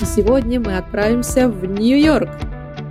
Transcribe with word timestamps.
И 0.00 0.04
сегодня 0.04 0.60
мы 0.60 0.76
отправимся 0.76 1.48
в 1.48 1.64
Нью-Йорк. 1.64 2.28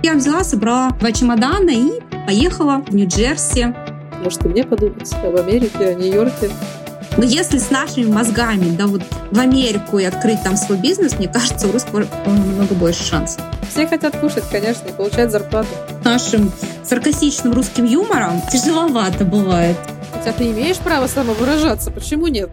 Я 0.02 0.14
взяла, 0.14 0.44
собрала 0.44 0.90
два 0.90 1.10
чемодана 1.10 1.70
и 1.70 2.00
поехала 2.26 2.82
в 2.86 2.94
Нью-Джерси. 2.94 3.74
Может, 4.22 4.44
и 4.44 4.48
мне 4.48 4.64
подумать 4.64 5.10
об 5.24 5.36
Америке, 5.36 5.86
о 5.86 5.94
Нью-Йорке. 5.94 6.50
Но 7.16 7.24
если 7.24 7.56
с 7.58 7.70
нашими 7.70 8.04
мозгами, 8.04 8.76
да, 8.76 8.86
вот 8.86 9.02
в 9.30 9.38
Америку 9.38 9.98
и 9.98 10.04
открыть 10.04 10.42
там 10.44 10.56
свой 10.56 10.78
бизнес, 10.78 11.18
мне 11.18 11.28
кажется, 11.28 11.66
у 11.66 11.72
русского 11.72 12.04
намного 12.26 12.74
больше 12.74 13.02
шансов. 13.02 13.42
Все 13.70 13.86
хотят 13.86 14.16
кушать, 14.18 14.44
конечно, 14.50 14.88
и 14.88 14.92
получать 14.92 15.32
зарплату. 15.32 15.68
Нашим 16.04 16.52
саркастичным 16.84 17.54
русским 17.54 17.86
юмором 17.86 18.42
тяжеловато 18.52 19.24
бывает. 19.24 19.76
Хотя 20.12 20.32
ты 20.32 20.50
имеешь 20.50 20.76
право 20.76 21.06
самовыражаться, 21.06 21.90
почему 21.90 22.26
нет? 22.26 22.50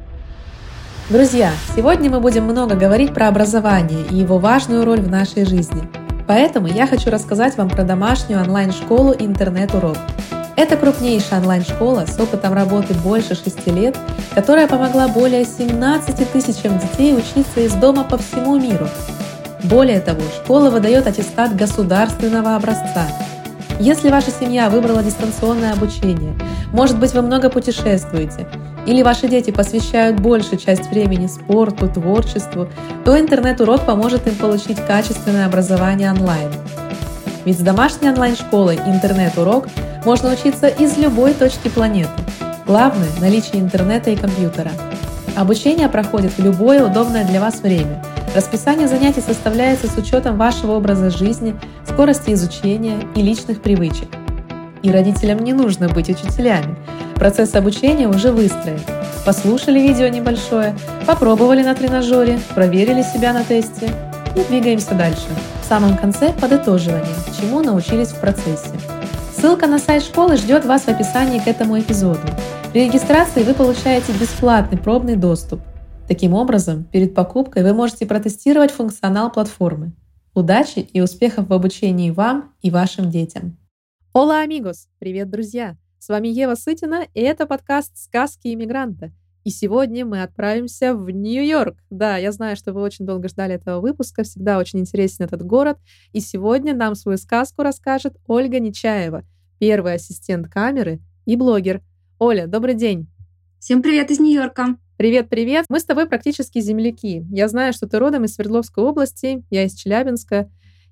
Друзья, 1.07 1.51
сегодня 1.75 2.09
мы 2.09 2.19
будем 2.19 2.45
много 2.45 2.73
говорить 2.73 3.13
про 3.13 3.27
образование 3.27 4.03
и 4.09 4.15
его 4.15 4.39
важную 4.39 4.83
роль 4.85 5.01
в 5.01 5.07
нашей 5.07 5.45
жизни. 5.45 5.87
Поэтому 6.25 6.65
я 6.65 6.87
хочу 6.87 7.11
рассказать 7.11 7.55
вам 7.57 7.69
про 7.69 7.83
домашнюю 7.83 8.41
онлайн-школу 8.41 9.13
«Интернет-урок». 9.13 9.97
Это 10.55 10.75
крупнейшая 10.77 11.41
онлайн-школа 11.41 12.07
с 12.07 12.19
опытом 12.19 12.55
работы 12.55 12.95
больше 12.95 13.35
6 13.35 13.67
лет, 13.67 13.95
которая 14.33 14.67
помогла 14.67 15.07
более 15.07 15.45
17 15.45 16.31
тысячам 16.31 16.79
детей 16.79 17.15
учиться 17.15 17.59
из 17.59 17.73
дома 17.73 18.03
по 18.03 18.17
всему 18.17 18.59
миру. 18.59 18.87
Более 19.61 19.99
того, 19.99 20.21
школа 20.43 20.71
выдает 20.71 21.05
аттестат 21.05 21.55
государственного 21.55 22.55
образца. 22.55 23.05
Если 23.79 24.09
ваша 24.09 24.31
семья 24.31 24.71
выбрала 24.71 25.03
дистанционное 25.03 25.73
обучение, 25.73 26.33
может 26.73 26.97
быть 26.97 27.13
вы 27.13 27.21
много 27.21 27.51
путешествуете, 27.51 28.47
или 28.85 29.01
ваши 29.01 29.27
дети 29.27 29.51
посвящают 29.51 30.19
большую 30.19 30.59
часть 30.59 30.89
времени 30.89 31.27
спорту, 31.27 31.87
творчеству, 31.87 32.67
то 33.03 33.19
интернет-урок 33.19 33.85
поможет 33.85 34.27
им 34.27 34.35
получить 34.35 34.77
качественное 34.85 35.45
образование 35.45 36.11
онлайн. 36.11 36.51
Ведь 37.45 37.59
с 37.59 37.61
домашней 37.61 38.09
онлайн-школой 38.09 38.77
интернет-урок 38.85 39.67
можно 40.03 40.33
учиться 40.33 40.67
из 40.67 40.97
любой 40.97 41.33
точки 41.33 41.69
планеты. 41.69 42.09
Главное– 42.65 43.09
наличие 43.21 43.61
интернета 43.61 44.09
и 44.09 44.15
компьютера. 44.15 44.71
Обучение 45.35 45.89
проходит 45.89 46.31
в 46.37 46.43
любое 46.43 46.83
удобное 46.83 47.25
для 47.25 47.41
вас 47.41 47.59
время. 47.61 48.03
Расписание 48.35 48.87
занятий 48.87 49.21
составляется 49.21 49.87
с 49.87 49.97
учетом 49.97 50.37
вашего 50.37 50.73
образа 50.73 51.09
жизни, 51.09 51.55
скорости 51.87 52.33
изучения 52.33 52.99
и 53.15 53.21
личных 53.21 53.61
привычек. 53.61 54.07
И 54.85 54.91
родителям 54.91 55.39
не 55.39 55.51
нужно 55.51 55.89
быть 55.89 56.09
учителями. 56.09 56.75
Процесс 57.15 57.55
обучения 57.55 58.07
уже 58.07 58.31
выстроен. 58.31 58.79
Послушали 59.25 59.79
видео 59.79 60.09
небольшое, 60.09 60.77
попробовали 61.07 61.63
на 61.63 61.73
тренажере, 61.73 62.39
проверили 62.53 63.01
себя 63.01 63.33
на 63.33 63.43
тесте 63.43 63.89
и 64.35 64.43
двигаемся 64.47 64.93
дальше. 64.93 65.25
В 65.63 65.65
самом 65.67 65.97
конце 65.97 66.33
подытоживание, 66.33 67.15
чему 67.41 67.63
научились 67.63 68.09
в 68.09 68.19
процессе. 68.19 68.69
Ссылка 69.35 69.65
на 69.65 69.79
сайт 69.79 70.03
школы 70.03 70.37
ждет 70.37 70.65
вас 70.65 70.83
в 70.83 70.89
описании 70.89 71.39
к 71.39 71.47
этому 71.47 71.79
эпизоду. 71.79 72.21
При 72.71 72.85
регистрации 72.85 73.41
вы 73.41 73.55
получаете 73.55 74.13
бесплатный 74.13 74.77
пробный 74.77 75.15
доступ. 75.15 75.61
Таким 76.07 76.35
образом, 76.35 76.83
перед 76.83 77.15
покупкой 77.15 77.63
вы 77.63 77.73
можете 77.73 78.05
протестировать 78.05 78.69
функционал 78.69 79.31
платформы. 79.31 79.93
Удачи 80.35 80.77
и 80.77 81.01
успехов 81.01 81.47
в 81.47 81.53
обучении 81.53 82.11
вам 82.11 82.53
и 82.61 82.69
вашим 82.69 83.09
детям! 83.09 83.57
Ола, 84.17 84.39
амигос! 84.43 84.87
Привет, 84.97 85.29
друзья! 85.29 85.75
С 85.99 86.07
вами 86.07 86.29
Ева 86.29 86.55
Сытина, 86.55 87.05
и 87.13 87.19
это 87.19 87.45
подкаст 87.45 87.97
«Сказки 87.97 88.47
иммигранта». 88.53 89.11
И 89.43 89.49
сегодня 89.49 90.05
мы 90.05 90.21
отправимся 90.21 90.95
в 90.95 91.09
Нью-Йорк. 91.09 91.75
Да, 91.89 92.15
я 92.15 92.31
знаю, 92.31 92.55
что 92.55 92.71
вы 92.71 92.79
очень 92.79 93.05
долго 93.05 93.27
ждали 93.27 93.55
этого 93.55 93.81
выпуска, 93.81 94.23
всегда 94.23 94.57
очень 94.57 94.79
интересен 94.79 95.25
этот 95.25 95.41
город. 95.41 95.79
И 96.13 96.21
сегодня 96.21 96.73
нам 96.73 96.95
свою 96.95 97.17
сказку 97.17 97.61
расскажет 97.61 98.15
Ольга 98.25 98.61
Нечаева, 98.61 99.25
первый 99.59 99.95
ассистент 99.95 100.47
камеры 100.47 101.01
и 101.25 101.35
блогер. 101.35 101.81
Оля, 102.17 102.47
добрый 102.47 102.75
день. 102.75 103.07
Всем 103.59 103.81
привет 103.81 104.11
из 104.11 104.21
Нью-Йорка. 104.21 104.77
Привет-привет. 104.95 105.65
Мы 105.67 105.81
с 105.81 105.83
тобой 105.83 106.07
практически 106.07 106.61
земляки. 106.61 107.25
Я 107.29 107.49
знаю, 107.49 107.73
что 107.73 107.85
ты 107.85 107.99
родом 107.99 108.23
из 108.23 108.35
Свердловской 108.35 108.81
области, 108.81 109.43
я 109.49 109.65
из 109.65 109.73
Челябинска. 109.73 110.49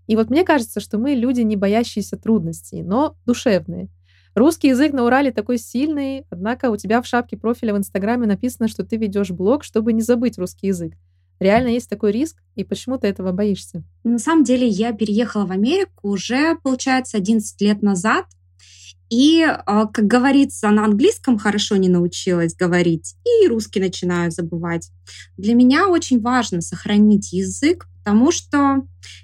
И 0.08 0.16
вот 0.16 0.30
мне 0.30 0.44
кажется, 0.44 0.80
что 0.80 0.98
мы 0.98 1.12
люди, 1.12 1.42
не 1.42 1.56
боящиеся 1.56 2.18
трудностей, 2.18 2.84
но 2.84 3.16
душевные. 3.26 3.90
Русский 4.36 4.70
язык 4.70 4.94
на 4.94 5.06
Урале 5.06 5.32
такой 5.32 5.60
сильный, 5.60 6.26
однако 6.30 6.72
у 6.72 6.78
тебя 6.78 7.02
в 7.02 7.06
шапке 7.06 7.38
профиля 7.38 7.74
в 7.74 7.78
Инстаграме 7.78 8.26
написано, 8.26 8.68
что 8.68 8.84
ты 8.84 8.98
ведешь 8.98 9.30
блог, 9.30 9.64
чтобы 9.64 9.94
не 9.94 10.02
забыть 10.02 10.40
русский 10.40 10.68
язык. 10.68 10.94
Реально 11.40 11.70
есть 11.70 11.90
такой 11.90 12.12
риск, 12.12 12.38
и 12.56 12.64
почему 12.64 12.98
ты 12.98 13.08
этого 13.08 13.32
боишься? 13.32 13.84
На 14.04 14.18
самом 14.18 14.44
деле 14.44 14.68
я 14.68 14.94
переехала 14.94 15.46
в 15.46 15.52
Америку 15.52 16.10
уже, 16.10 16.56
получается, 16.64 17.18
11 17.18 17.62
лет 17.62 17.82
назад. 17.82 18.26
И, 19.10 19.44
а, 19.44 19.86
как 19.86 20.08
говорится, 20.08 20.70
на 20.70 20.86
английском 20.86 21.38
хорошо 21.38 21.76
не 21.76 21.90
научилась 21.90 22.56
говорить, 22.56 23.16
и 23.26 23.48
русский 23.48 23.80
начинаю 23.80 24.32
забывать. 24.32 24.90
Для 25.38 25.54
меня 25.54 25.88
очень 25.88 26.20
важно 26.20 26.62
сохранить 26.62 27.32
язык, 27.32 27.88
потому 28.04 28.32
что 28.32 28.84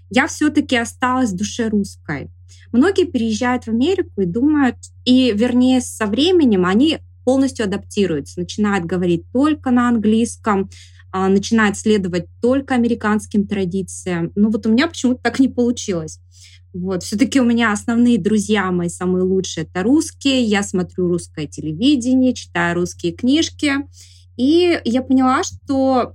я 0.09 0.27
все-таки 0.27 0.77
осталась 0.77 1.31
в 1.31 1.35
душе 1.35 1.67
русской. 1.67 2.29
Многие 2.71 3.05
переезжают 3.05 3.65
в 3.65 3.69
Америку 3.69 4.21
и 4.21 4.25
думают, 4.25 4.77
и 5.03 5.31
вернее 5.33 5.81
со 5.81 6.05
временем 6.05 6.65
они 6.65 6.99
полностью 7.23 7.65
адаптируются, 7.65 8.39
начинают 8.39 8.85
говорить 8.85 9.23
только 9.33 9.71
на 9.71 9.89
английском, 9.89 10.69
а, 11.11 11.27
начинают 11.27 11.77
следовать 11.77 12.27
только 12.41 12.75
американским 12.75 13.47
традициям. 13.47 14.31
Но 14.35 14.49
вот 14.49 14.65
у 14.65 14.71
меня 14.71 14.87
почему-то 14.87 15.21
так 15.23 15.39
не 15.39 15.47
получилось. 15.47 16.19
Вот. 16.73 17.03
Все-таки 17.03 17.41
у 17.41 17.45
меня 17.45 17.71
основные 17.71 18.19
друзья 18.19 18.71
мои, 18.71 18.89
самые 18.89 19.23
лучшие, 19.23 19.65
это 19.65 19.83
русские. 19.83 20.43
Я 20.43 20.61
смотрю 20.61 21.07
русское 21.07 21.47
телевидение, 21.47 22.33
читаю 22.33 22.75
русские 22.75 23.11
книжки. 23.11 23.73
И 24.37 24.79
я 24.85 25.01
поняла, 25.01 25.43
что 25.43 26.13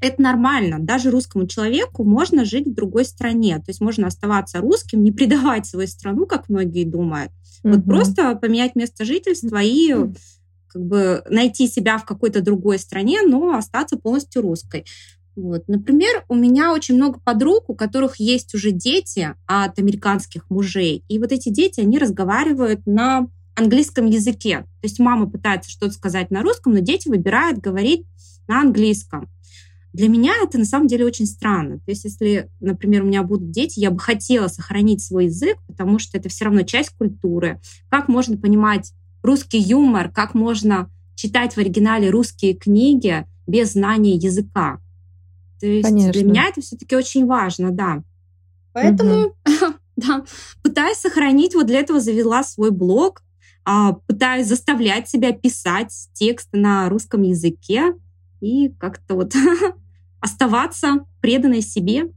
это 0.00 0.22
нормально. 0.22 0.78
Даже 0.78 1.10
русскому 1.10 1.46
человеку 1.46 2.04
можно 2.04 2.44
жить 2.44 2.66
в 2.66 2.74
другой 2.74 3.04
стране. 3.04 3.56
То 3.56 3.68
есть 3.68 3.80
можно 3.80 4.06
оставаться 4.06 4.60
русским, 4.60 5.02
не 5.02 5.12
предавать 5.12 5.66
свою 5.66 5.88
страну, 5.88 6.26
как 6.26 6.48
многие 6.48 6.84
думают. 6.84 7.32
Mm-hmm. 7.62 7.72
Вот 7.74 7.84
просто 7.84 8.34
поменять 8.36 8.76
место 8.76 9.04
жительства 9.04 9.60
и 9.62 9.94
как 10.68 10.82
бы 10.82 11.24
найти 11.28 11.66
себя 11.66 11.98
в 11.98 12.04
какой-то 12.04 12.40
другой 12.40 12.78
стране, 12.78 13.22
но 13.22 13.56
остаться 13.56 13.96
полностью 13.96 14.42
русской. 14.42 14.84
Вот. 15.34 15.68
Например, 15.68 16.24
у 16.28 16.34
меня 16.34 16.72
очень 16.72 16.96
много 16.96 17.20
подруг, 17.20 17.70
у 17.70 17.74
которых 17.74 18.16
есть 18.16 18.54
уже 18.54 18.72
дети 18.72 19.34
от 19.46 19.78
американских 19.78 20.50
мужей. 20.50 21.04
И 21.08 21.18
вот 21.18 21.30
эти 21.32 21.48
дети, 21.48 21.80
они 21.80 21.98
разговаривают 21.98 22.86
на 22.86 23.28
английском 23.54 24.06
языке. 24.06 24.58
То 24.80 24.84
есть 24.84 24.98
мама 24.98 25.28
пытается 25.28 25.70
что-то 25.70 25.92
сказать 25.92 26.30
на 26.30 26.42
русском, 26.42 26.72
но 26.72 26.80
дети 26.80 27.08
выбирают 27.08 27.58
говорить 27.58 28.04
на 28.48 28.60
английском. 28.62 29.28
Для 29.92 30.08
меня 30.08 30.34
это 30.42 30.58
на 30.58 30.64
самом 30.64 30.86
деле 30.86 31.06
очень 31.06 31.26
странно. 31.26 31.78
То 31.78 31.90
есть, 31.90 32.04
если, 32.04 32.50
например, 32.60 33.02
у 33.02 33.06
меня 33.06 33.22
будут 33.22 33.50
дети, 33.50 33.80
я 33.80 33.90
бы 33.90 33.98
хотела 33.98 34.48
сохранить 34.48 35.02
свой 35.02 35.26
язык, 35.26 35.58
потому 35.66 35.98
что 35.98 36.18
это 36.18 36.28
все 36.28 36.44
равно 36.44 36.62
часть 36.62 36.90
культуры. 36.90 37.60
Как 37.88 38.08
можно 38.08 38.36
понимать 38.36 38.92
русский 39.22 39.58
юмор, 39.58 40.10
как 40.10 40.34
можно 40.34 40.90
читать 41.14 41.54
в 41.54 41.58
оригинале 41.58 42.10
русские 42.10 42.54
книги 42.54 43.26
без 43.46 43.72
знания 43.72 44.14
языка. 44.14 44.78
То 45.58 45.66
есть 45.66 45.88
Конечно. 45.88 46.12
для 46.12 46.24
меня 46.24 46.44
это 46.48 46.60
все-таки 46.60 46.94
очень 46.94 47.26
важно, 47.26 47.72
да. 47.72 48.02
Поэтому, 48.72 49.26
угу. 49.26 49.34
да, 49.96 50.24
пытаюсь 50.62 50.98
сохранить, 50.98 51.54
вот 51.54 51.66
для 51.66 51.80
этого 51.80 51.98
завела 51.98 52.44
свой 52.44 52.70
блог, 52.70 53.22
а, 53.64 53.94
пытаюсь 54.06 54.46
заставлять 54.46 55.08
себя 55.08 55.32
писать 55.32 55.92
текст 56.12 56.48
на 56.52 56.88
русском 56.88 57.22
языке, 57.22 57.94
и 58.40 58.70
как-то 58.78 59.14
вот 59.14 59.32
оставаться 60.20 61.04
преданной 61.20 61.62
себе. 61.62 62.12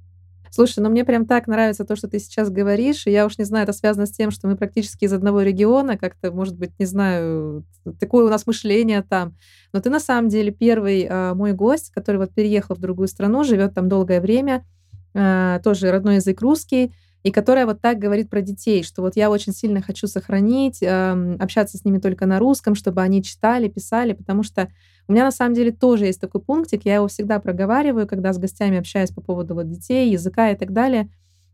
Слушай, 0.53 0.79
ну 0.81 0.89
мне 0.89 1.06
прям 1.06 1.25
так 1.25 1.47
нравится 1.47 1.85
то, 1.85 1.95
что 1.95 2.09
ты 2.09 2.19
сейчас 2.19 2.50
говоришь, 2.50 3.07
и 3.07 3.12
я 3.12 3.25
уж 3.25 3.38
не 3.38 3.45
знаю, 3.45 3.63
это 3.63 3.71
связано 3.71 4.06
с 4.06 4.12
тем, 4.12 4.31
что 4.31 4.50
мы 4.50 4.57
практически 4.57 5.06
из 5.06 5.13
одного 5.13 5.41
региона, 5.44 5.97
как-то, 5.97 6.29
может 6.31 6.57
быть, 6.57 6.71
не 6.77 6.85
знаю, 6.85 7.63
такое 8.01 8.25
у 8.25 8.29
нас 8.29 8.45
мышление 8.45 9.01
там. 9.01 9.38
Но 9.71 9.79
ты 9.79 9.89
на 9.89 10.01
самом 10.01 10.27
деле 10.27 10.51
первый 10.51 11.03
э, 11.03 11.33
мой 11.35 11.53
гость, 11.53 11.91
который 11.91 12.18
вот 12.18 12.33
переехал 12.33 12.75
в 12.75 12.79
другую 12.79 13.07
страну, 13.07 13.45
живет 13.45 13.74
там 13.74 13.88
долгое 13.88 14.19
время, 14.19 14.65
э, 15.13 15.62
тоже 15.63 15.89
родной 15.89 16.15
язык 16.15 16.41
русский, 16.41 16.94
и 17.24 17.31
которая 17.31 17.65
вот 17.65 17.79
так 17.79 18.00
говорит 18.00 18.29
про 18.29 18.41
детей, 18.41 18.83
что 18.83 19.01
вот 19.03 19.15
я 19.15 19.29
очень 19.29 19.53
сильно 19.53 19.81
хочу 19.81 20.07
сохранить, 20.07 20.81
э, 20.81 21.35
общаться 21.39 21.77
с 21.77 21.85
ними 21.85 22.00
только 22.00 22.25
на 22.25 22.39
русском, 22.39 22.75
чтобы 22.75 23.01
они 23.01 23.24
читали, 23.24 23.69
писали, 23.69 24.12
потому 24.12 24.44
что 24.44 24.69
у 25.11 25.13
меня 25.13 25.25
на 25.25 25.31
самом 25.31 25.53
деле 25.55 25.71
тоже 25.71 26.05
есть 26.05 26.21
такой 26.21 26.41
пунктик, 26.41 26.85
я 26.85 26.95
его 26.95 27.07
всегда 27.09 27.39
проговариваю, 27.39 28.07
когда 28.07 28.31
с 28.31 28.37
гостями 28.37 28.77
общаюсь 28.79 29.11
по 29.11 29.21
поводу 29.21 29.55
вот 29.55 29.69
детей, 29.69 30.09
языка 30.09 30.51
и 30.51 30.55
так 30.55 30.71
далее, 30.71 31.09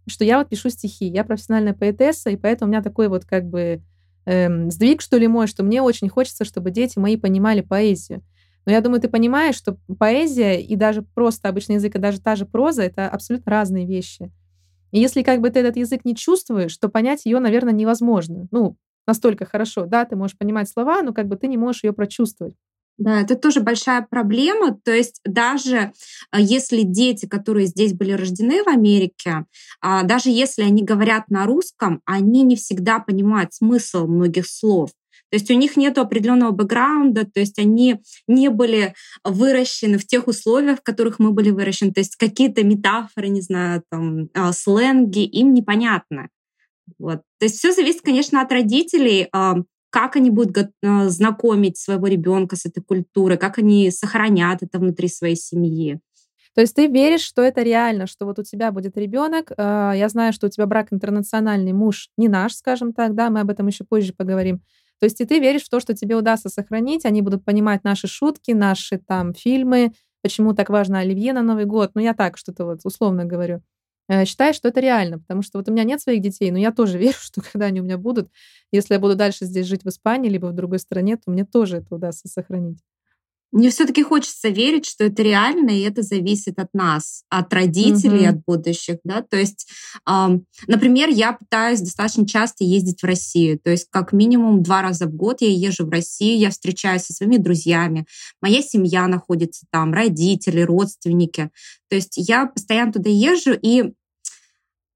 что 0.08 0.24
я 0.24 0.38
вот 0.38 0.48
пишу 0.50 0.70
стихи, 0.70 1.06
я 1.08 1.24
профессиональная 1.24 1.74
поэтесса, 1.74 2.30
и 2.30 2.36
поэтому 2.36 2.70
у 2.70 2.72
меня 2.72 2.84
такой 2.84 3.08
вот 3.10 3.26
как 3.26 3.46
бы 3.46 3.82
эм, 4.26 4.70
сдвиг, 4.70 5.02
что 5.02 5.18
ли, 5.18 5.28
мой, 5.28 5.48
что 5.48 5.64
мне 5.64 5.82
очень 5.82 6.08
хочется, 6.08 6.46
чтобы 6.46 6.70
дети 6.70 7.00
мои 7.00 7.18
понимали 7.18 7.62
поэзию. 7.62 8.22
Но 8.68 8.72
я 8.72 8.82
думаю, 8.82 9.02
ты 9.02 9.08
понимаешь, 9.10 9.56
что 9.56 9.78
поэзия 9.98 10.62
и 10.62 10.76
даже 10.76 11.02
просто 11.02 11.50
обычный 11.50 11.76
язык, 11.76 11.96
и 11.96 12.00
даже 12.00 12.22
та 12.22 12.36
же 12.36 12.46
проза— 12.46 12.84
это 12.84 13.10
абсолютно 13.10 13.52
разные 13.52 13.88
вещи. 13.88 14.32
И 14.92 15.00
если 15.00 15.24
как 15.24 15.42
бы 15.42 15.50
ты 15.50 15.60
этот 15.60 15.78
язык 15.78 16.06
не 16.06 16.16
чувствуешь, 16.16 16.78
то 16.78 16.90
понять 16.90 17.26
ее, 17.26 17.40
наверное, 17.40 17.74
невозможно. 17.74 18.48
Ну, 18.52 18.78
настолько 19.08 19.46
хорошо. 19.46 19.86
Да, 19.86 20.06
ты 20.06 20.16
можешь 20.16 20.38
понимать 20.38 20.70
слова, 20.70 21.02
но 21.04 21.14
как 21.14 21.28
бы 21.28 21.38
ты 21.38 21.48
не 21.48 21.58
можешь 21.58 21.84
ее 21.84 21.94
прочувствовать. 21.94 22.56
Да, 22.98 23.22
это 23.22 23.36
тоже 23.36 23.60
большая 23.60 24.06
проблема. 24.10 24.78
То 24.84 24.92
есть 24.92 25.22
даже 25.24 25.94
а, 26.32 26.42
если 26.42 26.82
дети, 26.82 27.28
которые 27.28 27.68
здесь 27.68 27.94
были 27.94 28.14
рождены 28.14 28.64
в 28.64 28.68
Америке, 28.68 29.46
а, 29.82 30.04
даже 30.04 30.30
если 30.30 30.64
они 30.64 30.84
говорят 30.84 31.30
на 31.30 31.46
русском, 31.46 32.02
они 32.06 32.42
не 32.42 32.56
всегда 32.56 33.00
понимают 33.00 33.54
смысл 33.54 34.08
многих 34.08 34.48
слов. 34.48 34.90
То 35.30 35.36
есть 35.36 35.52
у 35.52 35.54
них 35.54 35.76
нет 35.76 35.98
определенного 35.98 36.52
бэкграунда, 36.52 37.26
то 37.26 37.40
есть 37.42 37.60
они 37.60 38.02
не 38.28 38.50
были 38.50 38.96
выращены 39.26 39.98
в 39.98 40.08
тех 40.08 40.28
условиях, 40.28 40.80
в 40.80 40.84
которых 40.84 41.20
мы 41.20 41.32
были 41.32 41.52
выращены. 41.52 41.92
То 41.92 42.00
есть 42.00 42.16
какие-то 42.16 42.64
метафоры, 42.64 43.28
не 43.28 43.42
знаю, 43.42 43.84
там, 43.92 44.30
а, 44.34 44.54
сленги 44.54 45.24
им 45.24 45.54
непонятны. 45.54 46.30
Вот. 46.98 47.22
То 47.40 47.46
есть 47.46 47.58
все 47.58 47.74
зависит, 47.74 48.02
конечно, 48.02 48.42
от 48.42 48.52
родителей 48.52 49.28
как 49.90 50.16
они 50.16 50.30
будут 50.30 50.58
э, 50.58 51.10
знакомить 51.10 51.78
своего 51.78 52.08
ребенка 52.08 52.56
с 52.56 52.66
этой 52.66 52.82
культурой, 52.82 53.38
как 53.38 53.58
они 53.58 53.92
сохранят 53.92 54.64
это 54.64 54.80
внутри 54.80 55.08
своей 55.08 55.36
семьи. 55.36 56.00
То 56.54 56.62
есть 56.62 56.74
ты 56.74 56.88
веришь, 56.88 57.22
что 57.22 57.44
это 57.44 57.62
реально, 57.62 58.08
что 58.08 58.26
вот 58.26 58.40
у 58.40 58.44
тебя 58.44 58.72
будет 58.72 58.98
ребенок. 58.98 59.52
Э, 59.52 59.94
я 59.96 60.10
знаю, 60.10 60.34
что 60.34 60.48
у 60.48 60.50
тебя 60.50 60.66
брак 60.66 60.88
интернациональный, 60.92 61.74
муж 61.74 62.10
не 62.18 62.28
наш, 62.28 62.56
скажем 62.56 62.94
так, 62.94 63.16
да, 63.16 63.30
мы 63.30 63.42
об 63.42 63.50
этом 63.50 63.68
еще 63.68 63.84
позже 63.84 64.14
поговорим. 64.14 64.62
То 65.00 65.06
есть 65.06 65.22
и 65.22 65.26
ты 65.26 65.40
веришь 65.40 65.64
в 65.66 65.70
то, 65.70 65.80
что 65.80 65.94
тебе 65.94 66.16
удастся 66.16 66.50
сохранить, 66.50 67.06
они 67.06 67.22
будут 67.22 67.46
понимать 67.46 67.84
наши 67.84 68.08
шутки, 68.08 68.52
наши 68.52 68.98
там 68.98 69.34
фильмы, 69.34 69.94
почему 70.24 70.54
так 70.54 70.70
важно 70.70 71.00
оливье 71.00 71.34
на 71.34 71.44
Новый 71.44 71.66
год. 71.66 71.92
Ну, 71.94 72.02
я 72.02 72.14
так 72.14 72.38
что-то 72.38 72.66
вот 72.66 72.80
условно 72.84 73.26
говорю. 73.26 73.62
Э, 74.10 74.26
считаю, 74.26 74.54
что 74.54 74.70
это 74.70 74.80
реально, 74.80 75.20
потому 75.20 75.42
что 75.42 75.58
вот 75.58 75.68
у 75.68 75.72
меня 75.72 75.84
нет 75.84 76.02
своих 76.02 76.22
детей, 76.22 76.52
но 76.52 76.58
я 76.58 76.72
тоже 76.72 76.98
верю, 77.00 77.18
что 77.20 77.42
когда 77.42 77.68
они 77.68 77.82
у 77.82 77.84
меня 77.84 77.98
будут, 77.98 78.30
если 78.72 78.94
я 78.94 79.00
буду 79.00 79.16
дальше 79.16 79.46
здесь 79.46 79.68
жить 79.68 79.84
в 79.84 79.90
Испании, 79.90 80.30
либо 80.30 80.48
в 80.48 80.54
другой 80.54 80.80
стране, 80.80 81.18
то 81.18 81.32
мне 81.32 81.46
тоже 81.46 81.78
это 81.78 81.96
удастся 81.96 82.28
сохранить. 82.28 82.80
Мне 83.54 83.70
все-таки 83.70 84.04
хочется 84.04 84.50
верить, 84.50 84.86
что 84.86 85.06
это 85.06 85.24
реально, 85.24 85.70
и 85.70 85.80
это 85.80 86.02
зависит 86.02 86.60
от 86.60 86.74
нас, 86.74 87.24
от 87.30 87.54
родителей, 87.54 88.26
mm-hmm. 88.26 88.30
от 88.30 88.44
будущих, 88.46 88.98
да. 89.06 89.22
То 89.22 89.38
есть, 89.38 89.70
э, 90.06 90.40
например, 90.68 91.08
я 91.10 91.32
пытаюсь 91.32 91.80
достаточно 91.80 92.28
часто 92.28 92.66
ездить 92.66 93.02
в 93.02 93.06
Россию, 93.06 93.58
то 93.58 93.70
есть 93.70 93.88
как 93.90 94.12
минимум 94.12 94.64
два 94.64 94.82
раза 94.82 95.06
в 95.06 95.14
год 95.14 95.38
я 95.40 95.50
езжу 95.50 95.86
в 95.86 95.90
Россию, 95.90 96.40
я 96.40 96.50
встречаюсь 96.50 97.04
со 97.04 97.14
своими 97.14 97.38
друзьями, 97.38 98.06
моя 98.42 98.62
семья 98.62 99.08
находится 99.08 99.66
там, 99.72 99.94
родители, 99.94 100.62
родственники. 100.62 101.50
То 101.90 101.96
есть 101.96 102.16
я 102.18 102.48
постоянно 102.48 102.92
туда 102.92 103.10
езжу, 103.10 103.54
и 103.54 103.94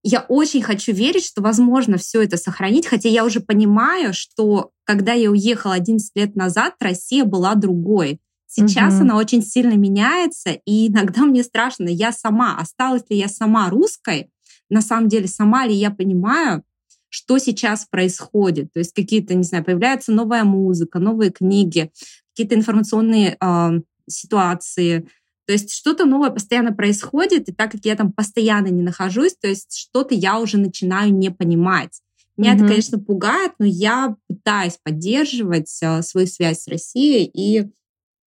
я 0.04 0.22
очень 0.28 0.62
хочу 0.62 0.94
верить, 0.94 1.26
что 1.26 1.42
возможно 1.42 1.98
все 1.98 2.24
это 2.24 2.38
сохранить, 2.38 2.88
хотя 2.88 3.10
я 3.10 3.24
уже 3.24 3.40
понимаю, 3.40 4.14
что 4.14 4.72
когда 4.84 5.14
я 5.14 5.30
уехала 5.30 5.76
11 5.76 6.12
лет 6.16 6.36
назад, 6.36 6.74
Россия 6.80 7.24
была 7.24 7.56
другой. 7.56 8.20
Сейчас 8.48 8.96
угу. 8.96 9.04
она 9.04 9.18
очень 9.18 9.42
сильно 9.44 9.74
меняется, 9.74 10.52
и 10.66 10.88
иногда 10.88 11.22
мне 11.22 11.44
страшно, 11.44 11.88
я 11.88 12.12
сама, 12.12 12.58
осталась 12.58 13.04
ли 13.10 13.18
я 13.18 13.30
сама 13.30 13.70
русской, 13.70 14.30
на 14.70 14.82
самом 14.82 15.08
деле 15.08 15.28
сама 15.28 15.66
ли 15.66 15.74
я 15.74 15.92
понимаю, 15.92 16.64
что 17.10 17.38
сейчас 17.38 17.86
происходит. 17.86 18.74
То 18.74 18.80
есть 18.80 18.94
какие-то, 18.94 19.36
не 19.36 19.44
знаю, 19.44 19.64
появляется 19.64 20.12
новая 20.12 20.44
музыка, 20.44 21.00
новые 21.00 21.32
книги, 21.32 21.92
какие-то 22.32 22.56
информационные 22.56 23.38
э, 23.40 23.70
ситуации, 24.10 25.08
то 25.52 25.54
есть 25.56 25.74
что-то 25.74 26.06
новое 26.06 26.30
постоянно 26.30 26.72
происходит, 26.72 27.50
и 27.50 27.52
так 27.52 27.74
как 27.74 27.82
я 27.84 27.98
там 27.98 28.14
постоянно 28.14 28.68
не 28.68 28.82
нахожусь, 28.82 29.36
то 29.36 29.50
есть 29.50 29.76
что-то 29.78 30.16
я 30.16 30.40
уже 30.40 30.58
начинаю 30.58 31.14
не 31.14 31.30
понимать. 31.30 32.00
Меня 32.38 32.54
mm-hmm. 32.54 32.56
это, 32.56 32.68
конечно, 32.68 33.00
пугает, 33.00 33.52
но 33.60 33.66
я 33.66 34.16
пытаюсь 34.30 34.80
поддерживать 34.82 35.78
э, 35.82 36.04
свою 36.04 36.28
связь 36.28 36.62
с 36.62 36.70
Россией 36.70 37.30
и 37.34 37.70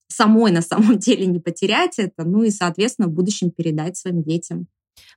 самой 0.08 0.52
на 0.52 0.60
самом 0.60 0.98
деле 0.98 1.24
не 1.24 1.40
потерять 1.40 1.98
это, 1.98 2.24
ну 2.24 2.42
и, 2.42 2.50
соответственно, 2.50 3.08
в 3.08 3.12
будущем 3.12 3.50
передать 3.50 3.96
своим 3.96 4.22
детям. 4.22 4.66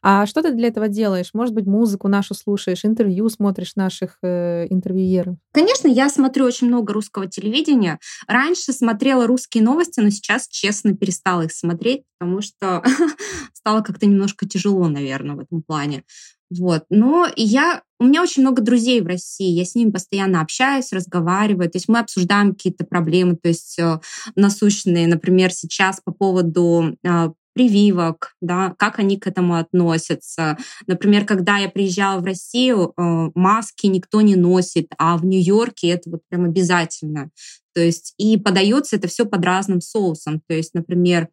А 0.01 0.25
что 0.25 0.41
ты 0.41 0.53
для 0.53 0.67
этого 0.67 0.87
делаешь? 0.87 1.31
Может 1.33 1.53
быть, 1.53 1.65
музыку 1.65 2.07
нашу 2.07 2.33
слушаешь, 2.33 2.85
интервью 2.85 3.29
смотришь 3.29 3.75
наших 3.75 4.17
э, 4.23 4.67
интервьюеров? 4.69 5.37
Конечно, 5.51 5.87
я 5.87 6.09
смотрю 6.09 6.45
очень 6.45 6.67
много 6.67 6.93
русского 6.93 7.27
телевидения. 7.27 7.99
Раньше 8.27 8.73
смотрела 8.73 9.27
русские 9.27 9.63
новости, 9.63 9.99
но 9.99 10.09
сейчас, 10.09 10.47
честно, 10.47 10.95
перестала 10.95 11.43
их 11.43 11.51
смотреть, 11.51 12.03
потому 12.17 12.41
что 12.41 12.83
стало 13.53 13.81
как-то 13.81 14.05
немножко 14.05 14.47
тяжело, 14.47 14.87
наверное, 14.87 15.35
в 15.35 15.39
этом 15.39 15.61
плане. 15.61 16.03
Вот. 16.49 16.85
Но 16.89 17.27
я, 17.35 17.81
у 17.99 18.05
меня 18.05 18.21
очень 18.21 18.41
много 18.41 18.61
друзей 18.61 19.01
в 19.01 19.07
России, 19.07 19.51
я 19.51 19.65
с 19.65 19.75
ними 19.75 19.91
постоянно 19.91 20.41
общаюсь, 20.41 20.93
разговариваю, 20.93 21.69
то 21.69 21.77
есть 21.77 21.89
мы 21.89 21.99
обсуждаем 21.99 22.53
какие-то 22.53 22.85
проблемы, 22.85 23.35
то 23.35 23.49
есть 23.49 23.77
э, 23.79 23.99
насущные, 24.35 25.07
например, 25.07 25.51
сейчас 25.51 25.99
по 25.99 26.13
поводу 26.13 26.95
э, 27.03 27.29
прививок, 27.57 28.35
да, 28.39 28.75
как 28.77 28.99
они 28.99 29.17
к 29.17 29.25
этому 29.25 29.55
относятся. 29.55 30.57
Например, 30.85 31.25
когда 31.25 31.57
я 31.57 31.69
приезжала 31.69 32.19
в 32.19 32.23
Россию, 32.23 32.93
э, 32.95 33.29
маски 33.33 33.87
никто 33.87 34.21
не 34.21 34.35
носит, 34.35 34.91
а 34.99 35.17
в 35.17 35.25
Нью-Йорке 35.25 35.87
это 35.87 36.11
вот 36.11 36.21
прям 36.29 36.45
обязательно. 36.45 37.31
То 37.73 37.81
есть 37.81 38.13
и 38.19 38.37
подается 38.37 38.95
это 38.95 39.07
все 39.07 39.25
под 39.25 39.43
разным 39.43 39.81
соусом. 39.81 40.41
То 40.47 40.53
есть, 40.53 40.75
например, 40.75 41.29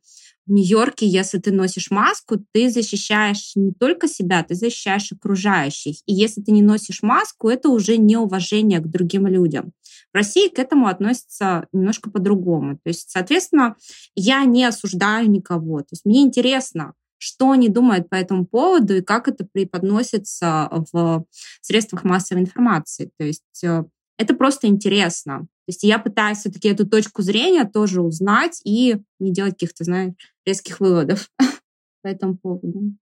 в 0.46 0.52
Нью-Йорке, 0.52 1.06
если 1.06 1.38
ты 1.38 1.52
носишь 1.52 1.90
маску, 1.90 2.36
ты 2.52 2.70
защищаешь 2.70 3.52
не 3.54 3.72
только 3.72 4.08
себя, 4.08 4.42
ты 4.42 4.54
защищаешь 4.54 5.12
окружающих. 5.12 5.96
И 6.06 6.14
если 6.14 6.40
ты 6.40 6.52
не 6.52 6.62
носишь 6.62 7.02
маску, 7.02 7.50
это 7.50 7.68
уже 7.68 7.98
неуважение 7.98 8.80
к 8.80 8.86
другим 8.86 9.26
людям. 9.26 9.72
В 10.14 10.16
России 10.16 10.48
к 10.48 10.60
этому 10.60 10.86
относятся 10.86 11.66
немножко 11.72 12.08
по-другому. 12.08 12.76
То 12.76 12.88
есть, 12.88 13.10
соответственно, 13.10 13.74
я 14.14 14.44
не 14.44 14.64
осуждаю 14.64 15.28
никого. 15.28 15.80
То 15.80 15.88
есть 15.90 16.04
мне 16.04 16.22
интересно, 16.22 16.94
что 17.18 17.50
они 17.50 17.68
думают 17.68 18.08
по 18.08 18.14
этому 18.14 18.46
поводу 18.46 18.94
и 18.94 19.02
как 19.02 19.26
это 19.26 19.44
преподносится 19.44 20.70
в 20.92 21.24
средствах 21.60 22.04
массовой 22.04 22.42
информации. 22.42 23.10
То 23.18 23.24
есть 23.24 23.64
э, 23.64 23.84
это 24.16 24.34
просто 24.34 24.68
интересно. 24.68 25.40
То 25.40 25.70
есть 25.70 25.82
я 25.82 25.98
пытаюсь 25.98 26.38
все-таки 26.38 26.68
эту 26.68 26.86
точку 26.86 27.22
зрения 27.22 27.64
тоже 27.64 28.00
узнать 28.00 28.60
и 28.64 28.98
не 29.18 29.32
делать 29.32 29.54
каких-то, 29.54 29.82
знаешь, 29.82 30.12
резких 30.46 30.78
выводов 30.78 31.28
по 32.02 32.06
этому 32.06 32.36
поводу. 32.36 32.94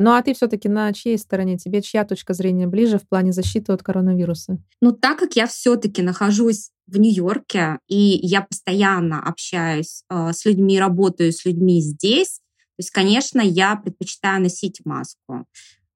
Ну 0.00 0.12
а 0.12 0.22
ты 0.22 0.32
все-таки 0.32 0.68
на 0.68 0.92
чьей 0.94 1.18
стороне? 1.18 1.58
Тебе 1.58 1.82
чья 1.82 2.06
точка 2.06 2.32
зрения 2.32 2.66
ближе 2.66 2.98
в 2.98 3.06
плане 3.06 3.32
защиты 3.32 3.72
от 3.72 3.82
коронавируса? 3.82 4.56
Ну 4.80 4.92
так 4.92 5.18
как 5.18 5.36
я 5.36 5.46
все-таки 5.46 6.00
нахожусь 6.00 6.70
в 6.86 6.98
Нью-Йорке 6.98 7.78
и 7.86 8.18
я 8.22 8.40
постоянно 8.40 9.22
общаюсь 9.22 10.04
э, 10.08 10.32
с 10.32 10.46
людьми, 10.46 10.80
работаю 10.80 11.32
с 11.32 11.44
людьми 11.44 11.82
здесь, 11.82 12.40
то 12.80 12.82
есть, 12.82 12.92
конечно, 12.92 13.42
я 13.42 13.76
предпочитаю 13.76 14.40
носить 14.40 14.80
маску. 14.86 15.44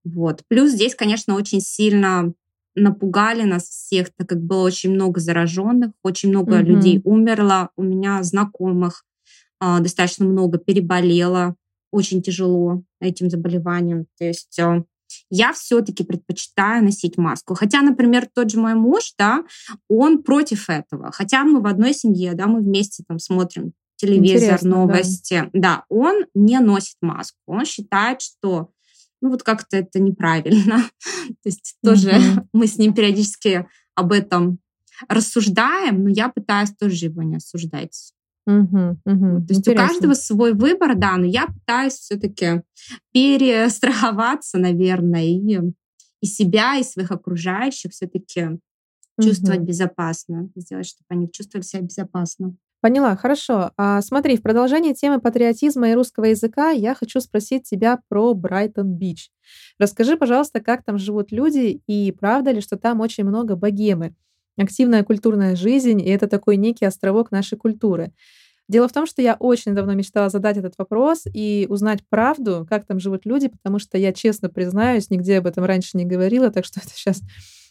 Вот. 0.05 0.43
Плюс 0.49 0.73
здесь, 0.73 0.95
конечно, 0.95 1.35
очень 1.35 1.63
сильно 1.63 2.35
напугали 2.75 3.45
нас 3.45 3.63
всех, 3.63 4.11
так 4.15 4.29
как 4.29 4.43
было 4.43 4.65
очень 4.65 4.91
много 4.91 5.19
зараженных, 5.19 5.93
очень 6.03 6.29
много 6.29 6.59
mm-hmm. 6.59 6.65
людей 6.65 7.01
умерло. 7.05 7.71
У 7.77 7.83
меня 7.83 8.23
знакомых 8.23 9.07
э, 9.63 9.79
достаточно 9.81 10.27
много 10.27 10.59
переболело, 10.59 11.57
очень 11.91 12.21
тяжело 12.21 12.83
этим 13.05 13.31
заболеванием. 13.31 14.07
То 14.19 14.25
есть 14.25 14.59
э, 14.59 14.83
я 15.31 15.53
все-таки 15.53 16.05
предпочитаю 16.05 16.85
носить 16.85 17.17
маску. 17.17 17.55
Хотя, 17.55 17.83
например, 17.83 18.29
тот 18.33 18.51
же 18.51 18.59
мой 18.59 18.75
муж, 18.75 19.15
да, 19.19 19.45
он 19.89 20.23
против 20.23 20.69
этого. 20.69 21.11
Хотя 21.13 21.45
мы 21.45 21.61
в 21.61 21.67
одной 21.67 21.95
семье, 21.95 22.35
да, 22.35 22.47
мы 22.47 22.61
вместе 22.61 23.05
там 23.07 23.19
смотрим 23.19 23.73
телевизор, 23.97 24.37
Интересно, 24.37 24.71
новости. 24.71 25.51
Да. 25.53 25.61
да, 25.61 25.85
он 25.89 26.27
не 26.35 26.59
носит 26.61 26.97
маску. 27.01 27.39
Он 27.47 27.65
считает, 27.65 28.21
что 28.21 28.71
ну 29.21 29.31
вот 29.31 29.43
как-то 29.43 29.77
это 29.77 30.01
неправильно. 30.01 30.85
То 31.27 31.47
есть 31.47 31.77
тоже 31.83 32.11
mm-hmm. 32.11 32.47
мы 32.53 32.67
с 32.67 32.77
ним 32.77 32.95
периодически 32.95 33.67
об 33.95 34.13
этом 34.13 34.59
рассуждаем, 35.09 36.05
но 36.05 36.11
я 36.11 36.29
пытаюсь 36.29 36.73
тоже 36.79 37.07
его 37.07 37.23
не 37.23 37.37
осуждать. 37.37 38.14
Угу, 38.47 38.99
угу. 39.05 39.47
То 39.47 39.47
есть 39.49 39.61
Интересно. 39.61 39.73
у 39.73 39.89
каждого 39.89 40.15
свой 40.15 40.53
выбор, 40.53 40.95
да, 40.97 41.17
но 41.17 41.25
я 41.25 41.47
пытаюсь 41.47 41.95
все-таки 41.95 42.63
перестраховаться, 43.13 44.59
наверное, 44.59 45.25
и, 45.25 45.59
и 46.21 46.27
себя, 46.27 46.77
и 46.77 46.85
своих 46.85 47.11
окружающих 47.11 47.93
все-таки 47.93 48.45
угу. 48.45 48.61
чувствовать 49.23 49.61
безопасно, 49.61 50.51
сделать, 50.57 50.87
чтобы 50.87 51.07
они 51.09 51.31
чувствовали 51.31 51.65
себя 51.65 51.83
безопасно. 51.83 52.55
Поняла, 52.85 53.17
хорошо. 53.17 53.71
А, 53.79 54.03
смотри, 54.03 54.37
в 54.37 54.43
продолжение 54.43 54.93
темы 54.93 55.19
патриотизма 55.19 55.89
и 55.89 55.95
русского 55.95 56.27
языка 56.27 56.69
я 56.69 56.95
хочу 56.95 57.19
спросить 57.21 57.63
тебя 57.63 58.01
про 58.11 58.35
Брайтон-Бич. 58.35 59.31
Расскажи, 59.79 60.19
пожалуйста, 60.19 60.61
как 60.61 60.85
там 60.85 60.99
живут 60.99 61.33
люди 61.33 61.81
и 61.87 62.13
правда 62.13 62.51
ли, 62.51 62.61
что 62.61 62.77
там 62.77 63.01
очень 63.01 63.25
много 63.25 63.57
богемы? 63.57 64.15
Активная 64.57 65.03
культурная 65.03 65.57
жизнь, 65.57 66.01
и 66.01 66.09
это 66.09 66.29
такой 66.29 66.57
некий 66.57 66.85
островок 66.85 67.31
нашей 67.31 67.59
культуры. 67.59 68.13
Дело 68.69 68.89
в 68.89 68.93
том, 68.93 69.07
что 69.07 69.21
я 69.21 69.35
очень 69.35 69.75
давно 69.75 69.95
мечтала 69.95 70.31
задать 70.31 70.57
этот 70.57 70.75
вопрос 70.79 71.25
и 71.33 71.67
узнать 71.69 72.01
правду, 72.09 72.67
как 72.69 72.87
там 72.87 72.99
живут 72.99 73.27
люди, 73.27 73.49
потому 73.49 73.79
что 73.79 73.99
я 73.99 74.13
честно 74.13 74.49
признаюсь, 74.49 75.11
нигде 75.11 75.39
об 75.39 75.47
этом 75.47 75.65
раньше 75.65 75.99
не 75.99 76.07
говорила, 76.07 76.51
так 76.51 76.65
что 76.65 76.81
это 76.85 76.91
сейчас 76.95 77.21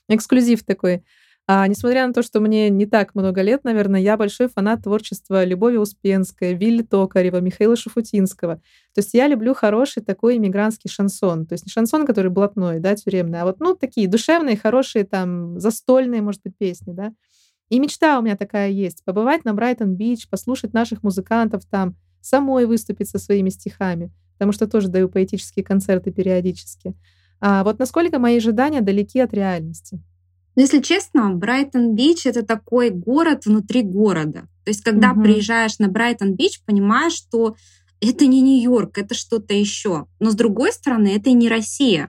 эксклюзив 0.08 0.64
такой. 0.64 1.04
А, 1.46 1.68
несмотря 1.68 2.08
на 2.08 2.14
то, 2.14 2.24
что 2.24 2.40
мне 2.40 2.70
не 2.70 2.86
так 2.86 3.16
много 3.16 3.42
лет, 3.42 3.66
наверное, 3.66 4.00
я 4.00 4.16
большой 4.16 4.48
фанат 4.48 4.84
творчества 4.84 5.44
Любови 5.44 5.76
Успенской, 5.76 6.54
Вилли 6.54 6.84
Токарева, 6.84 7.42
Михаила 7.42 7.76
Шафутинского. 7.76 8.56
То 8.94 9.00
есть 9.00 9.14
я 9.14 9.28
люблю 9.28 9.54
хороший 9.54 10.02
такой 10.04 10.38
иммигрантский 10.38 10.90
шансон. 10.90 11.46
То 11.46 11.54
есть 11.54 11.66
не 11.66 11.72
шансон, 11.72 12.06
который 12.06 12.32
блатной, 12.32 12.80
да, 12.80 12.96
тюремный, 12.96 13.42
а 13.42 13.46
вот, 13.46 13.60
ну, 13.60 13.76
такие 13.76 14.08
душевные, 14.08 14.56
хорошие, 14.56 15.04
там, 15.04 15.60
застольные, 15.60 16.22
может 16.22 16.42
быть, 16.44 16.58
песни, 16.58 16.94
да. 16.94 17.14
И 17.70 17.80
мечта 17.80 18.20
у 18.20 18.22
меня 18.22 18.38
такая 18.38 18.70
есть. 18.70 19.04
Побывать 19.04 19.44
на 19.44 19.54
Брайтон-Бич, 19.54 20.30
послушать 20.30 20.74
наших 20.74 21.04
музыкантов 21.04 21.66
там, 21.66 21.96
самой 22.22 22.66
выступить 22.66 23.10
со 23.10 23.20
своими 23.20 23.50
стихами, 23.50 24.12
потому 24.34 24.54
что 24.54 24.66
тоже 24.66 24.88
даю 24.88 25.10
поэтические 25.10 25.66
концерты 25.66 26.12
периодически. 26.12 26.94
А 27.42 27.66
вот 27.66 27.80
насколько 27.80 28.20
мои 28.20 28.38
ожидания 28.38 28.80
далеки 28.80 29.20
от 29.20 29.34
реальности? 29.34 30.00
Но 30.56 30.62
если 30.62 30.82
честно, 30.82 31.32
Брайтон-Бич— 31.32 32.26
это 32.26 32.44
такой 32.44 32.90
город 32.90 33.46
внутри 33.46 33.82
города. 33.82 34.48
То 34.64 34.70
есть, 34.70 34.84
когда 34.84 35.12
угу. 35.12 35.24
приезжаешь 35.24 35.80
на 35.80 35.88
Брайтон-Бич, 35.88 36.62
понимаешь, 36.66 37.14
что 37.14 37.56
это 38.00 38.26
не 38.26 38.42
Нью-Йорк, 38.42 38.98
это 38.98 39.16
что-то 39.16 39.54
еще. 39.54 40.06
Но 40.20 40.30
с 40.30 40.36
другой 40.36 40.72
стороны, 40.74 41.16
это 41.16 41.30
и 41.30 41.34
не 41.34 41.50
Россия. 41.50 42.08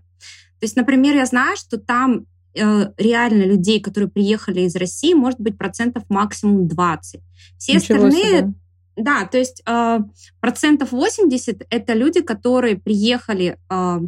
То 0.60 0.66
есть, 0.66 0.76
например, 0.76 1.14
я 1.14 1.26
знаю, 1.26 1.56
что 1.56 1.78
там 1.78 2.26
э, 2.54 2.92
реально 2.96 3.44
людей, 3.44 3.80
которые 3.80 4.10
приехали 4.10 4.62
из 4.62 4.76
России, 4.76 5.14
может 5.14 5.40
быть 5.40 5.56
процентов 5.58 6.04
максимум 6.08 6.68
20. 6.68 7.20
Все 7.58 7.74
Ничего 7.74 8.06
остальные... 8.06 8.24
Себе. 8.24 8.54
Да, 8.96 9.26
то 9.26 9.38
есть 9.38 9.60
э, 9.66 9.98
процентов 10.40 10.92
80 10.92 11.66
это 11.68 11.94
люди, 11.94 12.20
которые 12.20 12.76
приехали 12.76 13.58
э, 13.68 14.00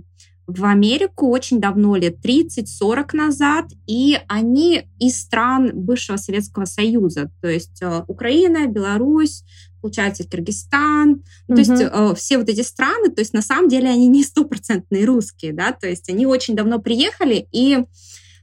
в 0.47 0.65
Америку 0.65 1.29
очень 1.29 1.61
давно, 1.61 1.97
лет 1.97 2.25
30-40 2.25 3.17
назад, 3.17 3.67
и 3.87 4.19
они 4.29 4.89
из 4.99 5.21
стран 5.21 5.73
бывшего 5.75 6.17
Советского 6.17 6.67
Союза, 6.67 7.31
то 7.41 7.49
есть 7.49 7.83
э, 7.83 8.05
Украина, 8.07 8.67
Беларусь, 8.67 9.45
получается, 9.81 10.25
Киргизстан, 10.25 11.15
mm-hmm. 11.15 11.55
то 11.55 11.59
есть 11.59 11.81
э, 11.81 12.15
все 12.17 12.39
вот 12.39 12.49
эти 12.49 12.63
страны, 12.63 13.11
то 13.11 13.21
есть 13.21 13.35
на 13.35 13.43
самом 13.43 13.69
деле 13.69 13.89
они 13.89 14.07
не 14.07 14.23
стопроцентные 14.23 15.05
русские, 15.05 15.53
да, 15.53 15.73
то 15.73 15.89
есть 15.89 16.09
они 16.09 16.27
очень 16.27 16.55
давно 16.55 16.79
приехали, 16.79 17.49
и 17.51 17.85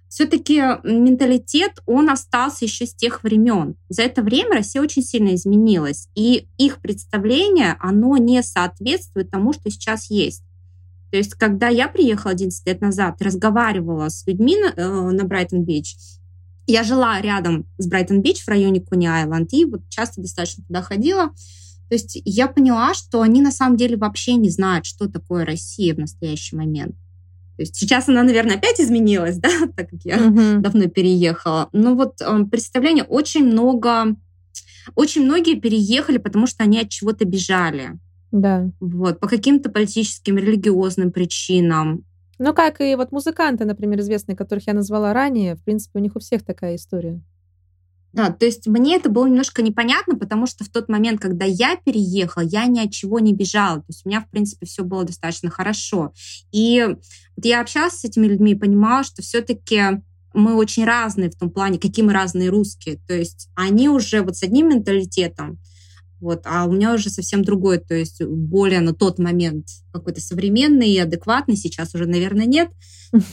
все-таки 0.10 0.62
менталитет, 0.84 1.80
он 1.88 2.10
остался 2.12 2.66
еще 2.66 2.86
с 2.86 2.94
тех 2.94 3.24
времен. 3.24 3.76
За 3.90 4.04
это 4.04 4.22
время 4.22 4.58
Россия 4.58 4.80
очень 4.80 5.02
сильно 5.02 5.34
изменилась, 5.34 6.08
и 6.14 6.48
их 6.60 6.82
представление, 6.82 7.78
оно 7.80 8.18
не 8.18 8.44
соответствует 8.44 9.32
тому, 9.32 9.54
что 9.54 9.72
сейчас 9.72 10.12
есть. 10.12 10.44
То 11.14 11.18
есть, 11.18 11.36
когда 11.36 11.68
я 11.68 11.90
приехала 11.90 12.32
11 12.32 12.66
лет 12.66 12.82
назад, 12.82 13.22
разговаривала 13.22 14.10
с 14.10 14.26
людьми 14.26 14.58
на, 14.58 14.74
э, 14.76 15.12
на 15.12 15.26
Брайтон-Бич, 15.26 15.96
я 16.66 16.84
жила 16.84 17.22
рядом 17.22 17.68
с 17.78 17.88
Брайтон-Бич 17.88 18.44
в 18.44 18.48
районе 18.48 18.82
Куни-Айленд 18.82 19.54
и 19.54 19.66
вот 19.66 19.88
часто 19.90 20.22
достаточно 20.22 20.64
туда 20.64 20.82
ходила. 20.82 21.28
То 21.88 21.94
есть 21.94 22.20
я 22.26 22.48
поняла, 22.48 22.96
что 22.96 23.22
они 23.22 23.44
на 23.44 23.52
самом 23.52 23.78
деле 23.78 23.96
вообще 23.96 24.34
не 24.38 24.50
знают, 24.50 24.88
что 24.88 25.08
такое 25.08 25.46
Россия 25.46 25.94
в 25.94 26.00
настоящий 26.00 26.56
момент. 26.56 26.96
То 27.58 27.62
есть 27.62 27.76
сейчас 27.76 28.10
она, 28.10 28.24
наверное, 28.24 28.56
опять 28.56 28.82
изменилась, 28.82 29.38
да, 29.38 29.52
так 29.78 29.92
как 29.92 30.00
я 30.06 30.18
uh-huh. 30.18 30.62
давно 30.62 30.88
переехала. 30.88 31.70
Но 31.74 31.94
вот 31.94 32.22
э, 32.22 32.46
представление 32.46 33.04
очень 33.04 33.46
много, 33.46 34.16
очень 34.96 35.26
многие 35.26 35.60
переехали, 35.60 36.18
потому 36.18 36.48
что 36.48 36.64
они 36.64 36.80
от 36.80 36.90
чего-то 36.90 37.24
бежали. 37.24 38.00
Да. 38.34 38.72
Вот, 38.80 39.20
по 39.20 39.28
каким-то 39.28 39.70
политическим, 39.70 40.38
религиозным 40.38 41.12
причинам. 41.12 42.04
Ну, 42.40 42.54
как 42.56 42.82
и 42.82 42.96
вот 42.96 43.12
музыканты, 43.12 43.64
например, 43.64 44.00
известные, 44.00 44.36
которых 44.36 44.66
я 44.66 44.74
назвала 44.74 45.14
ранее, 45.14 45.56
в 45.56 45.64
принципе, 45.64 46.00
у 46.00 46.02
них 46.02 46.16
у 46.16 46.20
всех 46.20 46.44
такая 46.44 46.76
история. 46.76 47.22
Да, 48.12 48.32
то 48.32 48.46
есть 48.46 48.68
мне 48.68 48.96
это 48.96 49.10
было 49.10 49.28
немножко 49.28 49.62
непонятно, 49.62 50.18
потому 50.18 50.48
что 50.48 50.64
в 50.64 50.70
тот 50.70 50.90
момент, 50.90 51.22
когда 51.22 51.46
я 51.46 51.76
переехала, 51.76 52.44
я 52.44 52.66
ни 52.66 52.80
от 52.80 52.92
чего 52.92 53.20
не 53.20 53.34
бежала. 53.34 53.78
То 53.78 53.86
есть 53.90 54.04
у 54.04 54.10
меня, 54.10 54.22
в 54.22 54.30
принципе, 54.30 54.66
все 54.66 54.84
было 54.84 55.04
достаточно 55.04 55.52
хорошо. 55.52 56.12
И 56.52 56.84
вот 57.36 57.46
я 57.46 57.62
общалась 57.62 58.00
с 58.00 58.04
этими 58.04 58.26
людьми 58.26 58.54
и 58.54 58.56
понимала, 58.56 59.04
что 59.04 59.22
все-таки 59.22 60.02
мы 60.34 60.56
очень 60.56 60.86
разные 60.86 61.30
в 61.30 61.36
том 61.36 61.52
плане, 61.52 61.78
какие 61.78 62.04
мы 62.04 62.14
разные 62.14 62.50
русские. 62.50 63.00
То 63.08 63.14
есть 63.14 63.50
они 63.56 63.90
уже 63.90 64.22
вот 64.22 64.38
с 64.38 64.44
одним 64.44 64.70
менталитетом, 64.70 65.60
вот, 66.24 66.44
а 66.46 66.66
у 66.66 66.72
меня 66.72 66.94
уже 66.94 67.10
совсем 67.10 67.44
другой, 67.44 67.80
то 67.80 67.94
есть 67.94 68.24
более 68.24 68.80
на 68.80 68.94
тот 68.94 69.20
момент 69.20 69.68
какой-то 69.92 70.22
современный 70.22 70.90
и 70.90 70.98
адекватный, 70.98 71.58
сейчас 71.58 71.94
уже, 71.94 72.06
наверное, 72.06 72.46
нет. 72.46 72.70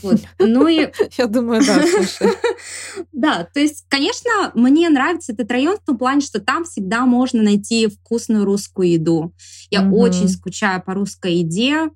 Вот. 0.01 0.19
Ну 0.39 0.67
и... 0.67 0.89
Я 1.17 1.27
думаю, 1.27 1.65
да, 1.65 1.81
слушай. 1.87 2.33
Да, 3.13 3.47
то 3.53 3.59
есть, 3.61 3.85
конечно, 3.87 4.51
мне 4.55 4.89
нравится 4.89 5.31
этот 5.31 5.49
район 5.49 5.77
в 5.77 5.85
том 5.85 5.97
плане, 5.97 6.19
что 6.19 6.41
там 6.41 6.65
всегда 6.65 7.05
можно 7.05 7.41
найти 7.41 7.87
вкусную 7.87 8.43
русскую 8.43 8.91
еду. 8.91 9.33
Я 9.69 9.89
очень 9.89 10.27
скучаю 10.27 10.83
по 10.83 10.93
русской 10.93 11.35
еде, 11.35 11.89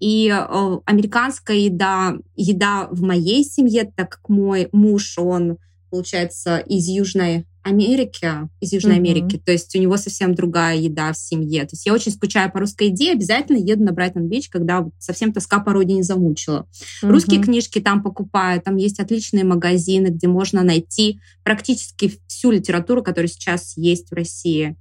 и 0.00 0.28
э, 0.28 0.78
американская 0.86 1.56
еда, 1.56 2.16
еда 2.34 2.88
в 2.90 3.02
моей 3.02 3.44
семье, 3.44 3.84
так 3.94 4.10
как 4.10 4.28
мой 4.28 4.68
муж, 4.72 5.16
он, 5.18 5.58
получается, 5.90 6.58
из 6.58 6.88
Южной 6.88 7.46
Америки, 7.62 8.48
из 8.60 8.72
Южной 8.72 8.94
mm-hmm. 8.94 8.98
Америки, 8.98 9.42
то 9.44 9.52
есть 9.52 9.74
у 9.76 9.78
него 9.78 9.96
совсем 9.96 10.34
другая 10.34 10.76
еда 10.76 11.12
в 11.12 11.16
семье. 11.16 11.62
То 11.62 11.70
есть 11.72 11.86
я 11.86 11.92
очень 11.92 12.12
скучаю 12.12 12.50
по 12.50 12.60
русской 12.60 12.88
еде, 12.88 13.12
обязательно 13.12 13.58
еду 13.58 13.84
на 13.84 13.92
Брайтон-Бич, 13.92 14.48
когда 14.48 14.86
совсем 14.98 15.32
тоска 15.32 15.60
по 15.60 15.72
родине 15.72 16.02
замучила. 16.02 16.66
Mm-hmm. 17.02 17.10
Русские 17.10 17.42
книжки 17.42 17.80
там 17.80 18.02
покупаю, 18.02 18.60
там 18.60 18.76
есть 18.76 19.00
отличные 19.00 19.44
магазины, 19.44 20.08
где 20.08 20.28
можно 20.28 20.62
найти 20.62 21.20
практически 21.44 22.20
всю 22.26 22.50
литературу, 22.50 23.02
которая 23.02 23.28
сейчас 23.28 23.76
есть 23.76 24.10
в 24.10 24.14
России. 24.14 24.76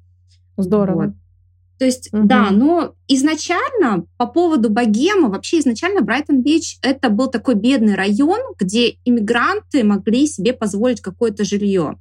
Здорово. 0.57 1.05
Вот. 1.05 1.15
То 1.81 1.85
есть, 1.85 2.13
угу. 2.13 2.27
да, 2.27 2.51
но 2.51 2.93
изначально 3.07 4.05
по 4.17 4.27
поводу 4.27 4.69
богема, 4.69 5.29
вообще 5.29 5.57
изначально 5.57 6.01
Брайтон-Бич 6.01 6.77
это 6.83 7.09
был 7.09 7.25
такой 7.25 7.55
бедный 7.55 7.95
район, 7.95 8.39
где 8.59 8.97
иммигранты 9.03 9.83
могли 9.83 10.27
себе 10.27 10.53
позволить 10.53 11.01
какое-то 11.01 11.43
жилье. 11.43 11.97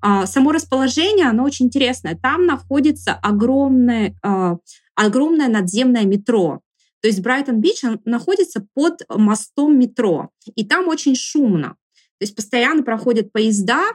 А, 0.00 0.26
само 0.26 0.52
расположение, 0.52 1.26
оно 1.28 1.44
очень 1.44 1.66
интересное. 1.66 2.18
Там 2.20 2.46
находится 2.46 3.14
огромное, 3.14 4.14
а, 4.22 4.56
огромное 4.94 5.48
надземное 5.48 6.04
метро. 6.04 6.60
То 7.00 7.08
есть 7.08 7.20
Брайтон-Бич 7.20 7.82
находится 8.04 8.66
под 8.74 9.02
мостом 9.08 9.78
метро, 9.78 10.30
и 10.54 10.64
там 10.64 10.88
очень 10.88 11.14
шумно. 11.14 11.76
То 12.18 12.24
есть 12.24 12.34
постоянно 12.34 12.82
проходят 12.82 13.30
поезда, 13.32 13.92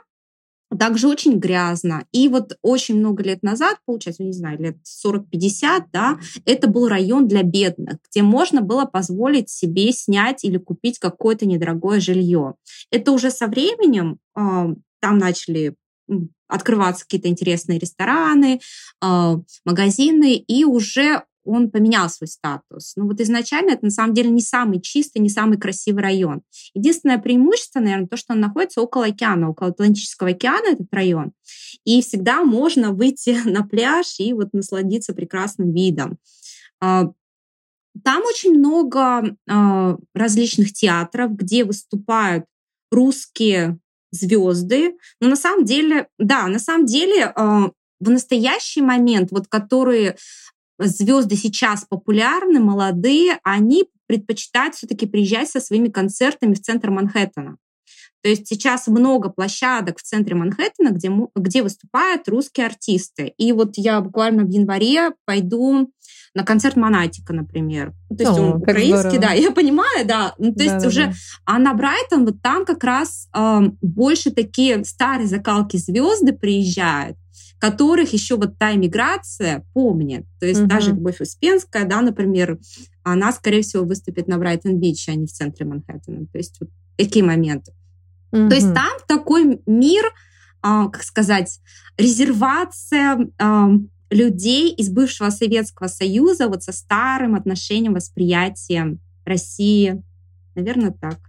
также 0.78 1.08
очень 1.08 1.38
грязно. 1.40 2.06
И 2.12 2.30
вот 2.30 2.58
очень 2.62 2.98
много 2.98 3.24
лет 3.24 3.44
назад, 3.44 3.78
получается, 3.86 4.24
не 4.24 4.32
знаю, 4.32 4.60
лет 4.60 4.78
40-50, 5.06 5.86
да, 5.92 6.20
это 6.46 6.68
был 6.70 6.88
район 6.88 7.28
для 7.28 7.44
бедных, 7.44 7.98
где 8.10 8.22
можно 8.22 8.62
было 8.62 8.86
позволить 8.86 9.50
себе 9.50 9.92
снять 9.92 10.44
или 10.46 10.58
купить 10.58 11.00
какое-то 11.00 11.46
недорогое 11.46 12.00
жилье. 12.00 12.56
Это 12.90 13.12
уже 13.12 13.32
со 13.32 13.48
временем 13.48 14.20
э, 14.38 14.76
там 15.02 15.18
начали 15.18 15.76
открываться 16.48 17.06
какие-то 17.06 17.30
интересные 17.30 17.80
рестораны, 17.80 18.60
э, 19.02 19.36
магазины, 19.66 20.36
и 20.36 20.66
уже 20.66 21.24
он 21.44 21.72
поменял 21.72 22.10
свой 22.10 22.28
статус. 22.28 22.94
Но 22.96 23.06
вот 23.06 23.20
изначально 23.20 23.72
это 23.72 23.86
на 23.86 23.92
самом 23.92 24.14
деле 24.14 24.30
не 24.30 24.42
самый 24.42 24.80
чистый, 24.80 25.20
не 25.20 25.30
самый 25.30 25.58
красивый 25.58 26.04
район. 26.04 26.42
Единственное 26.74 27.18
преимущество, 27.18 27.80
наверное, 27.80 28.08
то, 28.08 28.18
что 28.18 28.34
он 28.34 28.40
находится 28.40 28.82
около 28.82 29.06
океана, 29.06 29.50
около 29.50 29.70
Атлантического 29.70 30.32
океана 30.32 30.74
этот 30.74 30.88
район. 30.94 31.32
И 31.84 32.02
всегда 32.02 32.44
можно 32.44 32.92
выйти 32.92 33.38
на 33.46 33.64
пляж 33.64 34.20
и 34.20 34.34
вот 34.34 34.50
насладиться 34.54 35.14
прекрасным 35.14 35.74
видом. 35.74 36.18
А, 36.80 37.12
там 38.04 38.24
очень 38.24 38.58
много 38.58 39.36
а, 39.50 39.98
различных 40.14 40.74
театров, 40.74 41.36
где 41.36 41.64
выступают 41.64 42.46
русские 42.92 43.80
звезды. 44.12 44.98
Но 45.20 45.30
на 45.30 45.36
самом 45.36 45.66
деле, 45.66 46.08
да, 46.18 46.48
на 46.48 46.60
самом 46.60 46.86
деле 46.86 47.26
а, 47.26 47.72
в 48.00 48.10
настоящий 48.10 48.82
момент, 48.82 49.30
вот 49.32 49.48
которые 49.48 50.18
звезды 50.80 51.36
сейчас 51.36 51.86
популярны, 51.86 52.60
молодые, 52.60 53.40
они 53.44 53.86
предпочитают 54.08 54.76
все-таки 54.76 55.06
приезжать 55.06 55.50
со 55.50 55.60
своими 55.60 55.90
концертами 55.90 56.54
в 56.54 56.62
центр 56.62 56.90
Манхэттена. 56.90 57.58
То 58.22 58.30
есть 58.30 58.48
сейчас 58.48 58.88
много 58.88 59.30
площадок 59.30 59.98
в 59.98 60.04
центре 60.04 60.36
Манхэттена, 60.36 60.92
где, 60.92 61.12
где 61.36 61.64
выступают 61.64 62.28
русские 62.28 62.68
артисты. 62.68 63.34
И 63.38 63.52
вот 63.52 63.78
я 63.78 64.00
буквально 64.02 64.44
в 64.44 64.50
январе 64.50 65.12
пойду 65.26 65.92
на 66.34 66.44
концерт 66.44 66.76
Монатика, 66.76 67.34
например. 67.34 67.94
То 68.10 68.24
есть 68.24 68.38
О, 68.38 68.42
он 68.42 68.62
украинский, 68.62 69.10
здорово. 69.10 69.22
да, 69.22 69.32
я 69.34 69.52
понимаю, 69.52 70.06
да. 70.06 70.36
Ну, 70.38 70.52
то 70.52 70.58
да, 70.60 70.64
есть 70.64 70.80
да, 70.80 70.88
уже, 70.88 71.06
да. 71.08 71.14
а 71.46 71.60
на 71.60 71.74
Брайтон 71.74 72.26
вот 72.26 72.42
там 72.42 72.66
как 72.66 72.84
раз 72.84 73.28
э, 73.36 73.60
больше 73.82 74.32
такие 74.32 74.86
старые 74.86 75.28
закалки 75.28 75.78
звезды 75.78 76.34
приезжают 76.34 77.18
которых 77.60 78.12
еще 78.12 78.38
вот 78.38 78.58
та 78.58 78.74
иммиграция 78.74 79.64
помнит. 79.76 80.26
То 80.40 80.48
есть 80.48 80.62
uh-huh. 80.62 80.66
даже 80.66 80.90
Любовь 80.90 81.22
Успенская, 81.22 81.86
да, 81.86 82.02
например, 82.02 82.60
она, 83.04 83.32
скорее 83.32 83.62
всего, 83.62 83.86
выступит 83.86 84.28
на 84.28 84.40
Брайтон-Бич, 84.40 85.10
а 85.10 85.14
не 85.14 85.28
в 85.28 85.32
центре 85.32 85.68
Манхэттена. 85.68 86.26
То 86.26 86.40
есть 86.40 86.58
вот 86.60 86.72
такие 86.98 87.24
моменты. 87.24 87.72
Uh-huh. 88.32 88.50
То 88.50 88.56
есть 88.56 88.74
там 88.74 88.92
такой 89.08 89.62
мир, 89.66 90.04
а, 90.62 90.90
как 90.90 91.04
сказать, 91.04 91.60
резервация 91.98 93.30
а, 93.40 93.70
людей 94.10 94.74
из 94.74 94.90
бывшего 94.90 95.30
Советского 95.30 95.88
Союза 95.88 96.48
вот 96.48 96.64
со 96.64 96.72
старым 96.72 97.36
отношением, 97.36 97.94
восприятием 97.94 99.00
России. 99.26 100.04
Наверное, 100.56 100.92
так. 100.92 101.20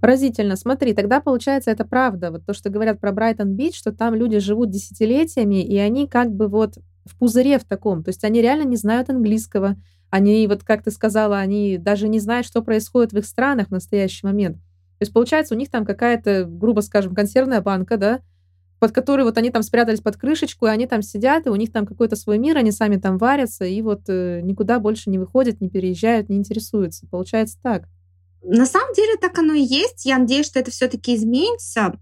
Поразительно. 0.00 0.56
Смотри, 0.56 0.92
тогда 0.92 1.20
получается 1.20 1.70
это 1.70 1.84
правда. 1.84 2.30
Вот 2.30 2.44
то, 2.44 2.52
что 2.52 2.68
говорят 2.68 3.00
про 3.00 3.12
Брайтон-Бич, 3.12 3.76
что 3.76 3.92
там 3.92 4.14
люди 4.14 4.38
живут 4.38 4.70
десятилетиями, 4.70 5.64
и 5.64 5.76
они 5.78 6.06
как 6.06 6.30
бы 6.30 6.48
вот 6.48 6.78
в 7.06 7.16
пузыре 7.16 7.58
в 7.58 7.64
таком. 7.64 8.04
То 8.04 8.10
есть 8.10 8.22
они 8.24 8.42
реально 8.42 8.64
не 8.64 8.76
знают 8.76 9.08
английского. 9.08 9.76
Они, 10.10 10.46
вот 10.46 10.64
как 10.64 10.82
ты 10.82 10.90
сказала, 10.90 11.38
они 11.38 11.78
даже 11.78 12.08
не 12.08 12.20
знают, 12.20 12.46
что 12.46 12.62
происходит 12.62 13.12
в 13.12 13.18
их 13.18 13.26
странах 13.26 13.68
в 13.68 13.72
настоящий 13.72 14.26
момент. 14.26 14.58
То 14.98 15.02
есть 15.02 15.12
получается 15.12 15.54
у 15.54 15.58
них 15.58 15.70
там 15.70 15.84
какая-то, 15.84 16.44
грубо 16.44 16.80
скажем, 16.80 17.14
консервная 17.14 17.60
банка, 17.60 17.96
да, 17.96 18.20
под 18.78 18.92
которой 18.92 19.22
вот 19.22 19.38
они 19.38 19.50
там 19.50 19.62
спрятались 19.62 20.00
под 20.00 20.16
крышечку, 20.16 20.66
и 20.66 20.70
они 20.70 20.86
там 20.86 21.02
сидят, 21.02 21.46
и 21.46 21.50
у 21.50 21.56
них 21.56 21.72
там 21.72 21.86
какой-то 21.86 22.16
свой 22.16 22.38
мир, 22.38 22.56
они 22.56 22.72
сами 22.72 22.96
там 22.96 23.18
варятся, 23.18 23.64
и 23.64 23.80
вот 23.82 24.02
э, 24.08 24.40
никуда 24.42 24.78
больше 24.78 25.10
не 25.10 25.18
выходят, 25.18 25.60
не 25.60 25.70
переезжают, 25.70 26.28
не 26.28 26.36
интересуются. 26.36 27.06
Получается 27.06 27.58
так. 27.62 27.88
На 28.42 28.66
самом 28.66 28.94
деле 28.94 29.16
так 29.16 29.38
оно 29.38 29.54
и 29.54 29.62
есть. 29.62 30.06
Я 30.06 30.18
надеюсь, 30.18 30.46
что 30.46 30.60
это 30.60 30.70
все-таки 30.70 31.16
изменится. 31.16 31.98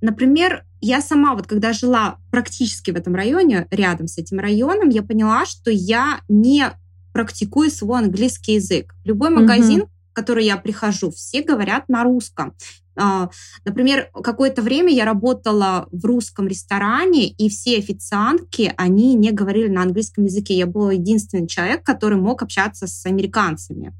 Например, 0.00 0.64
я 0.80 1.00
сама, 1.00 1.34
вот 1.34 1.46
когда 1.46 1.72
жила 1.72 2.18
практически 2.30 2.90
в 2.90 2.96
этом 2.96 3.14
районе, 3.14 3.66
рядом 3.70 4.06
с 4.06 4.16
этим 4.16 4.38
районом, 4.38 4.88
я 4.88 5.02
поняла, 5.02 5.44
что 5.44 5.70
я 5.70 6.20
не 6.28 6.66
практикую 7.12 7.70
свой 7.70 8.00
английский 8.00 8.54
язык. 8.54 8.94
Любой 9.04 9.30
магазин, 9.30 9.82
mm-hmm. 9.82 9.88
В 10.14 10.16
который 10.16 10.44
я 10.44 10.56
прихожу, 10.56 11.10
все 11.10 11.42
говорят 11.42 11.88
на 11.88 12.04
русском. 12.04 12.54
А, 12.96 13.30
например, 13.64 14.08
какое-то 14.12 14.62
время 14.62 14.92
я 14.92 15.04
работала 15.04 15.88
в 15.90 16.04
русском 16.04 16.46
ресторане, 16.46 17.26
и 17.26 17.48
все 17.48 17.78
официантки, 17.78 18.72
они 18.76 19.14
не 19.14 19.32
говорили 19.32 19.66
на 19.66 19.82
английском 19.82 20.24
языке. 20.24 20.56
Я 20.56 20.66
была 20.66 20.92
единственный 20.92 21.48
человек, 21.48 21.82
который 21.82 22.16
мог 22.16 22.42
общаться 22.42 22.86
с 22.86 23.04
американцами. 23.06 23.92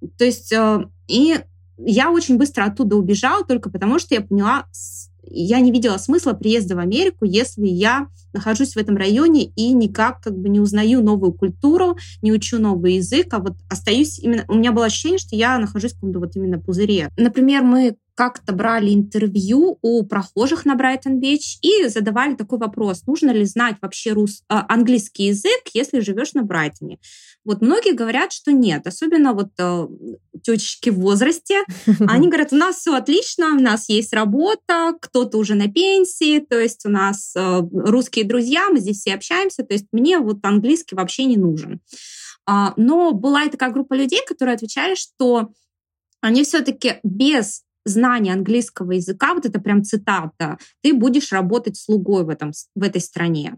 Вот. 0.00 0.10
То 0.16 0.24
есть, 0.24 0.52
э, 0.52 0.86
и 1.08 1.40
я 1.76 2.12
очень 2.12 2.38
быстро 2.38 2.66
оттуда 2.66 2.94
убежала 2.94 3.44
только 3.44 3.70
потому, 3.70 3.98
что 3.98 4.14
я 4.14 4.20
поняла, 4.20 4.66
я 5.30 5.60
не 5.60 5.72
видела 5.72 5.96
смысла 5.96 6.32
приезда 6.32 6.76
в 6.76 6.78
Америку, 6.78 7.24
если 7.24 7.66
я 7.66 8.08
нахожусь 8.32 8.74
в 8.74 8.76
этом 8.76 8.96
районе 8.96 9.44
и 9.44 9.72
никак 9.72 10.20
как 10.22 10.36
бы 10.36 10.48
не 10.48 10.60
узнаю 10.60 11.02
новую 11.02 11.32
культуру, 11.32 11.96
не 12.22 12.32
учу 12.32 12.58
новый 12.58 12.94
язык, 12.94 13.32
а 13.32 13.38
вот 13.38 13.54
остаюсь 13.68 14.18
именно... 14.18 14.44
У 14.48 14.54
меня 14.54 14.72
было 14.72 14.86
ощущение, 14.86 15.18
что 15.18 15.36
я 15.36 15.58
нахожусь 15.58 15.92
в 15.92 15.94
каком-то 15.96 16.20
вот 16.20 16.36
именно 16.36 16.58
пузыре. 16.58 17.08
Например, 17.16 17.62
мы 17.62 17.96
как-то 18.20 18.52
брали 18.52 18.92
интервью 18.92 19.78
у 19.80 20.04
прохожих 20.04 20.66
на 20.66 20.74
Брайтон-Бич 20.74 21.58
и 21.62 21.88
задавали 21.88 22.34
такой 22.34 22.58
вопрос, 22.58 23.06
нужно 23.06 23.30
ли 23.30 23.46
знать 23.46 23.76
вообще 23.80 24.12
рус... 24.12 24.42
А, 24.48 24.66
английский 24.68 25.28
язык, 25.28 25.62
если 25.72 26.00
живешь 26.00 26.34
на 26.34 26.42
Брайтоне. 26.42 26.98
Вот 27.44 27.62
многие 27.62 27.94
говорят, 27.94 28.32
что 28.32 28.52
нет, 28.52 28.86
особенно 28.86 29.32
вот 29.32 29.48
э, 29.58 29.86
тетечки 30.42 30.90
в 30.90 30.98
возрасте. 31.00 31.62
Они 32.06 32.28
говорят, 32.28 32.52
у 32.52 32.56
нас 32.56 32.76
все 32.76 32.94
отлично, 32.94 33.56
у 33.56 33.60
нас 33.60 33.88
есть 33.88 34.12
работа, 34.12 34.94
кто-то 35.00 35.38
уже 35.38 35.54
на 35.54 35.68
пенсии, 35.68 36.40
то 36.40 36.58
есть 36.58 36.84
у 36.84 36.90
нас 36.90 37.34
э, 37.34 37.62
русские 37.72 38.26
друзья, 38.26 38.68
мы 38.68 38.78
здесь 38.78 39.00
все 39.00 39.14
общаемся, 39.14 39.62
то 39.62 39.72
есть 39.72 39.86
мне 39.92 40.18
вот 40.18 40.38
английский 40.42 40.94
вообще 40.94 41.24
не 41.24 41.36
нужен. 41.36 41.80
А, 42.46 42.74
но 42.76 43.12
была 43.12 43.44
и 43.44 43.50
такая 43.50 43.70
группа 43.70 43.94
людей, 43.94 44.20
которые 44.26 44.54
отвечали, 44.54 44.94
что 44.94 45.52
они 46.20 46.44
все-таки 46.44 46.96
без 47.02 47.62
знания 47.84 48.32
английского 48.32 48.92
языка, 48.92 49.34
вот 49.34 49.46
это 49.46 49.60
прям 49.60 49.84
цитата, 49.84 50.58
ты 50.82 50.92
будешь 50.92 51.32
работать 51.32 51.76
слугой 51.78 52.24
в, 52.24 52.28
этом, 52.28 52.52
в 52.74 52.82
этой 52.82 53.00
стране. 53.00 53.56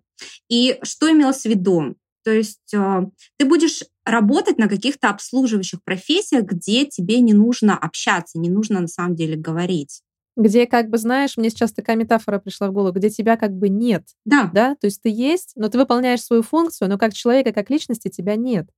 И 0.49 0.79
что 0.83 1.11
имелось 1.11 1.43
в 1.43 1.47
виду? 1.47 1.97
То 2.25 2.31
есть 2.31 2.73
э, 2.75 3.07
ты 3.37 3.47
будешь 3.47 3.83
работать 4.05 4.59
на 4.59 4.69
каких-то 4.69 5.11
обслуживающих 5.11 5.83
профессиях, 5.83 6.45
где 6.45 6.87
тебе 6.87 7.21
не 7.21 7.35
нужно 7.35 7.77
общаться, 7.77 8.39
не 8.39 8.51
нужно 8.51 8.81
на 8.81 8.89
самом 8.89 9.15
деле 9.15 9.37
говорить. 9.37 10.03
Где, 10.37 10.67
как 10.67 10.89
бы, 10.89 10.97
знаешь, 10.97 11.37
мне 11.37 11.51
сейчас 11.51 11.73
такая 11.73 11.97
метафора 11.97 12.39
пришла 12.39 12.69
в 12.69 12.73
голову, 12.73 12.95
где 12.95 13.11
тебя 13.11 13.37
как 13.37 13.53
бы 13.53 13.69
нет. 13.69 14.05
Да. 14.25 14.51
Да, 14.55 14.77
то 14.77 14.87
есть 14.87 15.03
ты 15.03 15.11
есть, 15.11 15.53
но 15.57 15.69
ты 15.69 15.79
выполняешь 15.79 16.23
свою 16.23 16.43
функцию, 16.43 16.89
но 16.89 16.97
как 16.97 17.13
человека, 17.13 17.53
как 17.53 17.69
личности 17.69 18.09
тебя 18.09 18.37
нет. 18.37 18.69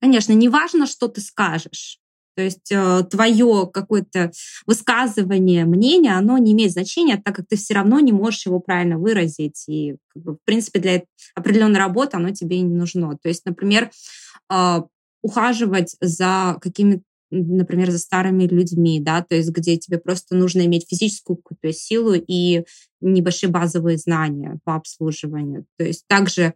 Конечно, 0.00 0.32
не 0.32 0.48
важно, 0.48 0.86
что 0.86 1.08
ты 1.08 1.20
скажешь. 1.20 2.00
То 2.36 2.42
есть 2.42 2.70
э, 2.70 3.02
твое 3.10 3.68
какое-то 3.72 4.30
высказывание, 4.66 5.64
мнение, 5.64 6.12
оно 6.12 6.36
не 6.36 6.52
имеет 6.52 6.72
значения, 6.72 7.20
так 7.22 7.34
как 7.34 7.46
ты 7.48 7.56
все 7.56 7.74
равно 7.74 7.98
не 8.00 8.12
можешь 8.12 8.44
его 8.44 8.60
правильно 8.60 8.98
выразить. 8.98 9.64
И, 9.68 9.96
как 10.08 10.22
бы, 10.22 10.32
в 10.34 10.38
принципе, 10.44 10.78
для 10.78 11.02
определенной 11.34 11.78
работы 11.78 12.18
оно 12.18 12.30
тебе 12.30 12.60
не 12.60 12.74
нужно. 12.74 13.16
То 13.22 13.28
есть, 13.28 13.46
например, 13.46 13.90
э, 14.52 14.82
ухаживать 15.22 15.96
за 16.00 16.58
какими-то 16.60 17.02
например, 17.32 17.90
за 17.90 17.98
старыми 17.98 18.44
людьми, 18.44 19.00
да, 19.00 19.20
то 19.20 19.34
есть 19.34 19.50
где 19.50 19.76
тебе 19.76 19.98
просто 19.98 20.36
нужно 20.36 20.64
иметь 20.64 20.86
физическую 20.88 21.36
какую-то 21.36 21.76
силу 21.76 22.14
и 22.14 22.64
небольшие 23.00 23.50
базовые 23.50 23.98
знания 23.98 24.60
по 24.62 24.76
обслуживанию. 24.76 25.66
То 25.76 25.84
есть 25.84 26.04
также 26.06 26.54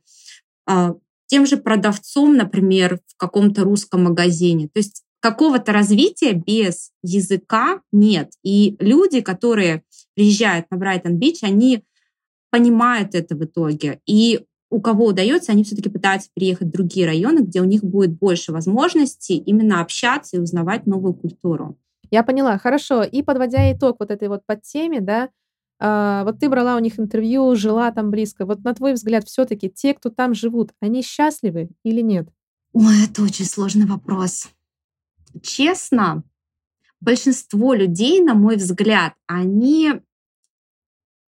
э, 0.70 0.94
тем 1.26 1.46
же 1.46 1.56
продавцом, 1.56 2.36
например, 2.36 3.00
в 3.06 3.16
каком-то 3.16 3.64
русском 3.64 4.04
магазине. 4.04 4.68
То 4.68 4.78
есть 4.78 5.02
какого-то 5.20 5.72
развития 5.72 6.32
без 6.32 6.90
языка 7.02 7.82
нет. 7.92 8.32
И 8.42 8.76
люди, 8.80 9.20
которые 9.20 9.84
приезжают 10.14 10.66
на 10.70 10.76
Брайтон-Бич, 10.76 11.42
они 11.42 11.84
понимают 12.50 13.14
это 13.14 13.36
в 13.36 13.44
итоге. 13.44 14.00
И 14.06 14.44
у 14.70 14.80
кого 14.80 15.06
удается, 15.06 15.52
они 15.52 15.64
все-таки 15.64 15.88
пытаются 15.88 16.30
переехать 16.34 16.68
в 16.68 16.72
другие 16.72 17.06
районы, 17.06 17.40
где 17.40 17.60
у 17.60 17.64
них 17.64 17.84
будет 17.84 18.12
больше 18.12 18.52
возможностей 18.52 19.36
именно 19.36 19.80
общаться 19.80 20.36
и 20.36 20.40
узнавать 20.40 20.86
новую 20.86 21.14
культуру. 21.14 21.76
Я 22.10 22.22
поняла, 22.22 22.58
хорошо. 22.58 23.02
И 23.02 23.22
подводя 23.22 23.72
итог 23.72 23.96
вот 24.00 24.10
этой 24.10 24.28
вот 24.28 24.44
подтеме, 24.46 25.00
да, 25.00 25.28
а, 25.78 26.24
вот 26.24 26.38
ты 26.38 26.48
брала 26.48 26.76
у 26.76 26.78
них 26.78 26.98
интервью, 26.98 27.54
жила 27.56 27.90
там 27.90 28.10
близко. 28.10 28.46
Вот 28.46 28.62
на 28.64 28.74
твой 28.74 28.94
взгляд, 28.94 29.26
все-таки 29.26 29.70
те, 29.70 29.94
кто 29.94 30.10
там 30.10 30.34
живут, 30.34 30.70
они 30.80 31.02
счастливы 31.02 31.70
или 31.84 32.00
нет? 32.00 32.28
Ой, 32.72 33.04
это 33.04 33.22
очень 33.22 33.46
сложный 33.46 33.86
вопрос 33.86 34.48
честно, 35.42 36.22
большинство 37.00 37.74
людей, 37.74 38.20
на 38.20 38.34
мой 38.34 38.56
взгляд, 38.56 39.14
они 39.26 39.92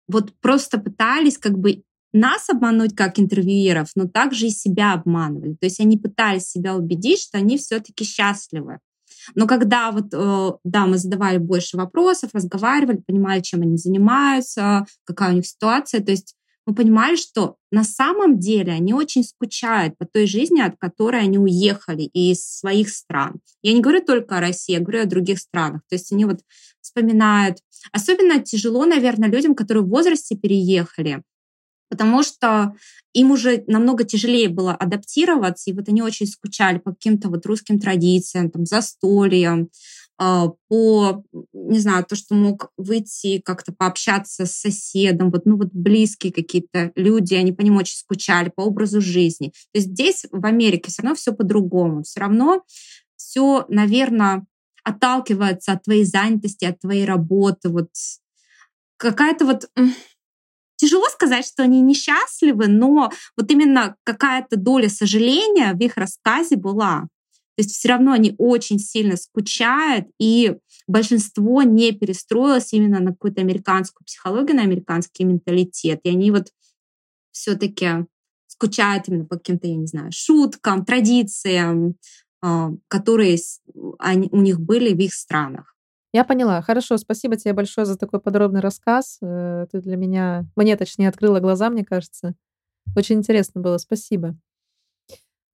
вот 0.08 0.34
просто 0.40 0.78
пытались 0.78 1.38
как 1.38 1.58
бы 1.58 1.84
нас 2.14 2.50
обмануть 2.50 2.96
как 2.96 3.20
интервьюеров, 3.20 3.90
но 3.96 4.08
также 4.08 4.48
и 4.48 4.52
себя 4.52 4.94
обманывали. 4.94 5.56
То 5.56 5.66
есть 5.66 5.80
они 5.80 5.98
пытались 5.98 6.48
себя 6.48 6.76
убедить, 6.76 7.20
что 7.20 7.38
они 7.38 7.58
все-таки 7.58 8.06
счастливы. 8.06 8.80
Но 9.34 9.48
когда 9.48 9.92
вот, 9.92 10.14
э, 10.14 10.52
да, 10.64 10.86
мы 10.86 10.98
задавали 10.98 11.40
больше 11.40 11.78
вопросов, 11.78 12.30
разговаривали, 12.34 12.98
понимали, 12.98 13.42
чем 13.42 13.64
они 13.64 13.78
занимаются, 13.78 14.86
какая 15.04 15.32
у 15.32 15.36
них 15.36 15.48
ситуация, 15.48 16.02
то 16.02 16.12
есть 16.12 16.36
мы 16.66 16.74
понимали, 16.74 17.16
что 17.16 17.58
на 17.72 17.84
самом 17.84 18.40
деле 18.40 18.74
они 18.74 18.94
очень 18.94 19.24
скучают 19.24 19.98
по 19.98 20.06
той 20.06 20.26
жизни, 20.26 20.62
от 20.62 20.78
которой 20.78 21.22
они 21.22 21.38
уехали 21.38 22.04
из 22.04 22.44
своих 22.44 22.90
стран. 22.90 23.40
Я 23.62 23.74
не 23.74 23.82
говорю 23.82 24.04
только 24.04 24.38
о 24.38 24.42
России, 24.42 24.74
я 24.74 24.80
говорю 24.80 25.04
о 25.04 25.06
других 25.06 25.40
странах. 25.40 25.82
То 25.90 25.96
есть 25.96 26.12
они 26.12 26.26
вот 26.26 26.40
вспоминают. 26.82 27.60
Особенно 27.92 28.40
тяжело, 28.40 28.86
наверное, 28.86 29.30
людям, 29.30 29.54
которые 29.54 29.84
в 29.84 29.90
возрасте 29.90 30.36
переехали, 30.36 31.22
потому 31.90 32.24
что 32.24 32.74
им 33.14 33.32
уже 33.32 33.64
намного 33.68 34.04
тяжелее 34.04 34.50
было 34.50 34.74
адаптироваться, 34.74 35.70
и 35.70 35.74
вот 35.74 35.88
они 35.88 36.02
очень 36.02 36.28
скучали 36.28 36.80
по 36.80 36.92
каким-то 36.92 37.30
вот 37.30 37.46
русским 37.46 37.80
традициям, 37.80 38.50
там, 38.50 38.66
застольям, 38.66 39.70
по, 40.18 41.24
не 41.54 41.80
знаю, 41.80 42.06
то, 42.06 42.16
что 42.16 42.36
мог 42.36 42.72
выйти 42.78 43.40
как-то 43.40 43.74
пообщаться 43.74 44.46
с 44.46 44.54
соседом, 44.54 45.30
вот, 45.30 45.46
ну 45.46 45.58
вот 45.58 45.70
близкие 45.74 46.32
какие-то 46.32 46.92
люди, 46.96 47.34
они 47.34 47.52
по 47.52 47.62
ним 47.62 47.78
очень 47.78 47.98
скучали, 47.98 48.52
по 48.56 48.62
образу 48.62 49.02
жизни. 49.02 49.50
То 49.74 49.80
есть 49.80 49.90
здесь, 49.90 50.26
в 50.32 50.46
Америке, 50.46 50.90
все 50.90 51.02
равно 51.02 51.16
все 51.16 51.34
по-другому. 51.34 52.04
Все 52.04 52.22
равно 52.22 52.64
все, 53.18 53.66
наверное, 53.70 54.46
отталкивается 54.84 55.74
от 55.74 55.84
твоей 55.84 56.06
занятости, 56.06 56.66
от 56.66 56.80
твоей 56.80 57.06
работы. 57.06 57.70
Вот 57.70 57.90
какая-то 58.98 59.46
вот... 59.46 59.70
Тяжело 60.78 61.06
сказать, 61.06 61.46
что 61.46 61.64
они 61.64 61.80
несчастливы, 61.80 62.68
но 62.68 63.10
вот 63.38 63.50
именно 63.50 63.96
какая-то 64.04 64.58
доля 64.58 64.90
сожаления 64.90 65.72
в 65.72 65.80
их 65.80 65.96
рассказе 65.96 66.58
была. 66.58 67.08
То 67.56 67.64
есть 67.64 67.72
все 67.72 67.90
равно 67.90 68.12
они 68.12 68.36
очень 68.38 68.80
сильно 68.80 69.16
скучают, 69.16 70.08
и 70.20 70.58
большинство 70.88 71.64
не 71.64 71.94
перестроилось 71.94 72.74
именно 72.74 73.00
на 73.00 73.12
какую-то 73.12 73.42
американскую 73.42 74.06
психологию, 74.06 74.58
на 74.58 74.64
американский 74.64 75.24
менталитет. 75.24 76.02
И 76.04 76.10
они 76.10 76.32
вот 76.32 76.50
все-таки 77.32 78.06
скучают 78.48 79.08
именно 79.08 79.26
по 79.26 79.38
каким-то, 79.38 79.68
я 79.68 79.76
не 79.76 79.88
знаю, 79.88 80.12
шуткам, 80.14 80.86
традициям, 80.86 81.96
а, 82.42 82.72
которые 82.88 83.38
они, 84.00 84.30
у 84.32 84.42
них 84.42 84.60
были 84.60 84.94
в 84.94 85.00
их 85.00 85.14
странах. 85.14 85.76
Я 86.14 86.24
поняла. 86.24 86.62
Хорошо, 86.62 86.98
спасибо 86.98 87.36
тебе 87.36 87.54
большое 87.54 87.86
за 87.86 87.98
такой 87.98 88.22
подробный 88.22 88.62
рассказ. 88.62 89.18
Э, 89.22 89.66
ты 89.70 89.82
для 89.82 89.98
меня, 89.98 90.46
мне 90.56 90.78
точнее, 90.78 91.10
открыла 91.10 91.42
глаза, 91.42 91.70
мне 91.70 91.84
кажется. 91.84 92.36
Очень 92.96 93.18
интересно 93.18 93.60
было. 93.60 93.78
Спасибо. 93.78 94.38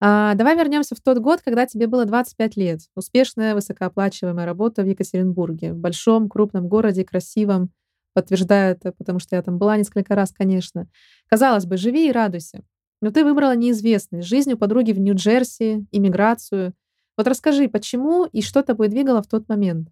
А, 0.03 0.33
давай 0.33 0.57
вернемся 0.57 0.95
в 0.95 0.99
тот 0.99 1.19
год, 1.19 1.41
когда 1.43 1.67
тебе 1.67 1.85
было 1.85 2.05
25 2.05 2.57
лет. 2.57 2.79
Успешная, 2.95 3.53
высокооплачиваемая 3.53 4.47
работа 4.47 4.81
в 4.81 4.87
Екатеринбурге, 4.87 5.73
в 5.73 5.77
большом, 5.77 6.27
крупном 6.27 6.67
городе, 6.67 7.05
красивом. 7.05 7.69
Подтверждаю 8.13 8.75
это, 8.75 8.91
потому 8.93 9.19
что 9.19 9.35
я 9.35 9.43
там 9.43 9.59
была 9.59 9.77
несколько 9.77 10.15
раз, 10.15 10.31
конечно. 10.31 10.87
Казалось 11.29 11.67
бы, 11.67 11.77
живи 11.77 12.09
и 12.09 12.11
радуйся. 12.11 12.63
Но 12.99 13.11
ты 13.11 13.23
выбрала 13.23 13.55
неизвестность, 13.55 14.27
жизнь 14.27 14.51
у 14.53 14.57
подруги 14.57 14.91
в 14.91 14.99
Нью-Джерси, 14.99 15.85
иммиграцию. 15.91 16.73
Вот 17.15 17.27
расскажи, 17.27 17.67
почему 17.67 18.25
и 18.25 18.41
что 18.41 18.63
тобой 18.63 18.87
двигало 18.87 19.21
в 19.21 19.27
тот 19.27 19.47
момент? 19.49 19.89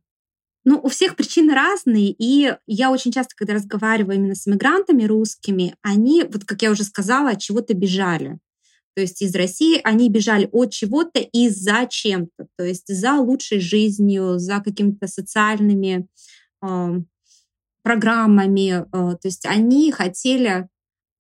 Ну, 0.66 0.80
у 0.82 0.90
всех 0.90 1.16
причины 1.16 1.54
разные, 1.54 2.12
и 2.12 2.56
я 2.68 2.92
очень 2.92 3.12
часто, 3.12 3.36
когда 3.36 3.54
разговариваю 3.54 4.18
именно 4.18 4.36
с 4.36 4.48
иммигрантами 4.48 5.04
русскими, 5.04 5.76
они, 5.82 6.24
вот 6.24 6.46
как 6.46 6.62
я 6.64 6.72
уже 6.72 6.84
сказала, 6.84 7.32
от 7.32 7.40
чего-то 7.40 7.74
бежали. 7.74 8.40
То 8.96 9.02
есть 9.02 9.22
из 9.22 9.34
России 9.36 9.80
они 9.84 10.10
бежали 10.10 10.50
от 10.52 10.72
чего-то 10.72 11.20
и 11.20 11.50
за 11.50 11.88
чем-то, 11.90 12.48
то 12.58 12.64
есть 12.64 12.88
за 12.88 13.14
лучшей 13.16 13.60
жизнью, 13.60 14.40
за 14.40 14.60
какими-то 14.60 15.08
социальными 15.08 16.08
э, 16.62 17.02
программами. 17.84 18.82
Э, 18.82 18.86
то 18.92 19.26
есть 19.26 19.46
они 19.46 19.92
хотели 19.92 20.68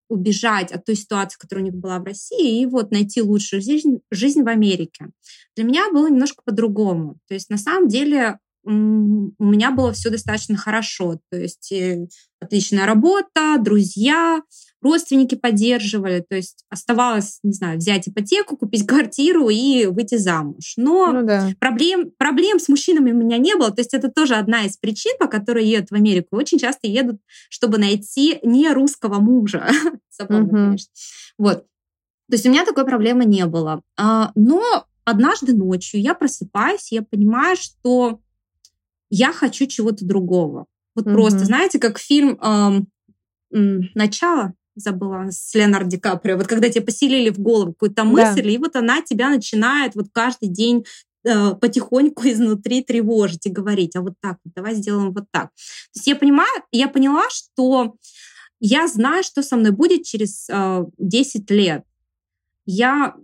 убежать 0.09 0.73
от 0.73 0.85
той 0.85 0.97
ситуации, 0.97 1.39
которая 1.39 1.65
у 1.65 1.67
них 1.67 1.75
была 1.75 1.99
в 1.99 2.05
России, 2.05 2.63
и 2.63 2.67
вот 2.67 2.91
найти 2.91 3.21
лучшую 3.21 3.61
жизнь, 3.61 4.01
жизнь 4.11 4.43
в 4.43 4.49
Америке. 4.49 5.11
Для 5.55 5.65
меня 5.65 5.91
было 5.93 6.09
немножко 6.09 6.43
по-другому. 6.45 7.19
То 7.29 7.35
есть 7.35 7.51
на 7.51 7.59
самом 7.59 7.89
деле 7.89 8.39
у 8.65 8.71
меня 8.71 9.71
было 9.71 9.93
все 9.93 10.11
достаточно 10.11 10.57
хорошо. 10.57 11.21
То 11.31 11.39
есть 11.39 11.73
э, 11.73 12.07
отличная 12.41 12.87
работа, 12.87 13.57
друзья, 13.61 14.43
родственники 14.83 15.35
поддерживали. 15.35 16.25
То 16.29 16.37
есть 16.37 16.65
оставалось, 16.69 17.41
не 17.43 17.53
знаю, 17.53 17.79
взять 17.79 18.09
ипотеку, 18.09 18.57
купить 18.57 18.87
квартиру 18.87 19.49
и 19.49 19.87
выйти 19.87 20.17
замуж. 20.17 20.75
Но 20.77 21.13
ну, 21.13 21.27
да. 21.27 21.51
проблем, 21.59 22.13
проблем 22.17 22.59
с 22.61 22.69
мужчинами 22.69 23.13
у 23.13 23.17
меня 23.17 23.39
не 23.39 23.55
было. 23.57 23.71
То 23.71 23.81
есть 23.81 23.95
это 23.95 24.09
тоже 24.09 24.37
одна 24.37 24.65
из 24.65 24.77
причин, 24.77 25.13
по 25.19 25.27
которой 25.27 25.67
едут 25.67 25.91
в 25.91 25.95
Америку. 25.95 26.37
Очень 26.37 26.59
часто 26.59 26.87
едут, 26.87 27.21
чтобы 27.49 27.79
найти 27.79 28.39
не 28.43 28.71
русского 28.73 29.21
мужа. 29.21 29.69
Забавно, 30.11 30.45
угу. 30.45 30.51
конечно. 30.51 30.93
Вот. 31.39 31.65
То 32.31 32.35
есть 32.35 32.47
у 32.47 32.51
меня 32.51 32.65
такой 32.65 32.85
проблемы 32.85 33.25
не 33.25 33.47
было. 33.47 33.83
А, 33.97 34.33
но 34.35 34.87
однажды 35.05 35.55
ночью 35.55 36.01
я 36.01 36.15
просыпаюсь, 36.15 36.93
я 36.93 37.03
понимаю, 37.03 37.57
что 37.57 38.21
я 39.11 39.33
хочу 39.33 39.67
чего-то 39.67 40.05
другого. 40.05 40.67
Вот 40.95 41.07
mm 41.07 41.13
просто, 41.13 41.39
знаете, 41.41 41.79
как 41.79 41.99
фильм 41.99 42.39
э, 42.41 42.81
«Начало», 43.95 44.55
забыла, 44.81 45.31
с 45.31 45.55
Леонардо 45.55 45.91
Ди 45.91 45.99
Каприо, 45.99 46.37
вот 46.37 46.47
когда 46.47 46.69
тебе 46.69 46.85
поселили 46.85 47.31
в 47.31 47.39
голову 47.39 47.73
какую-то 47.73 48.05
мысль, 48.05 48.43
да. 48.43 48.51
и 48.51 48.59
вот 48.59 48.77
она 48.77 49.03
тебя 49.03 49.31
начинает 49.31 49.95
вот 49.95 50.07
каждый 50.13 50.49
день 50.49 50.85
э, 51.25 51.55
потихоньку 51.55 52.23
изнутри 52.29 52.83
тревожить 52.83 53.47
и 53.47 53.51
говорить, 53.51 53.97
а 53.97 54.03
вот 54.03 54.15
так, 54.21 54.39
давай 54.45 54.75
сделаем 54.75 55.13
вот 55.13 55.25
так. 55.31 55.49
То 55.49 55.97
есть 55.97 56.07
я 56.07 56.17
понимаю, 56.17 56.63
я 56.73 56.89
поняла, 56.89 57.25
что 57.31 57.97
я 58.61 58.89
знаю, 58.89 59.23
что 59.23 59.43
со 59.43 59.57
мной 59.57 59.73
будет 59.73 60.05
через 60.05 60.49
э, 60.51 60.85
10 60.99 61.51
лет. 61.51 61.85
Я 62.67 63.15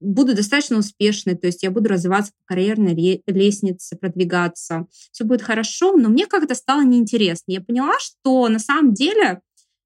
буду 0.00 0.34
достаточно 0.34 0.78
успешной, 0.78 1.34
то 1.34 1.46
есть 1.46 1.62
я 1.62 1.70
буду 1.70 1.88
развиваться 1.88 2.32
по 2.32 2.54
карьерной 2.54 3.22
лестнице, 3.26 3.96
продвигаться, 3.96 4.86
все 5.10 5.24
будет 5.24 5.42
хорошо, 5.42 5.96
но 5.96 6.08
мне 6.08 6.26
как-то 6.26 6.54
стало 6.54 6.84
неинтересно. 6.84 7.52
Я 7.52 7.60
поняла, 7.60 7.94
что 7.98 8.48
на 8.48 8.58
самом 8.58 8.94
деле 8.94 9.40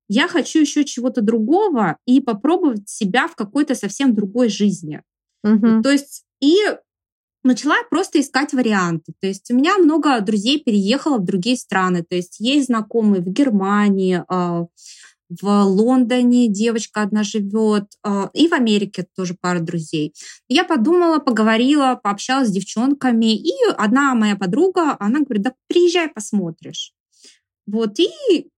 я 0.09 0.29
хочу 0.29 0.61
еще 0.61 0.85
чего-то 0.85 1.23
другого 1.23 1.97
и 2.07 2.21
попробовать 2.21 2.89
себя 2.89 3.29
в 3.29 3.35
какой-то 3.35 3.75
совсем 3.75 4.15
другой 4.15 4.49
жизни. 4.49 5.03
Угу. 5.45 5.83
То 5.83 5.91
есть 5.91 6.25
и 6.41 6.57
начала 7.45 7.77
просто 7.91 8.21
искать 8.21 8.53
варианты. 8.53 9.13
То 9.21 9.27
есть 9.27 9.51
у 9.51 9.55
меня 9.55 9.77
много 9.79 10.21
друзей 10.21 10.63
переехало 10.63 11.19
в 11.19 11.25
другие 11.25 11.57
страны. 11.57 12.05
То 12.09 12.17
есть 12.17 12.41
есть 12.41 12.67
знакомые 12.67 13.23
в 13.23 13.27
Германии, 13.27 14.23
а, 14.29 14.67
в 15.41 15.65
Лондоне 15.65 16.49
девочка 16.49 17.03
одна 17.03 17.23
живет, 17.23 17.85
а, 18.03 18.31
и 18.35 18.49
в 18.49 18.53
Америке 18.53 19.07
тоже 19.17 19.37
пара 19.41 19.61
друзей. 19.61 20.15
Я 20.49 20.65
подумала, 20.65 21.19
поговорила, 21.19 21.99
пообщалась 22.03 22.49
с 22.49 22.53
девчонками, 22.53 23.35
и 23.35 23.53
одна 23.77 24.15
моя 24.15 24.37
подруга, 24.37 24.97
она 25.01 25.21
говорит, 25.21 25.43
да 25.43 25.55
приезжай, 25.69 26.09
посмотришь. 26.09 26.93
Вот, 27.67 27.99
и 27.99 28.49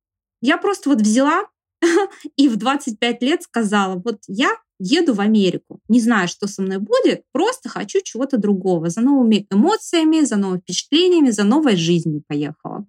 я 0.44 0.58
просто 0.58 0.90
вот 0.90 1.00
взяла 1.00 1.46
и 2.36 2.48
в 2.48 2.56
25 2.56 3.22
лет 3.22 3.42
сказала, 3.42 4.00
вот 4.04 4.18
я 4.28 4.50
еду 4.78 5.14
в 5.14 5.20
Америку, 5.20 5.80
не 5.88 6.00
знаю, 6.00 6.28
что 6.28 6.46
со 6.46 6.60
мной 6.60 6.78
будет, 6.78 7.22
просто 7.32 7.68
хочу 7.68 8.00
чего-то 8.02 8.36
другого, 8.36 8.90
за 8.90 9.00
новыми 9.00 9.46
эмоциями, 9.50 10.24
за 10.24 10.36
новыми 10.36 10.60
впечатлениями, 10.60 11.30
за 11.30 11.44
новой 11.44 11.76
жизнью 11.76 12.22
поехала. 12.26 12.86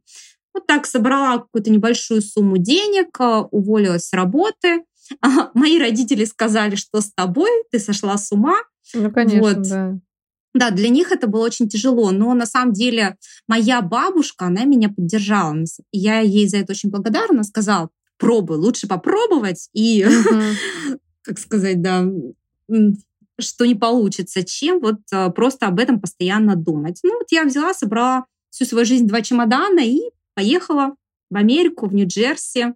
Вот 0.53 0.67
так 0.67 0.85
собрала 0.85 1.39
какую-то 1.39 1.71
небольшую 1.71 2.21
сумму 2.21 2.57
денег, 2.57 3.09
а, 3.19 3.43
уволилась 3.43 4.07
с 4.07 4.13
работы. 4.13 4.83
Мои 5.53 5.79
родители 5.79 6.25
сказали, 6.25 6.75
что 6.75 7.01
с 7.01 7.11
тобой, 7.13 7.49
ты 7.71 7.79
сошла 7.79 8.17
с 8.17 8.31
ума. 8.31 8.55
Ну, 8.93 9.11
конечно, 9.11 9.41
вот. 9.41 9.61
да. 9.61 9.99
Да, 10.55 10.71
для 10.71 10.87
них 10.87 11.11
это 11.11 11.27
было 11.27 11.45
очень 11.45 11.67
тяжело, 11.67 12.11
но 12.11 12.33
на 12.33 12.45
самом 12.45 12.71
деле 12.71 13.17
моя 13.45 13.81
бабушка, 13.81 14.45
она 14.45 14.63
меня 14.63 14.87
поддержала. 14.87 15.53
Я 15.91 16.21
ей 16.21 16.47
за 16.47 16.57
это 16.57 16.71
очень 16.71 16.89
благодарна, 16.89 17.43
сказала, 17.43 17.89
пробуй, 18.17 18.55
лучше 18.55 18.87
попробовать 18.87 19.69
и, 19.73 20.07
как 21.23 21.39
сказать, 21.39 21.81
да, 21.81 22.05
что 23.37 23.65
не 23.65 23.75
получится, 23.75 24.45
чем 24.45 24.79
вот 24.79 24.99
а, 25.11 25.29
просто 25.29 25.67
об 25.67 25.77
этом 25.77 25.99
постоянно 25.99 26.55
думать. 26.55 27.01
Ну 27.03 27.17
вот 27.17 27.27
я 27.31 27.43
взяла, 27.43 27.73
собрала 27.73 28.25
всю 28.49 28.63
свою 28.63 28.85
жизнь 28.85 29.07
два 29.07 29.21
чемодана 29.21 29.81
и 29.81 29.99
поехала 30.35 30.95
в 31.29 31.35
Америку, 31.35 31.87
в 31.87 31.93
Нью-Джерси 31.93 32.75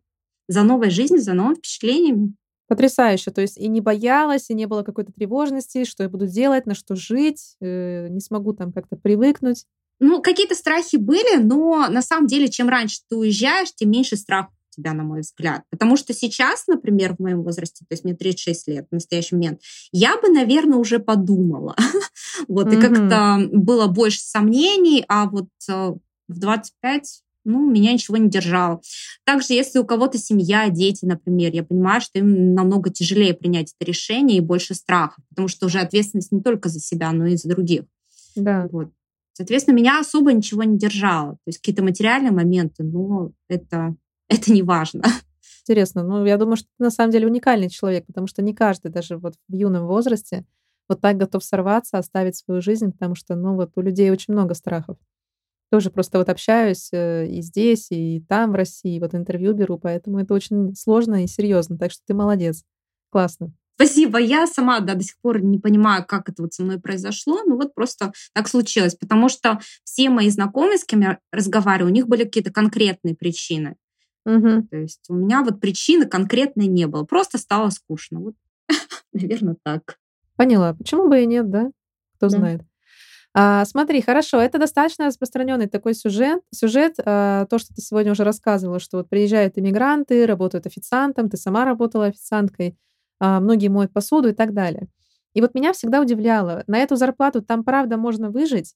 за 0.49 0.63
новой 0.63 0.89
жизнью, 0.89 1.21
за 1.21 1.31
новыми 1.31 1.55
впечатлениями. 1.55 2.33
Потрясающе. 2.69 3.32
То 3.32 3.41
есть 3.41 3.58
и 3.58 3.67
не 3.67 3.82
боялась, 3.82 4.51
и 4.51 4.53
не 4.53 4.67
было 4.67 4.84
какой-то 4.84 5.12
тревожности, 5.12 5.86
что 5.86 6.03
я 6.03 6.10
буду 6.10 6.27
делать, 6.27 6.67
на 6.67 6.75
что 6.75 6.95
жить, 6.95 7.55
э, 7.62 8.08
не 8.10 8.21
смогу 8.21 8.53
там 8.53 8.71
как-то 8.71 8.95
привыкнуть. 8.95 9.65
Ну, 9.99 10.21
какие-то 10.21 10.53
страхи 10.53 10.97
были, 10.97 11.41
но 11.41 11.88
на 11.89 12.03
самом 12.03 12.27
деле, 12.27 12.47
чем 12.47 12.69
раньше 12.69 12.99
ты 13.10 13.15
уезжаешь, 13.15 13.73
тем 13.73 13.89
меньше 13.89 14.17
страх 14.17 14.49
у 14.49 14.82
тебя, 14.82 14.93
на 14.93 15.03
мой 15.03 15.21
взгляд. 15.21 15.63
Потому 15.71 15.97
что 15.97 16.13
сейчас, 16.13 16.67
например, 16.67 17.15
в 17.15 17.19
моем 17.19 17.41
возрасте, 17.41 17.86
то 17.89 17.93
есть 17.93 18.03
мне 18.03 18.13
36 18.13 18.67
лет 18.67 18.86
в 18.91 18.93
настоящий 18.93 19.34
момент, 19.34 19.62
я 19.91 20.21
бы, 20.21 20.29
наверное, 20.29 20.77
уже 20.77 20.99
подумала. 20.99 21.75
вот, 22.47 22.71
и 22.71 22.79
как-то 22.79 23.49
было 23.51 23.88
больше 23.88 24.19
сомнений, 24.21 25.03
а 25.08 25.27
вот 25.27 25.49
э, 25.67 25.93
в 26.27 26.39
25 26.39 27.23
ну, 27.45 27.69
меня 27.69 27.93
ничего 27.93 28.17
не 28.17 28.30
держало. 28.30 28.82
Также, 29.25 29.54
если 29.54 29.80
у 29.80 29.86
кого-то 29.86 30.17
семья, 30.17 30.69
дети, 30.69 31.06
например, 31.06 31.54
я 31.54 31.63
понимаю, 31.63 32.02
что 32.02 32.19
им 32.19 32.54
намного 32.54 32.89
тяжелее 32.89 33.34
принять 33.34 33.73
это 33.78 33.89
решение 33.89 34.38
и 34.38 34.41
больше 34.41 34.75
страха, 34.75 35.21
потому 35.30 35.47
что 35.47 35.65
уже 35.65 35.80
ответственность 35.80 36.32
не 36.32 36.41
только 36.41 36.69
за 36.69 36.80
себя, 36.80 37.12
но 37.12 37.25
и 37.25 37.36
за 37.36 37.49
других. 37.49 37.84
Да. 38.36 38.67
Вот. 38.71 38.89
Соответственно, 39.34 39.75
меня 39.75 39.99
особо 39.99 40.34
ничего 40.34 40.63
не 40.63 40.78
держало. 40.78 41.34
То 41.34 41.47
есть 41.47 41.60
какие-то 41.60 41.84
материальные 41.84 42.32
моменты, 42.32 42.84
но 42.84 43.32
это, 43.47 43.95
это 44.28 44.52
не 44.52 44.63
важно. 44.63 45.04
Интересно. 45.62 46.04
Ну, 46.04 46.25
я 46.25 46.38
думаю, 46.38 46.58
что 46.58 46.67
ты 46.78 46.84
на 46.84 46.91
самом 46.91 47.12
деле 47.12 47.28
уникальный 47.28 47.69
человек, 47.69 48.06
потому 48.06 48.28
что 48.28 48.41
не 48.41 48.54
каждый 48.54 48.91
даже 48.91 49.17
вот 49.17 49.36
в 49.47 49.54
юном 49.54 49.86
возрасте 49.86 50.45
вот 50.89 51.02
так 51.02 51.17
готов 51.17 51.43
сорваться, 51.43 51.99
оставить 51.99 52.36
свою 52.36 52.62
жизнь, 52.62 52.91
потому 52.91 53.15
что, 53.15 53.36
ну, 53.36 53.56
вот 53.56 53.71
у 53.75 53.82
людей 53.82 54.10
очень 54.10 54.34
много 54.34 54.56
страхов. 54.56 54.97
Тоже 55.71 55.91
просто 55.91 56.17
вот 56.17 56.29
общаюсь 56.29 56.89
э, 56.91 57.27
и 57.27 57.41
здесь, 57.41 57.88
и 57.91 58.23
там, 58.27 58.51
в 58.51 58.55
России, 58.55 58.99
вот 58.99 59.13
интервью 59.13 59.53
беру, 59.53 59.77
поэтому 59.77 60.19
это 60.19 60.34
очень 60.34 60.75
сложно 60.75 61.23
и 61.23 61.27
серьезно. 61.27 61.77
Так 61.77 61.91
что 61.91 62.01
ты 62.08 62.13
молодец. 62.13 62.63
Классно. 63.12 63.53
Спасибо. 63.75 64.19
Я 64.19 64.45
сама 64.45 64.79
да, 64.82 64.95
до 64.95 65.03
сих 65.03 65.17
пор 65.19 65.41
не 65.41 65.58
понимаю, 65.58 66.05
как 66.05 66.27
это 66.27 66.41
вот 66.41 66.53
со 66.53 66.63
мной 66.63 66.79
произошло. 66.79 67.43
Ну 67.45 67.55
вот 67.55 67.73
просто 67.73 68.12
так 68.34 68.47
случилось. 68.47 68.95
Потому 68.95 69.29
что 69.29 69.60
все 69.84 70.10
мои 70.10 70.29
знакомые, 70.29 70.77
с 70.77 70.84
кем 70.84 71.01
я 71.01 71.19
разговариваю, 71.32 71.91
у 71.91 71.93
них 71.93 72.08
были 72.08 72.23
какие-то 72.23 72.51
конкретные 72.51 73.15
причины. 73.15 73.77
Угу. 74.25 74.67
То 74.69 74.77
есть 74.77 75.05
у 75.08 75.13
меня 75.13 75.43
вот 75.43 75.62
причины 75.62 76.08
конкретной 76.08 76.67
не 76.67 76.88
было. 76.88 77.03
Просто 77.05 77.38
стало 77.38 77.69
скучно. 77.69 78.19
Вот, 78.19 78.36
наверное, 79.13 79.55
так. 79.63 79.97
Поняла. 80.36 80.73
Почему 80.73 81.08
бы 81.08 81.23
и 81.23 81.25
нет, 81.25 81.49
да? 81.49 81.71
кто 82.19 82.27
да. 82.27 82.38
знает. 82.38 82.62
А, 83.35 83.63
смотри, 83.65 84.01
хорошо, 84.01 84.41
это 84.41 84.57
достаточно 84.57 85.05
распространенный 85.05 85.67
такой 85.67 85.93
сюжет. 85.93 86.41
Сюжет, 86.51 86.95
а, 87.05 87.45
то, 87.45 87.59
что 87.59 87.73
ты 87.75 87.81
сегодня 87.81 88.11
уже 88.11 88.23
рассказывала, 88.23 88.79
что 88.79 88.97
вот 88.97 89.09
приезжают 89.09 89.57
иммигранты, 89.57 90.25
работают 90.25 90.65
официантом, 90.65 91.29
ты 91.29 91.37
сама 91.37 91.63
работала 91.65 92.05
официанткой, 92.05 92.75
а, 93.19 93.39
многие 93.39 93.67
моют 93.67 93.93
посуду 93.93 94.29
и 94.29 94.33
так 94.33 94.53
далее. 94.53 94.87
И 95.35 95.41
вот 95.41 95.53
меня 95.53 95.73
всегда 95.73 96.01
удивляло, 96.01 96.63
на 96.67 96.79
эту 96.79 96.95
зарплату 96.95 97.41
там 97.43 97.63
правда 97.63 97.97
можно 97.97 98.31
выжить, 98.31 98.73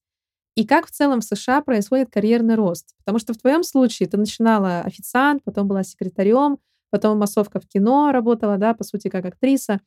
и 0.56 0.66
как 0.66 0.88
в 0.88 0.92
целом 0.92 1.22
в 1.22 1.26
США 1.26 1.62
происходит 1.62 2.12
карьерный 2.12 2.56
рост. 2.56 2.96
Потому 3.00 3.20
что 3.20 3.34
в 3.34 3.38
твоем 3.38 3.64
случае 3.64 4.10
ты 4.10 4.18
начинала 4.18 4.82
официант, 4.82 5.44
потом 5.46 5.68
была 5.68 5.84
секретарем, 5.84 6.60
потом 6.92 7.20
массовка 7.20 7.60
в 7.60 7.68
кино 7.68 8.12
работала, 8.12 8.58
да, 8.58 8.74
по 8.76 8.84
сути, 8.84 9.10
как 9.10 9.26
актриса, 9.26 9.82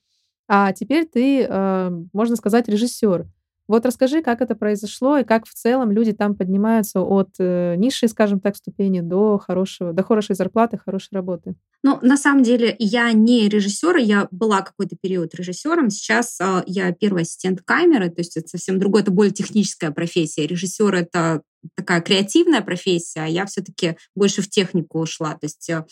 а 0.49 0.73
теперь 0.73 1.07
ты, 1.07 1.43
э, 1.49 1.91
можно 2.13 2.37
сказать, 2.37 2.69
режиссер. 2.69 3.27
Вот 3.69 3.85
расскажи, 3.85 4.23
как 4.23 4.41
это 4.41 4.55
произошло 4.55 5.19
и 5.19 5.25
как 5.25 5.47
в 5.47 5.53
целом 5.53 5.91
люди 5.91 6.13
там 6.13 6.37
поднимаются 6.37 7.01
от 7.01 7.31
э, 7.39 7.75
низшей, 7.77 8.09
скажем 8.09 8.39
так, 8.39 8.57
ступени 8.57 9.01
до 9.01 9.39
хорошего, 9.39 9.93
до 9.93 10.05
хорошей 10.05 10.37
зарплаты, 10.37 10.79
хорошей 10.79 11.15
работы. 11.15 11.57
Ну, 11.83 11.99
на 12.03 12.17
самом 12.17 12.43
деле, 12.43 12.77
я 12.79 13.13
не 13.13 13.49
режиссер, 13.49 13.97
я 13.97 14.29
была 14.31 14.63
какой-то 14.63 14.97
период 14.97 15.35
режиссером. 15.35 15.91
Сейчас 15.91 16.39
э, 16.41 16.63
я 16.67 16.93
первый 16.93 17.23
ассистент 17.23 17.63
камеры, 17.63 18.09
то 18.09 18.21
есть 18.21 18.37
это 18.37 18.49
совсем 18.49 18.79
другое, 18.79 19.03
это 19.03 19.11
более 19.11 19.33
техническая 19.33 19.91
профессия. 19.91 20.47
Режиссер 20.47 20.95
это 20.95 21.43
такая 21.75 22.01
креативная 22.01 22.61
профессия, 22.61 23.21
а 23.21 23.27
я 23.27 23.47
все-таки 23.47 23.97
больше 24.15 24.43
в 24.43 24.49
технику 24.49 25.01
ушла. 25.01 25.33
То 25.33 25.47
есть 25.47 25.69
э, 25.71 25.85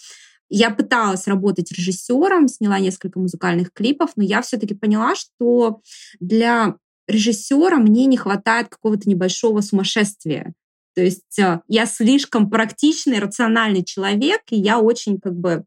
я 0.48 0.70
пыталась 0.70 1.26
работать 1.26 1.72
режиссером, 1.72 2.46
сняла 2.48 2.78
несколько 2.78 3.18
музыкальных 3.18 3.72
клипов, 3.72 4.12
но 4.14 4.22
я 4.22 4.42
все-таки 4.42 4.74
поняла, 4.74 5.14
что 5.16 5.80
для 6.20 6.76
режиссера 7.06 7.76
мне 7.76 8.06
не 8.06 8.16
хватает 8.16 8.68
какого-то 8.68 9.08
небольшого 9.08 9.60
сумасшествия. 9.60 10.54
То 10.94 11.02
есть 11.02 11.38
э, 11.38 11.60
я 11.68 11.86
слишком 11.86 12.48
практичный, 12.48 13.18
рациональный 13.18 13.84
человек, 13.84 14.42
и 14.50 14.56
я 14.56 14.78
очень 14.78 15.18
как 15.18 15.34
бы 15.34 15.64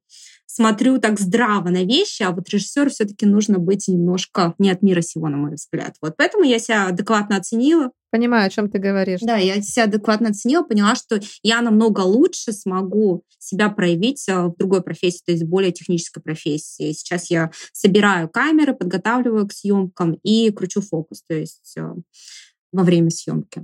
смотрю 0.58 0.98
так 0.98 1.20
здраво 1.20 1.70
на 1.70 1.84
вещи, 1.84 2.24
а 2.24 2.32
вот 2.32 2.50
режиссеру 2.50 2.90
все-таки 2.90 3.28
нужно 3.28 3.60
быть 3.60 3.88
немножко 3.88 4.56
не 4.58 4.72
от 4.72 4.82
мира 4.82 5.02
сего, 5.02 5.30
на 5.30 5.38
мой 5.38 5.54
взгляд. 5.54 5.96
Вот 6.02 6.16
поэтому 6.18 6.46
я 6.46 6.58
себя 6.58 6.88
адекватно 6.88 7.38
оценила. 7.38 7.92
Понимаю, 8.10 8.48
о 8.48 8.50
чем 8.50 8.68
ты 8.68 8.80
говоришь. 8.80 9.20
Да, 9.22 9.38
я 9.38 9.62
себя 9.62 9.84
адекватно 9.84 10.30
оценила, 10.30 10.64
поняла, 10.64 10.96
что 10.96 11.20
я 11.44 11.62
намного 11.62 12.02
лучше 12.02 12.54
смогу 12.54 13.24
себя 13.38 13.70
проявить 13.70 14.28
э, 14.28 14.48
в 14.48 14.56
другой 14.58 14.82
профессии, 14.82 15.22
то 15.24 15.32
есть 15.32 15.44
более 15.44 15.72
технической 15.72 16.24
профессии. 16.24 16.92
Сейчас 16.92 17.30
я 17.30 17.52
собираю 17.72 18.28
камеры, 18.28 18.74
подготавливаю 18.74 19.48
к 19.48 19.54
съемкам 19.54 20.14
и 20.24 20.50
кручу 20.50 20.82
фокус, 20.82 21.22
то 21.28 21.36
есть 21.36 21.78
э, 21.78 21.88
во 22.72 22.84
время 22.84 23.12
съемки. 23.12 23.62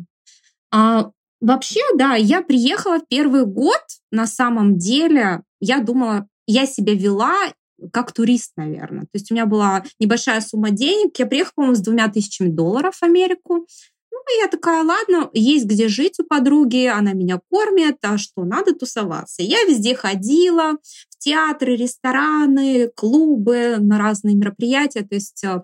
А 0.71 1.09
Вообще, 1.43 1.81
да, 1.97 2.15
я 2.15 2.41
приехала 2.41 2.99
в 2.99 3.07
первый 3.09 3.45
год, 3.45 3.81
на 4.11 4.27
самом 4.27 4.77
деле, 4.77 5.41
я 5.59 5.81
думала, 5.81 6.25
я 6.47 6.65
себя 6.65 6.93
вела 6.93 7.53
как 7.91 8.11
турист, 8.11 8.53
наверное. 8.55 9.03
То 9.03 9.09
есть 9.13 9.31
у 9.31 9.33
меня 9.33 9.45
была 9.45 9.83
небольшая 9.99 10.41
сумма 10.41 10.71
денег. 10.71 11.17
Я 11.17 11.25
приехала, 11.25 11.53
по-моему, 11.55 11.75
с 11.75 11.81
двумя 11.81 12.07
тысячами 12.07 12.49
долларов 12.49 12.95
в 12.95 13.03
Америку. 13.03 13.67
Ну, 14.11 14.19
и 14.35 14.41
я 14.41 14.47
такая, 14.47 14.83
ладно, 14.83 15.29
есть 15.33 15.65
где 15.65 15.87
жить 15.87 16.19
у 16.19 16.23
подруги, 16.23 16.85
она 16.85 17.13
меня 17.13 17.41
кормит, 17.49 17.97
а 18.03 18.17
что, 18.17 18.45
надо 18.45 18.73
тусоваться. 18.73 19.41
Я 19.41 19.63
везде 19.63 19.95
ходила, 19.95 20.73
в 21.09 21.17
театры, 21.17 21.75
рестораны, 21.75 22.89
клубы, 22.95 23.77
на 23.79 23.97
разные 23.97 24.35
мероприятия, 24.35 25.01
то 25.01 25.15
есть 25.15 25.43
э, 25.43 25.63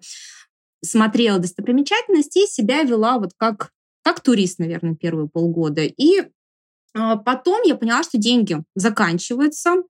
смотрела 0.84 1.40
достопримечательности 1.40 2.40
и 2.40 2.48
себя 2.48 2.84
вела 2.84 3.20
вот 3.20 3.32
как 3.38 3.72
как 4.02 4.22
турист, 4.22 4.60
наверное, 4.60 4.96
первые 4.96 5.30
полгода. 5.30 5.82
И 5.84 6.24
а, 6.96 7.18
потом 7.18 7.62
я 7.64 7.76
поняла, 7.76 8.02
что 8.04 8.18
деньги 8.18 8.58
заканчиваются, 8.76 9.84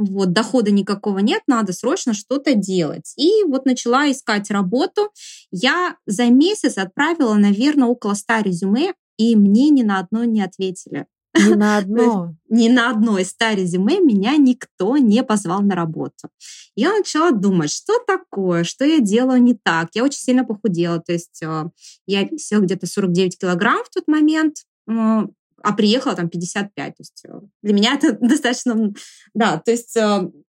вот, 0.00 0.32
дохода 0.32 0.70
никакого 0.70 1.18
нет, 1.18 1.42
надо 1.46 1.72
срочно 1.72 2.14
что-то 2.14 2.54
делать. 2.54 3.12
И 3.16 3.44
вот 3.46 3.66
начала 3.66 4.10
искать 4.10 4.50
работу. 4.50 5.10
Я 5.50 5.96
за 6.06 6.26
месяц 6.30 6.78
отправила, 6.78 7.34
наверное, 7.34 7.88
около 7.88 8.14
100 8.14 8.38
резюме, 8.40 8.94
и 9.18 9.36
мне 9.36 9.68
ни 9.68 9.82
на 9.82 9.98
одно 9.98 10.24
не 10.24 10.42
ответили. 10.42 11.06
Ни 11.34 11.54
на 11.54 11.76
одно. 11.76 12.34
Ни 12.48 12.68
на 12.68 12.90
одно 12.90 13.18
из 13.18 13.28
100 13.30 13.50
резюме 13.56 14.00
меня 14.00 14.36
никто 14.36 14.96
не 14.96 15.22
позвал 15.22 15.60
на 15.60 15.74
работу. 15.74 16.30
Я 16.74 16.96
начала 16.96 17.30
думать, 17.30 17.70
что 17.70 17.98
такое, 18.06 18.64
что 18.64 18.86
я 18.86 19.00
делаю 19.00 19.42
не 19.42 19.54
так. 19.54 19.90
Я 19.92 20.04
очень 20.04 20.20
сильно 20.20 20.44
похудела, 20.44 20.98
то 21.00 21.12
есть 21.12 21.42
э, 21.42 21.64
я 22.06 22.22
весила 22.22 22.60
где-то 22.60 22.86
49 22.86 23.38
килограмм 23.38 23.84
в 23.84 23.90
тот 23.90 24.08
момент, 24.08 24.56
э, 24.88 25.26
а 25.62 25.72
приехала 25.72 26.14
там 26.14 26.28
55. 26.28 26.96
То 26.96 27.00
есть 27.00 27.24
э, 27.26 27.40
для 27.62 27.72
меня 27.72 27.94
это 27.94 28.12
достаточно... 28.20 28.92
Да, 29.34 29.58
то 29.58 29.70
есть 29.70 29.96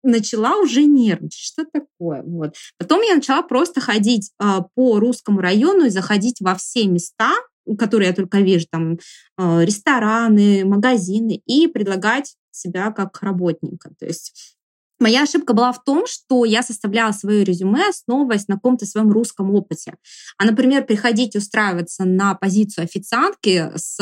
начала 0.03 0.57
уже 0.57 0.85
нервничать. 0.85 1.39
Что 1.39 1.65
такое? 1.65 2.21
Вот. 2.23 2.55
Потом 2.77 3.01
я 3.01 3.15
начала 3.15 3.41
просто 3.41 3.81
ходить 3.81 4.31
по 4.37 4.99
русскому 4.99 5.41
району 5.41 5.85
и 5.85 5.89
заходить 5.89 6.41
во 6.41 6.53
все 6.53 6.85
места, 6.85 7.33
которые 7.79 8.09
я 8.09 8.15
только 8.15 8.39
вижу, 8.39 8.67
там 8.69 8.99
а, 9.37 9.63
рестораны, 9.63 10.63
магазины, 10.65 11.41
и 11.45 11.67
предлагать 11.67 12.35
себя 12.51 12.91
как 12.91 13.21
работника. 13.21 13.91
То 13.99 14.05
есть 14.05 14.57
Моя 14.99 15.23
ошибка 15.23 15.53
была 15.53 15.73
в 15.73 15.83
том, 15.83 16.05
что 16.07 16.45
я 16.45 16.63
составляла 16.63 17.11
свое 17.11 17.43
резюме, 17.43 17.89
основываясь 17.89 18.47
на 18.47 18.55
каком-то 18.55 18.85
своем 18.85 19.11
русском 19.11 19.51
опыте. 19.51 19.95
А, 20.37 20.45
например, 20.45 20.85
приходить 20.85 21.35
устраиваться 21.35 22.05
на 22.05 22.33
позицию 22.35 22.85
официантки 22.85 23.71
с 23.75 23.99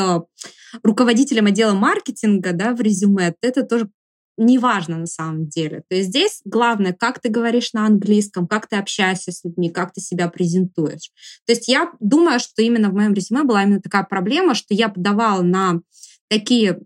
руководителем 0.83 1.47
отдела 1.47 1.73
маркетинга 1.73 2.53
да, 2.53 2.73
в 2.73 2.81
резюме, 2.81 3.33
это 3.41 3.63
тоже 3.63 3.89
неважно 4.37 4.97
на 4.97 5.05
самом 5.05 5.47
деле. 5.47 5.83
То 5.89 5.95
есть 5.95 6.09
здесь 6.09 6.41
главное, 6.45 6.93
как 6.93 7.19
ты 7.19 7.29
говоришь 7.29 7.73
на 7.73 7.85
английском, 7.85 8.47
как 8.47 8.67
ты 8.67 8.77
общаешься 8.77 9.31
с 9.31 9.43
людьми, 9.43 9.69
как 9.69 9.93
ты 9.93 10.01
себя 10.01 10.27
презентуешь. 10.27 11.11
То 11.45 11.53
есть 11.53 11.67
я 11.67 11.91
думаю, 11.99 12.39
что 12.39 12.61
именно 12.61 12.89
в 12.89 12.93
моем 12.93 13.13
резюме 13.13 13.43
была 13.43 13.63
именно 13.63 13.81
такая 13.81 14.03
проблема, 14.03 14.55
что 14.55 14.73
я 14.73 14.89
подавала 14.89 15.41
на 15.41 15.81
такие 16.29 16.79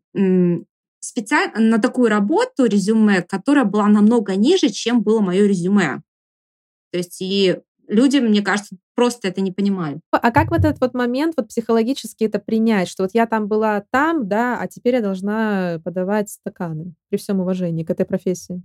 специально 1.08 1.60
на 1.60 1.80
такую 1.80 2.10
работу 2.10 2.66
резюме, 2.66 3.22
которая 3.22 3.66
была 3.66 3.88
намного 3.88 4.36
ниже, 4.36 4.70
чем 4.70 5.02
было 5.02 5.20
мое 5.20 5.48
резюме. 5.48 6.02
То 6.92 6.98
есть 6.98 7.22
и 7.22 7.60
люди, 7.88 8.18
мне 8.18 8.42
кажется, 8.42 8.78
просто 8.96 9.28
это 9.28 9.42
не 9.42 9.52
понимают. 9.52 10.02
А 10.12 10.32
как 10.32 10.50
в 10.50 10.54
этот 10.54 10.80
вот 10.82 10.94
момент 10.94 11.36
вот 11.38 11.48
психологически 11.50 12.24
это 12.24 12.40
принять, 12.40 12.88
что 12.90 13.04
вот 13.04 13.12
я 13.14 13.28
там 13.28 13.48
была 13.48 13.84
там, 13.92 14.28
да, 14.28 14.60
а 14.60 14.68
теперь 14.68 14.96
я 14.96 15.02
должна 15.02 15.80
подавать 15.84 16.30
стаканы 16.30 16.94
при 17.10 17.18
всем 17.18 17.40
уважении 17.40 17.84
к 17.84 17.90
этой 17.90 18.06
профессии? 18.06 18.62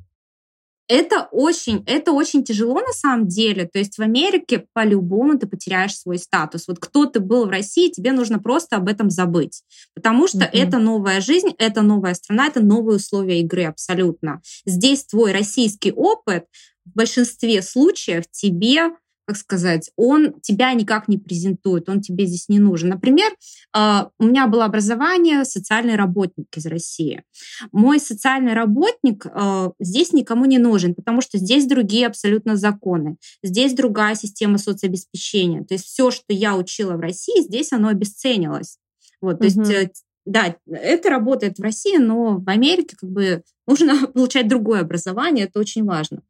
Это 0.92 1.26
очень, 1.32 1.82
это 1.86 2.12
очень 2.12 2.44
тяжело 2.44 2.74
на 2.74 2.92
самом 2.92 3.26
деле. 3.26 3.66
То 3.66 3.78
есть 3.78 3.96
в 3.96 4.02
Америке 4.02 4.66
по-любому 4.74 5.38
ты 5.38 5.46
потеряешь 5.46 5.96
свой 5.96 6.18
статус. 6.18 6.68
Вот 6.68 6.80
кто 6.80 7.06
ты 7.06 7.18
был 7.18 7.46
в 7.46 7.48
России, 7.48 7.90
тебе 7.90 8.12
нужно 8.12 8.38
просто 8.38 8.76
об 8.76 8.88
этом 8.88 9.08
забыть. 9.08 9.62
Потому 9.94 10.28
что 10.28 10.40
mm-hmm. 10.40 10.50
это 10.52 10.76
новая 10.76 11.22
жизнь, 11.22 11.54
это 11.56 11.80
новая 11.80 12.12
страна, 12.12 12.48
это 12.48 12.60
новые 12.60 12.96
условия 12.96 13.40
игры 13.40 13.64
абсолютно. 13.64 14.42
Здесь 14.66 15.06
твой 15.06 15.32
российский 15.32 15.92
опыт 15.92 16.44
в 16.84 16.94
большинстве 16.94 17.62
случаев 17.62 18.24
тебе 18.30 18.90
как 19.26 19.36
сказать, 19.36 19.90
он 19.96 20.40
тебя 20.40 20.72
никак 20.72 21.08
не 21.08 21.18
презентует, 21.18 21.88
он 21.88 22.00
тебе 22.00 22.26
здесь 22.26 22.48
не 22.48 22.58
нужен. 22.58 22.88
Например, 22.90 23.30
а, 23.72 24.10
у 24.18 24.24
меня 24.24 24.46
было 24.46 24.64
образование 24.64 25.44
социальный 25.44 25.96
работник 25.96 26.46
из 26.56 26.66
России. 26.66 27.22
Мой 27.70 28.00
социальный 28.00 28.54
работник 28.54 29.26
а, 29.26 29.72
здесь 29.78 30.12
никому 30.12 30.44
не 30.44 30.58
нужен, 30.58 30.94
потому 30.94 31.20
что 31.20 31.38
здесь 31.38 31.66
другие 31.66 32.06
абсолютно 32.06 32.56
законы, 32.56 33.16
здесь 33.42 33.74
другая 33.74 34.14
система 34.14 34.58
соцобеспечения. 34.58 35.64
То 35.64 35.74
есть 35.74 35.86
все, 35.86 36.10
что 36.10 36.32
я 36.32 36.56
учила 36.56 36.96
в 36.96 37.00
России, 37.00 37.42
здесь 37.42 37.72
оно 37.72 37.88
обесценилось. 37.88 38.78
Вот, 39.20 39.38
то 39.38 39.46
угу. 39.46 39.62
есть 39.62 40.04
да, 40.24 40.56
это 40.66 41.10
работает 41.10 41.58
в 41.58 41.62
России, 41.62 41.96
но 41.96 42.38
в 42.38 42.48
Америке 42.48 42.96
как 42.96 43.10
бы 43.10 43.42
нужно 43.66 44.06
получать 44.14 44.48
другое 44.48 44.80
образование, 44.80 45.46
это 45.46 45.58
очень 45.58 45.84
важно. 45.84 46.22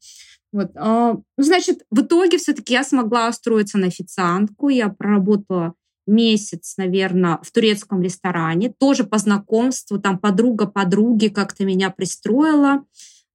Вот. 0.52 0.70
А, 0.76 1.14
ну, 1.14 1.24
значит, 1.44 1.82
в 1.90 2.02
итоге 2.02 2.38
все-таки 2.38 2.74
я 2.74 2.84
смогла 2.84 3.28
устроиться 3.28 3.78
на 3.78 3.86
официантку. 3.86 4.68
Я 4.68 4.88
проработала 4.88 5.74
месяц, 6.06 6.74
наверное, 6.76 7.38
в 7.42 7.50
турецком 7.52 8.02
ресторане, 8.02 8.74
тоже 8.76 9.04
по 9.04 9.18
знакомству, 9.18 10.00
там 10.00 10.18
подруга 10.18 10.66
подруги 10.66 11.28
как-то 11.28 11.64
меня 11.64 11.90
пристроила. 11.90 12.84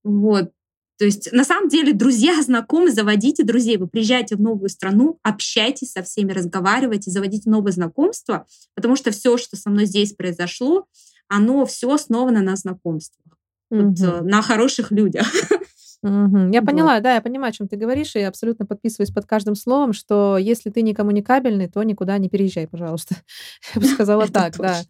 Вот. 0.03 0.51
То 0.99 1.06
есть, 1.06 1.32
на 1.32 1.43
самом 1.43 1.69
деле, 1.69 1.93
друзья, 1.93 2.41
знакомые, 2.41 2.91
заводите 2.91 3.43
друзей. 3.43 3.77
Вы 3.77 3.88
приезжаете 3.88 4.36
в 4.36 4.41
новую 4.41 4.69
страну, 4.69 5.19
общайтесь 5.23 5.91
со 5.91 6.03
всеми, 6.03 6.32
разговаривайте, 6.32 7.12
заводите 7.12 7.49
новые 7.49 7.73
знакомства, 7.73 8.45
потому 8.75 8.95
что 8.95 9.12
все, 9.12 9.38
что 9.38 9.56
со 9.56 9.69
мной 9.69 9.86
здесь 9.86 10.13
произошло, 10.13 10.86
оно 11.30 11.65
все 11.65 11.91
основано 11.91 12.41
на 12.41 12.56
знакомствах, 12.56 13.38
угу. 13.69 13.93
вот, 13.95 14.21
на 14.23 14.41
хороших 14.41 14.91
людях. 14.91 15.27
Угу. 16.04 16.52
Я 16.52 16.62
вот. 16.62 16.66
поняла, 16.68 17.00
да, 17.00 17.16
я 17.16 17.22
понимаю, 17.22 17.50
о 17.50 17.54
чем 17.54 17.68
ты 17.68 17.76
говоришь, 17.76 18.16
и 18.16 18.20
абсолютно 18.20 18.66
подписываюсь 18.68 19.10
под 19.10 19.26
каждым 19.26 19.56
словом, 19.56 19.94
что 19.94 20.38
если 20.38 20.70
ты 20.70 20.84
не 20.84 20.94
коммуникабельный, 20.94 21.68
то 21.68 21.82
никуда 21.82 22.18
не 22.20 22.30
переезжай, 22.30 22.68
пожалуйста. 22.68 23.16
Я 23.76 23.82
бы 23.82 23.88
сказала 23.88 24.28
так, 24.32 24.56
да. 24.58 24.82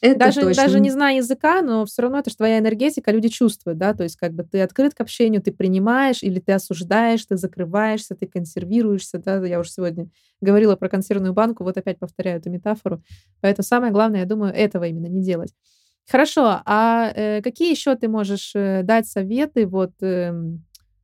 Это 0.00 0.18
даже, 0.18 0.40
точно. 0.40 0.62
даже 0.62 0.80
не 0.80 0.90
зная 0.90 1.16
языка, 1.16 1.60
но 1.60 1.84
все 1.84 2.02
равно 2.02 2.18
это 2.20 2.30
же 2.30 2.36
твоя 2.36 2.58
энергетика, 2.58 3.10
люди 3.10 3.28
чувствуют, 3.28 3.78
да, 3.78 3.92
то 3.92 4.02
есть 4.02 4.16
как 4.16 4.32
бы 4.32 4.44
ты 4.44 4.62
открыт 4.62 4.94
к 4.94 5.00
общению, 5.02 5.42
ты 5.42 5.52
принимаешь 5.52 6.22
или 6.22 6.40
ты 6.40 6.52
осуждаешь, 6.52 7.24
ты 7.26 7.36
закрываешься, 7.36 8.14
ты 8.14 8.26
консервируешься, 8.26 9.18
да, 9.18 9.44
я 9.44 9.60
уже 9.60 9.70
сегодня 9.70 10.08
говорила 10.40 10.76
про 10.76 10.88
консервную 10.88 11.34
банку, 11.34 11.64
вот 11.64 11.76
опять 11.76 11.98
повторяю 11.98 12.38
эту 12.38 12.50
метафору. 12.50 13.02
Поэтому 13.42 13.64
самое 13.64 13.92
главное, 13.92 14.20
я 14.20 14.26
думаю, 14.26 14.54
этого 14.54 14.84
именно 14.84 15.06
не 15.06 15.22
делать. 15.22 15.52
Хорошо, 16.08 16.62
а 16.64 17.12
э, 17.14 17.42
какие 17.42 17.70
еще 17.70 17.94
ты 17.96 18.08
можешь 18.08 18.52
э, 18.54 18.82
дать 18.84 19.08
советы 19.08 19.66
вот 19.66 19.90
э, 20.00 20.32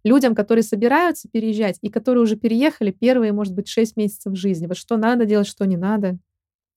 людям, 0.05 0.35
которые 0.35 0.62
собираются 0.62 1.29
переезжать 1.29 1.79
и 1.81 1.91
которые 1.91 2.23
уже 2.23 2.37
переехали 2.37 2.93
первые, 2.93 3.33
может 3.33 3.55
быть, 3.55 3.69
6 3.69 3.97
месяцев 3.97 4.37
жизни? 4.37 4.67
Вот 4.67 4.77
что 4.77 4.97
надо 4.97 5.25
делать, 5.25 5.49
что 5.49 5.65
не 5.65 5.77
надо? 5.77 6.19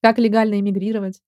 Как 0.02 0.18
легально 0.18 0.60
эмигрировать? 0.60 1.22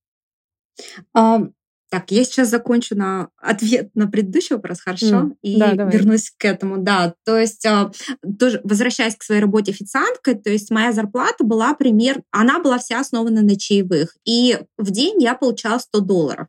Um, 1.16 1.54
так, 1.90 2.12
я 2.12 2.24
сейчас 2.26 2.50
закончу 2.50 2.96
на 2.96 3.30
ответ 3.38 3.92
на 3.94 4.08
предыдущий 4.08 4.56
вопрос, 4.56 4.82
хорошо? 4.82 5.06
Mm, 5.06 5.36
и 5.42 5.60
да, 5.60 5.74
вернусь 5.74 6.32
к 6.36 6.46
этому. 6.46 6.78
Да, 6.80 7.14
то 7.26 7.38
есть 7.38 7.66
а, 7.66 7.92
тоже 8.40 8.60
возвращаясь 8.64 9.16
к 9.16 9.24
своей 9.24 9.42
работе 9.42 9.72
официанткой, 9.72 10.36
то 10.36 10.50
есть 10.50 10.72
моя 10.72 10.92
зарплата 10.92 11.44
была 11.44 11.74
пример, 11.76 12.24
она 12.32 12.60
была 12.60 12.80
вся 12.80 13.00
основана 13.00 13.42
на 13.42 13.56
чаевых, 13.58 14.18
и 14.26 14.60
в 14.78 14.92
день 14.92 15.22
я 15.22 15.36
получала 15.36 15.78
100 15.78 16.00
долларов. 16.02 16.48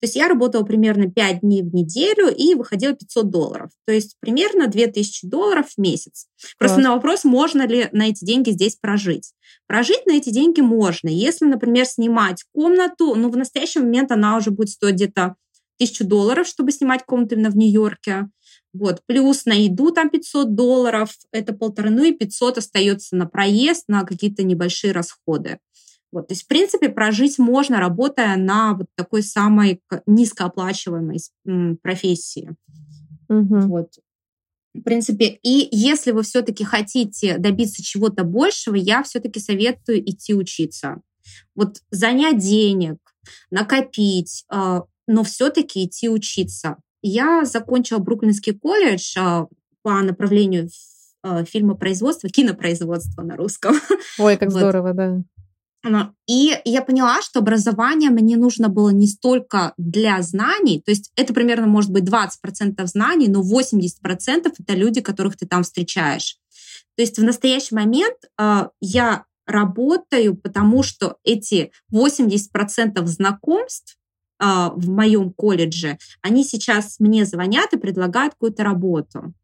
То 0.00 0.04
есть 0.04 0.16
я 0.16 0.28
работала 0.28 0.62
примерно 0.62 1.10
5 1.10 1.40
дней 1.40 1.62
в 1.62 1.74
неделю 1.74 2.28
и 2.28 2.54
выходила 2.54 2.92
500 2.92 3.30
долларов. 3.30 3.70
То 3.86 3.92
есть 3.92 4.16
примерно 4.20 4.66
2000 4.66 5.26
долларов 5.26 5.70
в 5.70 5.78
месяц. 5.78 6.26
Просто 6.58 6.80
на 6.80 6.94
вопрос, 6.94 7.24
можно 7.24 7.66
ли 7.66 7.88
на 7.92 8.08
эти 8.08 8.24
деньги 8.24 8.50
здесь 8.50 8.76
прожить. 8.76 9.32
Прожить 9.66 10.04
на 10.06 10.12
эти 10.12 10.30
деньги 10.30 10.60
можно. 10.60 11.08
Если, 11.08 11.46
например, 11.46 11.86
снимать 11.86 12.44
комнату, 12.52 13.14
ну, 13.14 13.30
в 13.30 13.36
настоящий 13.36 13.80
момент 13.80 14.12
она 14.12 14.36
уже 14.36 14.50
будет 14.50 14.68
стоить 14.68 14.96
где-то 14.96 15.36
1000 15.78 16.04
долларов, 16.04 16.46
чтобы 16.46 16.72
снимать 16.72 17.04
комнату 17.04 17.34
именно 17.34 17.50
в 17.50 17.56
Нью-Йорке. 17.56 18.28
Вот. 18.72 19.00
Плюс 19.06 19.46
на 19.46 19.52
еду 19.52 19.90
там 19.90 20.10
500 20.10 20.54
долларов, 20.54 21.14
это 21.32 21.54
полторы, 21.54 21.90
ну 21.90 22.04
и 22.04 22.12
500 22.12 22.58
остается 22.58 23.16
на 23.16 23.26
проезд, 23.26 23.84
на 23.88 24.04
какие-то 24.04 24.42
небольшие 24.42 24.92
расходы. 24.92 25.58
Вот, 26.16 26.28
то 26.28 26.32
есть, 26.32 26.44
в 26.44 26.48
принципе, 26.48 26.88
прожить 26.88 27.38
можно, 27.38 27.78
работая 27.78 28.38
на 28.38 28.72
вот 28.72 28.86
такой 28.94 29.22
самой 29.22 29.82
низкооплачиваемой 30.06 31.18
профессии. 31.82 32.56
Угу. 33.28 33.60
Вот. 33.66 33.90
В 34.72 34.80
принципе, 34.80 35.38
и 35.42 35.68
если 35.70 36.12
вы 36.12 36.22
все-таки 36.22 36.64
хотите 36.64 37.36
добиться 37.36 37.82
чего-то 37.82 38.24
большего, 38.24 38.76
я 38.76 39.02
все-таки 39.02 39.40
советую 39.40 40.08
идти 40.08 40.32
учиться. 40.32 41.02
Вот 41.54 41.82
занять 41.90 42.38
денег, 42.38 42.96
накопить, 43.50 44.46
а, 44.48 44.84
но 45.06 45.22
все-таки 45.22 45.84
идти 45.84 46.08
учиться. 46.08 46.76
Я 47.02 47.44
закончила 47.44 47.98
Бруклинский 47.98 48.54
колледж 48.54 49.14
а, 49.18 49.48
по 49.82 50.00
направлению 50.00 50.70
а, 51.22 51.44
фильмопроизводства, 51.44 52.30
кинопроизводства 52.30 53.20
на 53.20 53.36
русском. 53.36 53.74
Ой, 54.18 54.38
как 54.38 54.48
вот. 54.52 54.60
здорово, 54.60 54.94
да. 54.94 55.22
И 56.26 56.52
я 56.64 56.82
поняла, 56.82 57.22
что 57.22 57.40
образование 57.40 58.10
мне 58.10 58.36
нужно 58.36 58.68
было 58.68 58.90
не 58.90 59.06
столько 59.06 59.72
для 59.76 60.20
знаний, 60.22 60.82
то 60.84 60.90
есть 60.90 61.12
это 61.16 61.32
примерно 61.32 61.66
может 61.66 61.90
быть 61.90 62.04
20% 62.04 62.84
знаний, 62.86 63.28
но 63.28 63.42
80% 63.42 64.52
это 64.58 64.74
люди, 64.74 65.00
которых 65.00 65.36
ты 65.36 65.46
там 65.46 65.62
встречаешь. 65.62 66.38
То 66.96 67.02
есть 67.02 67.18
в 67.18 67.22
настоящий 67.22 67.74
момент 67.74 68.16
э, 68.38 68.68
я 68.80 69.24
работаю, 69.46 70.36
потому 70.36 70.82
что 70.82 71.16
эти 71.24 71.70
80% 71.92 73.04
знакомств 73.06 73.96
э, 74.40 74.44
в 74.74 74.88
моем 74.88 75.32
колледже, 75.32 75.98
они 76.22 76.44
сейчас 76.44 76.98
мне 76.98 77.24
звонят 77.24 77.72
и 77.72 77.78
предлагают 77.78 78.34
какую-то 78.34 78.64
работу. 78.64 79.34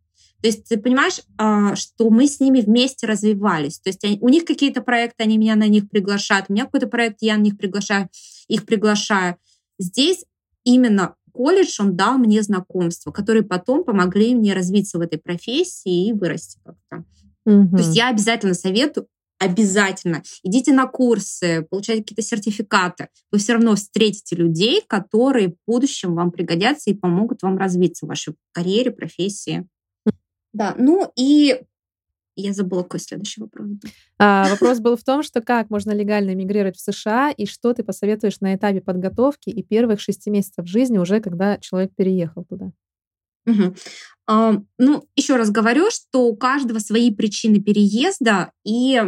То 0.43 0.49
есть 0.49 0.69
ты 0.69 0.77
понимаешь, 0.77 1.21
а, 1.39 1.77
что 1.77 2.11
мы 2.11 2.27
с 2.27 2.41
ними 2.41 2.61
вместе 2.61 3.07
развивались. 3.07 3.79
То 3.79 3.91
есть 3.91 4.05
у 4.21 4.29
них 4.29 4.45
какие-то 4.45 4.83
проекты, 4.83 5.23
они 5.23 5.39
меня 5.39 5.55
на 5.55 5.69
них 5.69 5.89
приглашают, 5.89 6.47
у 6.49 6.53
меня 6.53 6.65
какой-то 6.65 6.89
проект, 6.89 7.19
я 7.21 7.37
на 7.37 7.43
них 7.43 7.57
приглашаю, 7.57 8.09
их 8.49 8.67
приглашаю. 8.67 9.37
Здесь 9.79 10.25
именно 10.65 11.15
колледж, 11.33 11.81
он 11.81 11.97
дал 11.97 12.19
мне 12.19 12.43
знакомства, 12.43 13.13
которые 13.13 13.45
потом 13.45 13.85
помогли 13.85 14.35
мне 14.35 14.53
развиться 14.53 14.99
в 14.99 15.01
этой 15.01 15.19
профессии 15.19 16.09
и 16.09 16.13
вырасти 16.13 16.59
как-то. 16.65 17.05
Угу. 17.47 17.77
То 17.77 17.79
есть 17.79 17.97
я 17.97 18.09
обязательно 18.09 18.55
советую, 18.55 19.07
обязательно 19.39 20.23
идите 20.43 20.73
на 20.73 20.87
курсы, 20.87 21.67
получайте 21.71 22.03
какие-то 22.03 22.23
сертификаты. 22.23 23.09
Вы 23.31 23.39
все 23.39 23.55
равно 23.55 23.77
встретите 23.77 24.35
людей, 24.35 24.83
которые 24.87 25.51
в 25.51 25.55
будущем 25.67 26.15
вам 26.15 26.33
пригодятся 26.33 26.91
и 26.91 26.95
помогут 26.95 27.43
вам 27.43 27.59
развиться 27.59 28.07
в 28.07 28.09
вашей 28.09 28.35
карьере, 28.53 28.91
профессии. 28.91 29.69
Да, 30.53 30.75
ну 30.79 31.11
и 31.17 31.61
я 32.35 32.53
забыла, 32.53 32.83
какой 32.83 33.01
следующий 33.01 33.41
вопрос 33.41 33.69
был. 33.69 33.91
А, 34.19 34.49
вопрос 34.49 34.81
был 34.81 34.97
в 34.97 35.05
том, 35.05 35.23
что 35.23 35.43
как 35.43 35.69
можно 35.69 35.93
легально 35.93 36.35
мигрировать 36.35 36.77
в 36.77 36.81
США 36.81 37.31
и 37.31 37.45
что 37.45 37.75
ты 37.75 37.85
посоветуешь 37.85 38.41
на 38.41 38.55
этапе 38.55 38.81
подготовки 38.81 39.51
и 39.51 39.63
первых 39.63 40.01
шести 40.01 40.31
месяцев 40.31 40.67
жизни 40.67 40.99
уже, 40.99 41.21
когда 41.21 41.59
человек 41.59 41.93
переехал 41.95 42.45
туда? 42.45 42.73
Угу. 43.47 43.75
А, 44.29 44.55
ну, 44.79 45.05
еще 45.15 45.37
раз 45.37 45.51
говорю, 45.51 45.91
что 45.91 46.27
у 46.27 46.37
каждого 46.37 46.79
свои 46.79 47.13
причины 47.15 47.61
переезда, 47.61 48.53
и 48.65 49.03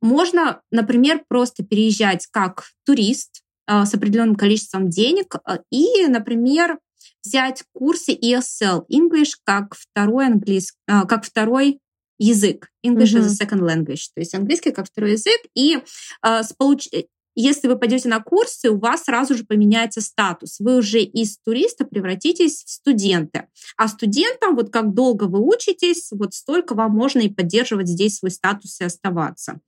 можно, 0.00 0.60
например, 0.70 1.22
просто 1.28 1.64
переезжать 1.64 2.26
как 2.30 2.64
турист 2.84 3.42
а, 3.66 3.86
с 3.86 3.94
определенным 3.94 4.34
количеством 4.34 4.90
денег 4.90 5.36
а, 5.44 5.60
и, 5.70 6.06
например, 6.08 6.78
взять 7.24 7.64
курсы 7.72 8.12
ESL, 8.12 8.84
English 8.92 9.32
как 9.44 9.74
второй 9.74 10.26
английский, 10.26 10.78
а, 10.86 11.06
как 11.06 11.24
второй 11.24 11.80
язык. 12.18 12.68
English 12.86 13.14
mm-hmm. 13.14 13.20
as 13.20 13.26
a 13.26 13.46
second 13.46 13.60
language, 13.60 14.08
то 14.14 14.20
есть 14.20 14.34
английский 14.34 14.72
как 14.72 14.86
второй 14.86 15.12
язык. 15.12 15.40
И 15.54 15.78
а, 16.22 16.42
с 16.42 16.52
получ... 16.52 16.88
если 17.34 17.66
вы 17.66 17.76
пойдете 17.76 18.08
на 18.08 18.20
курсы, 18.20 18.70
у 18.70 18.78
вас 18.78 19.04
сразу 19.04 19.34
же 19.34 19.44
поменяется 19.44 20.00
статус. 20.00 20.60
Вы 20.60 20.76
уже 20.76 21.00
из 21.00 21.38
туриста 21.38 21.84
превратитесь 21.84 22.62
в 22.64 22.70
студента. 22.70 23.48
А 23.76 23.88
студентам, 23.88 24.54
вот 24.54 24.70
как 24.70 24.94
долго 24.94 25.24
вы 25.24 25.40
учитесь, 25.40 26.10
вот 26.12 26.34
столько 26.34 26.74
вам 26.74 26.92
можно 26.92 27.20
и 27.20 27.28
поддерживать 27.28 27.88
здесь 27.88 28.18
свой 28.18 28.30
статус 28.30 28.80
и 28.80 28.84
оставаться. 28.84 29.60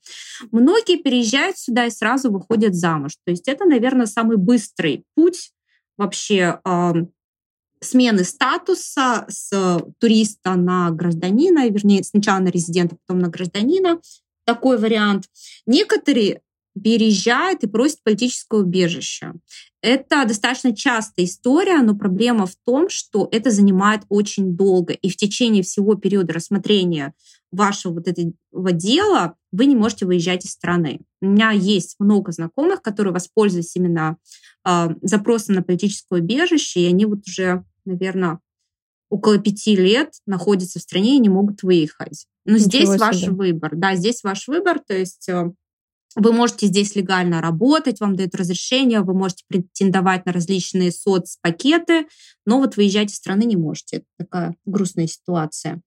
Многие 0.53 1.03
переезжают 1.03 1.59
сюда 1.59 1.87
и 1.87 1.91
сразу 1.91 2.31
выходят 2.31 2.75
замуж. 2.75 3.17
То 3.25 3.33
есть 3.33 3.49
это, 3.49 3.65
наверное, 3.65 4.07
самый 4.07 4.37
быстрый 4.37 5.05
путь 5.15 5.51
вообще 5.97 6.61
смены 7.81 8.25
статуса 8.25 9.27
с 9.29 9.83
туриста 9.99 10.55
на 10.55 10.91
гражданина, 10.91 11.69
вернее, 11.69 12.05
сначала 12.05 12.41
на 12.41 12.49
резидента, 12.49 12.97
потом 13.07 13.21
на 13.21 13.29
гражданина. 13.29 14.01
Такой 14.45 14.79
вариант. 14.79 15.25
Некоторые 15.67 16.41
переезжают 16.83 17.63
и 17.65 17.67
просят 17.67 18.03
политическое 18.03 18.61
убежище. 18.61 19.33
Это 19.81 20.25
достаточно 20.27 20.75
частая 20.75 21.27
история, 21.27 21.79
но 21.79 21.97
проблема 21.97 22.47
в 22.47 22.55
том, 22.65 22.89
что 22.89 23.29
это 23.31 23.51
занимает 23.51 24.03
очень 24.09 24.57
долго. 24.57 24.93
И 24.93 25.09
в 25.09 25.17
течение 25.17 25.63
всего 25.63 25.95
периода 25.95 26.35
рассмотрения 26.35 27.15
вашего 27.51 27.95
вот 27.95 28.09
этого 28.09 28.33
дела 28.73 29.37
вы 29.53 29.67
не 29.67 29.77
можете 29.77 30.07
выезжать 30.07 30.45
из 30.45 30.51
страны. 30.51 31.01
У 31.23 31.27
меня 31.27 31.51
есть 31.53 31.97
много 31.99 32.33
знакомых, 32.33 32.83
которые 32.83 33.15
воспользовались 33.15 33.77
именно 33.77 34.17
э, 34.67 34.89
запросом 35.03 35.55
на 35.55 35.63
политическое 35.63 36.21
убежище, 36.21 36.81
и 36.81 36.87
они 36.87 37.07
вот 37.07 37.27
уже, 37.27 37.65
наверное, 37.85 38.41
около 39.09 39.39
пяти 39.39 39.77
лет 39.77 40.15
находятся 40.27 40.79
в 40.79 40.83
стране 40.83 41.17
и 41.17 41.21
не 41.21 41.29
могут 41.29 41.63
выехать. 41.63 42.27
Но 42.45 42.55
Ничего 42.55 42.69
здесь 42.69 42.89
себе. 42.89 42.99
ваш 42.99 43.23
выбор. 43.29 43.77
Да, 43.77 43.95
здесь 43.95 44.23
ваш 44.23 44.49
выбор, 44.49 44.81
то 44.81 44.97
есть 44.97 45.29
э, 45.29 45.53
вы 46.17 46.33
можете 46.33 46.67
здесь 46.67 46.97
легально 46.97 47.41
работать, 47.41 48.01
вам 48.01 48.17
дают 48.17 48.35
разрешение, 48.35 49.03
вы 49.03 49.15
можете 49.15 49.45
претендовать 49.49 50.27
на 50.27 50.33
различные 50.33 50.91
соцпакеты, 50.91 52.07
но 52.47 52.59
вот 52.59 52.77
выезжать 52.77 53.13
из 53.13 53.17
страны 53.17 53.45
не 53.45 53.57
можете. 53.57 53.99
Это 53.99 54.07
такая 54.19 54.57
грустная 54.65 55.07
ситуация. 55.07 55.83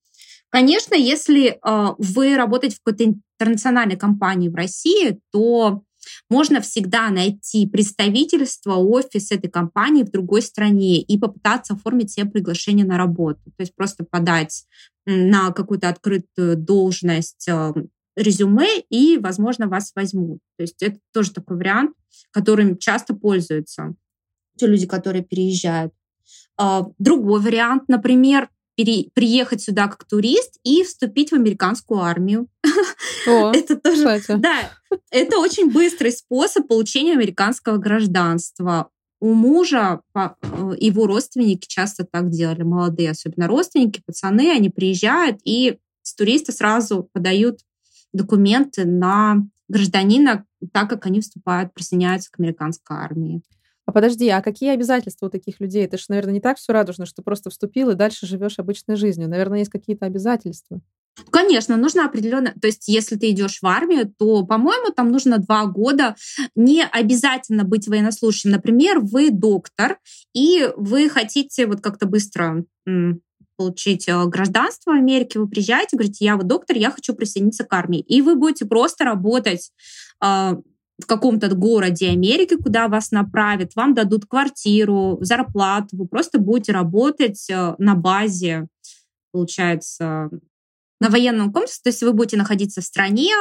Конечно, 0.49 0.95
если 0.95 1.59
э, 1.63 1.87
вы 1.97 2.35
работаете 2.35 2.75
в 2.75 2.83
какой-то 2.83 3.15
интернациональной 3.39 3.97
компании 3.97 4.49
в 4.49 4.55
России, 4.55 5.19
то 5.31 5.83
можно 6.29 6.61
всегда 6.61 7.09
найти 7.09 7.67
представительство, 7.67 8.75
офис 8.75 9.31
этой 9.31 9.49
компании 9.49 10.03
в 10.03 10.11
другой 10.11 10.41
стране 10.41 11.01
и 11.01 11.17
попытаться 11.17 11.73
оформить 11.73 12.11
себе 12.11 12.25
приглашение 12.25 12.85
на 12.85 12.97
работу. 12.97 13.41
То 13.45 13.61
есть 13.61 13.75
просто 13.75 14.03
подать 14.03 14.65
на 15.05 15.51
какую-то 15.51 15.89
открытую 15.89 16.57
должность 16.57 17.47
э, 17.47 17.73
резюме, 18.15 18.79
и, 18.89 19.17
возможно, 19.17 19.67
вас 19.67 19.91
возьмут. 19.95 20.39
То 20.57 20.63
есть 20.63 20.81
это 20.83 20.99
тоже 21.13 21.31
такой 21.31 21.57
вариант, 21.57 21.91
которым 22.31 22.77
часто 22.77 23.13
пользуются 23.13 23.95
те 24.57 24.67
люди, 24.67 24.85
которые 24.85 25.23
переезжают. 25.23 25.93
А, 26.57 26.85
другой 26.99 27.41
вариант, 27.41 27.83
например, 27.87 28.49
пере, 28.79 29.09
приехать 29.13 29.61
сюда 29.61 29.87
как 29.87 30.05
турист 30.05 30.57
и 30.63 30.83
вступить 30.83 31.31
в 31.31 31.35
американскую 31.35 31.99
армию. 31.99 32.47
О, 33.27 33.51
это 33.53 33.75
тоже, 33.75 34.19
кстати. 34.19 34.39
да, 34.39 34.71
это 35.11 35.37
очень 35.37 35.69
быстрый 35.69 36.13
способ 36.13 36.65
получения 36.65 37.11
американского 37.11 37.77
гражданства. 37.77 38.89
У 39.19 39.33
мужа 39.33 39.99
э, 40.15 40.29
его 40.77 41.07
родственники 41.07 41.67
часто 41.67 42.05
так 42.05 42.29
делали, 42.29 42.63
молодые, 42.63 43.11
особенно 43.11 43.47
родственники, 43.47 44.01
пацаны, 44.05 44.49
они 44.49 44.69
приезжают 44.69 45.41
и 45.43 45.77
с 46.01 46.15
туриста 46.15 46.53
сразу 46.53 47.09
подают 47.11 47.59
документы 48.13 48.85
на 48.85 49.45
гражданина, 49.67 50.45
так 50.71 50.89
как 50.89 51.05
они 51.05 51.19
вступают, 51.19 51.73
присоединяются 51.73 52.31
к 52.31 52.39
американской 52.39 52.95
армии. 52.95 53.41
А 53.89 53.91
подожди, 53.91 54.29
а 54.29 54.43
какие 54.43 54.69
обязательства 54.69 55.25
у 55.25 55.29
таких 55.31 55.59
людей? 55.59 55.83
Это 55.83 55.97
же, 55.97 56.05
наверное, 56.09 56.35
не 56.35 56.39
так 56.39 56.59
все 56.59 56.73
радужно, 56.73 57.07
что 57.07 57.23
просто 57.23 57.49
вступил 57.49 57.89
и 57.89 57.95
дальше 57.95 58.27
живешь 58.27 58.59
обычной 58.59 58.97
жизнью. 58.97 59.27
Наверное, 59.27 59.57
есть 59.57 59.71
какие-то 59.71 60.05
обязательства. 60.05 60.79
Конечно, 61.31 61.75
нужно 61.75 62.05
определенно, 62.05 62.53
то 62.61 62.67
есть 62.67 62.87
если 62.87 63.15
ты 63.15 63.31
идешь 63.31 63.63
в 63.63 63.65
армию, 63.65 64.13
то, 64.15 64.45
по-моему, 64.45 64.93
там 64.93 65.11
нужно 65.11 65.39
два 65.39 65.65
года. 65.65 66.15
Не 66.53 66.85
обязательно 66.85 67.63
быть 67.63 67.87
военнослужащим. 67.87 68.51
Например, 68.51 68.99
вы 68.99 69.31
доктор, 69.31 69.97
и 70.35 70.69
вы 70.77 71.09
хотите 71.09 71.65
вот 71.65 71.81
как-то 71.81 72.05
быстро 72.05 72.65
получить 73.57 74.07
э, 74.07 74.25
гражданство 74.27 74.91
в 74.91 74.97
Америке, 74.97 75.39
вы 75.39 75.49
приезжаете, 75.49 75.97
говорите, 75.97 76.23
я 76.23 76.37
вот 76.37 76.45
доктор, 76.45 76.77
я 76.77 76.91
хочу 76.91 77.15
присоединиться 77.15 77.65
к 77.65 77.73
армии. 77.73 78.01
И 78.01 78.21
вы 78.21 78.35
будете 78.35 78.65
просто 78.65 79.03
работать 79.03 79.71
э, 80.23 80.53
в 80.99 81.05
каком-то 81.05 81.53
городе 81.55 82.09
Америки, 82.09 82.55
куда 82.55 82.87
вас 82.87 83.11
направят, 83.11 83.75
вам 83.75 83.93
дадут 83.93 84.25
квартиру, 84.25 85.17
зарплату, 85.21 85.97
вы 85.97 86.07
просто 86.07 86.39
будете 86.39 86.71
работать 86.71 87.49
э, 87.49 87.75
на 87.77 87.95
базе, 87.95 88.67
получается, 89.31 90.29
на 90.99 91.09
военном 91.09 91.53
комплексе, 91.53 91.79
то 91.83 91.89
есть 91.89 92.01
вы 92.03 92.13
будете 92.13 92.37
находиться 92.37 92.81
в 92.81 92.83
стране, 92.83 93.33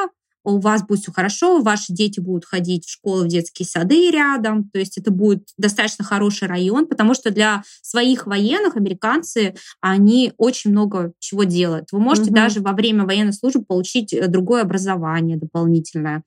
у 0.45 0.59
вас 0.59 0.83
будет 0.83 1.01
все 1.01 1.11
хорошо, 1.11 1.61
ваши 1.61 1.91
дети 1.93 2.19
будут 2.19 2.45
ходить 2.45 2.85
в 2.85 2.91
школу, 2.91 3.25
в 3.25 3.27
детские 3.27 3.65
сады 3.65 4.09
рядом, 4.09 4.69
то 4.69 4.79
есть 4.79 4.97
это 4.97 5.11
будет 5.11 5.49
достаточно 5.57 6.05
хороший 6.05 6.47
район, 6.47 6.87
потому 6.87 7.13
что 7.13 7.29
для 7.31 7.63
своих 7.81 8.25
военных 8.25 8.77
американцы, 8.77 9.55
они 9.81 10.33
очень 10.37 10.71
много 10.71 11.13
чего 11.19 11.43
делают. 11.43 11.91
Вы 11.91 11.99
можете 11.99 12.31
Мгм. 12.31 12.35
даже 12.35 12.61
во 12.61 12.71
время 12.71 13.05
военной 13.05 13.33
службы 13.33 13.65
получить 13.65 14.13
э, 14.13 14.27
другое 14.27 14.61
образование 14.61 15.37
дополнительное 15.37 16.23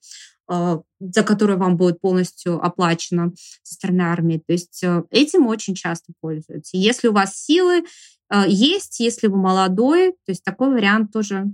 за 0.47 1.23
которое 1.23 1.57
вам 1.57 1.77
будет 1.77 2.01
полностью 2.01 2.63
оплачено 2.63 3.33
со 3.63 3.75
стороны 3.75 4.01
армии. 4.01 4.43
То 4.45 4.53
есть 4.53 4.83
э, 4.83 5.03
этим 5.09 5.47
очень 5.47 5.75
часто 5.75 6.13
пользуются. 6.21 6.77
Если 6.77 7.07
у 7.07 7.13
вас 7.13 7.35
силы 7.35 7.83
э, 8.29 8.43
есть, 8.47 8.99
если 8.99 9.27
вы 9.27 9.37
молодой, 9.37 10.11
то 10.11 10.29
есть 10.29 10.43
такой 10.43 10.69
вариант 10.69 11.11
тоже 11.11 11.45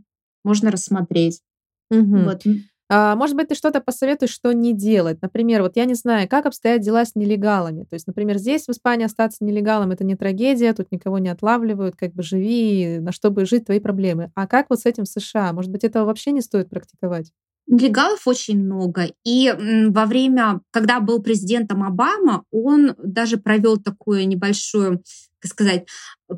можно 0.44 0.72
рассмотреть. 0.72 1.42
Мгм. 1.90 2.26
Вот. 2.26 2.44
А, 2.92 3.16
может 3.16 3.36
быть, 3.36 3.50
ты 3.50 3.56
что-то 3.56 3.82
посоветуешь, 3.82 4.32
что 4.32 4.52
не 4.52 4.74
делать? 4.74 5.22
Например, 5.22 5.62
вот 5.62 5.76
я 5.76 5.86
не 5.86 5.94
знаю, 5.94 6.28
как 6.28 6.48
обстоят 6.48 6.82
дела 6.82 7.06
с 7.06 7.14
нелегалами. 7.14 7.84
То 7.84 7.94
есть, 7.94 8.08
например, 8.08 8.40
здесь, 8.40 8.66
в 8.66 8.72
Испании, 8.72 9.06
остаться 9.06 9.44
нелегалом— 9.44 9.92
это 9.92 10.04
не 10.04 10.16
трагедия, 10.16 10.74
тут 10.74 10.92
никого 10.92 11.20
не 11.20 11.30
отлавливают, 11.30 11.96
как 11.96 12.14
бы 12.14 12.24
живи, 12.24 12.98
на 13.00 13.12
что 13.12 13.30
бы 13.30 13.46
жить, 13.46 13.66
твои 13.66 13.80
проблемы. 13.80 14.32
А 14.34 14.48
как 14.48 14.72
вот 14.72 14.80
с 14.80 14.88
этим 14.88 15.04
в 15.04 15.08
США? 15.08 15.54
Может 15.54 15.72
быть, 15.72 15.84
этого 15.84 16.06
вообще 16.06 16.32
не 16.32 16.42
стоит 16.42 16.70
практиковать? 16.70 17.32
Нелегалов 17.70 18.26
очень 18.26 18.64
много. 18.64 19.12
И 19.24 19.54
во 19.90 20.06
время, 20.08 20.62
когда 20.72 21.00
был 21.00 21.22
президентом 21.22 21.84
Обама, 21.84 22.44
он 22.52 22.96
даже 22.98 23.38
провел 23.38 23.78
такую 23.78 24.28
небольшую, 24.28 25.04
как 25.40 25.52
сказать, 25.52 25.88
э, 26.30 26.34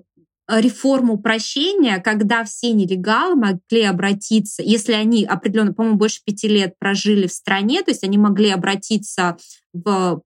реформу 0.60 1.18
прощения, 1.18 2.00
когда 2.00 2.44
все 2.44 2.74
нелегалы 2.74 3.36
могли 3.36 3.84
обратиться, 3.84 4.62
если 4.62 4.92
они 4.92 5.24
определенно, 5.24 5.74
по-моему, 5.74 5.98
больше 5.98 6.20
пяти 6.26 6.50
лет 6.50 6.78
прожили 6.78 7.28
в 7.28 7.34
стране, 7.34 7.82
то 7.82 7.92
есть 7.92 8.04
они 8.04 8.18
могли 8.18 8.50
обратиться 8.50 9.38
в 9.72 10.22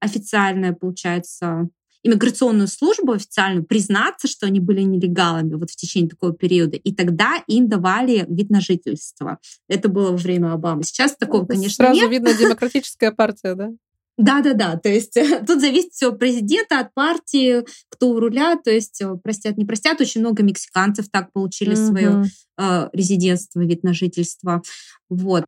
официальное, 0.00 0.72
получается, 0.72 1.68
иммиграционную 2.06 2.68
службу 2.68 3.12
официальную, 3.12 3.64
признаться, 3.64 4.28
что 4.28 4.46
они 4.46 4.60
были 4.60 4.82
нелегалами 4.82 5.54
вот 5.54 5.70
в 5.70 5.76
течение 5.76 6.08
такого 6.10 6.32
периода, 6.32 6.76
и 6.76 6.94
тогда 6.94 7.42
им 7.46 7.68
давали 7.68 8.24
вид 8.28 8.50
на 8.50 8.60
жительство. 8.60 9.38
Это 9.68 9.88
было 9.88 10.12
во 10.12 10.16
время 10.16 10.52
Обамы. 10.52 10.84
Сейчас 10.84 11.16
такого, 11.16 11.44
конечно, 11.46 11.84
Сразу 11.84 12.00
нет. 12.02 12.10
видно 12.10 12.32
демократическая 12.38 13.10
партия, 13.10 13.54
да? 13.54 13.70
Да-да-да, 14.18 14.76
то 14.76 14.88
есть 14.88 15.14
тут 15.46 15.60
зависит 15.60 15.92
все 15.92 16.10
от 16.10 16.18
президента, 16.18 16.80
от 16.80 16.94
партии, 16.94 17.64
кто 17.90 18.10
у 18.10 18.20
руля, 18.20 18.56
то 18.56 18.70
есть 18.70 19.02
э, 19.02 19.14
простят, 19.22 19.58
не 19.58 19.66
простят. 19.66 20.00
Очень 20.00 20.22
много 20.22 20.42
мексиканцев 20.42 21.10
так 21.10 21.32
получили 21.32 21.74
свое 21.74 22.10
Мгм. 22.10 22.26
э, 22.58 22.88
резидентство, 22.94 23.60
вид 23.60 23.82
на 23.82 23.92
жительство. 23.92 24.62
Вот. 25.10 25.44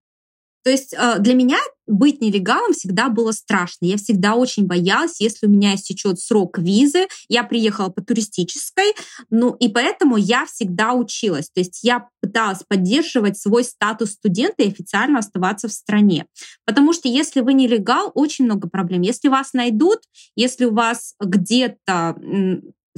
То 0.69 0.73
есть 0.73 0.93
э, 0.93 1.19
для 1.21 1.33
меня 1.33 1.57
быть 1.87 2.21
нелегалом 2.21 2.75
всегда 2.75 3.09
было 3.09 3.33
страшно. 3.33 3.87
Я 3.87 3.97
всегда 3.97 4.35
очень 4.35 4.67
боялась, 4.67 5.19
если 5.19 5.47
у 5.47 5.49
меня 5.49 5.75
истечет 5.75 6.21
срок 6.21 6.59
визы. 6.59 7.09
Я 7.27 7.43
приехала 7.43 7.89
по 7.89 8.03
туристической, 8.03 8.93
ну 9.31 9.55
и 9.55 9.71
поэтому 9.71 10.19
я 10.19 10.45
всегда 10.45 10.93
училась. 10.93 11.49
То 11.49 11.61
есть 11.61 11.83
я 11.85 12.07
пыталась 12.21 12.65
поддерживать 12.69 13.39
свой 13.39 13.65
статус 13.65 14.11
студента 14.11 14.63
и 14.63 14.69
официально 14.69 15.21
оставаться 15.21 15.69
в 15.69 15.73
стране. 15.73 16.27
Потому 16.67 16.93
что 16.93 17.09
если 17.09 17.41
вы 17.41 17.55
нелегал, 17.55 18.13
очень 18.15 18.45
много 18.45 18.69
проблем. 18.69 19.01
Если 19.01 19.29
вас 19.29 19.55
найдут, 19.55 20.01
если 20.37 20.67
у 20.67 20.75
вас 20.75 21.15
где-то 21.19 22.15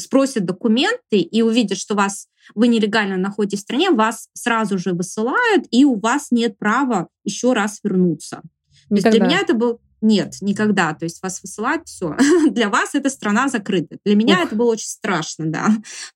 спросят 0.00 0.44
документы 0.44 1.20
и 1.20 1.42
увидят, 1.42 1.78
что 1.78 1.94
вас 1.94 2.28
вы 2.54 2.68
нелегально 2.68 3.16
находитесь 3.16 3.60
в 3.60 3.62
стране, 3.62 3.90
вас 3.90 4.28
сразу 4.32 4.78
же 4.78 4.92
высылают, 4.92 5.66
и 5.70 5.84
у 5.84 5.98
вас 5.98 6.28
нет 6.30 6.58
права 6.58 7.08
еще 7.24 7.52
раз 7.52 7.80
вернуться. 7.84 8.42
То 8.88 8.94
есть 8.96 9.10
для 9.10 9.20
меня 9.20 9.40
это 9.40 9.54
был 9.54 9.80
нет, 10.00 10.36
никогда. 10.40 10.94
То 10.94 11.04
есть 11.04 11.22
вас 11.22 11.42
высылают, 11.42 11.86
все. 11.86 12.16
Для 12.50 12.68
вас 12.68 12.94
эта 12.94 13.10
страна 13.10 13.48
закрыта. 13.48 13.98
Для 14.04 14.16
меня 14.16 14.38
Ух. 14.38 14.46
это 14.46 14.56
было 14.56 14.72
очень 14.72 14.88
страшно, 14.88 15.46
да. 15.46 15.68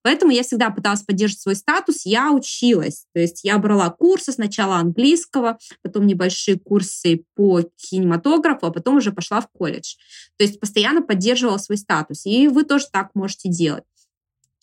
Поэтому 0.03 0.33
я 0.33 0.43
всегда 0.43 0.71
пыталась 0.71 1.03
поддерживать 1.03 1.43
свой 1.43 1.57
статус. 1.57 2.07
Я 2.07 2.33
училась. 2.33 3.07
То 3.13 3.21
есть 3.21 3.45
я 3.45 3.59
брала 3.59 3.91
курсы 3.91 4.33
сначала 4.33 4.77
английского, 4.77 5.59
потом 5.83 6.07
небольшие 6.07 6.59
курсы 6.59 7.25
по 7.35 7.63
кинематографу, 7.77 8.67
а 8.67 8.71
потом 8.71 8.97
уже 8.97 9.13
пошла 9.13 9.41
в 9.41 9.49
колледж. 9.49 9.97
То 10.39 10.45
есть 10.45 10.61
постоянно 10.61 11.03
поддерживала 11.03 11.59
свой 11.59 11.77
статус. 11.77 12.25
И 12.25 12.49
вы 12.49 12.65
тоже 12.65 12.87
так 12.91 13.11
можете 13.15 13.49
делать. 13.51 13.85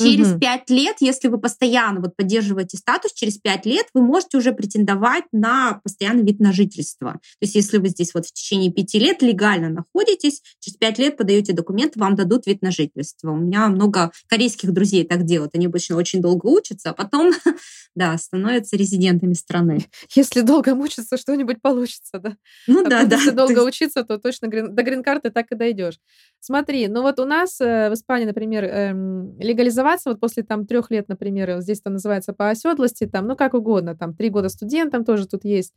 Через 0.03 0.39
пять 0.39 0.69
лет, 0.69 0.97
если 0.99 1.27
вы 1.27 1.37
постоянно 1.39 2.01
вот 2.01 2.15
поддерживаете 2.15 2.77
статус, 2.77 3.13
через 3.13 3.37
пять 3.37 3.65
лет 3.65 3.87
вы 3.93 4.01
можете 4.01 4.37
уже 4.37 4.51
претендовать 4.51 5.25
на 5.31 5.79
постоянный 5.83 6.23
вид 6.23 6.39
на 6.39 6.51
жительство. 6.51 7.13
То 7.13 7.19
есть 7.41 7.55
если 7.55 7.77
вы 7.77 7.89
здесь 7.89 8.13
вот 8.13 8.25
в 8.25 8.33
течение 8.33 8.71
пяти 8.71 8.99
лет 8.99 9.21
легально 9.21 9.69
находитесь, 9.69 10.41
через 10.59 10.77
пять 10.77 10.99
лет 10.99 11.17
подаете 11.17 11.53
документы, 11.53 11.99
вам 11.99 12.15
дадут 12.15 12.45
вид 12.47 12.61
на 12.61 12.71
жительство. 12.71 13.31
У 13.31 13.37
меня 13.37 13.67
много 13.67 14.11
корейских 14.27 14.71
друзей 14.71 15.05
так 15.05 15.25
делают. 15.25 15.55
Они 15.55 15.65
обычно 15.65 15.95
очень 15.95 16.21
долго 16.21 16.47
учатся, 16.47 16.91
а 16.91 16.93
потом, 16.93 17.31
да, 17.95 18.17
становятся 18.17 18.77
резидентами 18.77 19.33
страны. 19.33 19.85
Если 20.15 20.41
долго 20.41 20.75
мучиться, 20.75 21.17
что-нибудь 21.17 21.61
получится, 21.61 22.19
да? 22.19 22.35
Ну 22.67 22.85
А 22.85 22.89
да, 22.89 23.05
да. 23.05 23.15
Если 23.17 23.31
долго 23.35 23.53
есть- 23.53 23.67
учиться, 23.67 24.03
то 24.03 24.17
точно 24.17 24.47
грин- 24.47 24.69
до 24.69 24.83
грин-карты 24.83 25.29
так 25.29 25.51
и 25.51 25.55
дойдешь. 25.55 25.99
Смотри, 26.39 26.87
ну 26.87 27.01
вот 27.01 27.19
у 27.19 27.25
нас 27.25 27.59
э, 27.61 27.89
в 27.89 27.93
Испании, 27.93 28.25
например, 28.25 28.63
эм, 28.63 29.39
легализоваться 29.39 30.09
вот 30.09 30.19
после 30.19 30.43
там 30.43 30.65
трех 30.65 30.89
лет, 30.91 31.07
например, 31.09 31.59
здесь 31.61 31.79
это 31.81 31.89
называется 31.89 32.33
по 32.33 32.49
оседлости, 32.49 33.05
там, 33.07 33.27
ну 33.27 33.35
как 33.35 33.53
угодно, 33.53 33.95
там 33.95 34.15
три 34.15 34.29
года 34.29 34.49
студентам 34.49 35.03
тоже 35.05 35.27
тут 35.27 35.43
есть. 35.45 35.73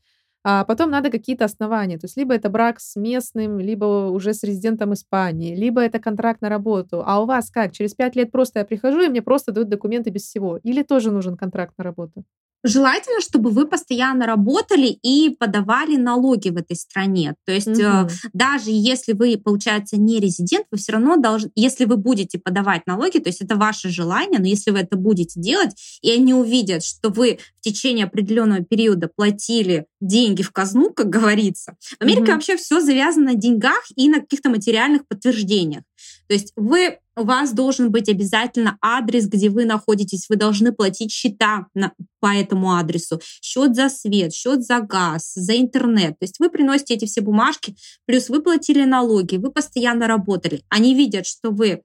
А 0.47 0.65
потом 0.65 0.91
надо 0.91 1.11
какие-то 1.11 1.47
основания. 1.47 1.99
То 1.99 2.05
есть 2.05 2.17
либо 2.19 2.35
это 2.35 2.51
брак 2.51 2.79
с 2.81 2.97
местным, 2.97 3.59
либо 3.59 4.09
уже 4.11 4.35
с 4.35 4.43
резидентом 4.45 4.93
Испании, 4.93 5.57
либо 5.57 5.81
это 5.81 5.99
контракт 5.99 6.43
на 6.43 6.49
работу. 6.51 7.03
А 7.07 7.21
у 7.23 7.27
вас 7.27 7.51
как? 7.51 7.73
Через 7.73 7.95
пять 7.95 8.15
лет 8.17 8.31
просто 8.31 8.59
я 8.61 8.65
прихожу, 8.67 9.01
и 9.03 9.09
мне 9.09 9.23
просто 9.23 9.53
дают 9.53 9.69
документы 9.71 10.11
без 10.11 10.23
всего? 10.25 10.59
Или 10.59 10.83
тоже 10.83 11.11
нужен 11.11 11.37
контракт 11.37 11.75
на 11.79 11.85
работу? 11.85 12.25
Желательно, 12.67 13.21
чтобы 13.21 13.51
вы 13.51 13.67
постоянно 13.67 14.27
работали 14.27 14.87
и 14.87 15.37
подавали 15.39 15.97
налоги 15.97 16.49
в 16.49 16.57
этой 16.57 16.77
стране. 16.77 17.35
То 17.45 17.53
есть 17.53 17.67
Мгм. 17.67 18.09
даже 18.33 18.71
если 18.71 19.13
вы, 19.13 19.37
получается, 19.37 19.99
не 19.99 20.19
резидент, 20.19 20.67
вы 20.71 20.79
все 20.79 20.93
равно 20.93 21.17
должны, 21.17 21.51
если 21.55 21.85
вы 21.85 21.99
будете 21.99 22.39
подавать 22.39 22.87
налоги, 22.87 23.19
то 23.19 23.29
есть 23.29 23.43
это 23.43 23.57
ваше 23.57 23.91
желание, 23.91 24.41
но 24.41 24.47
если 24.47 24.71
вы 24.71 24.79
это 24.79 24.97
будете 24.97 25.39
делать, 25.39 25.73
и 26.01 26.11
они 26.11 26.33
увидят, 26.33 26.83
что 26.83 27.11
вы 27.11 27.39
в 27.61 27.61
течение 27.61 28.07
определенного 28.07 28.65
периода 28.65 29.11
платили 29.15 29.87
деньги 30.01 30.43
в 30.43 30.51
казну, 30.51 30.91
как 30.91 31.11
говорится. 31.11 31.77
В 31.99 32.03
Америке 32.03 32.23
Мгм. 32.23 32.33
вообще 32.33 32.57
все 32.57 32.81
завязано 32.81 33.33
на 33.33 33.35
деньгах 33.35 33.83
и 33.95 34.09
на 34.09 34.21
каких-то 34.21 34.49
материальных 34.49 35.07
подтверждениях. 35.07 35.83
То 36.29 36.35
есть 36.35 36.53
вы, 36.57 36.99
у 37.17 37.25
вас 37.25 37.53
должен 37.53 37.91
быть 37.91 38.09
обязательно 38.09 38.77
адрес, 38.81 39.27
где 39.27 39.49
вы 39.49 39.65
находитесь, 39.65 40.27
вы 40.29 40.37
должны 40.37 40.73
платить 40.73 41.13
счета 41.13 41.67
на, 41.75 41.93
по 42.21 42.27
этому 42.27 42.75
адресу, 42.75 43.21
счет 43.41 43.75
за 43.75 43.89
свет, 43.89 44.33
счет 44.33 44.63
за 44.63 44.81
газ, 44.81 45.33
за 45.35 45.57
интернет. 45.59 46.19
То 46.19 46.25
есть 46.25 46.39
вы 46.41 46.51
приносите 46.51 46.95
эти 46.95 47.05
все 47.05 47.21
бумажки, 47.21 47.77
плюс 48.07 48.29
вы 48.29 48.43
платили 48.43 48.85
налоги, 48.85 49.37
вы 49.37 49.51
постоянно 49.51 50.07
работали. 50.07 50.63
Они 50.69 50.95
видят, 50.95 51.27
что 51.27 51.51
вы 51.51 51.83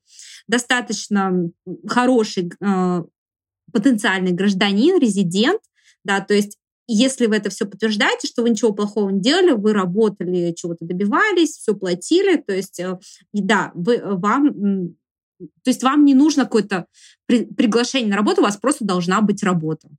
достаточно 0.48 1.50
хороший 1.88 2.52
э, 2.62 3.04
потенциальный 3.72 4.32
гражданин, 4.32 5.00
резидент, 5.00 5.62
да, 6.04 6.22
то 6.22 6.34
есть 6.34 6.58
если 6.92 7.28
вы 7.28 7.36
это 7.36 7.52
все 7.52 7.66
подтверждаете, 7.66 8.28
что 8.28 8.42
вы 8.42 8.50
ничего 8.50 8.74
плохого 8.74 9.12
не 9.12 9.22
делали, 9.22 9.52
вы 9.52 9.74
работали, 9.74 10.56
чего-то 10.58 10.86
добивались, 10.86 11.52
все 11.52 11.76
платили, 11.76 12.38
то 12.38 12.52
есть, 12.52 12.80
э, 12.80 12.98
да, 13.32 13.72
вы, 13.76 14.02
вам, 14.04 14.96
то 15.40 15.70
есть 15.70 15.84
вам 15.84 16.06
не 16.06 16.14
нужно 16.14 16.44
какое-то 16.44 16.86
при, 17.26 17.46
приглашение 17.46 18.10
на 18.10 18.18
работу, 18.18 18.42
у 18.42 18.44
вас 18.44 18.58
просто 18.58 18.86
должна 18.86 19.22
быть 19.22 19.44
работа. 19.44 19.90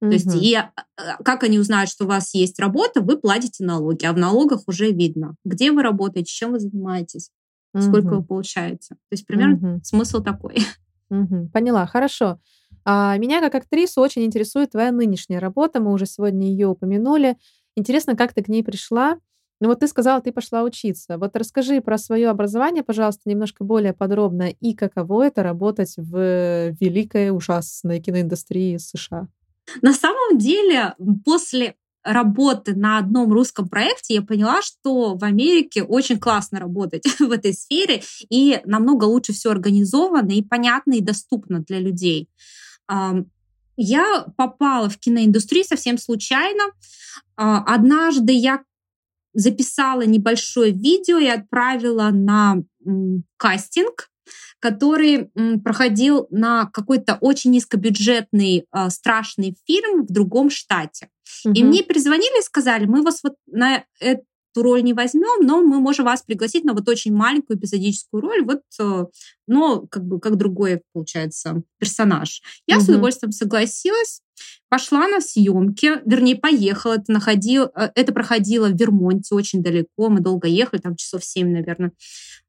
То 0.00 0.10
есть, 0.10 0.34
и 0.34 0.54
а, 0.54 0.70
а, 0.96 1.22
как 1.22 1.44
они 1.44 1.58
узнают, 1.58 1.88
что 1.88 2.04
у 2.04 2.08
вас 2.08 2.34
есть 2.34 2.58
работа, 2.58 3.00
вы 3.00 3.16
платите 3.16 3.64
налоги, 3.64 4.04
а 4.04 4.12
в 4.12 4.18
налогах 4.18 4.62
уже 4.66 4.90
видно, 4.90 5.34
где 5.44 5.72
вы 5.72 5.82
работаете, 5.82 6.30
чем 6.30 6.52
вы 6.52 6.60
занимаетесь, 6.60 7.30
угу. 7.72 7.82
сколько 7.82 8.16
вы 8.16 8.22
получаете. 8.22 8.94
То 8.94 9.12
есть, 9.12 9.26
примерно 9.26 9.76
угу. 9.76 9.80
смысл 9.84 10.22
такой. 10.22 10.56
Угу. 11.10 11.50
Поняла, 11.52 11.86
хорошо. 11.86 12.40
А 12.84 13.16
меня 13.18 13.40
как 13.40 13.54
актрису 13.54 14.00
очень 14.00 14.24
интересует 14.24 14.72
твоя 14.72 14.90
нынешняя 14.90 15.38
работа. 15.38 15.78
Мы 15.78 15.92
уже 15.92 16.06
сегодня 16.06 16.48
ее 16.48 16.66
упомянули. 16.66 17.36
Интересно, 17.76 18.16
как 18.16 18.32
ты 18.32 18.42
к 18.42 18.48
ней 18.48 18.64
пришла? 18.64 19.18
Ну 19.60 19.68
вот 19.68 19.80
ты 19.80 19.88
сказала, 19.88 20.20
ты 20.20 20.32
пошла 20.32 20.62
учиться. 20.62 21.16
Вот 21.18 21.36
расскажи 21.36 21.80
про 21.80 21.96
свое 21.98 22.28
образование, 22.28 22.82
пожалуйста, 22.82 23.22
немножко 23.26 23.64
более 23.64 23.92
подробно 23.92 24.50
и 24.50 24.74
каково 24.74 25.26
это 25.26 25.42
работать 25.42 25.94
в 25.96 26.70
великой 26.80 27.30
ужасной 27.30 28.00
киноиндустрии 28.00 28.76
США. 28.76 29.28
На 29.80 29.94
самом 29.94 30.38
деле, 30.38 30.94
после 31.24 31.76
работы 32.02 32.76
на 32.76 32.98
одном 32.98 33.32
русском 33.32 33.68
проекте 33.68 34.14
я 34.14 34.22
поняла, 34.22 34.60
что 34.60 35.14
в 35.14 35.24
Америке 35.24 35.82
очень 35.82 36.18
классно 36.18 36.60
работать 36.60 37.04
в 37.18 37.30
этой 37.30 37.54
сфере 37.54 38.02
и 38.28 38.60
намного 38.64 39.04
лучше 39.04 39.32
все 39.32 39.50
организовано 39.50 40.32
и 40.32 40.42
понятно 40.42 40.94
и 40.94 41.00
доступно 41.00 41.60
для 41.60 41.80
людей. 41.80 42.28
Я 43.76 44.26
попала 44.36 44.88
в 44.88 44.98
киноиндустрию 44.98 45.64
совсем 45.64 45.98
случайно. 45.98 46.64
А, 47.36 47.64
однажды 47.64 48.32
я 48.32 48.62
записала 49.34 50.02
небольшое 50.02 50.72
видео 50.72 51.18
и 51.18 51.26
отправила 51.26 52.10
на 52.10 52.62
кастинг, 53.36 54.10
который 54.60 55.30
проходил 55.62 56.26
на 56.30 56.70
какой-то 56.72 57.18
очень 57.20 57.50
низкобюджетный 57.50 58.66
а, 58.70 58.88
страшный 58.88 59.56
фильм 59.66 60.06
в 60.06 60.12
другом 60.12 60.48
штате. 60.48 61.10
Угу. 61.44 61.54
И 61.54 61.62
мне 61.62 61.82
перезвонили 61.82 62.40
и 62.40 62.44
сказали, 62.44 62.86
мы 62.86 63.02
вас 63.02 63.22
вот 63.22 63.34
на 63.46 63.84
эту 64.54 64.62
роль 64.62 64.82
не 64.82 64.92
возьмем, 64.92 65.46
но 65.46 65.60
мы 65.60 65.80
можем 65.80 66.04
вас 66.04 66.22
пригласить 66.22 66.64
на 66.64 66.74
вот 66.74 66.88
очень 66.88 67.12
маленькую 67.12 67.58
эпизодическую 67.58 68.20
роль, 68.20 68.44
вот, 68.44 68.62
э, 68.80 69.06
но 69.46 69.86
как 69.86 70.04
бы 70.04 70.20
как 70.20 70.36
другой, 70.36 70.82
получается, 70.92 71.62
персонаж. 71.78 72.42
Я 72.66 72.76
угу. 72.76 72.84
с 72.84 72.88
удовольствием 72.88 73.32
согласилась, 73.32 74.22
пошла 74.68 75.08
на 75.08 75.20
съемки, 75.20 76.00
вернее, 76.06 76.36
поехала. 76.36 76.94
Это, 76.94 77.12
находил, 77.12 77.64
э, 77.74 77.90
это 77.94 78.12
проходило 78.12 78.68
в 78.68 78.76
Вермонте 78.76 79.34
очень 79.34 79.62
далеко, 79.62 80.08
мы 80.08 80.20
долго 80.20 80.46
ехали, 80.46 80.80
там 80.80 80.96
часов 80.96 81.24
7, 81.24 81.50
наверное. 81.50 81.92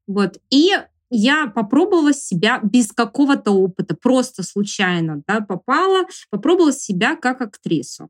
Вот. 0.06 0.38
И 0.50 0.72
я 1.10 1.46
попробовала 1.46 2.12
себя 2.12 2.60
без 2.62 2.92
какого-то 2.92 3.52
опыта, 3.52 3.94
просто 3.94 4.42
случайно 4.42 5.22
да, 5.26 5.40
попала, 5.40 6.04
попробовала 6.30 6.72
себя 6.72 7.16
как 7.16 7.40
актрису. 7.40 8.08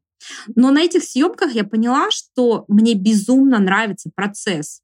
Но 0.54 0.70
на 0.70 0.82
этих 0.82 1.02
съемках 1.02 1.52
я 1.52 1.64
поняла, 1.64 2.10
что 2.10 2.64
мне 2.68 2.94
безумно 2.94 3.58
нравится 3.58 4.10
процесс, 4.14 4.80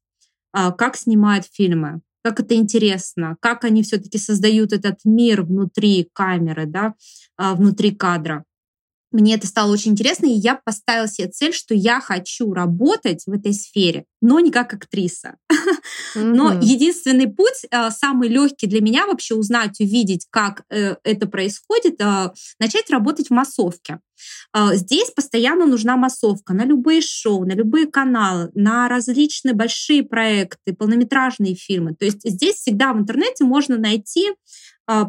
а, 0.51 0.71
как 0.71 0.95
снимают 0.95 1.45
фильмы, 1.51 2.01
как 2.23 2.39
это 2.39 2.55
интересно, 2.55 3.37
как 3.39 3.63
они 3.63 3.83
все-таки 3.83 4.17
создают 4.17 4.71
этот 4.73 4.99
мир 5.03 5.43
внутри 5.43 6.09
камеры, 6.13 6.65
да, 6.65 6.93
а, 7.37 7.55
внутри 7.55 7.91
кадра. 7.91 8.45
Мне 9.13 9.35
это 9.35 9.45
стало 9.45 9.71
очень 9.71 9.91
интересно, 9.91 10.25
и 10.25 10.31
я 10.31 10.55
поставила 10.55 11.07
себе 11.07 11.27
цель, 11.27 11.53
что 11.53 11.75
я 11.75 12.01
хочу 12.01 12.51
работать 12.51 13.23
в 13.27 13.31
этой 13.31 13.53
сфере, 13.53 14.05
но 14.21 14.39
не 14.39 14.51
как 14.51 14.73
актриса. 14.73 15.37
Но 16.15 16.53
единственный 16.53 17.27
путь, 17.27 17.63
э, 17.69 17.91
самый 17.91 18.27
легкий 18.27 18.65
для 18.65 18.81
меня 18.81 19.05
вообще 19.05 19.35
узнать, 19.35 19.79
увидеть, 19.79 20.25
как 20.31 20.63
э, 20.71 20.95
это 21.03 21.27
происходит, 21.27 22.01
э, 22.01 22.31
начать 22.59 22.89
работать 22.89 23.27
в 23.27 23.31
массовке. 23.31 23.99
Здесь 24.73 25.11
постоянно 25.11 25.65
нужна 25.65 25.97
массовка 25.97 26.53
на 26.53 26.63
любые 26.63 27.01
шоу, 27.01 27.45
на 27.45 27.53
любые 27.53 27.87
каналы, 27.87 28.51
на 28.53 28.87
различные 28.87 29.53
большие 29.53 30.03
проекты, 30.03 30.73
полнометражные 30.73 31.55
фильмы. 31.55 31.93
То 31.93 32.05
есть 32.05 32.21
здесь 32.23 32.55
всегда 32.55 32.93
в 32.93 32.99
интернете 32.99 33.43
можно 33.43 33.77
найти 33.77 34.29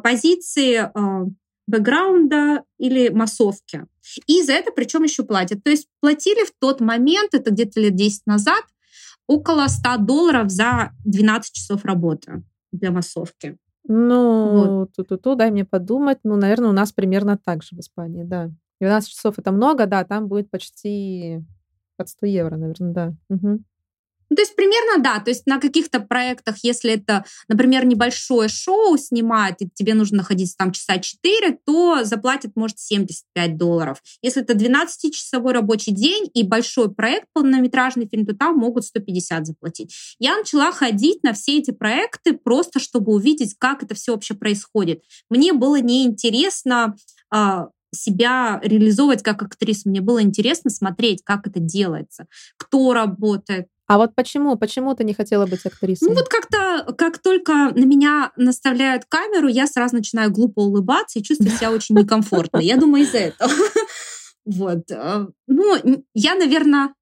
позиции 0.03 0.91
бэкграунда 1.67 2.65
или 2.79 3.09
массовки. 3.09 3.87
И 4.27 4.43
за 4.43 4.53
это 4.53 4.71
причем 4.73 5.03
еще 5.03 5.25
платят. 5.25 5.63
То 5.65 5.71
есть 5.71 5.89
платили 6.01 6.45
в 6.45 6.53
тот 6.59 6.81
момент, 6.81 7.35
это 7.35 7.51
где-то 7.51 7.81
лет 7.81 7.95
10 7.95 8.27
назад, 8.27 8.63
около 9.27 9.67
100 9.67 9.99
долларов 9.99 10.51
за 10.51 10.93
12 11.05 11.53
часов 11.53 11.85
работы 11.85 12.43
для 12.73 12.91
массовки. 12.91 13.57
Ну, 13.87 14.79
вот. 14.79 14.93
ту-ту-ту, 14.95 15.35
дай 15.35 15.51
мне 15.51 15.65
подумать. 15.65 16.19
Ну, 16.25 16.37
наверное, 16.37 16.71
у 16.71 16.73
нас 16.73 16.93
примерно 16.93 17.39
так 17.43 17.63
же 17.63 17.77
в 17.77 17.81
Испании, 17.81 18.25
да. 18.25 18.51
12 18.81 19.11
часов 19.11 19.39
это 19.39 19.53
много, 19.53 19.87
да, 19.87 20.05
там 20.05 20.29
будет 20.29 20.51
почти 20.51 21.43
под 21.97 22.09
100 22.09 22.27
евро, 22.27 22.57
наверное, 22.57 22.93
да. 22.93 23.15
Угу. 23.29 23.61
Ну, 24.31 24.37
то 24.37 24.43
есть 24.43 24.57
примерно 24.57 25.03
да, 25.03 25.21
то 25.21 25.31
есть 25.31 25.47
на 25.47 25.59
каких-то 25.59 26.01
проектах, 26.01 26.57
если 26.63 26.93
это, 26.93 27.25
например, 27.49 27.85
небольшое 27.85 28.49
шоу 28.49 28.97
снимает, 28.97 29.57
и 29.61 29.69
тебе 29.73 29.95
нужно 29.95 30.19
находиться 30.19 30.57
там 30.57 30.73
часа 30.73 30.99
4, 30.99 31.59
то 31.65 32.05
заплатят, 32.05 32.53
может, 32.55 32.79
75 32.79 33.57
долларов. 33.57 34.03
Если 34.23 34.43
это 34.43 34.55
12-часовой 34.55 35.53
рабочий 35.53 35.93
день 35.93 36.31
и 36.35 36.43
большой 36.43 36.93
проект, 36.93 37.29
полнометражный 37.33 38.09
фильм, 38.09 38.27
то 38.27 38.35
там 38.35 38.57
могут 38.57 38.85
150 38.85 39.47
заплатить. 39.47 39.95
Я 40.19 40.37
начала 40.37 40.73
ходить 40.73 41.23
на 41.23 41.33
все 41.33 41.59
эти 41.59 41.71
проекты 41.71 42.35
просто, 42.35 42.81
чтобы 42.81 43.13
увидеть, 43.13 43.55
как 43.59 43.83
это 43.83 43.95
все 43.95 44.13
вообще 44.13 44.35
происходит. 44.35 45.03
Мне 45.31 45.53
было 45.53 45.81
неинтересно 45.81 46.97
а, 47.31 47.69
себя 47.95 48.61
реализовывать 48.63 49.23
как 49.23 49.43
актрису. 49.43 49.89
Мне 49.89 50.01
было 50.01 50.23
интересно 50.23 50.71
смотреть, 50.71 51.23
как 51.25 51.47
это 51.47 51.61
делается, 51.61 52.27
кто 52.57 52.93
работает, 52.93 53.67
а 53.87 53.99
вот 53.99 54.15
почему? 54.15 54.57
Почему 54.57 54.95
ты 54.95 55.05
не 55.05 55.13
хотела 55.13 55.47
быть 55.47 55.65
актрисой? 55.67 56.09
Ну 56.09 56.15
вот 56.15 56.29
как-то, 56.29 56.93
как 56.95 57.19
только 57.19 57.71
на 57.75 57.85
меня 57.85 58.33
наставляют 58.37 59.05
камеру, 59.05 59.49
я 59.49 59.67
сразу 59.67 59.97
начинаю 59.97 60.31
глупо 60.31 60.61
улыбаться 60.61 61.19
и 61.19 61.23
чувствую 61.23 61.51
себя 61.51 61.71
очень 61.71 61.95
некомфортно. 61.95 62.59
Я 62.59 62.77
думаю, 62.77 63.05
из-за 63.05 63.19
этого. 63.31 63.51
Вот. 64.47 64.91
Э, 64.91 65.27
ну, 65.47 66.05
я, 66.13 66.35
наверное, 66.35 66.93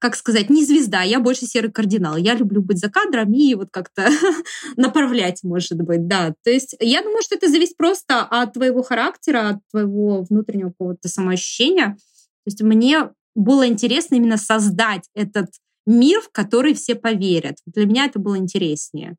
как 0.00 0.16
сказать, 0.16 0.50
не 0.50 0.64
звезда, 0.64 1.02
я 1.02 1.20
больше 1.20 1.46
серый 1.46 1.70
кардинал. 1.70 2.16
Я 2.16 2.34
люблю 2.34 2.62
быть 2.62 2.78
за 2.78 2.90
кадром 2.90 3.32
и 3.32 3.54
вот 3.54 3.68
как-то 3.70 4.08
направлять, 4.76 5.42
может 5.42 5.78
быть, 5.78 6.08
да. 6.08 6.34
То 6.42 6.50
есть 6.50 6.74
я 6.80 7.02
думаю, 7.02 7.22
что 7.22 7.36
это 7.36 7.48
зависит 7.48 7.76
просто 7.76 8.20
от 8.22 8.54
твоего 8.54 8.82
характера, 8.82 9.50
от 9.50 9.56
твоего 9.70 10.22
внутреннего 10.22 10.70
какого-то 10.70 11.08
самоощущения. 11.08 11.96
То 11.96 12.46
есть 12.46 12.62
мне 12.62 13.10
было 13.34 13.66
интересно 13.66 14.14
именно 14.16 14.38
создать 14.38 15.08
этот 15.14 15.48
мир, 15.86 16.20
в 16.20 16.30
который 16.30 16.74
все 16.74 16.94
поверят. 16.94 17.56
Для 17.66 17.86
меня 17.86 18.06
это 18.06 18.18
было 18.18 18.36
интереснее. 18.36 19.16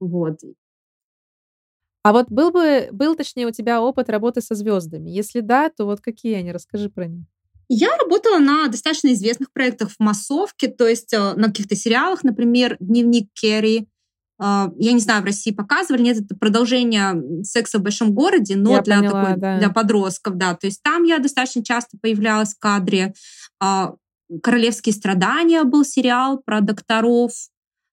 Вот. 0.00 0.38
А 2.02 2.12
вот 2.12 2.26
был 2.28 2.52
бы, 2.52 2.88
был, 2.92 3.16
точнее, 3.16 3.48
у 3.48 3.50
тебя 3.50 3.80
опыт 3.80 4.08
работы 4.08 4.40
со 4.40 4.54
звездами? 4.54 5.10
Если 5.10 5.40
да, 5.40 5.70
то 5.70 5.86
вот 5.86 6.00
какие 6.00 6.34
они? 6.34 6.52
Расскажи 6.52 6.88
про 6.88 7.06
них. 7.06 7.24
Я 7.68 7.96
работала 7.96 8.38
на 8.38 8.68
достаточно 8.68 9.12
известных 9.12 9.50
проектах 9.52 9.90
в 9.90 9.98
массовке, 9.98 10.68
то 10.68 10.86
есть 10.86 11.12
э, 11.12 11.34
на 11.34 11.48
каких-то 11.48 11.74
сериалах, 11.74 12.22
например, 12.22 12.76
«Дневник 12.78 13.30
Керри». 13.34 13.88
Э, 14.40 14.68
я 14.78 14.92
не 14.92 15.00
знаю, 15.00 15.22
в 15.22 15.24
России 15.24 15.50
показывали, 15.50 16.02
нет, 16.02 16.20
это 16.20 16.36
продолжение 16.36 17.42
«Секса 17.42 17.78
в 17.78 17.82
большом 17.82 18.14
городе», 18.14 18.54
но 18.54 18.74
я 18.76 18.82
для, 18.82 18.98
поняла, 18.98 19.24
такой, 19.24 19.40
да. 19.40 19.58
для 19.58 19.70
подростков, 19.70 20.36
да. 20.36 20.54
То 20.54 20.68
есть 20.68 20.80
там 20.82 21.02
я 21.02 21.18
достаточно 21.18 21.64
часто 21.64 21.98
появлялась 22.00 22.54
в 22.54 22.58
кадре. 22.60 23.14
А, 24.30 24.38
Королевские 24.42 24.92
страдания 24.92 25.64
был 25.64 25.84
сериал 25.84 26.42
про 26.44 26.60
докторов. 26.60 27.32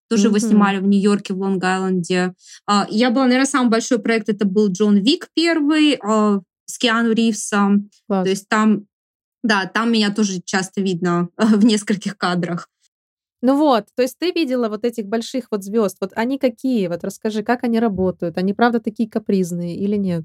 Тоже 0.10 0.24
mm-hmm. 0.24 0.28
его 0.28 0.40
снимали 0.40 0.78
в 0.80 0.88
Нью-Йорке, 0.88 1.34
в 1.34 1.42
Лонг-Айленде. 1.42 2.34
А, 2.68 2.86
я 2.90 3.10
была, 3.10 3.26
наверное, 3.26 3.46
самый 3.46 3.70
большой 3.70 4.00
проект, 4.00 4.30
это 4.30 4.46
был 4.46 4.70
Джон 4.70 4.98
Вик 4.98 5.30
первый 5.34 6.00
а, 6.04 6.42
с 6.66 6.78
Киану 6.78 7.14
Ривзом. 7.14 7.90
Класс. 8.08 8.24
То 8.24 8.30
есть 8.30 8.48
там, 8.48 8.86
да, 9.44 9.66
там 9.66 9.92
меня 9.92 10.14
тоже 10.14 10.42
часто 10.44 10.82
видно 10.82 11.30
в 11.38 11.66
нескольких 11.66 12.18
кадрах. 12.18 12.70
Ну 13.42 13.58
вот, 13.58 13.88
то 13.94 14.04
есть 14.04 14.18
ты 14.18 14.32
видела 14.32 14.70
вот 14.70 14.86
этих 14.86 15.06
больших 15.06 15.48
вот 15.52 15.66
звезд. 15.66 15.98
Вот 16.00 16.14
они 16.16 16.38
какие? 16.38 16.88
Вот 16.88 17.04
расскажи, 17.04 17.44
как 17.44 17.66
они 17.66 17.78
работают? 17.78 18.38
Они 18.38 18.54
правда 18.54 18.80
такие 18.80 19.10
капризные 19.10 19.76
или 19.76 19.98
нет? 19.98 20.24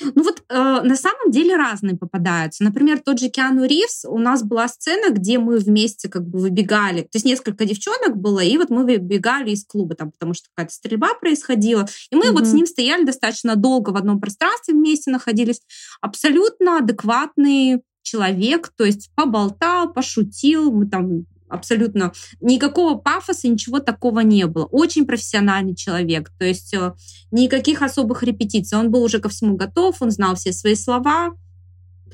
Ну 0.00 0.22
вот 0.22 0.42
э, 0.48 0.54
на 0.54 0.96
самом 0.96 1.30
деле 1.30 1.56
разные 1.56 1.96
попадаются. 1.96 2.64
Например, 2.64 3.00
тот 3.00 3.18
же 3.18 3.28
Киану 3.28 3.64
Ривз, 3.64 4.04
у 4.06 4.18
нас 4.18 4.42
была 4.42 4.68
сцена, 4.68 5.12
где 5.12 5.38
мы 5.38 5.58
вместе 5.58 6.08
как 6.08 6.26
бы 6.26 6.38
выбегали. 6.38 7.02
То 7.02 7.14
есть 7.14 7.26
несколько 7.26 7.64
девчонок 7.64 8.16
было, 8.16 8.40
и 8.40 8.56
вот 8.56 8.70
мы 8.70 8.84
выбегали 8.84 9.50
из 9.50 9.64
клуба, 9.64 9.94
там, 9.94 10.10
потому 10.10 10.34
что 10.34 10.48
какая-то 10.54 10.74
стрельба 10.74 11.14
происходила. 11.14 11.86
И 12.10 12.16
мы 12.16 12.26
mm-hmm. 12.26 12.32
вот 12.32 12.46
с 12.46 12.52
ним 12.52 12.66
стояли 12.66 13.04
достаточно 13.04 13.56
долго 13.56 13.90
в 13.90 13.96
одном 13.96 14.20
пространстве 14.20 14.74
вместе 14.74 15.10
находились. 15.10 15.60
Абсолютно 16.00 16.78
адекватный 16.78 17.82
человек, 18.02 18.72
то 18.76 18.84
есть 18.84 19.10
поболтал, 19.14 19.92
пошутил, 19.92 20.72
мы 20.72 20.88
там 20.88 21.26
абсолютно 21.52 22.12
никакого 22.40 22.96
пафоса, 22.96 23.48
ничего 23.48 23.80
такого 23.80 24.20
не 24.20 24.46
было. 24.46 24.64
Очень 24.64 25.06
профессиональный 25.06 25.74
человек, 25.74 26.30
то 26.38 26.44
есть 26.44 26.74
э, 26.74 26.94
никаких 27.30 27.82
особых 27.82 28.22
репетиций. 28.22 28.78
Он 28.78 28.90
был 28.90 29.02
уже 29.02 29.20
ко 29.20 29.28
всему 29.28 29.56
готов, 29.56 30.00
он 30.00 30.10
знал 30.10 30.34
все 30.34 30.52
свои 30.52 30.74
слова, 30.74 31.34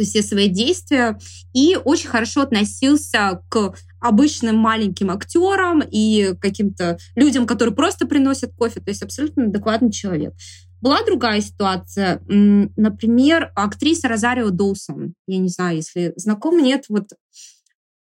все 0.04 0.22
свои 0.22 0.48
действия 0.48 1.18
и 1.52 1.76
очень 1.82 2.08
хорошо 2.08 2.42
относился 2.42 3.42
к 3.48 3.74
обычным 4.00 4.56
маленьким 4.56 5.10
актерам 5.10 5.82
и 5.82 6.34
каким-то 6.40 6.98
людям, 7.16 7.46
которые 7.46 7.74
просто 7.74 8.06
приносят 8.06 8.52
кофе, 8.54 8.80
то 8.80 8.90
есть 8.90 9.02
абсолютно 9.02 9.44
адекватный 9.44 9.90
человек. 9.90 10.34
Была 10.80 11.02
другая 11.04 11.40
ситуация. 11.40 12.22
Например, 12.28 13.50
актриса 13.56 14.06
Розарио 14.06 14.50
Доусон. 14.50 15.14
Я 15.26 15.38
не 15.38 15.48
знаю, 15.48 15.76
если 15.76 16.12
знаком, 16.14 16.62
нет. 16.62 16.84
Вот 16.88 17.08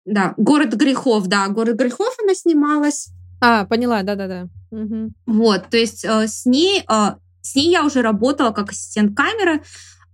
да, 0.08 0.34
«Город 0.36 0.74
грехов», 0.74 1.26
да, 1.26 1.48
«Город 1.48 1.76
грехов» 1.76 2.14
она 2.22 2.34
снималась. 2.34 3.10
А, 3.40 3.64
поняла, 3.66 4.02
да-да-да. 4.02 4.48
Угу. 4.70 5.12
Вот, 5.26 5.68
то 5.70 5.76
есть 5.76 6.04
э, 6.04 6.26
с 6.26 6.44
ней, 6.44 6.82
э, 6.88 7.10
с 7.40 7.54
ней 7.54 7.70
я 7.70 7.84
уже 7.84 8.02
работала 8.02 8.50
как 8.50 8.70
ассистент 8.72 9.16
камеры, 9.16 9.62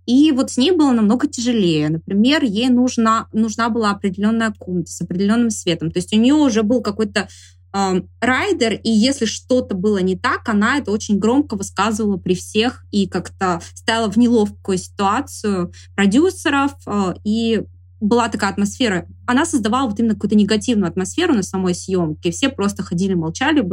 и 0.05 0.31
вот 0.31 0.51
с 0.51 0.57
ней 0.57 0.71
было 0.71 0.91
намного 0.91 1.27
тяжелее. 1.27 1.89
Например, 1.89 2.43
ей 2.43 2.69
нужна, 2.69 3.27
нужна 3.33 3.69
была 3.69 3.91
определенная 3.91 4.53
комната 4.57 4.91
с 4.91 5.01
определенным 5.01 5.49
светом. 5.49 5.91
То 5.91 5.97
есть 5.97 6.13
у 6.13 6.19
нее 6.19 6.35
уже 6.35 6.61
был 6.61 6.81
какой-то 6.81 7.27
э, 7.73 8.01
райдер, 8.21 8.73
и 8.73 8.89
если 8.89 9.25
что-то 9.25 9.75
было 9.75 9.97
не 9.97 10.15
так, 10.15 10.47
она 10.47 10.77
это 10.77 10.91
очень 10.91 11.17
громко 11.17 11.55
высказывала 11.55 12.17
при 12.17 12.35
всех 12.35 12.85
и 12.91 13.07
как-то 13.07 13.61
ставила 13.73 14.11
в 14.11 14.17
неловкую 14.17 14.77
ситуацию 14.77 15.73
продюсеров 15.95 16.73
э, 16.85 17.15
и 17.23 17.63
была 17.99 18.29
такая 18.29 18.51
атмосфера, 18.51 19.07
она 19.25 19.45
создавала 19.45 19.89
вот 19.89 19.99
именно 19.99 20.15
какую-то 20.15 20.35
негативную 20.35 20.89
атмосферу 20.89 21.33
на 21.33 21.43
самой 21.43 21.73
съемке. 21.73 22.31
Все 22.31 22.49
просто 22.49 22.83
ходили, 22.83 23.13
молчали, 23.13 23.67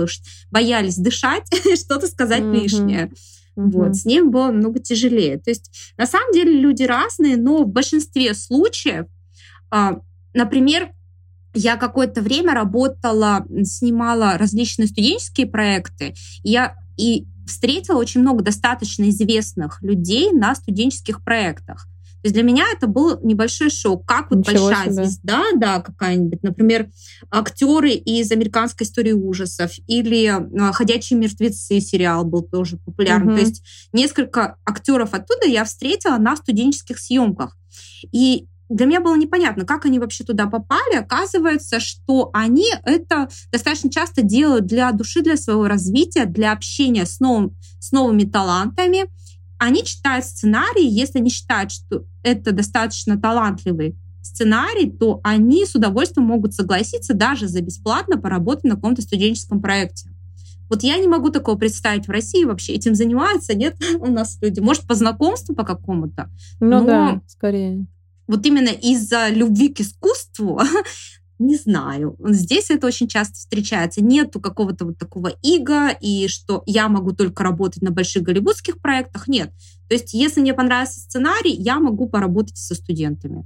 боялись 0.50 0.96
дышать, 0.96 1.44
что-то 1.78 2.06
сказать 2.06 2.42
mm-hmm. 2.42 2.60
лишнее. 2.60 3.04
Mm-hmm. 3.56 3.70
Вот, 3.70 3.96
с 3.96 4.04
ним 4.04 4.30
было 4.30 4.50
много 4.50 4.78
тяжелее. 4.78 5.38
То 5.38 5.50
есть, 5.50 5.70
на 5.98 6.06
самом 6.06 6.32
деле, 6.32 6.58
люди 6.58 6.84
разные, 6.84 7.36
но 7.36 7.64
в 7.64 7.68
большинстве 7.68 8.34
случаев, 8.34 9.06
э, 9.74 9.90
например, 10.32 10.92
я 11.54 11.76
какое-то 11.76 12.22
время 12.22 12.54
работала, 12.54 13.44
снимала 13.64 14.38
различные 14.38 14.88
студенческие 14.88 15.46
проекты, 15.46 16.14
и 16.42 16.50
я 16.50 16.76
и 16.96 17.26
встретила 17.46 17.98
очень 17.98 18.20
много 18.20 18.42
достаточно 18.42 19.08
известных 19.10 19.82
людей 19.82 20.32
на 20.32 20.54
студенческих 20.54 21.22
проектах. 21.22 21.86
То 22.22 22.28
есть 22.28 22.34
для 22.34 22.44
меня 22.44 22.64
это 22.72 22.86
был 22.86 23.18
небольшой 23.22 23.68
шок. 23.68 24.06
Как 24.06 24.30
вот 24.30 24.40
Ничего 24.40 24.68
большая 24.68 24.84
себе. 24.84 25.04
звезда, 25.04 25.42
да, 25.56 25.80
какая-нибудь, 25.80 26.42
например, 26.44 26.88
актеры 27.30 27.90
из 27.90 28.30
американской 28.30 28.86
истории 28.86 29.12
ужасов 29.12 29.72
или 29.88 30.26
а, 30.26 30.72
Ходячие 30.72 31.18
мертвецы 31.18 31.80
сериал 31.80 32.24
был 32.24 32.42
тоже 32.42 32.76
популярный. 32.76 33.34
Угу. 33.34 33.40
То 33.40 33.46
есть 33.46 33.64
несколько 33.92 34.56
актеров 34.64 35.14
оттуда 35.14 35.46
я 35.46 35.64
встретила 35.64 36.16
на 36.18 36.36
студенческих 36.36 37.00
съемках. 37.00 37.56
И 38.12 38.46
для 38.68 38.86
меня 38.86 39.00
было 39.00 39.16
непонятно, 39.16 39.64
как 39.64 39.84
они 39.84 39.98
вообще 39.98 40.24
туда 40.24 40.46
попали. 40.46 40.96
Оказывается, 40.96 41.80
что 41.80 42.30
они 42.32 42.68
это 42.84 43.28
достаточно 43.50 43.90
часто 43.90 44.22
делают 44.22 44.66
для 44.66 44.92
души, 44.92 45.22
для 45.22 45.36
своего 45.36 45.66
развития, 45.66 46.24
для 46.24 46.52
общения 46.52 47.04
с, 47.04 47.20
новым, 47.20 47.56
с 47.80 47.92
новыми 47.92 48.24
талантами 48.24 49.10
они 49.62 49.84
читают 49.84 50.24
сценарий, 50.24 50.88
если 50.88 51.20
они 51.20 51.30
считают, 51.30 51.70
что 51.70 52.04
это 52.24 52.50
достаточно 52.50 53.16
талантливый 53.16 53.96
сценарий, 54.20 54.90
то 54.90 55.20
они 55.22 55.64
с 55.64 55.76
удовольствием 55.76 56.26
могут 56.26 56.52
согласиться 56.52 57.14
даже 57.14 57.46
за 57.46 57.60
бесплатно 57.60 58.18
поработать 58.18 58.64
на 58.64 58.74
каком-то 58.74 59.02
студенческом 59.02 59.60
проекте. 59.60 60.10
Вот 60.68 60.82
я 60.82 60.96
не 60.98 61.06
могу 61.06 61.30
такого 61.30 61.56
представить 61.56 62.08
в 62.08 62.10
России 62.10 62.44
вообще. 62.44 62.72
Этим 62.72 62.96
занимаются, 62.96 63.54
нет 63.54 63.76
у 64.00 64.06
нас 64.06 64.38
люди. 64.40 64.58
Может, 64.58 64.82
по 64.88 64.96
знакомству 64.96 65.54
по 65.54 65.62
какому-то. 65.62 66.28
Ну 66.58 66.80
но 66.80 66.84
да, 66.84 67.20
скорее. 67.28 67.86
Вот 68.26 68.44
именно 68.44 68.70
из-за 68.70 69.28
любви 69.28 69.68
к 69.68 69.80
искусству 69.80 70.60
не 71.46 71.56
знаю. 71.56 72.16
Здесь 72.20 72.70
это 72.70 72.86
очень 72.86 73.08
часто 73.08 73.34
встречается. 73.34 74.02
Нету 74.02 74.40
какого-то 74.40 74.84
вот 74.86 74.98
такого 74.98 75.32
иго, 75.42 75.90
и 76.00 76.28
что 76.28 76.62
я 76.66 76.88
могу 76.88 77.12
только 77.12 77.42
работать 77.42 77.82
на 77.82 77.90
больших 77.90 78.22
голливудских 78.22 78.80
проектах. 78.80 79.28
Нет. 79.28 79.52
То 79.88 79.94
есть, 79.94 80.14
если 80.14 80.40
мне 80.40 80.54
понравился 80.54 81.00
сценарий, 81.00 81.52
я 81.52 81.78
могу 81.80 82.08
поработать 82.08 82.56
со 82.56 82.74
студентами. 82.74 83.44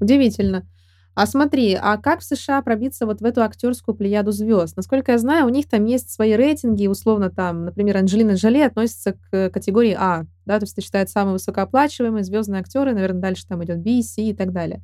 Удивительно. 0.00 0.66
А 1.14 1.26
смотри, 1.26 1.78
а 1.80 1.96
как 1.96 2.20
в 2.20 2.24
США 2.24 2.60
пробиться 2.60 3.06
вот 3.06 3.20
в 3.20 3.24
эту 3.24 3.42
актерскую 3.42 3.94
плеяду 3.94 4.32
звезд? 4.32 4.76
Насколько 4.76 5.12
я 5.12 5.18
знаю, 5.18 5.46
у 5.46 5.48
них 5.48 5.68
там 5.68 5.84
есть 5.84 6.10
свои 6.10 6.32
рейтинги, 6.32 6.88
условно 6.88 7.30
там, 7.30 7.66
например, 7.66 7.98
Анджелина 7.98 8.32
Джоли 8.32 8.58
относится 8.58 9.12
к 9.12 9.50
категории 9.50 9.96
А, 9.96 10.24
да, 10.44 10.58
то 10.58 10.64
есть 10.64 10.72
это 10.72 10.82
считается 10.82 11.12
самые 11.12 11.34
высокооплачиваемые 11.34 12.24
звездные 12.24 12.60
актеры, 12.60 12.94
наверное, 12.94 13.20
дальше 13.20 13.46
там 13.46 13.62
идет 13.64 13.78
B, 13.78 14.02
C 14.02 14.22
и 14.22 14.34
так 14.34 14.52
далее. 14.52 14.82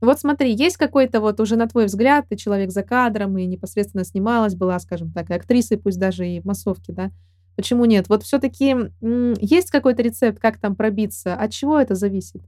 Вот 0.00 0.20
смотри, 0.20 0.54
есть 0.54 0.76
какой-то 0.76 1.20
вот 1.20 1.40
уже 1.40 1.56
на 1.56 1.66
твой 1.66 1.86
взгляд, 1.86 2.26
ты 2.28 2.36
человек 2.36 2.70
за 2.70 2.82
кадром 2.82 3.36
и 3.38 3.46
непосредственно 3.46 4.04
снималась, 4.04 4.54
была, 4.54 4.78
скажем 4.78 5.10
так, 5.10 5.30
актрисой, 5.30 5.78
пусть 5.78 5.98
даже 5.98 6.28
и 6.28 6.40
в 6.40 6.44
массовке, 6.44 6.92
да? 6.92 7.10
Почему 7.56 7.86
нет? 7.86 8.08
Вот 8.08 8.22
все-таки 8.22 8.76
есть 9.00 9.70
какой-то 9.70 10.02
рецепт, 10.02 10.38
как 10.38 10.58
там 10.58 10.76
пробиться? 10.76 11.34
От 11.34 11.52
чего 11.52 11.80
это 11.80 11.94
зависит? 11.94 12.42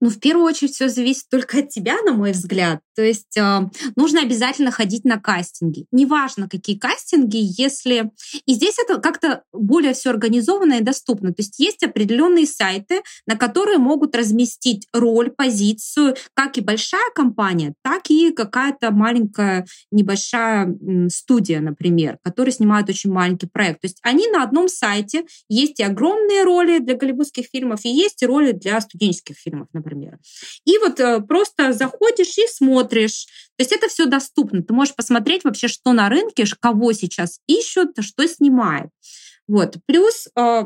Ну, 0.00 0.10
в 0.10 0.20
первую 0.20 0.46
очередь, 0.46 0.74
все 0.74 0.88
зависит 0.88 1.24
только 1.28 1.58
от 1.58 1.70
тебя, 1.70 2.00
на 2.02 2.12
мой 2.12 2.30
взгляд. 2.30 2.80
То 2.94 3.02
есть 3.02 3.36
э, 3.36 3.60
нужно 3.96 4.22
обязательно 4.22 4.70
ходить 4.70 5.04
на 5.04 5.18
кастинги. 5.18 5.86
Неважно, 5.90 6.48
какие 6.48 6.78
кастинги, 6.78 7.38
если... 7.38 8.10
И 8.46 8.54
здесь 8.54 8.76
это 8.78 9.00
как-то 9.00 9.42
более 9.52 9.94
все 9.94 10.10
организовано 10.10 10.74
и 10.74 10.82
доступно. 10.82 11.30
То 11.30 11.42
есть 11.42 11.58
есть 11.58 11.82
определенные 11.82 12.46
сайты, 12.46 13.02
на 13.26 13.36
которые 13.36 13.78
могут 13.78 14.14
разместить 14.14 14.86
роль, 14.92 15.30
позицию, 15.30 16.16
как 16.34 16.58
и 16.58 16.60
большая 16.60 17.10
компания, 17.14 17.74
так 17.82 18.08
и 18.10 18.32
какая-то 18.32 18.92
маленькая, 18.92 19.66
небольшая 19.90 20.76
студия, 21.08 21.60
например, 21.60 22.18
которая 22.22 22.52
снимает 22.52 22.88
очень 22.88 23.10
маленький 23.10 23.46
проект. 23.46 23.80
То 23.80 23.86
есть 23.86 23.98
они 24.02 24.28
на 24.28 24.44
одном 24.44 24.68
сайте, 24.68 25.24
есть 25.48 25.80
и 25.80 25.84
огромные 25.84 26.44
роли 26.44 26.78
для 26.78 26.94
голливудских 26.94 27.46
фильмов, 27.46 27.84
и 27.84 27.88
есть 27.88 28.22
и 28.22 28.26
роли 28.26 28.52
для 28.52 28.80
студенческих 28.80 29.36
фильмов, 29.36 29.68
например 29.72 29.87
например. 29.88 30.18
И 30.64 30.78
вот 30.78 31.00
э, 31.00 31.20
просто 31.20 31.72
заходишь 31.72 32.36
и 32.38 32.46
смотришь. 32.48 33.26
То 33.56 33.62
есть 33.62 33.72
это 33.72 33.88
все 33.88 34.06
доступно. 34.06 34.62
Ты 34.62 34.72
можешь 34.72 34.94
посмотреть 34.94 35.44
вообще, 35.44 35.68
что 35.68 35.92
на 35.92 36.08
рынке, 36.08 36.44
кого 36.60 36.92
сейчас 36.92 37.40
ищут, 37.46 37.96
что 38.00 38.26
снимает. 38.26 38.90
Вот. 39.46 39.76
Плюс 39.86 40.28
э, 40.36 40.64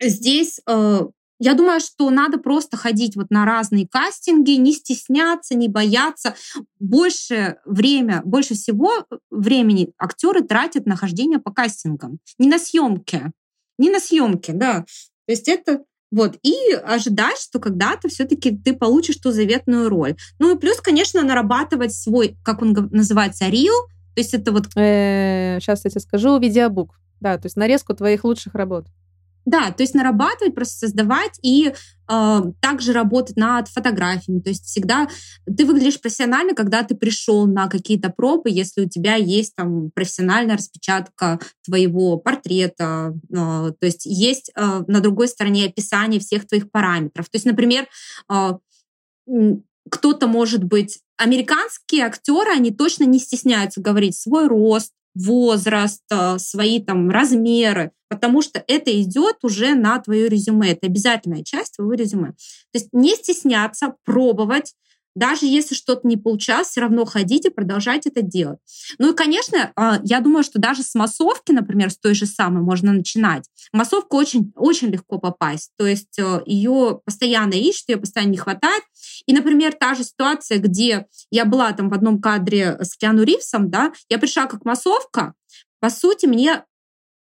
здесь 0.00 0.60
э, 0.68 1.00
я 1.38 1.54
думаю, 1.54 1.80
что 1.80 2.10
надо 2.10 2.38
просто 2.38 2.76
ходить 2.76 3.16
вот 3.16 3.30
на 3.30 3.44
разные 3.44 3.88
кастинги, 3.88 4.52
не 4.52 4.72
стесняться, 4.72 5.56
не 5.56 5.68
бояться. 5.68 6.36
Больше 6.78 7.58
время, 7.64 8.22
больше 8.24 8.54
всего 8.54 9.06
времени 9.30 9.92
актеры 9.98 10.42
тратят 10.42 10.86
на 10.86 10.96
хождение 10.96 11.38
по 11.38 11.52
кастингам, 11.52 12.18
не 12.38 12.48
на 12.48 12.58
съемке, 12.58 13.32
не 13.78 13.90
на 13.90 13.98
съемке, 13.98 14.52
да. 14.52 14.84
То 15.26 15.32
есть 15.32 15.48
это 15.48 15.84
вот, 16.12 16.38
и 16.44 16.54
ожидать, 16.84 17.38
что 17.38 17.58
когда-то 17.58 18.08
все-таки 18.08 18.56
ты 18.56 18.74
получишь 18.74 19.16
ту 19.16 19.32
заветную 19.32 19.88
роль. 19.88 20.14
Ну 20.38 20.54
и 20.54 20.58
плюс, 20.60 20.80
конечно, 20.80 21.22
нарабатывать 21.22 21.92
свой, 21.92 22.36
как 22.44 22.62
он 22.62 22.72
называется, 22.92 23.48
рил, 23.48 23.74
то 24.14 24.20
есть 24.20 24.34
это 24.34 24.52
вот... 24.52 24.66
Сейчас 24.74 25.84
я 25.84 25.90
тебе 25.90 26.00
скажу, 26.00 26.38
видеобук. 26.38 27.00
Да, 27.20 27.38
то 27.38 27.46
есть 27.46 27.56
нарезку 27.56 27.94
твоих 27.94 28.24
лучших 28.24 28.54
работ. 28.54 28.86
Да, 29.44 29.72
то 29.72 29.82
есть 29.82 29.94
нарабатывать, 29.94 30.54
просто 30.54 30.86
создавать 30.86 31.38
и 31.42 31.72
э, 32.08 32.40
также 32.60 32.92
работать 32.92 33.36
над 33.36 33.68
фотографиями. 33.68 34.40
То 34.40 34.50
есть 34.50 34.66
всегда 34.66 35.08
ты 35.44 35.64
выглядишь 35.64 36.00
профессионально, 36.00 36.54
когда 36.54 36.84
ты 36.84 36.94
пришел 36.94 37.46
на 37.46 37.68
какие-то 37.68 38.10
пробы, 38.10 38.50
если 38.50 38.84
у 38.84 38.88
тебя 38.88 39.16
есть 39.16 39.56
там 39.56 39.90
профессиональная 39.90 40.56
распечатка 40.56 41.40
твоего 41.64 42.18
портрета. 42.18 43.14
Э, 43.30 43.72
то 43.78 43.86
есть 43.86 44.06
есть 44.06 44.52
э, 44.54 44.82
на 44.86 45.00
другой 45.00 45.28
стороне 45.28 45.66
описание 45.66 46.20
всех 46.20 46.46
твоих 46.46 46.70
параметров. 46.70 47.28
То 47.28 47.36
есть, 47.36 47.46
например, 47.46 47.86
э, 48.30 48.52
кто-то 49.90 50.26
может 50.26 50.62
быть 50.62 51.00
американские 51.16 52.04
актеры, 52.04 52.50
они 52.50 52.70
точно 52.70 53.04
не 53.04 53.18
стесняются 53.18 53.80
говорить 53.80 54.16
свой 54.16 54.46
рост, 54.46 54.92
возраст, 55.14 56.02
свои 56.38 56.82
там 56.82 57.10
размеры, 57.10 57.92
потому 58.08 58.42
что 58.42 58.62
это 58.66 58.90
идет 59.00 59.36
уже 59.42 59.74
на 59.74 59.98
твое 59.98 60.28
резюме. 60.28 60.72
Это 60.72 60.86
обязательная 60.86 61.44
часть 61.44 61.76
твоего 61.76 61.94
резюме. 61.94 62.32
То 62.72 62.78
есть 62.78 62.88
не 62.92 63.10
стесняться, 63.14 63.94
пробовать, 64.04 64.74
даже 65.14 65.46
если 65.46 65.74
что-то 65.74 66.06
не 66.06 66.16
получалось, 66.16 66.68
все 66.68 66.80
равно 66.80 67.04
ходите, 67.04 67.50
продолжайте 67.50 68.10
это 68.10 68.22
делать. 68.22 68.58
Ну 68.98 69.12
и, 69.12 69.16
конечно, 69.16 69.72
а, 69.76 70.00
я 70.02 70.20
думаю, 70.20 70.42
что 70.44 70.58
даже 70.58 70.82
с 70.82 70.94
массовки, 70.94 71.52
например, 71.52 71.90
с 71.90 71.98
той 71.98 72.14
же 72.14 72.26
самой 72.26 72.62
можно 72.62 72.92
начинать. 72.92 73.48
Массовку 73.72 74.16
очень, 74.16 74.52
очень 74.56 74.88
легко 74.88 75.18
попасть. 75.18 75.72
То 75.76 75.86
есть 75.86 76.18
э, 76.18 76.42
ее 76.46 77.00
постоянно 77.04 77.54
ищут, 77.54 77.88
ее 77.88 77.96
постоянно 77.96 78.30
не 78.30 78.38
хватает. 78.38 78.82
И, 79.26 79.32
например, 79.32 79.72
та 79.72 79.94
же 79.94 80.04
ситуация, 80.04 80.58
где 80.58 81.06
я 81.30 81.44
была 81.44 81.72
там 81.72 81.88
в 81.88 81.94
одном 81.94 82.20
кадре 82.20 82.78
с 82.80 82.96
Киану 82.96 83.22
Ривсом, 83.22 83.70
да, 83.70 83.92
я 84.08 84.18
пришла 84.18 84.46
как 84.46 84.64
массовка, 84.64 85.34
по 85.80 85.90
сути, 85.90 86.26
мне 86.26 86.64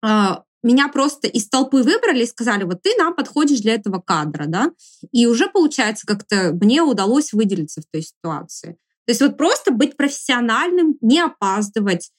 а, 0.02 0.44
меня 0.62 0.88
просто 0.88 1.28
из 1.28 1.48
толпы 1.48 1.82
выбрали 1.82 2.22
и 2.22 2.26
сказали, 2.26 2.64
вот 2.64 2.82
ты 2.82 2.94
нам 2.98 3.14
подходишь 3.14 3.60
для 3.60 3.74
этого 3.74 4.00
кадра, 4.00 4.44
да, 4.46 4.70
и 5.10 5.26
уже 5.26 5.48
получается 5.48 6.06
как-то 6.06 6.52
мне 6.52 6.82
удалось 6.82 7.32
выделиться 7.32 7.80
в 7.80 7.84
той 7.90 8.02
ситуации. 8.02 8.78
То 9.06 9.10
есть 9.10 9.20
вот 9.20 9.36
просто 9.36 9.72
быть 9.72 9.96
профессиональным, 9.96 10.96
не 11.00 11.20
опаздывать, 11.20 12.12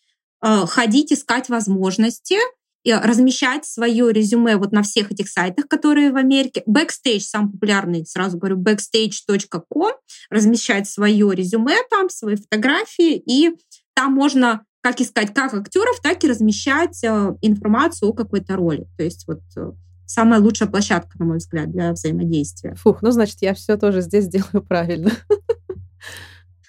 э, 0.46 0.66
ходить, 0.66 1.14
искать 1.14 1.48
возможности, 1.50 2.38
размещать 2.86 3.66
свое 3.66 4.12
резюме 4.12 4.58
вот 4.58 4.74
на 4.74 4.84
всех 4.84 5.12
этих 5.12 5.30
сайтах, 5.30 5.68
которые 5.68 6.12
в 6.12 6.18
Америке. 6.18 6.64
Backstage 6.68 7.22
самый 7.22 7.54
популярный, 7.54 8.06
сразу 8.06 8.38
говорю, 8.38 8.58
backstage.com, 8.58 9.94
размещать 10.30 10.90
свое 10.90 11.34
резюме 11.34 11.78
там, 11.90 12.10
свои 12.10 12.36
фотографии, 12.36 13.16
и 13.26 13.56
там 13.94 14.14
можно 14.14 14.66
как 14.84 15.00
искать 15.00 15.34
как 15.34 15.54
актеров, 15.54 16.02
так 16.02 16.24
и 16.24 16.28
размещать 16.28 17.02
э, 17.04 17.36
информацию 17.42 18.10
о 18.10 18.14
какой-то 18.14 18.58
роли. 18.58 18.86
То 18.98 19.04
есть 19.04 19.26
вот 19.28 19.40
э, 19.56 19.72
самая 20.06 20.42
лучшая 20.42 20.68
площадка, 20.68 21.18
на 21.20 21.26
мой 21.26 21.38
взгляд, 21.38 21.72
для 21.72 21.94
взаимодействия. 21.94 22.76
Фух, 22.76 23.02
ну 23.02 23.12
значит, 23.12 23.38
я 23.42 23.54
все 23.54 23.78
тоже 23.78 24.02
здесь 24.02 24.28
делаю 24.28 24.62
правильно. 24.68 25.12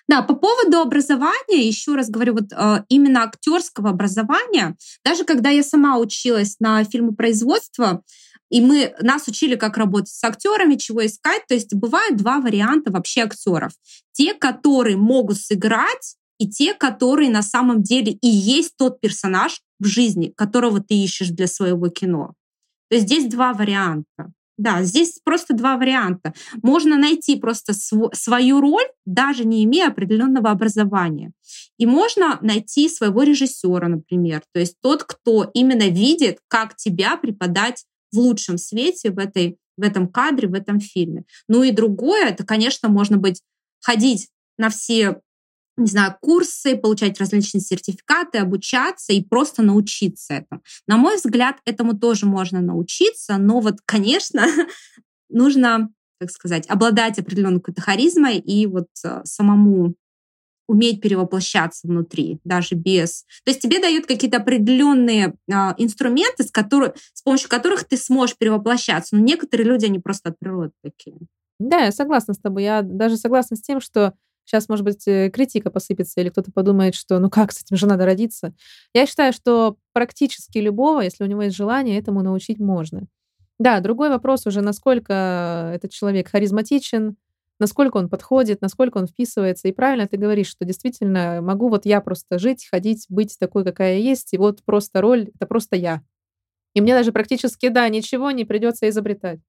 Да, 0.07 0.21
по 0.21 0.35
поводу 0.35 0.81
образования, 0.81 1.67
еще 1.67 1.95
раз 1.95 2.11
говорю, 2.11 2.35
вот 2.35 2.53
э, 2.53 2.85
именно 2.89 3.25
актерского 3.25 3.91
образования, 3.91 4.77
даже 5.03 5.25
когда 5.25 5.49
я 5.49 5.63
сама 5.63 5.99
училась 5.99 6.57
на 6.61 6.85
фильмопроизводство, 6.85 8.03
и 8.51 8.61
мы 8.61 8.95
нас 9.01 9.27
учили, 9.27 9.57
как 9.57 9.79
работать 9.79 10.11
с 10.11 10.23
актерами, 10.23 10.77
чего 10.77 11.05
искать. 11.05 11.47
То 11.49 11.55
есть 11.55 11.75
бывают 11.75 12.17
два 12.17 12.39
варианта 12.39 12.93
вообще 12.93 13.23
актеров. 13.23 13.73
Те, 14.13 14.35
которые 14.35 14.99
могут 14.99 15.39
сыграть 15.39 16.17
и 16.45 16.49
те, 16.49 16.75
которые 16.75 17.31
на 17.31 17.43
самом 17.43 17.83
деле 17.83 18.13
и 18.13 18.29
есть 18.29 18.77
тот 18.77 19.01
персонаж 19.01 19.63
в 19.81 19.87
жизни, 19.87 20.33
которого 20.37 20.81
ты 20.81 20.95
ищешь 20.95 21.31
для 21.31 21.47
своего 21.47 21.89
кино. 21.89 22.35
То 22.91 22.97
есть 22.97 23.07
здесь 23.07 23.27
два 23.27 23.55
варианта. 23.55 24.33
Да, 24.57 24.85
здесь 24.85 25.19
просто 25.25 25.55
два 25.55 25.77
варианта. 25.77 26.33
Можно 26.63 26.97
найти 26.97 27.37
просто 27.37 27.73
св- 27.73 28.15
свою 28.15 28.61
роль, 28.61 28.87
даже 29.05 29.45
не 29.45 29.65
имея 29.65 29.89
определенного 29.89 30.51
образования. 30.51 31.33
И 31.79 31.87
можно 31.87 32.39
найти 32.41 32.89
своего 32.89 33.23
режиссера, 33.23 33.89
например. 33.89 34.43
То 34.53 34.61
есть 34.61 34.77
тот, 34.81 35.03
кто 35.03 35.51
именно 35.55 35.89
видит, 35.89 36.39
как 36.47 36.77
тебя 36.77 37.17
преподать 37.17 37.85
в 38.13 38.19
лучшем 38.19 38.59
свете 38.59 39.11
в, 39.11 39.19
этой, 39.19 39.57
в 39.77 39.83
этом 39.83 40.07
кадре, 40.07 40.47
в 40.47 40.55
этом 40.55 40.79
фильме. 40.79 41.25
Ну 41.49 41.65
и 41.65 41.73
другое, 41.73 42.27
это, 42.27 42.45
конечно, 42.45 42.89
можно 42.89 43.17
быть 43.17 43.41
ходить 43.81 44.29
на 44.57 44.69
все 44.69 45.21
не 45.77 45.87
знаю, 45.87 46.17
курсы, 46.21 46.77
получать 46.77 47.19
различные 47.19 47.61
сертификаты, 47.61 48.39
обучаться 48.39 49.13
и 49.13 49.25
просто 49.25 49.63
научиться 49.63 50.35
этому. 50.35 50.63
На 50.87 50.97
мой 50.97 51.17
взгляд, 51.17 51.57
этому 51.65 51.99
тоже 51.99 52.27
можно 52.27 52.61
научиться, 52.61 53.39
но 53.39 53.61
вот, 53.61 53.77
конечно, 53.85 54.47
нужно, 55.29 55.91
так 56.21 56.31
сказать, 56.31 56.67
обладать 56.69 57.19
определенной 57.19 57.61
какой-то 57.61 57.83
харизмой 57.83 58.39
и 58.39 58.67
вот 58.67 58.89
э, 59.05 59.23
самому 59.25 59.95
уметь 60.67 61.01
перевоплощаться 61.01 61.87
внутри, 61.87 62.41
даже 62.45 62.75
без... 62.75 63.25
То 63.45 63.51
есть 63.51 63.61
тебе 63.61 63.81
дают 63.81 64.07
какие-то 64.07 64.39
определенные 64.39 65.35
а, 65.53 65.75
инструменты, 65.77 66.45
с, 66.45 66.51
которых, 66.51 66.95
с 67.13 67.23
помощью 67.23 67.51
которых 67.51 67.85
ты 67.85 67.97
сможешь 67.99 68.37
перевоплощаться. 68.39 69.15
Но 69.15 69.23
некоторые 69.23 69.69
люди, 69.69 69.85
они 69.85 69.99
просто 69.99 70.31
от 70.31 70.39
природы 70.39 70.73
такие. 70.83 71.19
Да, 71.59 71.81
я 71.81 71.93
согласна 71.93 72.35
с 72.35 72.39
тобой. 72.39 72.65
Я 72.65 72.83
даже 72.83 73.17
согласна 73.17 73.57
с 73.57 73.61
тем, 73.61 73.81
что 73.81 74.15
Сейчас, 74.45 74.69
может 74.69 74.85
быть, 74.85 75.07
э, 75.09 75.31
критика 75.31 75.71
посыпется, 75.71 76.21
или 76.21 76.29
кто-то 76.29 76.53
подумает, 76.53 76.95
что 76.95 77.19
ну 77.19 77.31
как, 77.31 77.53
с 77.53 77.63
этим 77.63 77.77
же 77.77 77.87
надо 77.87 78.05
родиться. 78.05 78.55
Я 78.95 79.07
считаю, 79.07 79.33
что 79.33 79.77
практически 79.93 80.59
любого, 80.59 81.01
если 81.01 81.25
у 81.25 81.27
него 81.27 81.43
есть 81.43 81.57
желание, 81.57 81.99
этому 81.99 82.23
научить 82.23 82.59
можно. 82.59 83.07
Да, 83.59 83.81
другой 83.81 84.11
вопрос 84.11 84.47
уже, 84.47 84.61
насколько 84.61 85.73
этот 85.75 85.93
человек 85.93 86.29
харизматичен, 86.29 87.17
насколько 87.61 87.97
он 87.97 88.09
подходит, 88.09 88.61
насколько 88.61 88.99
он 88.99 89.07
вписывается. 89.07 89.69
И 89.69 89.73
правильно 89.73 90.07
ты 90.09 90.17
говоришь, 90.17 90.49
что 90.49 90.65
действительно 90.65 91.41
могу 91.41 91.69
вот 91.69 91.87
я 91.87 92.01
просто 92.01 92.39
жить, 92.39 92.67
ходить, 92.71 93.07
быть 93.09 93.37
такой, 93.39 93.65
какая 93.65 93.99
я 93.99 94.11
есть, 94.11 94.35
и 94.35 94.39
вот 94.39 94.63
просто 94.65 95.01
роль— 95.01 95.31
это 95.35 95.47
просто 95.47 95.77
я. 95.77 96.03
И 96.75 96.81
мне 96.81 96.95
даже 96.95 97.13
практически, 97.13 97.69
да, 97.69 97.89
ничего 97.89 98.33
не 98.33 98.45
придется 98.45 98.89
изобретать. 98.89 99.41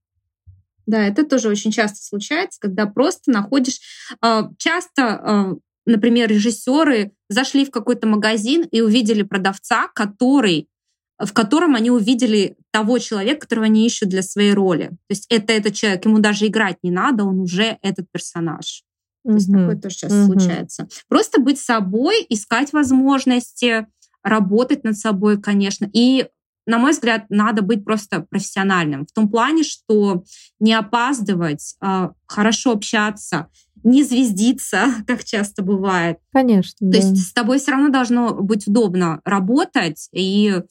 Да, 0.85 1.05
это 1.05 1.25
тоже 1.25 1.49
очень 1.49 1.71
часто 1.71 2.03
случается, 2.03 2.59
когда 2.59 2.85
просто 2.85 3.31
находишь... 3.31 3.79
А, 4.21 4.49
часто, 4.57 5.03
а, 5.03 5.55
например, 5.85 6.29
режиссеры 6.29 7.11
зашли 7.29 7.65
в 7.65 7.71
какой-то 7.71 8.07
магазин 8.07 8.67
и 8.71 8.81
увидели 8.81 9.23
продавца, 9.23 9.87
который 9.93 10.69
в 11.17 11.31
котором 11.31 11.75
они 11.75 11.91
увидели 11.91 12.57
того 12.71 12.99
человека, 12.99 13.41
которого 13.41 13.65
они 13.65 13.85
ищут 13.85 14.09
для 14.09 14.21
своей 14.21 14.53
роли. 14.53 14.89
То 14.89 15.11
есть 15.11 15.25
это 15.29 15.53
этот 15.53 15.73
человек, 15.73 16.05
ему 16.05 16.19
даже 16.19 16.47
играть 16.47 16.77
не 16.83 16.91
надо, 16.91 17.23
он 17.23 17.39
уже 17.39 17.77
этот 17.81 18.07
персонаж. 18.11 18.83
То 19.25 19.31
есть 19.31 19.49
mm-hmm. 19.49 19.59
такое 19.59 19.75
тоже 19.77 19.95
сейчас 19.95 20.11
mm-hmm. 20.11 20.25
случается. 20.25 20.87
Просто 21.07 21.39
быть 21.39 21.59
собой, 21.59 22.25
искать 22.29 22.73
возможности, 22.73 23.87
работать 24.23 24.83
над 24.83 24.97
собой, 24.97 25.41
конечно, 25.41 25.89
и 25.93 26.27
на 26.65 26.77
мой 26.77 26.91
взгляд, 26.91 27.25
надо 27.29 27.61
быть 27.61 27.83
просто 27.83 28.21
профессиональным. 28.21 29.05
В 29.05 29.11
том 29.11 29.29
плане, 29.29 29.63
что 29.63 30.23
не 30.59 30.73
опаздывать, 30.73 31.75
а, 31.79 32.13
хорошо 32.25 32.71
общаться, 32.71 33.49
не 33.83 34.03
звездиться, 34.03 34.87
как 35.07 35.23
часто 35.23 35.63
бывает. 35.63 36.17
Конечно. 36.33 36.77
То 36.79 36.91
да. 36.91 36.97
есть 36.97 37.29
с 37.29 37.33
тобой 37.33 37.59
все 37.59 37.71
равно 37.71 37.89
должно 37.89 38.33
быть 38.33 38.67
удобно 38.67 39.21
работать. 39.23 40.09
И 40.11 40.61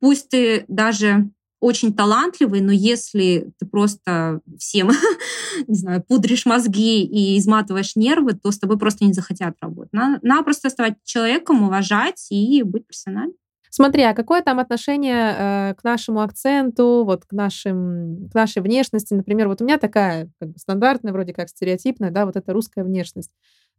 пусть 0.00 0.28
ты 0.28 0.64
даже 0.68 1.30
очень 1.60 1.92
талантливый, 1.92 2.60
но 2.60 2.70
если 2.70 3.50
ты 3.58 3.66
просто 3.66 4.40
всем, 4.58 4.90
не 5.66 5.74
знаю, 5.74 6.04
пудришь 6.06 6.46
мозги 6.46 7.02
и 7.02 7.36
изматываешь 7.38 7.96
нервы, 7.96 8.34
то 8.34 8.52
с 8.52 8.58
тобой 8.58 8.78
просто 8.78 9.04
не 9.04 9.12
захотят 9.12 9.56
работать. 9.60 9.92
Надо, 9.92 10.20
надо 10.22 10.44
просто 10.44 10.68
оставаться 10.68 11.00
человеком, 11.04 11.64
уважать 11.64 12.26
и 12.30 12.62
быть 12.62 12.86
профессиональным. 12.86 13.34
Смотри, 13.70 14.02
а 14.02 14.14
какое 14.14 14.42
там 14.42 14.58
отношение 14.58 15.34
э, 15.70 15.74
к 15.74 15.84
нашему 15.84 16.20
акценту, 16.20 17.04
вот 17.04 17.24
к, 17.26 17.32
нашим, 17.32 18.28
к 18.30 18.34
нашей 18.34 18.62
внешности? 18.62 19.14
Например, 19.14 19.48
вот 19.48 19.60
у 19.60 19.64
меня 19.64 19.78
такая 19.78 20.30
как 20.40 20.50
бы 20.50 20.58
стандартная, 20.58 21.12
вроде 21.12 21.34
как 21.34 21.48
стереотипная, 21.48 22.10
да, 22.10 22.26
вот 22.26 22.36
эта 22.36 22.52
русская 22.52 22.84
внешность. 22.84 23.30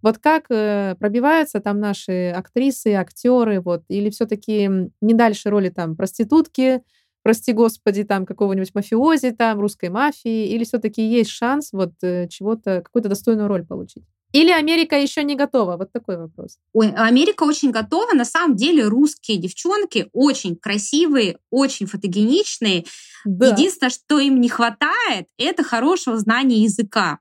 Вот 0.01 0.17
как 0.19 0.45
э, 0.49 0.95
пробиваются 0.99 1.59
там 1.59 1.79
наши 1.79 2.29
актрисы, 2.35 2.93
актеры, 2.93 3.59
вот, 3.61 3.83
или 3.89 4.09
все-таки 4.11 4.69
не 5.01 5.13
дальше 5.13 5.49
роли 5.49 5.69
там 5.69 5.95
проститутки, 5.95 6.81
прости 7.23 7.51
господи, 7.51 8.03
там 8.03 8.25
какого-нибудь 8.25 8.73
мафиози, 8.75 9.31
там 9.31 9.59
русской 9.59 9.89
мафии, 9.89 10.47
или 10.49 10.63
все-таки 10.63 11.01
есть 11.05 11.31
шанс 11.31 11.73
вот 11.73 11.93
э, 12.03 12.27
чего-то, 12.29 12.81
какую-то 12.83 13.09
достойную 13.09 13.47
роль 13.49 13.65
получить? 13.65 14.05
Или 14.31 14.51
Америка 14.51 14.95
еще 14.95 15.23
не 15.23 15.35
готова? 15.35 15.77
Вот 15.77 15.91
такой 15.91 16.17
вопрос. 16.17 16.57
Ой, 16.73 16.91
Америка 16.91 17.43
очень 17.43 17.71
готова. 17.71 18.13
На 18.13 18.25
самом 18.25 18.55
деле 18.55 18.87
русские 18.87 19.37
девчонки 19.37 20.09
очень 20.13 20.55
красивые, 20.55 21.39
очень 21.49 21.87
фотогеничные. 21.87 22.85
Да. 23.25 23.47
Единственное, 23.49 23.89
что 23.89 24.19
им 24.19 24.39
не 24.39 24.49
хватает, 24.49 25.27
это 25.37 25.63
хорошего 25.63 26.17
знания 26.17 26.63
языка. 26.63 27.19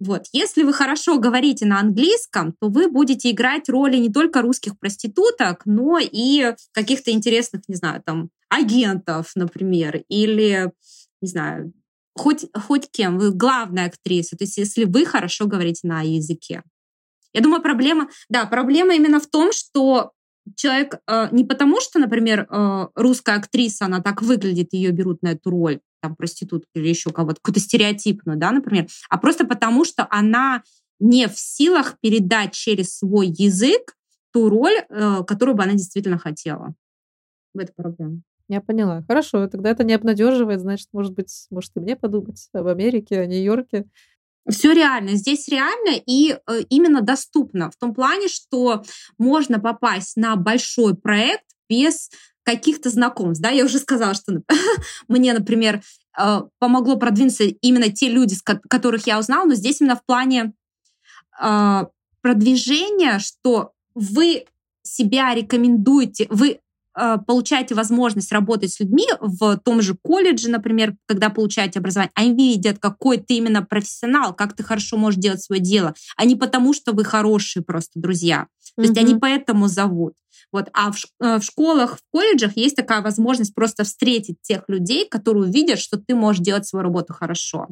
Вот. 0.00 0.24
Если 0.32 0.62
вы 0.62 0.72
хорошо 0.72 1.18
говорите 1.18 1.66
на 1.66 1.78
английском, 1.78 2.54
то 2.58 2.68
вы 2.68 2.88
будете 2.90 3.30
играть 3.30 3.68
роли 3.68 3.98
не 3.98 4.10
только 4.10 4.40
русских 4.40 4.78
проституток, 4.78 5.62
но 5.66 5.98
и 6.00 6.54
каких-то 6.72 7.10
интересных, 7.10 7.62
не 7.68 7.76
знаю, 7.76 8.02
там, 8.04 8.30
агентов, 8.48 9.30
например, 9.36 10.02
или, 10.08 10.72
не 11.20 11.28
знаю, 11.28 11.72
хоть, 12.14 12.46
хоть 12.54 12.90
кем, 12.90 13.18
вы 13.18 13.32
главная 13.32 13.86
актриса, 13.86 14.36
то 14.36 14.44
есть 14.44 14.58
если 14.58 14.84
вы 14.84 15.04
хорошо 15.04 15.46
говорите 15.46 15.86
на 15.86 16.02
языке. 16.02 16.62
Я 17.32 17.42
думаю, 17.42 17.62
проблема, 17.62 18.08
да, 18.28 18.46
проблема 18.46 18.94
именно 18.94 19.20
в 19.20 19.26
том, 19.26 19.52
что 19.52 20.12
человек 20.56 20.96
э, 21.06 21.28
не 21.30 21.44
потому, 21.44 21.80
что, 21.80 21.98
например, 21.98 22.46
э, 22.48 22.88
русская 22.94 23.36
актриса, 23.36 23.86
она 23.86 24.00
так 24.00 24.22
выглядит, 24.22 24.72
ее 24.72 24.90
берут 24.90 25.22
на 25.22 25.32
эту 25.32 25.50
роль, 25.50 25.80
там, 26.00 26.16
проститутка 26.16 26.70
или 26.74 26.88
еще 26.88 27.10
кого-то, 27.10 27.36
какую-то 27.36 27.60
стереотипную, 27.60 28.38
да, 28.38 28.50
например, 28.50 28.88
а 29.08 29.18
просто 29.18 29.46
потому, 29.46 29.84
что 29.84 30.06
она 30.10 30.62
не 30.98 31.28
в 31.28 31.38
силах 31.38 31.98
передать 32.00 32.52
через 32.52 32.98
свой 32.98 33.28
язык 33.28 33.94
ту 34.32 34.48
роль, 34.48 34.84
э, 34.88 35.24
которую 35.26 35.56
бы 35.56 35.62
она 35.62 35.72
действительно 35.72 36.18
хотела. 36.18 36.74
В 37.54 37.58
этой 37.58 37.72
проблеме. 37.74 38.22
Я 38.50 38.60
поняла. 38.60 39.04
Хорошо, 39.06 39.46
тогда 39.46 39.70
это 39.70 39.84
не 39.84 39.94
обнадеживает, 39.94 40.58
значит, 40.58 40.88
может 40.92 41.14
быть, 41.14 41.46
может 41.50 41.70
и 41.76 41.78
мне 41.78 41.94
подумать 41.94 42.48
об 42.52 42.66
Америке, 42.66 43.20
о 43.20 43.26
Нью-Йорке. 43.26 43.84
Все 44.48 44.72
реально. 44.72 45.10
Здесь 45.10 45.46
реально 45.46 46.02
и 46.04 46.32
э, 46.32 46.60
именно 46.68 47.00
доступно. 47.00 47.70
В 47.70 47.76
том 47.76 47.94
плане, 47.94 48.26
что 48.26 48.82
можно 49.18 49.60
попасть 49.60 50.16
на 50.16 50.34
большой 50.34 50.96
проект 50.96 51.44
без 51.68 52.10
каких-то 52.42 52.90
знакомств. 52.90 53.40
Да, 53.40 53.50
я 53.50 53.64
уже 53.64 53.78
сказала, 53.78 54.14
что 54.14 54.42
мне, 55.06 55.32
например, 55.32 55.80
э, 56.18 56.40
помогло 56.58 56.96
продвинуться 56.96 57.44
именно 57.44 57.92
те 57.92 58.08
люди, 58.08 58.34
которых 58.68 59.06
я 59.06 59.20
узнала, 59.20 59.44
но 59.44 59.54
здесь 59.54 59.80
именно 59.80 59.94
в 59.94 60.04
плане 60.04 60.54
э, 61.40 61.84
продвижения, 62.20 63.20
что 63.20 63.74
вы 63.94 64.46
себя 64.82 65.36
рекомендуете, 65.36 66.26
вы 66.30 66.58
получаете 67.26 67.74
возможность 67.74 68.32
работать 68.32 68.72
с 68.72 68.80
людьми 68.80 69.06
в 69.20 69.58
том 69.64 69.82
же 69.82 69.96
колледже, 70.02 70.50
например, 70.50 70.94
когда 71.06 71.30
получаете 71.30 71.78
образование, 71.78 72.12
они 72.14 72.34
видят, 72.34 72.78
какой 72.78 73.18
ты 73.18 73.34
именно 73.34 73.62
профессионал, 73.62 74.34
как 74.34 74.54
ты 74.54 74.62
хорошо 74.62 74.96
можешь 74.96 75.20
делать 75.20 75.42
свое 75.42 75.60
дело, 75.60 75.94
а 76.16 76.24
не 76.24 76.36
потому, 76.36 76.72
что 76.72 76.92
вы 76.92 77.04
хорошие 77.04 77.62
просто 77.62 77.92
друзья. 77.98 78.46
То 78.76 78.82
mm-hmm. 78.82 78.86
есть 78.86 78.98
они 78.98 79.14
поэтому 79.14 79.68
зовут. 79.68 80.14
Вот. 80.52 80.68
А 80.72 80.90
в, 80.90 80.96
э, 81.20 81.38
в 81.38 81.42
школах, 81.42 81.98
в 81.98 82.00
колледжах 82.12 82.56
есть 82.56 82.76
такая 82.76 83.02
возможность 83.02 83.54
просто 83.54 83.84
встретить 83.84 84.36
тех 84.42 84.64
людей, 84.68 85.06
которые 85.08 85.44
увидят, 85.44 85.78
что 85.78 85.96
ты 85.96 86.14
можешь 86.14 86.42
делать 86.42 86.66
свою 86.66 86.82
работу 86.82 87.12
хорошо. 87.12 87.68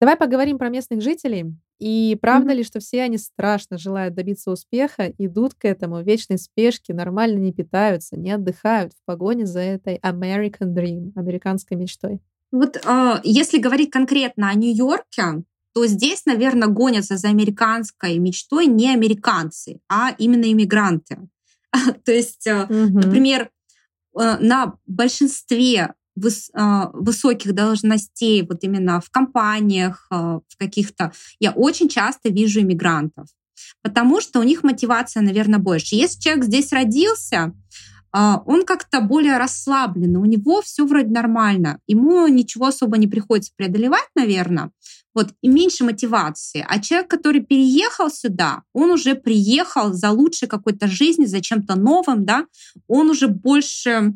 Давай 0.00 0.16
поговорим 0.16 0.58
про 0.58 0.68
местных 0.68 1.00
жителей. 1.00 1.54
И 1.82 2.16
правда 2.20 2.52
mm-hmm. 2.52 2.56
ли, 2.58 2.62
что 2.62 2.78
все 2.78 3.02
они 3.02 3.18
страшно 3.18 3.76
желают 3.76 4.14
добиться 4.14 4.52
успеха, 4.52 5.12
идут 5.18 5.54
к 5.54 5.64
этому 5.64 6.00
вечной 6.00 6.38
спешке, 6.38 6.94
нормально 6.94 7.38
не 7.38 7.52
питаются, 7.52 8.16
не 8.16 8.30
отдыхают 8.30 8.92
в 8.92 9.04
погоне 9.04 9.46
за 9.46 9.58
этой 9.58 9.96
American 9.96 10.72
Dream, 10.72 11.10
американской 11.16 11.76
мечтой? 11.76 12.20
Вот 12.52 12.76
э, 12.76 13.14
если 13.24 13.58
говорить 13.58 13.90
конкретно 13.90 14.50
о 14.50 14.54
Нью-Йорке, 14.54 15.42
то 15.74 15.84
здесь, 15.86 16.24
наверное, 16.24 16.68
гонятся 16.68 17.16
за 17.16 17.30
американской 17.30 18.16
мечтой 18.18 18.66
не 18.66 18.94
американцы, 18.94 19.80
а 19.88 20.14
именно 20.18 20.52
иммигранты. 20.52 21.18
то 22.04 22.12
есть, 22.12 22.46
э, 22.46 22.64
например, 22.68 23.50
э, 24.16 24.36
на 24.38 24.78
большинстве 24.86 25.94
выс, 26.16 26.50
э, 26.54 26.84
высоких 26.92 27.54
должностей, 27.54 28.46
вот 28.46 28.64
именно 28.64 29.00
в 29.00 29.10
компаниях, 29.10 30.06
э, 30.10 30.14
в 30.14 30.56
каких-то, 30.58 31.12
я 31.40 31.52
очень 31.52 31.88
часто 31.88 32.28
вижу 32.28 32.60
иммигрантов, 32.60 33.28
потому 33.82 34.20
что 34.20 34.40
у 34.40 34.42
них 34.42 34.62
мотивация, 34.62 35.22
наверное, 35.22 35.58
больше. 35.58 35.96
Если 35.96 36.20
человек 36.20 36.44
здесь 36.44 36.72
родился, 36.72 37.52
э, 38.14 38.18
он 38.46 38.64
как-то 38.64 39.00
более 39.00 39.38
расслаблен, 39.38 40.16
у 40.16 40.24
него 40.24 40.60
все 40.62 40.86
вроде 40.86 41.08
нормально, 41.08 41.78
ему 41.86 42.26
ничего 42.28 42.66
особо 42.66 42.98
не 42.98 43.06
приходится 43.06 43.52
преодолевать, 43.56 44.08
наверное, 44.14 44.70
вот, 45.14 45.34
и 45.42 45.48
меньше 45.48 45.84
мотивации. 45.84 46.64
А 46.66 46.80
человек, 46.80 47.10
который 47.10 47.42
переехал 47.42 48.10
сюда, 48.10 48.62
он 48.72 48.90
уже 48.90 49.14
приехал 49.14 49.92
за 49.92 50.10
лучшей 50.10 50.48
какой-то 50.48 50.86
жизнью, 50.86 51.28
за 51.28 51.40
чем-то 51.40 51.74
новым, 51.74 52.24
да, 52.24 52.46
он 52.86 53.10
уже 53.10 53.28
больше 53.28 54.14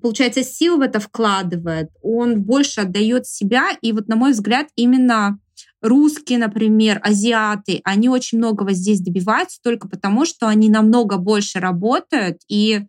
получается, 0.00 0.42
сил 0.42 0.78
в 0.78 0.80
это 0.80 1.00
вкладывает, 1.00 1.90
он 2.02 2.42
больше 2.42 2.82
отдает 2.82 3.26
себя. 3.26 3.70
И 3.80 3.92
вот, 3.92 4.08
на 4.08 4.16
мой 4.16 4.32
взгляд, 4.32 4.68
именно 4.76 5.38
русские, 5.80 6.38
например, 6.38 7.00
азиаты, 7.02 7.80
они 7.84 8.08
очень 8.08 8.38
многого 8.38 8.72
здесь 8.72 9.00
добиваются 9.00 9.60
только 9.62 9.88
потому, 9.88 10.24
что 10.24 10.48
они 10.48 10.68
намного 10.68 11.16
больше 11.16 11.60
работают 11.60 12.40
и 12.48 12.86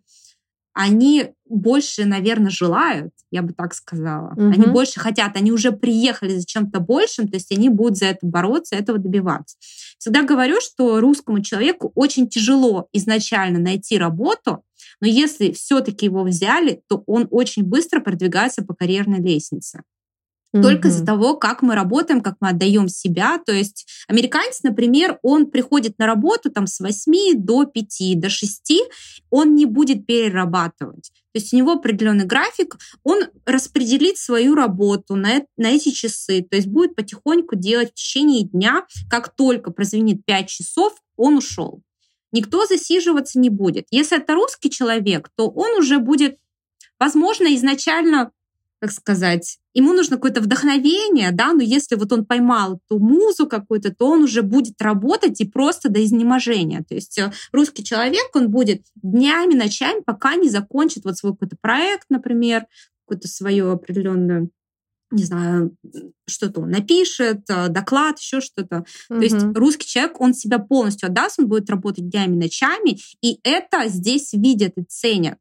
они 0.72 1.32
больше, 1.48 2.04
наверное, 2.04 2.50
желают, 2.50 3.12
я 3.30 3.42
бы 3.42 3.52
так 3.52 3.74
сказала. 3.74 4.32
Угу. 4.32 4.42
Они 4.42 4.66
больше 4.66 5.00
хотят, 5.00 5.36
они 5.36 5.52
уже 5.52 5.72
приехали 5.72 6.36
за 6.36 6.46
чем-то 6.46 6.80
большим, 6.80 7.28
то 7.28 7.36
есть 7.36 7.52
они 7.52 7.68
будут 7.68 7.98
за 7.98 8.06
это 8.06 8.20
бороться, 8.22 8.76
этого 8.76 8.98
добиваться. 8.98 9.56
Всегда 9.98 10.22
говорю, 10.22 10.60
что 10.60 11.00
русскому 11.00 11.42
человеку 11.42 11.92
очень 11.94 12.28
тяжело 12.28 12.88
изначально 12.92 13.58
найти 13.58 13.98
работу, 13.98 14.64
но 15.00 15.06
если 15.06 15.52
все-таки 15.52 16.06
его 16.06 16.22
взяли, 16.24 16.82
то 16.88 17.02
он 17.06 17.28
очень 17.30 17.64
быстро 17.64 18.00
продвигается 18.00 18.62
по 18.62 18.74
карьерной 18.74 19.20
лестнице. 19.20 19.82
Только 20.52 20.88
mm-hmm. 20.88 20.90
из-за 20.90 21.06
того, 21.06 21.36
как 21.36 21.62
мы 21.62 21.74
работаем, 21.74 22.20
как 22.20 22.36
мы 22.40 22.48
отдаем 22.48 22.88
себя. 22.88 23.38
То 23.44 23.52
есть 23.52 23.86
американец, 24.08 24.62
например, 24.62 25.18
он 25.22 25.50
приходит 25.50 25.98
на 25.98 26.06
работу 26.06 26.50
там 26.50 26.66
с 26.66 26.80
8 26.80 27.34
до 27.36 27.64
5, 27.64 28.20
до 28.20 28.30
6, 28.30 28.72
он 29.30 29.54
не 29.54 29.66
будет 29.66 30.06
перерабатывать. 30.06 31.10
То 31.32 31.40
есть 31.40 31.52
у 31.52 31.56
него 31.56 31.72
определенный 31.72 32.24
график, 32.24 32.78
он 33.04 33.24
распределит 33.44 34.16
свою 34.16 34.54
работу 34.54 35.16
на, 35.16 35.42
на 35.56 35.66
эти 35.66 35.90
часы, 35.90 36.42
то 36.42 36.56
есть 36.56 36.68
будет 36.68 36.96
потихоньку 36.96 37.54
делать 37.54 37.90
в 37.90 37.94
течение 37.94 38.44
дня, 38.44 38.86
как 39.10 39.34
только 39.36 39.70
прозвенит 39.70 40.24
5 40.24 40.48
часов, 40.48 40.94
он 41.16 41.36
ушел 41.36 41.82
никто 42.32 42.66
засиживаться 42.66 43.38
не 43.38 43.50
будет. 43.50 43.86
Если 43.90 44.18
это 44.18 44.34
русский 44.34 44.70
человек, 44.70 45.30
то 45.36 45.48
он 45.48 45.78
уже 45.78 45.98
будет, 45.98 46.38
возможно, 46.98 47.54
изначально, 47.54 48.32
как 48.80 48.92
сказать, 48.92 49.58
ему 49.74 49.92
нужно 49.92 50.16
какое-то 50.16 50.40
вдохновение, 50.40 51.32
да, 51.32 51.52
но 51.52 51.62
если 51.62 51.96
вот 51.96 52.12
он 52.12 52.24
поймал 52.24 52.80
ту 52.88 52.98
музу 52.98 53.46
какую-то, 53.46 53.94
то 53.94 54.08
он 54.08 54.22
уже 54.22 54.42
будет 54.42 54.80
работать 54.80 55.40
и 55.40 55.48
просто 55.48 55.88
до 55.88 56.04
изнеможения. 56.04 56.84
То 56.88 56.94
есть 56.94 57.18
э, 57.18 57.32
русский 57.52 57.82
человек, 57.82 58.34
он 58.34 58.50
будет 58.50 58.82
днями, 58.94 59.54
ночами, 59.54 60.02
пока 60.04 60.36
не 60.36 60.48
закончит 60.48 61.04
вот 61.04 61.16
свой 61.16 61.32
какой-то 61.32 61.56
проект, 61.60 62.06
например, 62.08 62.66
какую-то 63.04 63.28
свою 63.28 63.70
определенную 63.70 64.50
не 65.10 65.24
знаю, 65.24 65.74
что-то 66.26 66.60
он 66.60 66.70
напишет, 66.70 67.48
э, 67.48 67.68
доклад, 67.68 68.18
еще 68.18 68.40
что-то. 68.40 68.84
Угу. 69.08 69.18
То 69.18 69.24
есть 69.24 69.56
русский 69.56 69.86
человек, 69.86 70.20
он 70.20 70.34
себя 70.34 70.58
полностью 70.58 71.08
отдаст, 71.08 71.38
он 71.38 71.48
будет 71.48 71.70
работать 71.70 72.10
днями, 72.10 72.36
ночами, 72.36 72.98
и 73.22 73.40
это 73.42 73.88
здесь 73.88 74.34
видят 74.34 74.72
и 74.76 74.82
ценят. 74.82 75.38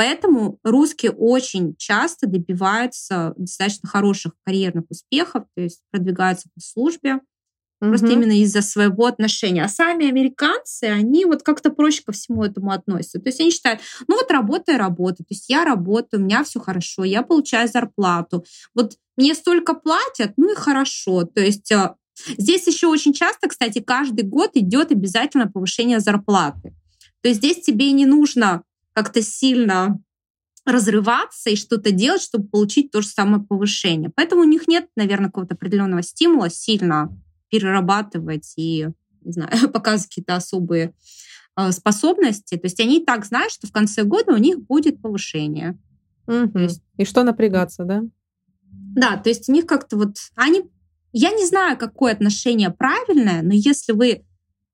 Поэтому 0.00 0.58
русские 0.64 1.12
очень 1.12 1.76
часто 1.76 2.26
добиваются 2.26 3.34
достаточно 3.36 3.86
хороших 3.86 4.32
карьерных 4.46 4.84
успехов, 4.88 5.44
то 5.54 5.60
есть 5.60 5.82
продвигаются 5.90 6.48
по 6.54 6.60
службе, 6.62 7.20
Просто 7.80 8.06
угу. 8.06 8.14
именно 8.14 8.40
из-за 8.40 8.60
своего 8.60 9.06
отношения. 9.06 9.64
А 9.64 9.68
сами 9.68 10.08
американцы, 10.08 10.84
они 10.84 11.24
вот 11.24 11.42
как-то 11.42 11.70
проще 11.70 12.02
ко 12.04 12.12
всему 12.12 12.44
этому 12.44 12.72
относятся. 12.72 13.20
То 13.20 13.28
есть 13.28 13.40
они 13.40 13.50
считают, 13.50 13.80
ну 14.06 14.16
вот 14.16 14.30
работа 14.30 14.72
и 14.72 14.76
работа. 14.76 15.16
То 15.16 15.30
есть 15.30 15.48
я 15.48 15.64
работаю, 15.64 16.20
у 16.20 16.24
меня 16.24 16.44
все 16.44 16.60
хорошо, 16.60 17.04
я 17.04 17.22
получаю 17.22 17.68
зарплату. 17.68 18.44
Вот 18.74 18.96
мне 19.16 19.34
столько 19.34 19.74
платят, 19.74 20.32
ну 20.36 20.52
и 20.52 20.54
хорошо. 20.54 21.24
То 21.24 21.40
есть 21.40 21.72
э, 21.72 21.94
здесь 22.38 22.66
еще 22.66 22.86
очень 22.86 23.14
часто, 23.14 23.48
кстати, 23.48 23.80
каждый 23.80 24.24
год 24.24 24.50
идет 24.54 24.92
обязательно 24.92 25.46
повышение 25.46 26.00
зарплаты. 26.00 26.74
То 27.22 27.28
есть 27.28 27.40
здесь 27.40 27.60
тебе 27.60 27.92
не 27.92 28.04
нужно 28.04 28.62
как-то 28.92 29.22
сильно 29.22 30.00
разрываться 30.64 31.50
и 31.50 31.56
что-то 31.56 31.90
делать, 31.90 32.22
чтобы 32.22 32.48
получить 32.48 32.90
то 32.90 33.00
же 33.00 33.08
самое 33.08 33.42
повышение. 33.42 34.10
Поэтому 34.14 34.42
у 34.42 34.46
них 34.46 34.68
нет, 34.68 34.88
наверное, 34.96 35.26
какого-то 35.26 35.54
определенного 35.54 36.02
стимула 36.02 36.50
сильно 36.50 37.16
перерабатывать 37.50 38.52
и, 38.56 38.88
не 39.22 39.32
знаю, 39.32 39.50
показывать 39.72 40.08
какие-то 40.08 40.36
особые 40.36 40.94
э, 41.56 41.72
способности. 41.72 42.56
То 42.56 42.66
есть 42.66 42.80
они 42.80 43.00
и 43.00 43.04
так 43.04 43.24
знают, 43.24 43.52
что 43.52 43.66
в 43.66 43.72
конце 43.72 44.04
года 44.04 44.32
у 44.32 44.38
них 44.38 44.60
будет 44.60 45.00
повышение. 45.00 45.78
Угу. 46.26 46.58
есть... 46.58 46.82
И 46.96 47.04
что 47.04 47.24
напрягаться, 47.24 47.84
да? 47.84 48.02
Да, 48.70 49.16
то 49.16 49.28
есть 49.28 49.48
у 49.48 49.52
них 49.52 49.66
как-то 49.66 49.96
вот... 49.96 50.16
Они... 50.34 50.62
Я 51.12 51.32
не 51.32 51.44
знаю, 51.44 51.76
какое 51.76 52.12
отношение 52.12 52.70
правильное, 52.70 53.42
но 53.42 53.52
если 53.52 53.92
вы 53.92 54.24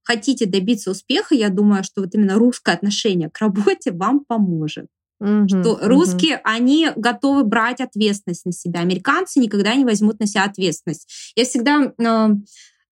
хотите 0.06 0.46
добиться 0.46 0.90
успеха, 0.90 1.34
я 1.34 1.48
думаю, 1.48 1.82
что 1.84 2.00
вот 2.00 2.14
именно 2.14 2.34
русское 2.34 2.74
отношение 2.74 3.28
к 3.28 3.38
работе 3.38 3.90
вам 3.90 4.24
поможет. 4.24 4.86
Угу, 5.18 5.48
что 5.48 5.78
русские, 5.82 6.36
угу. 6.36 6.42
они 6.44 6.90
готовы 6.94 7.44
брать 7.44 7.80
ответственность 7.80 8.44
на 8.44 8.52
себя. 8.52 8.80
Американцы 8.80 9.40
никогда 9.40 9.74
не 9.74 9.84
возьмут 9.84 10.20
на 10.20 10.26
себя 10.26 10.44
ответственность. 10.44 11.32
Я 11.34 11.44
всегда, 11.44 11.92
э, 11.98 12.28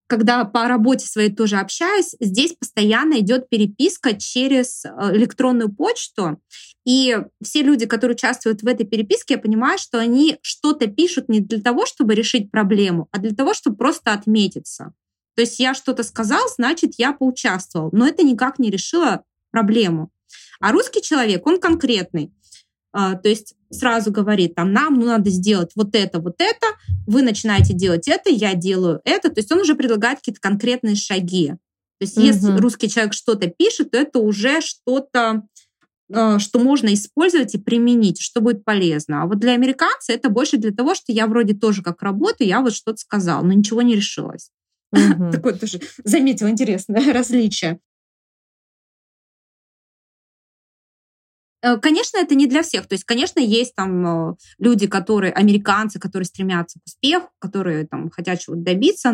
когда 0.07 0.45
по 0.45 0.67
работе 0.67 1.07
своей 1.07 1.31
тоже 1.31 1.57
общаюсь, 1.57 2.17
здесь 2.21 2.55
постоянно 2.55 3.21
идет 3.21 3.49
переписка 3.51 4.15
через 4.15 4.87
э, 4.87 4.91
электронную 5.15 5.71
почту. 5.71 6.41
И 6.87 7.19
все 7.43 7.63
люди, 7.63 7.87
которые 7.87 8.15
участвуют 8.15 8.63
в 8.63 8.67
этой 8.67 8.87
переписке, 8.87 9.35
я 9.35 9.41
понимаю, 9.41 9.79
что 9.79 9.99
они 9.99 10.39
что-то 10.41 10.87
пишут 10.87 11.29
не 11.29 11.41
для 11.41 11.61
того, 11.61 11.85
чтобы 11.85 12.15
решить 12.15 12.51
проблему, 12.51 13.07
а 13.11 13.19
для 13.19 13.35
того, 13.35 13.53
чтобы 13.53 13.77
просто 13.77 14.13
отметиться. 14.13 14.95
То 15.35 15.43
есть 15.43 15.59
я 15.59 15.75
что-то 15.75 16.03
сказал, 16.03 16.49
значит, 16.49 16.95
я 16.99 17.13
поучаствовал. 17.13 17.91
Но 17.93 18.07
это 18.07 18.23
никак 18.23 18.59
не 18.59 18.71
решило 18.71 19.23
проблему. 19.51 20.11
А 20.61 20.73
русский 20.73 21.03
человек, 21.03 21.47
он 21.47 21.61
конкретный. 21.61 22.33
А, 22.93 23.17
то 23.17 23.29
есть 23.29 23.55
сразу 23.71 24.13
говорит, 24.13 24.55
там, 24.55 24.73
нам 24.73 24.95
ну, 24.95 25.07
надо 25.07 25.29
сделать 25.29 25.73
вот 25.75 25.97
это, 25.97 26.21
вот 26.21 26.37
это, 26.39 26.67
вы 27.09 27.23
начинаете 27.23 27.75
делать 27.75 28.07
это, 28.07 28.31
я 28.31 28.55
делаю 28.55 29.01
это. 29.05 29.31
То 29.31 29.41
есть 29.41 29.51
он 29.51 29.61
уже 29.61 29.75
предлагает 29.75 30.19
какие-то 30.19 30.41
конкретные 30.41 30.95
шаги. 30.95 31.55
То 31.99 32.03
есть 32.03 32.17
угу. 32.17 32.27
если 32.27 32.57
русский 32.57 32.89
человек 32.89 33.13
что-то 33.13 33.49
пишет, 33.49 33.91
то 33.91 33.99
это 33.99 34.21
уже 34.21 34.61
что-то, 34.61 35.43
а, 36.13 36.39
что 36.39 36.61
можно 36.61 36.95
использовать 36.95 37.55
и 37.55 37.59
применить, 37.59 38.21
что 38.21 38.41
будет 38.41 38.65
полезно. 38.65 39.23
А 39.23 39.27
вот 39.27 39.41
для 39.41 39.53
американца 39.53 40.13
это 40.13 40.29
больше 40.29 40.57
для 40.57 40.71
того, 40.71 40.95
что 40.95 41.11
я 41.11 41.27
вроде 41.27 41.55
тоже 41.55 41.83
как 41.83 42.01
работаю, 42.01 42.47
я 42.49 42.61
вот 42.61 42.75
что-то 42.75 42.99
сказал, 42.99 43.43
но 43.43 43.53
ничего 43.53 43.83
не 43.83 43.97
решилась. 43.97 44.51
Угу. 45.15 45.33
Такое 45.33 45.55
тоже 45.55 45.81
заметил 46.05 46.49
интересное 46.49 47.13
различие. 47.13 47.81
Э, 51.65 51.79
конечно, 51.79 52.19
это 52.19 52.35
не 52.35 52.47
для 52.47 52.63
всех. 52.63 52.87
То 52.87 52.95
есть, 52.95 53.05
конечно, 53.05 53.41
есть 53.41 53.75
там 53.75 54.31
э, 54.31 54.35
люди, 54.59 54.87
которые, 54.87 55.33
американцы, 55.33 55.99
которые 55.99 56.27
стремятся 56.27 56.79
к 56.79 56.87
успеху, 56.87 57.31
которые 57.39 57.87
там 57.87 58.11
хотят 58.11 58.41
чего-то 58.41 58.63
добиться. 58.63 59.13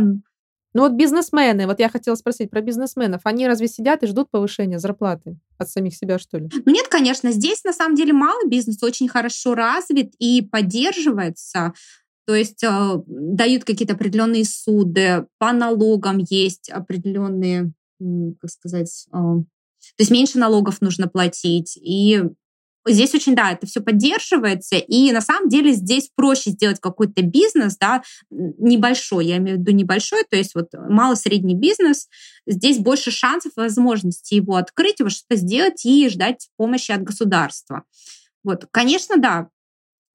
Ну 0.73 0.83
вот 0.83 0.93
бизнесмены, 0.93 1.67
вот 1.67 1.81
я 1.81 1.89
хотела 1.89 2.15
спросить 2.15 2.51
про 2.51 2.61
бизнесменов. 2.61 3.23
Они 3.25 3.47
разве 3.47 3.67
сидят 3.67 4.03
и 4.03 4.07
ждут 4.07 4.31
повышения 4.31 4.79
зарплаты 4.79 5.37
от 5.59 5.69
самих 5.69 5.97
себя, 5.97 6.19
что 6.19 6.39
ли? 6.39 6.49
Ну 6.65 6.73
нет, 6.73 6.87
конечно, 6.89 7.33
здесь 7.33 7.65
на 7.65 7.73
самом 7.73 7.97
деле 7.97 8.13
малый 8.13 8.49
бизнес 8.49 8.83
очень 8.83 9.09
хорошо 9.09 9.55
развит 9.55 10.15
и 10.19 10.43
поддерживается. 10.43 11.73
То 12.31 12.37
есть 12.37 12.63
э, 12.63 13.03
дают 13.09 13.65
какие-то 13.65 13.95
определенные 13.95 14.45
суды, 14.45 15.27
по 15.39 15.53
налогам 15.53 16.19
есть 16.19 16.71
определенные, 16.71 17.73
как 17.99 18.51
сказать, 18.53 19.09
э, 19.09 19.17
то 19.17 19.45
есть 19.99 20.13
меньше 20.13 20.39
налогов 20.39 20.81
нужно 20.81 21.09
платить. 21.09 21.77
И 21.77 22.23
Здесь 22.87 23.15
очень, 23.15 23.35
да, 23.35 23.51
это 23.51 23.67
все 23.67 23.81
поддерживается, 23.81 24.77
и 24.77 25.13
на 25.13 25.21
самом 25.21 25.51
деле 25.51 25.73
здесь 25.73 26.09
проще 26.15 26.51
сделать 26.51 26.81
какой-то 26.81 27.21
бизнес, 27.21 27.77
да, 27.77 28.03
небольшой, 28.31 29.27
я 29.27 29.37
имею 29.37 29.59
в 29.59 29.61
виду 29.61 29.73
небольшой, 29.73 30.25
то 30.25 30.37
есть 30.37 30.55
вот 30.55 30.69
мало-средний 30.73 31.55
бизнес, 31.55 32.09
здесь 32.47 32.79
больше 32.79 33.11
шансов 33.11 33.53
и 33.57 33.61
возможностей 33.61 34.37
его 34.37 34.55
открыть, 34.55 35.01
вот 35.01 35.13
что-то 35.13 35.37
сделать 35.37 35.85
и 35.85 36.09
ждать 36.09 36.49
помощи 36.57 36.91
от 36.91 37.03
государства. 37.03 37.85
Вот, 38.43 38.67
конечно, 38.71 39.19
да, 39.19 39.51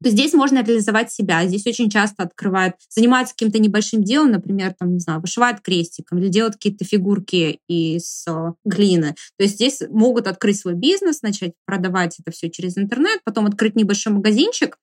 здесь 0.10 0.34
можно 0.34 0.64
реализовать 0.64 1.12
себя. 1.12 1.46
Здесь 1.46 1.66
очень 1.68 1.90
часто 1.90 2.24
открывают, 2.24 2.76
занимаются 2.90 3.34
каким-то 3.34 3.60
небольшим 3.60 4.04
делом, 4.04 4.32
например, 4.32 4.74
там, 4.78 4.94
не 4.94 5.00
знаю, 5.00 5.22
вышивают 5.22 5.62
крестиком 5.62 6.20
или 6.20 6.28
делают 6.28 6.56
какие-то 6.56 6.86
фигурки 6.86 7.60
из 7.68 8.26
э, 8.28 8.54
глины. 8.64 9.16
То 9.38 9.44
есть 9.44 9.56
здесь 9.56 9.82
могут 9.90 10.28
открыть 10.28 10.60
свой 10.60 10.74
бизнес, 10.74 11.22
начать 11.22 11.54
продавать 11.66 12.18
это 12.20 12.32
все 12.32 12.50
через 12.50 12.78
интернет, 12.78 13.22
потом 13.24 13.46
открыть 13.46 13.76
небольшой 13.76 14.14
магазинчик. 14.14 14.78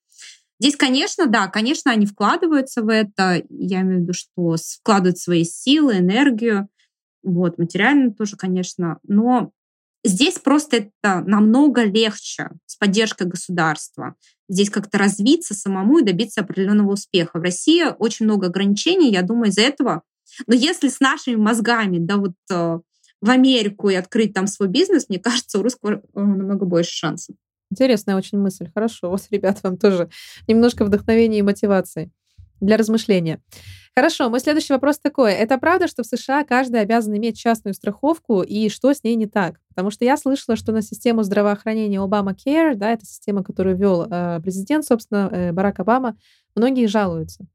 Здесь, 0.61 0.77
конечно, 0.77 1.27
да, 1.27 1.49
конечно, 1.49 1.91
они 1.91 2.07
вкладываются 2.07 2.83
в 2.83 2.89
это. 2.89 3.43
Я 3.49 3.81
имею 3.81 3.99
в 3.99 4.03
виду, 4.03 4.13
что 4.13 4.57
вкладывают 4.81 5.19
свои 5.19 5.45
силы, 5.45 5.99
энергию. 5.99 6.69
Вот, 7.25 7.59
материально 7.59 8.13
тоже, 8.13 8.37
конечно. 8.37 8.99
Но 9.03 9.51
Здесь 10.05 10.39
просто 10.39 10.79
это 10.79 11.23
намного 11.25 11.85
легче 11.85 12.51
с 12.67 12.77
поддержкой 12.77 13.29
государства. 13.29 14.17
Здесь 14.49 14.69
как-то 14.69 14.99
развиться 14.99 15.55
самому 15.55 15.99
и 15.99 16.05
добиться 16.05 16.41
определенного 16.41 16.93
успеха. 16.93 17.39
В 17.39 17.43
России 17.43 17.85
очень 17.99 18.27
много 18.27 18.49
ограничений, 18.49 19.13
я 19.13 19.23
думаю, 19.23 19.51
из-за 19.51 19.63
этого. 19.63 20.03
Но 20.47 20.55
если 20.55 20.89
с 20.89 21.01
нашими 21.01 21.37
мозгами, 21.37 21.99
да, 21.99 22.17
вот 22.17 22.35
э, 22.51 22.81
в 23.21 23.31
Америку 23.31 23.89
и 23.91 23.95
открыть 23.95 24.35
там 24.35 24.47
свой 24.47 24.69
бизнес, 24.69 25.09
мне 25.09 25.19
кажется, 25.19 25.59
у 25.59 25.63
русского 25.63 25.93
э, 25.93 26.01
намного 26.15 26.67
больше 26.67 26.91
шансов. 26.91 27.37
Интересная 27.71 28.17
очень 28.17 28.39
мысль. 28.39 28.69
Хорошо. 28.75 29.09
Вот, 29.09 29.23
ребят, 29.31 29.61
вам 29.63 29.79
тоже 29.79 30.11
немножко 30.49 30.85
вдохновения 30.85 31.39
и 31.39 31.43
мотивации 31.43 32.11
для 32.61 32.77
размышления. 32.77 33.41
Хорошо, 33.95 34.31
мой 34.31 34.41
следующий 34.41 34.73
вопрос 34.73 34.99
такой. 34.99 35.35
Это 35.35 35.59
правда, 35.59 35.87
что 35.87 36.03
в 36.03 36.07
США 36.07 36.45
каждый 36.45 36.81
обязан 36.81 37.15
иметь 37.15 37.39
частную 37.39 37.75
страховку, 37.75 38.41
и 38.41 38.71
что 38.71 38.95
с 38.95 39.05
ней 39.05 39.17
не 39.17 39.27
так? 39.27 39.61
Потому 39.69 39.91
что 39.91 40.07
я 40.07 40.17
слышала, 40.17 40.57
что 40.57 40.73
на 40.73 40.81
систему 40.81 41.23
здравоохранения 41.23 41.99
Obamacare, 41.99 42.75
да, 42.75 42.91
это 42.91 43.05
система, 43.05 43.45
которую 43.45 43.77
ввел 43.77 44.07
э, 44.11 44.41
президент, 44.43 44.87
собственно, 44.87 45.29
э, 45.31 45.53
Барак 45.53 45.81
Обама, 45.81 46.17
многие 46.55 46.87
жалуются. 46.87 47.47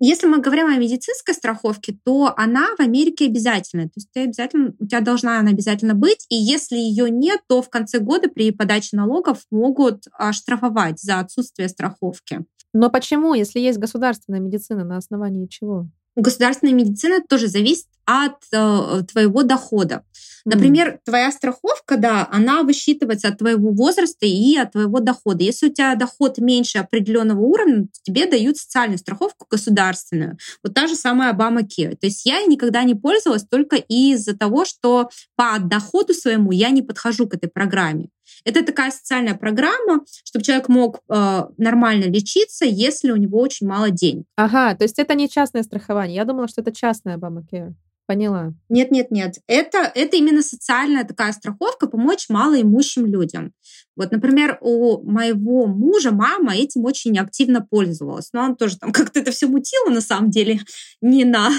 Если 0.00 0.26
мы 0.26 0.40
говорим 0.40 0.66
о 0.66 0.76
медицинской 0.76 1.32
страховке, 1.32 1.96
то 2.04 2.34
она 2.36 2.66
в 2.76 2.80
Америке 2.80 3.26
обязательная. 3.26 3.86
То 3.86 3.92
есть 3.94 4.08
ты 4.12 4.24
обязательно, 4.24 4.74
у 4.80 4.86
тебя 4.86 5.00
должна 5.00 5.38
она 5.38 5.50
обязательно 5.50 5.94
быть. 5.94 6.26
И 6.28 6.34
если 6.34 6.76
ее 6.76 7.08
нет, 7.08 7.40
то 7.48 7.62
в 7.62 7.70
конце 7.70 8.00
года 8.00 8.28
при 8.28 8.50
подаче 8.50 8.96
налогов 8.96 9.44
могут 9.52 10.06
штрафовать 10.32 11.00
за 11.00 11.20
отсутствие 11.20 11.68
страховки. 11.68 12.44
Но 12.74 12.90
почему, 12.90 13.34
если 13.34 13.60
есть 13.60 13.78
государственная 13.78 14.40
медицина, 14.40 14.84
на 14.84 14.96
основании 14.96 15.46
чего? 15.46 15.86
Государственная 16.16 16.74
медицина 16.74 17.20
тоже 17.26 17.46
зависит 17.46 17.86
от 18.04 18.36
э, 18.52 19.02
твоего 19.10 19.42
дохода. 19.42 20.04
Например, 20.44 20.94
mm. 20.94 20.98
твоя 21.04 21.32
страховка, 21.32 21.96
да, 21.96 22.28
она 22.30 22.62
высчитывается 22.62 23.28
от 23.28 23.38
твоего 23.38 23.70
возраста 23.70 24.26
и 24.26 24.56
от 24.56 24.72
твоего 24.72 25.00
дохода. 25.00 25.42
Если 25.42 25.68
у 25.68 25.72
тебя 25.72 25.94
доход 25.94 26.38
меньше 26.38 26.78
определенного 26.78 27.40
уровня, 27.40 27.84
то 27.84 27.90
тебе 28.02 28.26
дают 28.26 28.58
социальную 28.58 28.98
страховку 28.98 29.46
государственную. 29.50 30.36
Вот 30.62 30.74
та 30.74 30.86
же 30.86 30.96
самая 30.96 31.32
Obamacare. 31.32 31.96
То 31.96 32.06
есть 32.06 32.26
я 32.26 32.42
никогда 32.42 32.82
не 32.84 32.94
пользовалась 32.94 33.46
только 33.46 33.76
из-за 33.76 34.36
того, 34.36 34.64
что 34.64 35.08
по 35.34 35.58
доходу 35.58 36.12
своему 36.12 36.52
я 36.52 36.70
не 36.70 36.82
подхожу 36.82 37.26
к 37.26 37.34
этой 37.34 37.48
программе. 37.48 38.08
Это 38.44 38.64
такая 38.64 38.90
социальная 38.90 39.34
программа, 39.34 40.04
чтобы 40.24 40.44
человек 40.44 40.68
мог 40.68 41.00
э, 41.08 41.42
нормально 41.56 42.04
лечиться, 42.04 42.64
если 42.64 43.10
у 43.10 43.16
него 43.16 43.40
очень 43.40 43.66
мало 43.66 43.90
денег. 43.90 44.26
Ага, 44.36 44.74
то 44.74 44.84
есть 44.84 44.98
это 44.98 45.14
не 45.14 45.28
частное 45.28 45.62
страхование. 45.62 46.16
Я 46.16 46.24
думала, 46.24 46.48
что 46.48 46.60
это 46.60 46.72
частное 46.72 47.16
Obamacare. 47.16 47.74
Поняла. 48.06 48.52
Нет, 48.68 48.90
нет, 48.90 49.10
нет. 49.10 49.36
Это, 49.46 49.90
это 49.94 50.18
именно 50.18 50.42
социальная 50.42 51.04
такая 51.04 51.32
страховка 51.32 51.86
помочь 51.86 52.28
малоимущим 52.28 53.06
людям. 53.06 53.52
Вот, 53.96 54.12
например, 54.12 54.58
у 54.60 55.02
моего 55.10 55.66
мужа 55.66 56.10
мама 56.10 56.54
этим 56.54 56.84
очень 56.84 57.18
активно 57.18 57.62
пользовалась. 57.62 58.28
Но 58.34 58.42
он 58.42 58.56
тоже 58.56 58.78
там 58.78 58.92
как-то 58.92 59.20
это 59.20 59.30
все 59.30 59.46
мутило, 59.46 59.88
на 59.88 60.02
самом 60.02 60.30
деле, 60.30 60.60
не, 61.00 61.24
на, 61.24 61.50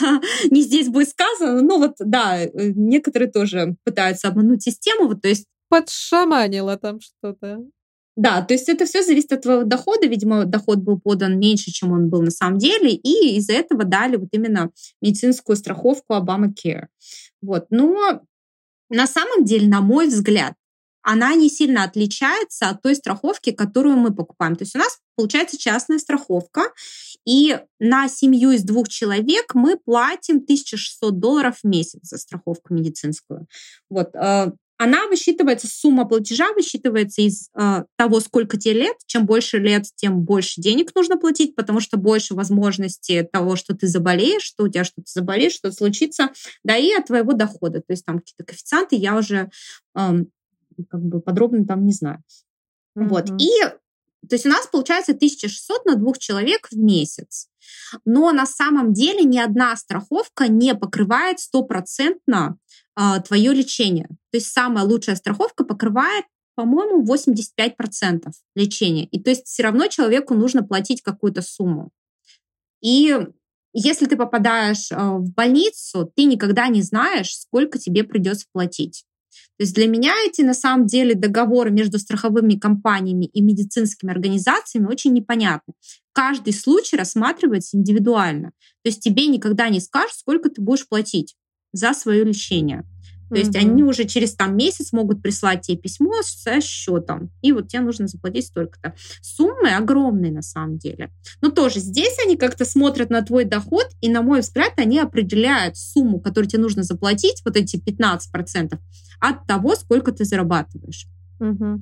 не 0.51 0.61
здесь 0.61 0.89
будет 0.89 1.09
сказано. 1.09 1.61
Но 1.61 1.79
вот, 1.79 1.95
да, 1.97 2.39
э, 2.39 2.49
некоторые 2.75 3.31
тоже 3.31 3.75
пытаются 3.83 4.27
обмануть 4.27 4.61
систему. 4.61 5.07
Вот, 5.07 5.23
то 5.23 5.27
есть 5.27 5.47
подшаманила 5.69 6.77
там 6.77 6.99
что-то. 6.99 7.59
Да, 8.15 8.41
то 8.41 8.53
есть 8.53 8.69
это 8.69 8.85
все 8.85 9.03
зависит 9.03 9.33
от 9.33 9.41
твоего 9.41 9.63
дохода. 9.63 10.07
Видимо, 10.07 10.45
доход 10.45 10.79
был 10.79 10.99
подан 10.99 11.37
меньше, 11.37 11.71
чем 11.71 11.91
он 11.91 12.09
был 12.09 12.21
на 12.21 12.31
самом 12.31 12.59
деле, 12.59 12.91
и 12.91 13.35
из-за 13.37 13.53
этого 13.53 13.83
дали 13.83 14.15
вот 14.15 14.29
именно 14.31 14.71
медицинскую 15.01 15.57
страховку 15.57 16.13
Obamacare. 16.13 16.87
Вот. 17.41 17.65
Но 17.71 18.21
на 18.89 19.07
самом 19.07 19.43
деле, 19.43 19.67
на 19.67 19.81
мой 19.81 20.07
взгляд, 20.07 20.53
она 21.01 21.35
не 21.35 21.49
сильно 21.49 21.83
отличается 21.83 22.69
от 22.69 22.81
той 22.81 22.95
страховки, 22.95 23.51
которую 23.51 23.97
мы 23.97 24.15
покупаем. 24.15 24.55
То 24.55 24.63
есть 24.63 24.75
у 24.75 24.79
нас 24.79 24.99
получается 25.15 25.57
частная 25.57 25.99
страховка, 25.99 26.71
и 27.25 27.59
на 27.79 28.07
семью 28.07 28.51
из 28.51 28.63
двух 28.63 28.87
человек 28.87 29.53
мы 29.53 29.77
платим 29.77 30.37
1600 30.37 31.19
долларов 31.19 31.59
в 31.61 31.67
месяц 31.67 31.99
за 32.01 32.17
страховку 32.17 32.73
медицинскую. 32.73 33.45
Вот. 33.89 34.15
Она 34.77 35.07
высчитывается, 35.07 35.67
сумма 35.67 36.05
платежа 36.05 36.51
высчитывается 36.53 37.21
из 37.21 37.49
э, 37.55 37.83
того, 37.95 38.19
сколько 38.19 38.57
тебе 38.57 38.73
лет. 38.73 38.97
Чем 39.05 39.25
больше 39.25 39.57
лет, 39.57 39.85
тем 39.95 40.21
больше 40.21 40.59
денег 40.59 40.93
нужно 40.95 41.17
платить, 41.17 41.55
потому 41.55 41.79
что 41.79 41.97
больше 41.97 42.35
возможности 42.35 43.27
того, 43.31 43.55
что 43.55 43.73
ты 43.75 43.87
заболеешь, 43.87 44.43
что 44.43 44.65
у 44.65 44.67
тебя 44.67 44.83
что-то 44.83 45.07
заболеет, 45.07 45.53
что-то 45.53 45.75
случится, 45.75 46.29
да 46.63 46.75
и 46.75 46.91
от 46.91 47.05
твоего 47.05 47.33
дохода. 47.33 47.79
То 47.79 47.91
есть 47.91 48.05
там 48.05 48.19
какие-то 48.19 48.43
коэффициенты 48.43 48.97
я 48.97 49.17
уже 49.17 49.49
э, 49.97 50.11
как 50.89 51.01
бы 51.01 51.21
подробно 51.21 51.65
там 51.65 51.85
не 51.85 51.93
знаю. 51.93 52.21
Mm-hmm. 52.97 53.07
Вот. 53.07 53.29
И 53.41 53.49
то 54.25 54.35
есть 54.35 54.45
у 54.45 54.49
нас 54.49 54.67
получается 54.67 55.13
1600 55.13 55.85
на 55.85 55.95
двух 55.95 56.17
человек 56.17 56.67
в 56.71 56.77
месяц. 56.77 57.47
Но 58.05 58.31
на 58.31 58.45
самом 58.45 58.93
деле 58.93 59.23
ни 59.23 59.37
одна 59.37 59.75
страховка 59.75 60.47
не 60.47 60.75
покрывает 60.75 61.39
стопроцентно 61.39 62.57
а, 62.95 63.19
твое 63.19 63.53
лечение. 63.53 64.07
То 64.31 64.37
есть 64.37 64.51
самая 64.51 64.85
лучшая 64.85 65.15
страховка 65.15 65.63
покрывает 65.63 66.25
по-моему, 66.55 67.03
85% 67.03 68.31
лечения. 68.55 69.05
И 69.07 69.21
то 69.21 69.29
есть 69.29 69.45
все 69.45 69.63
равно 69.63 69.87
человеку 69.87 70.33
нужно 70.33 70.63
платить 70.63 71.01
какую-то 71.01 71.41
сумму. 71.41 71.91
И 72.81 73.13
если 73.73 74.05
ты 74.05 74.15
попадаешь 74.15 74.89
а, 74.91 75.17
в 75.17 75.29
больницу, 75.33 76.11
ты 76.15 76.23
никогда 76.23 76.67
не 76.69 76.81
знаешь, 76.81 77.35
сколько 77.35 77.77
тебе 77.77 78.05
придется 78.05 78.45
платить. 78.53 79.05
То 79.57 79.63
есть 79.63 79.75
для 79.75 79.87
меня 79.87 80.13
эти 80.25 80.41
на 80.41 80.53
самом 80.53 80.85
деле 80.85 81.15
договоры 81.15 81.71
между 81.71 81.99
страховыми 81.99 82.55
компаниями 82.55 83.25
и 83.25 83.41
медицинскими 83.41 84.11
организациями 84.11 84.87
очень 84.87 85.13
непонятны. 85.13 85.73
Каждый 86.13 86.53
случай 86.53 86.95
рассматривается 86.95 87.77
индивидуально. 87.77 88.51
То 88.83 88.89
есть 88.89 89.01
тебе 89.01 89.27
никогда 89.27 89.69
не 89.69 89.79
скажут, 89.79 90.15
сколько 90.15 90.49
ты 90.49 90.61
будешь 90.61 90.87
платить 90.87 91.35
за 91.73 91.93
свое 91.93 92.23
лечение. 92.23 92.83
То 93.35 93.39
есть 93.39 93.55
они 93.57 93.83
уже 93.83 94.05
через 94.05 94.33
там 94.33 94.55
месяц 94.55 94.93
могут 94.93 95.21
прислать 95.21 95.61
тебе 95.61 95.77
письмо 95.77 96.13
со 96.23 96.61
счетом. 96.61 97.31
И 97.41 97.51
вот 97.51 97.67
тебе 97.67 97.81
нужно 97.81 98.07
заплатить 98.07 98.47
столько-то. 98.47 98.93
Суммы 99.21 99.75
огромные 99.75 100.31
на 100.31 100.41
самом 100.41 100.77
деле. 100.77 101.11
Но 101.41 101.49
тоже 101.49 101.81
здесь 101.81 102.17
они 102.25 102.37
как-то 102.37 102.63
смотрят 102.63 103.09
на 103.09 103.21
твой 103.23 103.43
доход, 103.43 103.87
и, 103.99 104.07
на 104.07 104.21
мой 104.21 104.39
взгляд, 104.39 104.71
они 104.77 104.99
определяют 104.99 105.75
сумму, 105.75 106.21
которую 106.21 106.49
тебе 106.49 106.61
нужно 106.61 106.83
заплатить, 106.83 107.41
вот 107.43 107.57
эти 107.57 107.75
15%, 107.75 108.79
от 109.19 109.47
того, 109.47 109.75
сколько 109.75 110.13
ты 110.13 110.23
зарабатываешь. 110.23 111.07
Угу. 111.41 111.81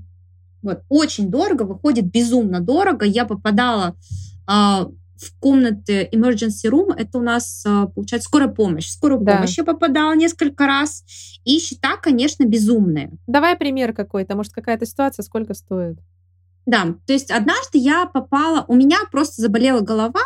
Вот. 0.64 0.82
Очень 0.90 1.30
дорого, 1.30 1.64
выходит 1.64 2.10
безумно 2.10 2.62
дорого. 2.62 3.06
Я 3.06 3.26
попадала 3.26 3.96
а, 4.48 4.88
в 5.16 5.40
комнаты 5.40 6.10
emergency 6.12 6.70
room, 6.70 6.94
это 6.96 7.18
у 7.18 7.22
нас, 7.22 7.64
а, 7.66 7.88
получается, 7.88 8.28
скорая 8.28 8.50
помощь. 8.50 8.90
Скорую 8.90 9.22
да. 9.22 9.36
помощь 9.36 9.58
я 9.58 9.64
попадала 9.64 10.16
несколько 10.16 10.66
раз. 10.66 11.04
И 11.44 11.60
счета, 11.60 11.98
конечно, 11.98 12.46
безумные. 12.46 13.12
Давай 13.28 13.56
пример 13.58 13.94
какой-то. 13.94 14.36
Может, 14.36 14.54
какая-то 14.54 14.86
ситуация, 14.86 15.24
сколько 15.24 15.54
стоит? 15.54 15.98
Да, 16.66 16.96
то 17.06 17.14
есть 17.14 17.30
однажды 17.30 17.78
я 17.78 18.06
попала, 18.06 18.64
у 18.68 18.76
меня 18.76 19.00
просто 19.12 19.42
заболела 19.42 19.82
голова, 19.82 20.22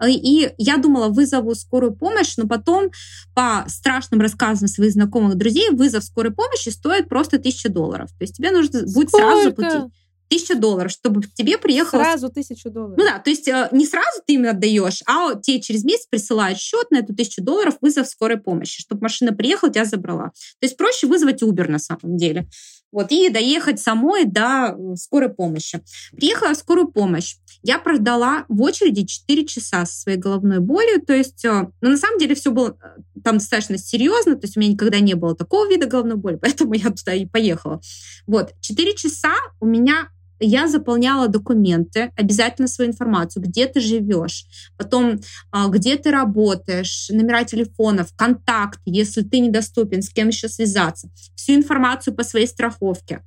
Э, 0.00 0.10
и 0.10 0.52
я 0.58 0.76
думала, 0.78 1.08
вызову 1.08 1.54
скорую 1.54 1.94
помощь, 1.94 2.36
но 2.36 2.46
потом 2.46 2.90
по 3.34 3.64
страшным 3.68 4.20
рассказам 4.20 4.68
своих 4.68 4.92
знакомых 4.92 5.36
друзей 5.36 5.70
вызов 5.70 6.04
скорой 6.04 6.32
помощи 6.32 6.68
стоит 6.68 7.08
просто 7.08 7.38
тысяча 7.38 7.68
долларов. 7.68 8.10
То 8.10 8.22
есть 8.22 8.36
тебе 8.36 8.50
нужно 8.50 8.80
Сколько? 8.80 8.94
будет 8.94 9.10
сразу 9.10 9.42
заплатить 9.44 9.92
тысяча 10.34 10.56
долларов, 10.56 10.90
чтобы 10.90 11.22
к 11.22 11.32
тебе 11.32 11.58
приехало... 11.58 12.02
Сразу 12.02 12.28
тысячу 12.28 12.70
долларов. 12.70 12.96
Ну 12.98 13.04
да, 13.04 13.18
то 13.18 13.30
есть 13.30 13.46
э, 13.46 13.68
не 13.72 13.86
сразу 13.86 14.20
ты 14.26 14.34
им 14.34 14.48
отдаешь, 14.48 15.02
а 15.06 15.34
тебе 15.34 15.60
через 15.60 15.84
месяц 15.84 16.06
присылают 16.06 16.58
счет 16.58 16.90
на 16.90 16.98
эту 16.98 17.14
тысячу 17.14 17.42
долларов 17.42 17.76
вызов 17.80 18.08
скорой 18.08 18.38
помощи, 18.38 18.80
чтобы 18.80 19.02
машина 19.02 19.32
приехала, 19.32 19.72
тебя 19.72 19.84
забрала. 19.84 20.32
То 20.60 20.66
есть 20.66 20.76
проще 20.76 21.06
вызвать 21.06 21.42
Uber 21.42 21.70
на 21.70 21.78
самом 21.78 22.16
деле. 22.16 22.48
Вот, 22.90 23.10
и 23.10 23.28
доехать 23.28 23.80
самой 23.80 24.24
до 24.24 24.76
э, 24.76 24.96
скорой 24.96 25.28
помощи. 25.28 25.80
Приехала 26.16 26.54
в 26.54 26.56
скорую 26.56 26.88
помощь. 26.88 27.36
Я 27.64 27.80
продала 27.80 28.44
в 28.48 28.62
очереди 28.62 29.04
4 29.04 29.46
часа 29.46 29.84
со 29.84 30.00
своей 30.00 30.18
головной 30.18 30.60
болью. 30.60 31.00
То 31.00 31.12
есть, 31.12 31.44
э, 31.44 31.68
ну, 31.80 31.90
на 31.90 31.96
самом 31.96 32.18
деле 32.18 32.36
все 32.36 32.52
было 32.52 32.76
там 33.24 33.38
достаточно 33.38 33.78
серьезно. 33.78 34.36
То 34.36 34.44
есть 34.44 34.56
у 34.56 34.60
меня 34.60 34.72
никогда 34.72 35.00
не 35.00 35.14
было 35.14 35.34
такого 35.34 35.68
вида 35.68 35.86
головной 35.86 36.16
боли, 36.16 36.36
поэтому 36.40 36.74
я 36.74 36.90
туда 36.90 37.14
и 37.14 37.26
поехала. 37.26 37.80
Вот, 38.28 38.52
4 38.60 38.94
часа 38.94 39.34
у 39.58 39.66
меня 39.66 40.08
я 40.40 40.68
заполняла 40.68 41.28
документы, 41.28 42.10
обязательно 42.16 42.68
свою 42.68 42.90
информацию, 42.90 43.42
где 43.42 43.66
ты 43.66 43.80
живешь, 43.80 44.46
потом 44.76 45.20
а, 45.50 45.68
где 45.68 45.96
ты 45.96 46.10
работаешь, 46.10 47.08
номера 47.10 47.44
телефонов, 47.44 48.14
контакт, 48.16 48.80
если 48.84 49.22
ты 49.22 49.38
недоступен, 49.38 50.02
с 50.02 50.10
кем 50.10 50.28
еще 50.28 50.48
связаться, 50.48 51.08
всю 51.34 51.54
информацию 51.54 52.14
по 52.14 52.24
своей 52.24 52.46
страховке. 52.46 53.22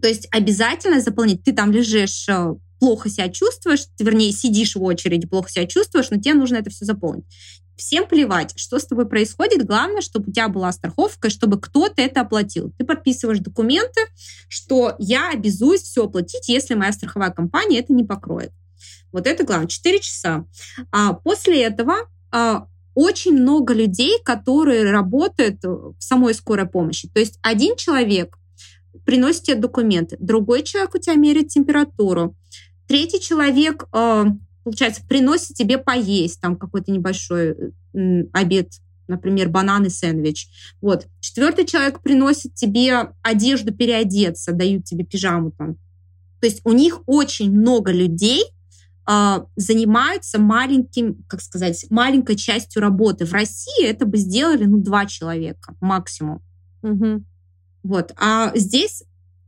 То 0.00 0.08
есть 0.08 0.28
обязательно 0.30 1.00
заполнить. 1.00 1.42
Ты 1.42 1.52
там 1.52 1.72
лежишь 1.72 2.28
э, 2.28 2.54
плохо 2.78 3.08
себя 3.08 3.28
чувствуешь, 3.28 3.86
вернее, 3.98 4.32
сидишь 4.32 4.76
в 4.76 4.82
очереди, 4.82 5.26
плохо 5.26 5.50
себя 5.50 5.66
чувствуешь, 5.66 6.10
но 6.10 6.18
тебе 6.18 6.34
нужно 6.34 6.56
это 6.56 6.70
все 6.70 6.84
заполнить. 6.84 7.24
Всем 7.78 8.08
плевать, 8.08 8.52
что 8.56 8.80
с 8.80 8.86
тобой 8.86 9.06
происходит. 9.06 9.64
Главное, 9.64 10.00
чтобы 10.00 10.28
у 10.28 10.32
тебя 10.32 10.48
была 10.48 10.72
страховка, 10.72 11.30
чтобы 11.30 11.60
кто-то 11.60 12.02
это 12.02 12.22
оплатил. 12.22 12.72
Ты 12.76 12.84
подписываешь 12.84 13.38
документы, 13.38 14.00
что 14.48 14.96
я 14.98 15.30
обязуюсь 15.30 15.82
все 15.82 16.06
оплатить, 16.06 16.48
если 16.48 16.74
моя 16.74 16.92
страховая 16.92 17.30
компания 17.30 17.78
это 17.78 17.92
не 17.92 18.02
покроет. 18.02 18.50
Вот 19.12 19.28
это 19.28 19.44
главное. 19.44 19.68
4 19.68 20.00
часа. 20.00 20.44
А 20.90 21.12
после 21.12 21.62
этого 21.62 22.08
а, 22.32 22.66
очень 22.94 23.34
много 23.34 23.74
людей, 23.74 24.18
которые 24.24 24.90
работают 24.90 25.62
в 25.62 25.94
самой 26.00 26.34
скорой 26.34 26.68
помощи. 26.68 27.08
То 27.08 27.20
есть 27.20 27.38
один 27.42 27.76
человек 27.76 28.36
приносит 29.04 29.44
тебе 29.44 29.56
документы, 29.56 30.16
другой 30.18 30.64
человек 30.64 30.96
у 30.96 30.98
тебя 30.98 31.14
меряет 31.14 31.48
температуру, 31.48 32.34
третий 32.88 33.20
человек 33.20 33.84
а, 33.92 34.26
получается, 34.68 35.02
приносит 35.08 35.56
тебе 35.56 35.78
поесть, 35.78 36.40
там 36.40 36.56
какой-то 36.56 36.92
небольшой 36.92 37.56
обед, 38.32 38.72
например, 39.06 39.48
банан 39.48 39.86
и 39.86 39.88
сэндвич. 39.88 40.48
Вот. 40.82 41.06
Четвертый 41.20 41.64
человек 41.64 42.02
приносит 42.02 42.54
тебе 42.54 43.12
одежду 43.22 43.72
переодеться, 43.72 44.52
дают 44.52 44.84
тебе 44.84 45.04
пижаму 45.04 45.52
там. 45.52 45.76
То 46.40 46.46
есть 46.46 46.60
у 46.64 46.72
них 46.72 47.00
очень 47.06 47.50
много 47.50 47.92
людей 47.92 48.44
э, 49.10 49.38
занимаются 49.56 50.38
маленьким, 50.38 51.24
как 51.26 51.40
сказать, 51.40 51.86
маленькой 51.88 52.36
частью 52.36 52.82
работы. 52.82 53.24
В 53.24 53.32
России 53.32 53.86
это 53.86 54.04
бы 54.04 54.18
сделали, 54.18 54.64
ну, 54.64 54.76
два 54.76 55.06
человека 55.06 55.74
максимум. 55.80 56.42
Угу. 56.82 57.24
Вот. 57.84 58.12
А 58.16 58.52
здесь 58.54 59.02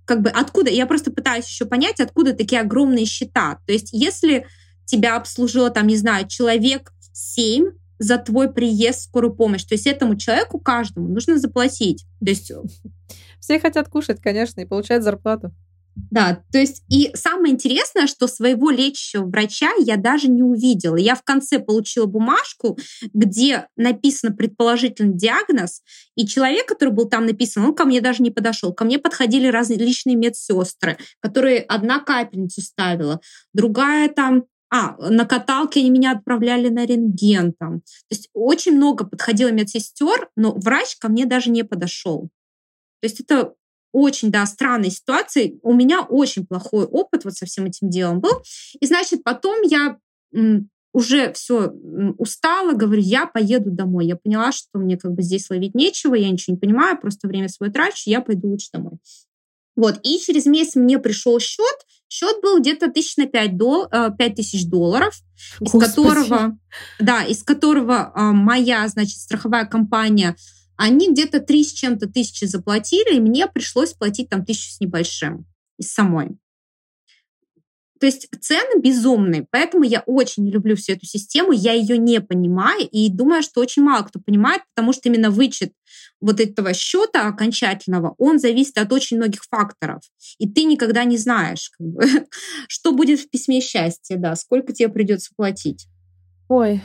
как 0.06 0.22
бы 0.22 0.30
откуда, 0.30 0.70
я 0.70 0.86
просто 0.86 1.12
пытаюсь 1.12 1.46
еще 1.46 1.66
понять, 1.66 2.00
откуда 2.00 2.32
такие 2.32 2.62
огромные 2.62 3.04
счета. 3.04 3.58
То 3.66 3.72
есть 3.72 3.90
если 3.92 4.46
тебя 4.90 5.16
обслужило, 5.16 5.70
там, 5.70 5.86
не 5.86 5.96
знаю, 5.96 6.26
человек 6.28 6.92
7 7.12 7.70
за 7.98 8.18
твой 8.18 8.52
приезд 8.52 9.00
в 9.00 9.04
скорую 9.04 9.34
помощь. 9.34 9.64
То 9.64 9.74
есть 9.74 9.86
этому 9.86 10.16
человеку 10.16 10.58
каждому 10.58 11.08
нужно 11.08 11.38
заплатить. 11.38 12.06
То 12.24 12.30
есть... 12.30 12.52
Все 13.40 13.58
хотят 13.58 13.88
кушать, 13.88 14.20
конечно, 14.20 14.60
и 14.60 14.66
получать 14.66 15.02
зарплату. 15.02 15.50
Да, 16.10 16.42
то 16.52 16.58
есть 16.58 16.84
и 16.88 17.10
самое 17.14 17.52
интересное, 17.52 18.06
что 18.06 18.26
своего 18.26 18.70
лечащего 18.70 19.24
врача 19.24 19.70
я 19.78 19.96
даже 19.96 20.28
не 20.28 20.42
увидела. 20.42 20.96
Я 20.96 21.14
в 21.14 21.22
конце 21.22 21.58
получила 21.58 22.06
бумажку, 22.06 22.78
где 23.12 23.66
написан 23.76 24.36
предположительный 24.36 25.16
диагноз, 25.16 25.82
и 26.14 26.26
человек, 26.26 26.66
который 26.66 26.94
был 26.94 27.08
там 27.08 27.26
написан, 27.26 27.64
он 27.64 27.74
ко 27.74 27.84
мне 27.84 28.00
даже 28.00 28.22
не 28.22 28.30
подошел. 28.30 28.72
Ко 28.72 28.84
мне 28.84 28.98
подходили 28.98 29.48
различные 29.48 30.16
медсестры, 30.16 30.96
которые 31.20 31.60
одна 31.60 31.98
капельницу 31.98 32.62
ставила, 32.62 33.20
другая 33.52 34.08
там 34.08 34.44
а, 34.70 34.96
на 34.98 35.26
каталке 35.26 35.80
они 35.80 35.90
меня 35.90 36.12
отправляли 36.12 36.68
на 36.68 36.86
рентген 36.86 37.52
там. 37.52 37.80
То 37.80 38.10
есть 38.10 38.28
очень 38.32 38.76
много 38.76 39.04
подходило 39.04 39.50
медсестер, 39.50 40.30
но 40.36 40.52
врач 40.54 40.96
ко 40.96 41.08
мне 41.08 41.26
даже 41.26 41.50
не 41.50 41.64
подошел. 41.64 42.28
То 43.00 43.08
есть 43.08 43.20
это 43.20 43.54
очень, 43.92 44.30
да, 44.30 44.46
странная 44.46 44.90
ситуация. 44.90 45.52
У 45.62 45.74
меня 45.74 46.02
очень 46.02 46.46
плохой 46.46 46.84
опыт 46.84 47.24
вот 47.24 47.34
со 47.34 47.46
всем 47.46 47.64
этим 47.64 47.90
делом 47.90 48.20
был. 48.20 48.42
И, 48.80 48.86
значит, 48.86 49.24
потом 49.24 49.62
я 49.62 49.98
уже 50.92 51.32
все 51.32 51.72
устала, 52.18 52.72
говорю, 52.72 53.00
я 53.00 53.26
поеду 53.26 53.70
домой. 53.70 54.06
Я 54.06 54.16
поняла, 54.16 54.52
что 54.52 54.78
мне 54.78 54.96
как 54.96 55.12
бы 55.12 55.22
здесь 55.22 55.50
ловить 55.50 55.74
нечего, 55.74 56.14
я 56.14 56.30
ничего 56.30 56.54
не 56.54 56.60
понимаю, 56.60 57.00
просто 57.00 57.28
время 57.28 57.48
свое 57.48 57.72
трачу, 57.72 58.10
я 58.10 58.20
пойду 58.20 58.48
лучше 58.48 58.68
домой. 58.72 58.98
Вот, 59.76 60.00
и 60.02 60.18
через 60.18 60.46
месяц 60.46 60.74
мне 60.74 60.98
пришел 60.98 61.38
счет. 61.40 61.86
Счет 62.12 62.40
был 62.42 62.58
где-то 62.58 62.90
тысяч 62.90 63.16
на 63.18 63.26
5, 63.26 63.56
дол, 63.56 63.88
5 63.88 64.14
э, 64.18 64.34
тысяч 64.34 64.66
долларов, 64.66 65.14
из 65.60 65.70
Господи. 65.70 65.86
которого, 65.86 66.58
да, 66.98 67.22
из 67.22 67.44
которого 67.44 68.10
а, 68.12 68.32
моя, 68.32 68.88
значит, 68.88 69.18
страховая 69.18 69.64
компания, 69.64 70.34
они 70.76 71.12
где-то 71.12 71.38
3 71.38 71.64
с 71.64 71.72
чем-то 71.72 72.08
тысячи 72.08 72.46
заплатили, 72.46 73.14
и 73.14 73.20
мне 73.20 73.46
пришлось 73.46 73.92
платить 73.92 74.28
там 74.28 74.44
тысячу 74.44 74.72
с 74.72 74.80
небольшим 74.80 75.46
из 75.78 75.92
самой. 75.92 76.30
То 78.00 78.06
есть 78.06 78.26
цены 78.40 78.80
безумные, 78.80 79.46
поэтому 79.48 79.84
я 79.84 80.00
очень 80.00 80.44
не 80.44 80.50
люблю 80.50 80.74
всю 80.74 80.94
эту 80.94 81.06
систему, 81.06 81.52
я 81.52 81.74
ее 81.74 81.96
не 81.96 82.20
понимаю 82.20 82.88
и 82.90 83.08
думаю, 83.08 83.44
что 83.44 83.60
очень 83.60 83.84
мало 83.84 84.02
кто 84.02 84.18
понимает, 84.18 84.62
потому 84.74 84.92
что 84.92 85.08
именно 85.08 85.30
вычет 85.30 85.74
вот 86.20 86.40
этого 86.40 86.74
счета 86.74 87.26
окончательного, 87.26 88.14
он 88.18 88.38
зависит 88.38 88.78
от 88.78 88.92
очень 88.92 89.16
многих 89.16 89.42
факторов. 89.44 90.02
И 90.38 90.48
ты 90.48 90.64
никогда 90.64 91.04
не 91.04 91.16
знаешь, 91.16 91.70
как 91.76 91.86
бы, 91.86 92.02
что 92.68 92.92
будет 92.92 93.20
в 93.20 93.30
письме 93.30 93.60
счастья, 93.60 94.16
да, 94.16 94.36
сколько 94.36 94.72
тебе 94.72 94.88
придется 94.88 95.30
платить. 95.36 95.86
Ой. 96.48 96.82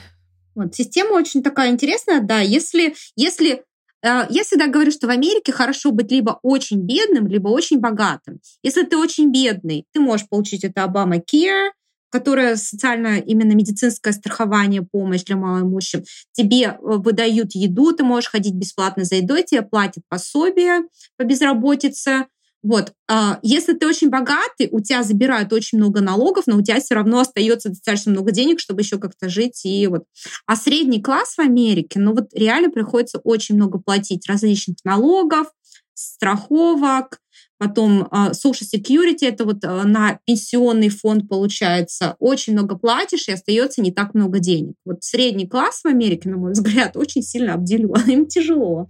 Вот, 0.53 0.73
система 0.73 1.13
очень 1.13 1.43
такая 1.43 1.71
интересная, 1.71 2.21
да, 2.21 2.39
если, 2.39 2.95
если 3.15 3.65
Э, 4.05 4.27
я 4.29 4.43
всегда 4.43 4.67
говорю, 4.67 4.91
что 4.91 5.07
в 5.07 5.09
Америке 5.09 5.51
хорошо 5.51 5.91
быть 5.91 6.11
либо 6.11 6.39
очень 6.43 6.81
бедным, 6.81 7.27
либо 7.27 7.49
очень 7.49 7.79
богатым. 7.79 8.39
Если 8.62 8.83
ты 8.83 8.97
очень 8.97 9.32
бедный, 9.32 9.86
ты 9.91 9.99
можешь 9.99 10.29
получить 10.29 10.63
это 10.63 10.83
Obama 10.83 11.20
Care, 11.20 11.71
которое 12.09 12.55
социально 12.55 13.19
именно 13.19 13.53
медицинское 13.53 14.13
страхование, 14.13 14.82
помощь 14.82 15.23
для 15.23 15.36
малоимущим. 15.36 16.03
Тебе 16.32 16.63
э, 16.63 16.77
выдают 16.79 17.53
еду, 17.53 17.91
ты 17.93 18.03
можешь 18.03 18.29
ходить 18.29 18.55
бесплатно 18.55 19.03
за 19.03 19.15
едой, 19.15 19.43
тебе 19.43 19.61
платят 19.61 20.03
пособие 20.09 20.83
по 21.17 21.23
безработице, 21.23 22.25
вот, 22.65 22.93
а, 23.07 23.37
если 23.43 23.73
ты 23.73 23.86
очень 23.86 24.09
богатый, 24.09 24.69
у 24.71 24.79
тебя 24.79 25.03
забирают 25.03 25.53
очень 25.53 25.77
много 25.77 26.01
налогов, 26.01 26.47
но 26.47 26.57
у 26.57 26.63
тебя 26.63 26.79
все 26.79 26.95
равно 26.95 27.19
остается 27.19 27.69
достаточно 27.69 28.11
много 28.11 28.32
денег, 28.32 28.59
чтобы 28.59 28.82
еще 28.82 28.97
как-то 28.97 29.29
жить. 29.29 29.63
И 29.65 29.86
вот. 29.86 30.05
А 30.47 30.55
средний 30.55 30.99
класс 30.99 31.36
в 31.36 31.39
Америке, 31.39 31.99
ну 31.99 32.15
вот 32.15 32.29
реально 32.33 32.71
приходится 32.71 33.19
очень 33.19 33.53
много 33.53 33.77
платить 33.77 34.27
различных 34.27 34.77
налогов, 34.83 35.45
страховок, 35.93 37.19
потом 37.57 38.03
uh, 38.03 38.32
Social 38.32 38.65
Security, 38.73 39.27
это 39.27 39.45
вот 39.45 39.63
uh, 39.63 39.83
на 39.83 40.19
пенсионный 40.25 40.89
фонд 40.89 41.27
получается, 41.27 42.15
очень 42.19 42.53
много 42.53 42.77
платишь 42.77 43.27
и 43.27 43.32
остается 43.32 43.82
не 43.82 43.91
так 43.91 44.13
много 44.13 44.39
денег. 44.39 44.75
Вот 44.86 45.03
средний 45.03 45.47
класс 45.47 45.82
в 45.83 45.87
Америке, 45.87 46.29
на 46.29 46.37
мой 46.37 46.51
взгляд, 46.53 46.97
очень 46.97 47.21
сильно 47.21 47.53
обделен, 47.53 48.09
им 48.09 48.25
тяжело. 48.27 48.89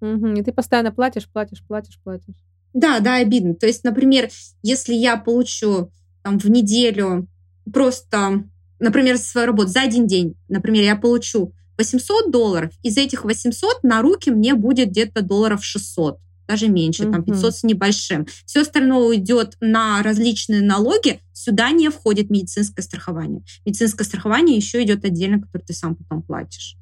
Угу. 0.00 0.28
И 0.28 0.42
ты 0.42 0.52
постоянно 0.52 0.92
платишь, 0.92 1.28
платишь, 1.30 1.62
платишь, 1.66 1.98
платишь. 2.02 2.34
Да, 2.72 3.00
да, 3.00 3.16
обидно. 3.16 3.54
То 3.54 3.66
есть, 3.66 3.84
например, 3.84 4.28
если 4.62 4.94
я 4.94 5.16
получу 5.16 5.90
там 6.22 6.38
в 6.38 6.50
неделю 6.50 7.26
просто, 7.72 8.44
например, 8.78 9.16
свою 9.16 9.46
работу 9.46 9.68
за 9.68 9.82
один 9.82 10.06
день, 10.06 10.36
например, 10.48 10.82
я 10.82 10.96
получу 10.96 11.54
800 11.78 12.30
долларов, 12.30 12.72
из 12.82 12.96
этих 12.96 13.24
800 13.24 13.82
на 13.82 14.02
руки 14.02 14.30
мне 14.30 14.54
будет 14.54 14.90
где-то 14.90 15.22
долларов 15.22 15.64
600 15.64 16.18
даже 16.46 16.68
меньше, 16.68 17.04
mm-hmm. 17.04 17.12
там 17.12 17.24
500 17.24 17.56
с 17.56 17.62
небольшим. 17.64 18.26
Все 18.44 18.62
остальное 18.62 19.08
уйдет 19.08 19.56
на 19.60 20.02
различные 20.02 20.62
налоги. 20.62 21.20
Сюда 21.32 21.70
не 21.70 21.88
входит 21.90 22.30
медицинское 22.30 22.82
страхование. 22.82 23.42
Медицинское 23.64 24.04
страхование 24.04 24.56
еще 24.56 24.82
идет 24.82 25.04
отдельно, 25.04 25.40
которое 25.40 25.64
ты 25.64 25.72
сам 25.72 25.96
потом 25.96 26.22
платишь. 26.22 26.76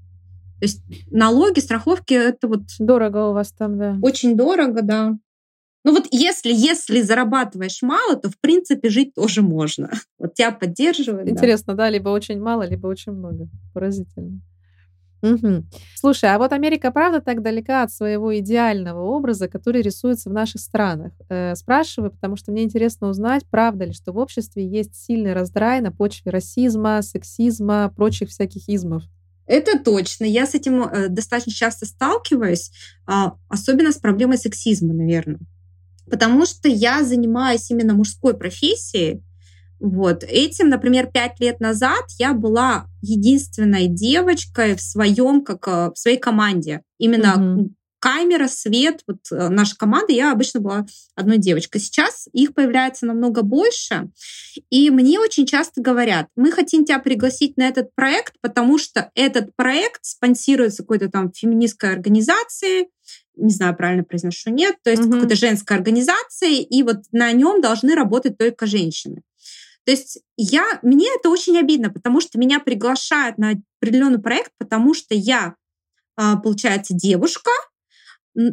То 0.61 0.67
есть 0.67 0.83
налоги, 1.11 1.61
страховки 1.61 2.15
это 2.15 2.49
вот 2.49 2.63
дорого 2.79 3.31
у 3.31 3.33
вас 3.33 3.53
там, 3.53 3.79
да. 3.79 3.99
Очень 4.01 4.37
дорого, 4.37 4.83
да. 4.83 5.19
Ну 5.85 5.93
вот 5.93 6.07
если, 6.11 6.53
если 6.53 7.03
зарабатываешь 7.03 7.83
мало, 7.83 8.17
то 8.17 8.31
в 8.31 8.39
принципе 8.41 8.89
жить 8.89 9.15
тоже 9.15 9.43
можно. 9.43 9.91
Вот 10.19 10.35
тебя 10.35 10.53
поддерживают. 10.53 11.29
Интересно, 11.29 11.75
да, 11.75 11.85
да 11.85 11.91
либо 11.91 12.09
очень 12.09 12.41
мало, 12.41 12.67
либо 12.67 12.87
очень 12.87 13.13
много. 13.13 13.49
Поразительно. 13.75 14.41
Угу. 15.25 15.65
Слушай, 15.95 16.35
а 16.35 16.39
вот 16.39 16.53
Америка 16.53 16.91
правда 16.91 17.23
так 17.23 17.41
далека 17.41 17.83
от 17.83 17.91
своего 17.91 18.37
идеального 18.39 19.01
образа, 19.01 19.49
который 19.49 19.81
рисуется 19.81 20.29
в 20.29 20.35
наших 20.35 20.61
странах? 20.61 21.13
Э, 21.31 21.55
спрашиваю, 21.55 22.11
потому 22.11 22.37
что 22.37 22.53
мне 22.53 22.65
интересно 22.65 23.09
узнать, 23.09 23.47
правда 23.49 23.87
ли, 23.87 23.95
что 23.95 24.13
в 24.13 24.19
обществе 24.19 24.67
есть 24.67 24.95
сильный 24.95 25.33
раздрай 25.33 25.81
на 25.81 25.91
почве 25.91 26.31
расизма, 26.31 27.01
сексизма, 27.01 27.91
прочих 27.97 28.29
всяких 28.29 28.69
измов. 28.69 29.03
Это 29.47 29.79
точно. 29.79 30.25
Я 30.25 30.47
с 30.47 30.55
этим 30.55 30.83
э, 30.83 31.09
достаточно 31.09 31.53
часто 31.53 31.87
сталкиваюсь, 31.87 32.71
э, 33.09 33.13
особенно 33.49 33.93
с 33.93 33.97
проблемой 33.97 34.37
сексизма, 34.37 34.93
наверное. 34.93 35.41
Потому 36.11 36.45
что 36.45 36.69
я 36.69 37.03
занимаюсь 37.03 37.71
именно 37.71 37.95
мужской 37.95 38.37
профессией, 38.37 39.23
вот. 39.85 40.25
Этим, 40.25 40.71
например, 40.71 41.11
пять 41.13 41.39
лет 41.41 41.61
назад 41.61 42.05
я 42.19 42.33
была 42.33 42.87
единственной 43.03 43.87
девочкой 43.87 44.77
в 44.77 44.81
своем, 44.81 45.45
как 45.45 45.69
э, 45.69 45.91
в 45.91 45.99
своей 45.99 46.17
команде. 46.17 46.81
Именно 46.97 47.35
угу. 47.35 47.71
камера, 47.99 48.49
свет, 48.49 49.03
вот 49.07 49.19
э, 49.31 49.51
наша 49.51 49.77
команда, 49.77 50.15
я 50.15 50.33
обычно 50.33 50.61
была 50.61 50.87
одной 51.15 51.37
девочкой. 51.37 51.83
Сейчас 51.83 52.29
их 52.33 52.55
появляется 52.55 53.05
намного 53.05 53.43
больше. 53.43 54.09
И 54.71 54.89
мне 54.89 55.21
очень 55.21 55.45
часто 55.45 55.83
говорят, 55.83 56.29
мы 56.35 56.51
хотим 56.51 56.87
тебя 56.87 56.99
пригласить 56.99 57.59
на 57.59 57.69
этот 57.69 57.95
проект, 57.95 58.37
потому 58.41 58.79
что 58.79 59.11
этот 59.15 59.55
проект 59.55 60.03
спонсируется 60.07 60.83
какой-то 60.83 61.11
там 61.11 61.31
феминистской 61.31 61.93
организацией, 61.93 62.89
не 63.37 63.53
знаю, 63.53 63.77
правильно 63.77 64.05
произношу, 64.05 64.49
нет, 64.49 64.77
то 64.83 64.89
есть 64.89 65.03
угу. 65.03 65.13
какой-то 65.13 65.35
женской 65.35 65.77
организацией, 65.77 66.63
и 66.63 66.83
вот 66.83 67.03
на 67.13 67.31
нем 67.33 67.61
должны 67.61 67.95
работать 67.95 68.39
только 68.39 68.65
женщины. 68.65 69.21
То 69.85 69.93
есть 69.93 70.21
я, 70.37 70.79
мне 70.83 71.07
это 71.15 71.29
очень 71.29 71.59
обидно, 71.59 71.91
потому 71.91 72.21
что 72.21 72.39
меня 72.39 72.59
приглашают 72.59 73.39
на 73.39 73.55
определенный 73.81 74.21
проект, 74.21 74.53
потому 74.59 74.95
что 74.95 75.15
я, 75.15 75.57
а, 76.17 76.37
получается, 76.37 76.95
девушка, 76.95 77.51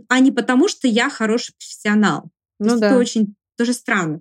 а 0.10 0.20
не 0.20 0.32
потому 0.32 0.68
что 0.68 0.88
я 0.88 1.10
хороший 1.10 1.54
профессионал. 1.58 2.24
То 2.24 2.30
ну, 2.60 2.66
есть 2.68 2.82
да. 2.82 2.88
это 2.88 2.98
очень 2.98 3.36
тоже 3.58 3.74
странно. 3.74 4.20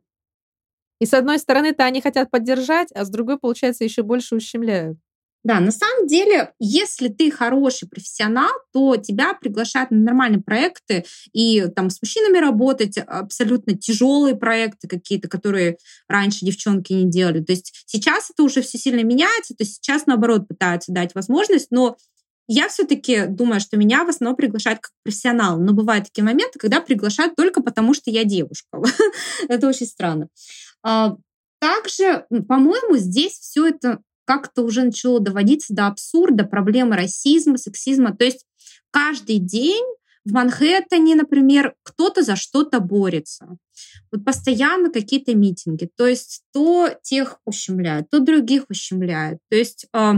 И 1.01 1.07
с 1.07 1.15
одной 1.15 1.39
стороны-то 1.39 1.85
они 1.85 2.01
хотят 2.01 2.31
поддержать, 2.31 2.93
а 2.93 3.05
с 3.05 3.11
другой, 3.11 3.39
получается, 3.39 3.85
еще 3.85 4.03
больше 4.03 4.37
ущемляют. 4.37 4.99
Да, 5.43 5.59
на 5.61 5.71
самом 5.71 6.07
деле, 6.07 6.53
если 6.59 7.09
ты 7.09 7.31
хороший 7.31 7.89
профессионал, 7.89 8.51
то 8.75 8.97
тебя 8.97 9.33
приглашают 9.33 9.91
на 9.91 9.97
нормальные 9.99 10.43
проекты 10.43 11.05
и 11.33 11.67
там 11.75 11.89
с 11.89 12.03
мужчинами 12.03 12.39
работать, 12.39 12.99
абсолютно 12.99 13.77
тяжелые 13.77 14.37
проекты 14.37 14.87
какие-то, 14.87 15.29
которые 15.29 15.79
раньше 16.09 16.45
девчонки 16.45 16.93
не 16.93 17.11
делали. 17.11 17.43
То 17.43 17.53
есть 17.53 17.85
сейчас 17.87 18.31
это 18.31 18.43
уже 18.43 18.61
все 18.61 18.77
сильно 18.77 19.03
меняется, 19.03 19.55
то 19.55 19.65
есть 19.65 19.77
сейчас 19.77 20.05
наоборот 20.05 20.47
пытаются 20.47 20.93
дать 20.93 21.15
возможность, 21.15 21.69
но 21.71 21.97
я 22.47 22.69
все-таки 22.69 23.27
думаю, 23.27 23.61
что 23.61 23.77
меня 23.77 24.05
в 24.05 24.09
основном 24.09 24.37
приглашают 24.37 24.81
как 24.81 24.91
профессионал. 25.05 25.59
Но 25.61 25.73
бывают 25.73 26.07
такие 26.07 26.25
моменты, 26.25 26.59
когда 26.59 26.81
приглашают 26.81 27.37
только 27.37 27.63
потому, 27.63 27.95
что 27.95 28.11
я 28.11 28.25
девушка. 28.25 28.83
это 29.49 29.69
очень 29.69 29.87
странно. 29.87 30.29
А, 30.83 31.17
также, 31.61 32.27
по-моему, 32.49 32.97
здесь 32.97 33.35
все 33.35 33.69
это 33.69 34.01
как-то 34.31 34.63
уже 34.63 34.85
начало 34.85 35.19
доводиться 35.19 35.75
до 35.75 35.89
абсурда, 35.89 36.45
проблемы 36.45 36.95
расизма, 36.95 37.59
сексизма. 37.59 38.17
То 38.17 38.25
есть 38.25 38.47
каждый 38.93 39.39
день 39.39 39.85
в 40.25 40.31
Манхэттене, 40.31 41.17
например, 41.17 41.75
кто-то 41.83 42.23
за 42.23 42.37
что-то 42.37 42.79
борется. 42.79 43.49
Вот 44.13 44.25
постоянно 44.25 44.93
какие-то 44.93 45.35
митинги. 45.35 45.91
То 45.97 46.07
есть 46.07 46.43
то 46.53 46.91
тех 47.03 47.41
ущемляют, 47.45 48.09
то 48.09 48.21
других 48.21 48.67
ущемляют. 48.69 49.41
То 49.51 49.57
есть 49.57 49.87
э, 49.93 50.13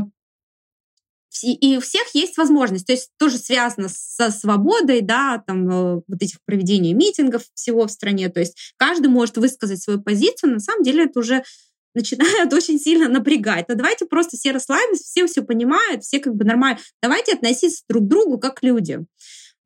и 1.43 1.79
у 1.79 1.81
всех 1.81 2.03
есть 2.13 2.37
возможность, 2.37 2.87
то 2.87 2.93
есть 2.93 3.13
тоже 3.19 3.39
связано 3.39 3.89
со 3.89 4.31
свободой, 4.31 5.01
да, 5.01 5.43
там 5.47 5.71
э, 5.71 5.95
вот 6.07 6.21
этих 6.23 6.37
проведения 6.45 6.93
митингов 6.93 7.45
всего 7.55 7.87
в 7.87 7.91
стране, 7.91 8.29
то 8.29 8.41
есть 8.41 8.75
каждый 8.77 9.07
может 9.07 9.39
высказать 9.39 9.83
свою 9.83 10.03
позицию, 10.03 10.53
на 10.53 10.61
самом 10.61 10.83
деле 10.83 11.05
это 11.05 11.19
уже 11.21 11.45
начинает 11.95 12.53
очень 12.53 12.79
сильно 12.79 13.09
напрягать. 13.09 13.69
Но 13.69 13.75
давайте 13.75 14.07
просто 14.07 14.37
все 14.37 14.53
расслабимся, 14.53 15.05
все 15.05 15.27
все 15.27 15.43
понимают, 15.43 16.03
все 16.03 16.21
как 16.21 16.35
бы 16.35 16.45
нормально. 16.45 16.79
Давайте 17.03 17.35
относиться 17.35 17.85
друг 17.89 18.05
к 18.05 18.09
другу 18.09 18.39
как 18.39 18.63
люди. 18.63 19.01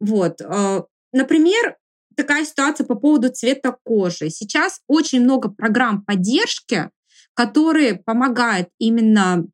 Вот. 0.01 0.41
Э, 0.41 0.83
например, 1.13 1.77
такая 2.17 2.45
ситуация 2.45 2.87
по 2.87 2.95
поводу 2.95 3.31
цвета 3.31 3.77
кожи. 3.85 4.31
Сейчас 4.31 4.81
очень 4.87 5.23
много 5.23 5.51
программ 5.51 6.03
поддержки, 6.03 6.91
которые 7.35 7.97
помогают 7.97 8.69
именно, 8.79 9.45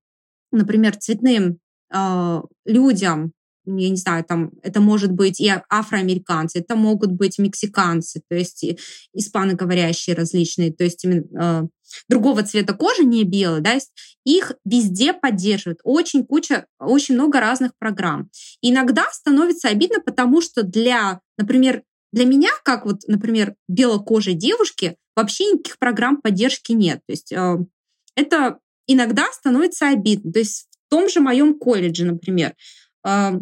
например, 0.51 0.97
цветным 0.97 1.59
э, 1.93 2.43
людям 2.65 3.33
я 3.65 3.91
не 3.91 3.97
знаю, 3.97 4.25
там 4.25 4.51
это 4.63 4.81
может 4.81 5.13
быть 5.13 5.41
и 5.41 5.51
афроамериканцы, 5.69 6.59
это 6.59 6.75
могут 6.75 7.13
быть 7.13 7.39
мексиканцы, 7.39 8.21
то 8.29 8.35
есть 8.35 8.65
испаноговорящие 9.13 10.17
различные, 10.17 10.73
то 10.73 10.85
есть 10.85 11.05
именно 11.05 11.25
э, 11.41 11.69
другого 12.09 12.43
цвета 12.43 12.75
кожи, 12.75 13.05
не 13.05 13.25
белый, 13.25 13.61
да, 13.61 13.79
их 14.25 14.53
везде 14.65 15.13
поддерживают. 15.13 15.81
Очень 15.85 16.25
куча, 16.25 16.67
очень 16.79 17.15
много 17.15 17.41
разных 17.41 17.73
программ. 17.79 18.31
Иногда 18.61 19.07
становится 19.11 19.69
обидно, 19.69 20.01
потому 20.01 20.41
что 20.41 20.63
для, 20.63 21.21
например, 21.39 21.83
для 22.13 22.27
меня, 22.27 22.51
как 22.65 22.85
вот, 22.85 23.01
например, 23.07 23.55
белокожей 23.69 24.35
девушки, 24.35 24.97
вообще 25.17 25.47
никаких 25.47 25.79
программ 25.79 26.21
поддержки 26.21 26.73
нет. 26.73 27.01
То 27.07 27.13
есть 27.13 27.33
э, 27.33 27.57
это 28.15 28.59
иногда 28.87 29.27
становится 29.33 29.89
обидно. 29.89 30.33
То 30.33 30.39
есть 30.39 30.69
в 30.71 30.91
том 30.91 31.09
же 31.09 31.21
моем 31.21 31.59
колледже, 31.59 32.05
например, 32.05 32.55
э, 33.07 33.33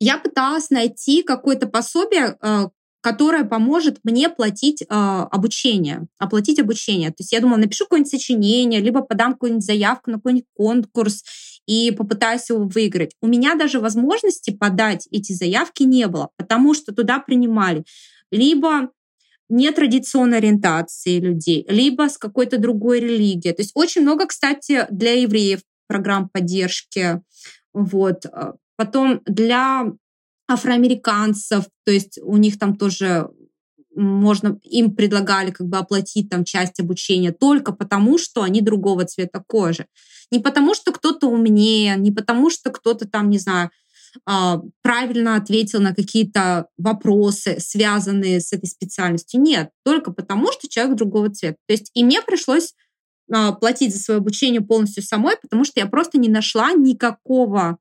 я 0.00 0.18
пыталась 0.18 0.70
найти 0.70 1.22
какое-то 1.22 1.66
пособие, 1.66 2.36
э, 2.42 2.68
которое 3.00 3.44
поможет 3.44 3.98
мне 4.04 4.28
платить 4.28 4.82
э, 4.82 4.86
обучение, 4.88 6.06
оплатить 6.18 6.58
обучение. 6.58 7.10
То 7.10 7.16
есть 7.20 7.32
я 7.32 7.40
думала, 7.40 7.58
напишу 7.58 7.84
какое-нибудь 7.84 8.10
сочинение, 8.10 8.80
либо 8.80 9.00
подам 9.00 9.32
какую-нибудь 9.32 9.64
заявку 9.64 10.10
на 10.10 10.16
какой-нибудь 10.18 10.48
конкурс 10.54 11.24
и 11.66 11.90
попытаюсь 11.92 12.50
его 12.50 12.64
выиграть. 12.64 13.14
У 13.22 13.26
меня 13.26 13.54
даже 13.54 13.80
возможности 13.80 14.50
подать 14.50 15.08
эти 15.10 15.32
заявки 15.32 15.82
не 15.84 16.06
было, 16.08 16.30
потому 16.36 16.74
что 16.74 16.94
туда 16.94 17.20
принимали 17.20 17.84
либо 18.30 18.90
нетрадиционной 19.48 20.38
ориентации 20.38 21.18
людей, 21.18 21.66
либо 21.68 22.08
с 22.08 22.18
какой-то 22.18 22.58
другой 22.58 23.00
религией. 23.00 23.52
То 23.52 23.62
есть 23.62 23.72
очень 23.74 24.02
много, 24.02 24.26
кстати, 24.26 24.86
для 24.90 25.12
евреев 25.20 25.60
программ 25.88 26.28
поддержки. 26.28 27.20
Вот. 27.72 28.26
Потом 28.76 29.20
для 29.26 29.92
афроамериканцев, 30.50 31.64
то 31.84 31.92
есть 31.92 32.18
у 32.22 32.36
них 32.36 32.58
там 32.58 32.76
тоже 32.76 33.28
можно, 33.94 34.58
им 34.62 34.94
предлагали 34.94 35.50
как 35.50 35.66
бы 35.66 35.78
оплатить 35.78 36.30
там 36.30 36.44
часть 36.44 36.80
обучения 36.80 37.32
только 37.32 37.72
потому, 37.72 38.18
что 38.18 38.42
они 38.42 38.60
другого 38.60 39.04
цвета 39.04 39.42
кожи. 39.46 39.86
Не 40.30 40.38
потому, 40.38 40.74
что 40.74 40.92
кто-то 40.92 41.26
умнее, 41.26 41.96
не 41.96 42.12
потому, 42.12 42.50
что 42.50 42.70
кто-то 42.70 43.08
там, 43.08 43.30
не 43.30 43.38
знаю, 43.38 43.70
а, 44.26 44.60
правильно 44.82 45.36
ответил 45.36 45.80
на 45.80 45.94
какие-то 45.94 46.66
вопросы, 46.78 47.58
связанные 47.58 48.40
с 48.40 48.52
этой 48.52 48.66
специальностью. 48.66 49.40
Нет, 49.40 49.70
только 49.84 50.12
потому, 50.12 50.52
что 50.52 50.68
человек 50.68 50.96
другого 50.96 51.30
цвета. 51.30 51.56
То 51.66 51.72
есть 51.72 51.90
и 51.94 52.04
мне 52.04 52.22
пришлось 52.22 52.74
а, 53.32 53.52
платить 53.52 53.94
за 53.94 54.00
свое 54.00 54.18
обучение 54.18 54.60
полностью 54.60 55.02
самой, 55.02 55.36
потому 55.40 55.64
что 55.64 55.80
я 55.80 55.86
просто 55.86 56.18
не 56.18 56.28
нашла 56.28 56.72
никакого 56.72 57.78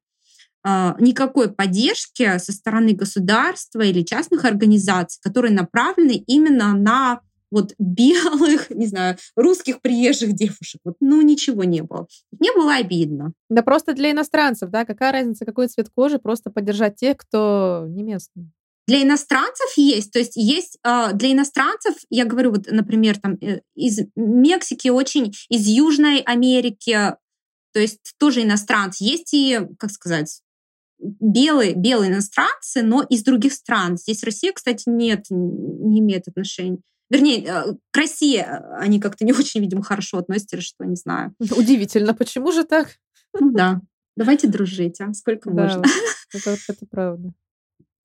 никакой 0.65 1.52
поддержки 1.52 2.38
со 2.38 2.52
стороны 2.52 2.94
государства 2.94 3.81
или 3.81 4.02
частных 4.03 4.45
организаций, 4.45 5.19
которые 5.23 5.53
направлены 5.53 6.23
именно 6.27 6.73
на 6.73 7.22
вот 7.52 7.73
белых, 7.77 8.69
не 8.69 8.88
знаю, 8.88 9.18
русских 9.36 9.81
приезжих 9.81 10.34
девушек. 10.34 10.81
Вот, 10.84 10.95
ну, 10.99 11.22
ничего 11.22 11.64
не 11.64 11.81
было. 11.81 12.07
Мне 12.38 12.52
было 12.53 12.76
обидно. 12.76 13.34
Да 13.49 13.64
просто 13.64 13.94
для 13.94 14.11
иностранцев, 14.11 14.69
да? 14.69 14.86
Какая 14.86 15.11
разница, 15.11 15.45
какой 15.45 15.68
цвет 15.68 15.90
кожи? 15.90 16.19
Просто 16.19 16.52
поддержать 16.52 16.95
тех, 16.95 17.18
кто 17.18 17.86
не 17.88 18.03
местный. 18.03 18.52
Для 18.88 19.03
иностранцев 19.03 19.72
есть, 19.76 20.11
то 20.11 20.18
есть 20.18 20.36
есть 20.36 20.80
э, 20.84 21.14
для 21.14 21.31
иностранцев, 21.31 21.94
я 22.10 22.26
говорю, 22.26 22.49
вот, 22.52 22.72
например, 22.72 23.19
там 23.19 23.38
э, 23.40 23.61
из 23.76 23.99
Мексики 24.15 24.88
очень, 24.88 25.31
из 25.48 25.68
Южной 25.68 26.22
Америки, 26.22 27.15
то 27.72 27.80
есть 27.80 28.15
тоже 28.18 28.41
иностранцы. 28.41 29.03
Есть 29.03 29.31
и, 29.36 29.60
как 29.77 29.91
сказать, 29.91 30.41
белые, 31.00 31.74
белые 31.74 32.12
иностранцы, 32.12 32.82
но 32.82 33.04
из 33.04 33.24
других 33.24 33.54
стран. 33.54 33.98
Здесь 33.98 34.24
Россия, 34.24 34.52
кстати, 34.54 34.84
нет, 34.88 35.26
не 35.30 36.00
имеет 36.00 36.28
отношения. 36.28 36.80
Вернее, 37.10 37.44
э, 37.44 37.74
к 37.92 37.98
России 37.98 38.40
э, 38.40 38.78
они 38.80 39.00
как-то 39.00 39.26
не 39.26 39.34
очень, 39.34 39.62
видимо, 39.62 39.84
хорошо 39.84 40.20
относятся, 40.20 40.62
что, 40.62 40.86
не 40.86 40.96
знаю. 40.96 41.34
Удивительно, 41.40 42.14
почему 42.14 42.52
же 42.52 42.64
так? 42.64 42.98
Ну 43.40 43.52
да. 43.52 43.82
Давайте 44.16 44.48
дружить, 44.48 45.00
а 45.02 45.14
сколько 45.14 45.50
да, 45.50 45.64
можно. 45.64 45.84
Это, 46.34 46.58
это 46.68 46.86
правда. 46.92 47.34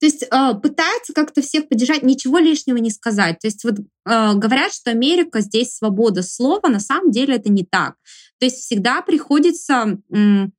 То 0.00 0.06
есть 0.06 0.22
э, 0.22 0.54
пытаются 0.62 1.12
как-то 1.12 1.42
всех 1.42 1.68
поддержать, 1.68 2.02
ничего 2.02 2.38
лишнего 2.38 2.76
не 2.78 2.90
сказать. 2.90 3.38
То 3.38 3.46
есть 3.46 3.64
вот 3.64 3.78
э, 3.78 4.34
говорят, 4.34 4.72
что 4.72 4.90
Америка 4.90 5.40
здесь 5.40 5.76
свобода 5.76 6.22
слова, 6.22 6.68
на 6.68 6.80
самом 6.80 7.10
деле 7.10 7.36
это 7.36 7.50
не 7.50 7.64
так. 7.64 7.94
То 8.38 8.46
есть 8.46 8.58
всегда 8.58 9.02
приходится 9.02 9.98
м, 10.10 10.52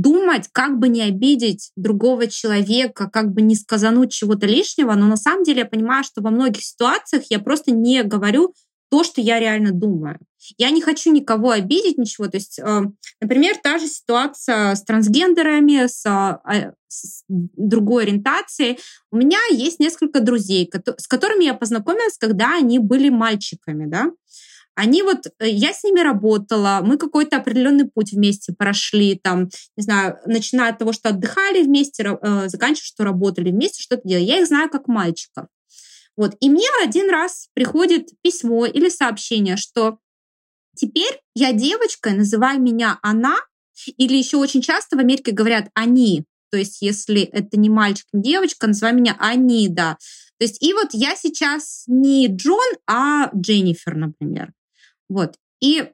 думать, 0.00 0.48
как 0.52 0.78
бы 0.78 0.88
не 0.88 1.02
обидеть 1.02 1.70
другого 1.74 2.26
человека, 2.26 3.08
как 3.10 3.32
бы 3.32 3.40
не 3.40 3.56
сказануть 3.56 4.12
чего-то 4.12 4.46
лишнего, 4.46 4.92
но 4.94 5.06
на 5.06 5.16
самом 5.16 5.42
деле 5.42 5.60
я 5.60 5.66
понимаю, 5.66 6.04
что 6.04 6.20
во 6.20 6.30
многих 6.30 6.62
ситуациях 6.62 7.24
я 7.30 7.38
просто 7.38 7.70
не 7.70 8.02
говорю 8.02 8.52
то, 8.90 9.04
что 9.04 9.20
я 9.20 9.40
реально 9.40 9.72
думаю. 9.72 10.18
Я 10.58 10.70
не 10.70 10.82
хочу 10.82 11.10
никого 11.12 11.50
обидеть, 11.50 11.98
ничего. 11.98 12.28
То 12.28 12.36
есть, 12.36 12.58
э, 12.58 12.82
например, 13.20 13.56
та 13.62 13.78
же 13.78 13.88
ситуация 13.88 14.74
с 14.74 14.82
трансгендерами, 14.84 15.86
с, 15.86 16.04
э, 16.06 16.72
с 16.88 17.24
другой 17.28 18.04
ориентацией. 18.04 18.78
У 19.10 19.16
меня 19.16 19.38
есть 19.50 19.80
несколько 19.80 20.20
друзей, 20.20 20.70
с 20.98 21.08
которыми 21.08 21.44
я 21.44 21.54
познакомилась, 21.54 22.18
когда 22.18 22.54
они 22.54 22.78
были 22.78 23.08
мальчиками, 23.08 23.86
да. 23.86 24.10
Они 24.76 25.02
вот, 25.02 25.26
э, 25.38 25.48
я 25.48 25.72
с 25.72 25.82
ними 25.82 26.00
работала, 26.00 26.80
мы 26.84 26.98
какой-то 26.98 27.38
определенный 27.38 27.88
путь 27.88 28.12
вместе 28.12 28.52
прошли, 28.52 29.18
там, 29.20 29.48
не 29.76 29.82
знаю, 29.82 30.18
начиная 30.26 30.70
от 30.70 30.78
того, 30.78 30.92
что 30.92 31.08
отдыхали 31.08 31.62
вместе, 31.62 32.04
э, 32.04 32.48
заканчивая, 32.48 32.86
что 32.86 33.04
работали 33.04 33.50
вместе, 33.50 33.82
что-то 33.82 34.06
делали. 34.06 34.24
Я 34.24 34.40
их 34.40 34.46
знаю 34.46 34.68
как 34.68 34.86
мальчиков. 34.86 35.46
Вот. 36.14 36.36
И 36.40 36.50
мне 36.50 36.66
один 36.82 37.10
раз 37.10 37.48
приходит 37.54 38.10
письмо 38.22 38.66
или 38.66 38.90
сообщение, 38.90 39.56
что 39.56 39.98
теперь 40.76 41.20
я 41.34 41.52
девочка, 41.52 42.10
называй 42.10 42.58
меня 42.58 42.98
она, 43.02 43.36
или 43.96 44.16
еще 44.16 44.36
очень 44.36 44.60
часто 44.60 44.96
в 44.96 45.00
Америке 45.00 45.32
говорят 45.32 45.68
они. 45.74 46.24
То 46.50 46.58
есть, 46.58 46.82
если 46.82 47.22
это 47.22 47.58
не 47.58 47.70
мальчик, 47.70 48.06
не 48.12 48.22
девочка, 48.22 48.66
называй 48.66 48.92
меня 48.92 49.16
они, 49.18 49.68
да. 49.68 49.96
То 50.38 50.44
есть, 50.44 50.62
и 50.62 50.74
вот 50.74 50.88
я 50.92 51.16
сейчас 51.16 51.84
не 51.86 52.28
Джон, 52.28 52.74
а 52.86 53.30
Дженнифер, 53.34 53.96
например. 53.96 54.52
Вот. 55.08 55.36
И 55.60 55.90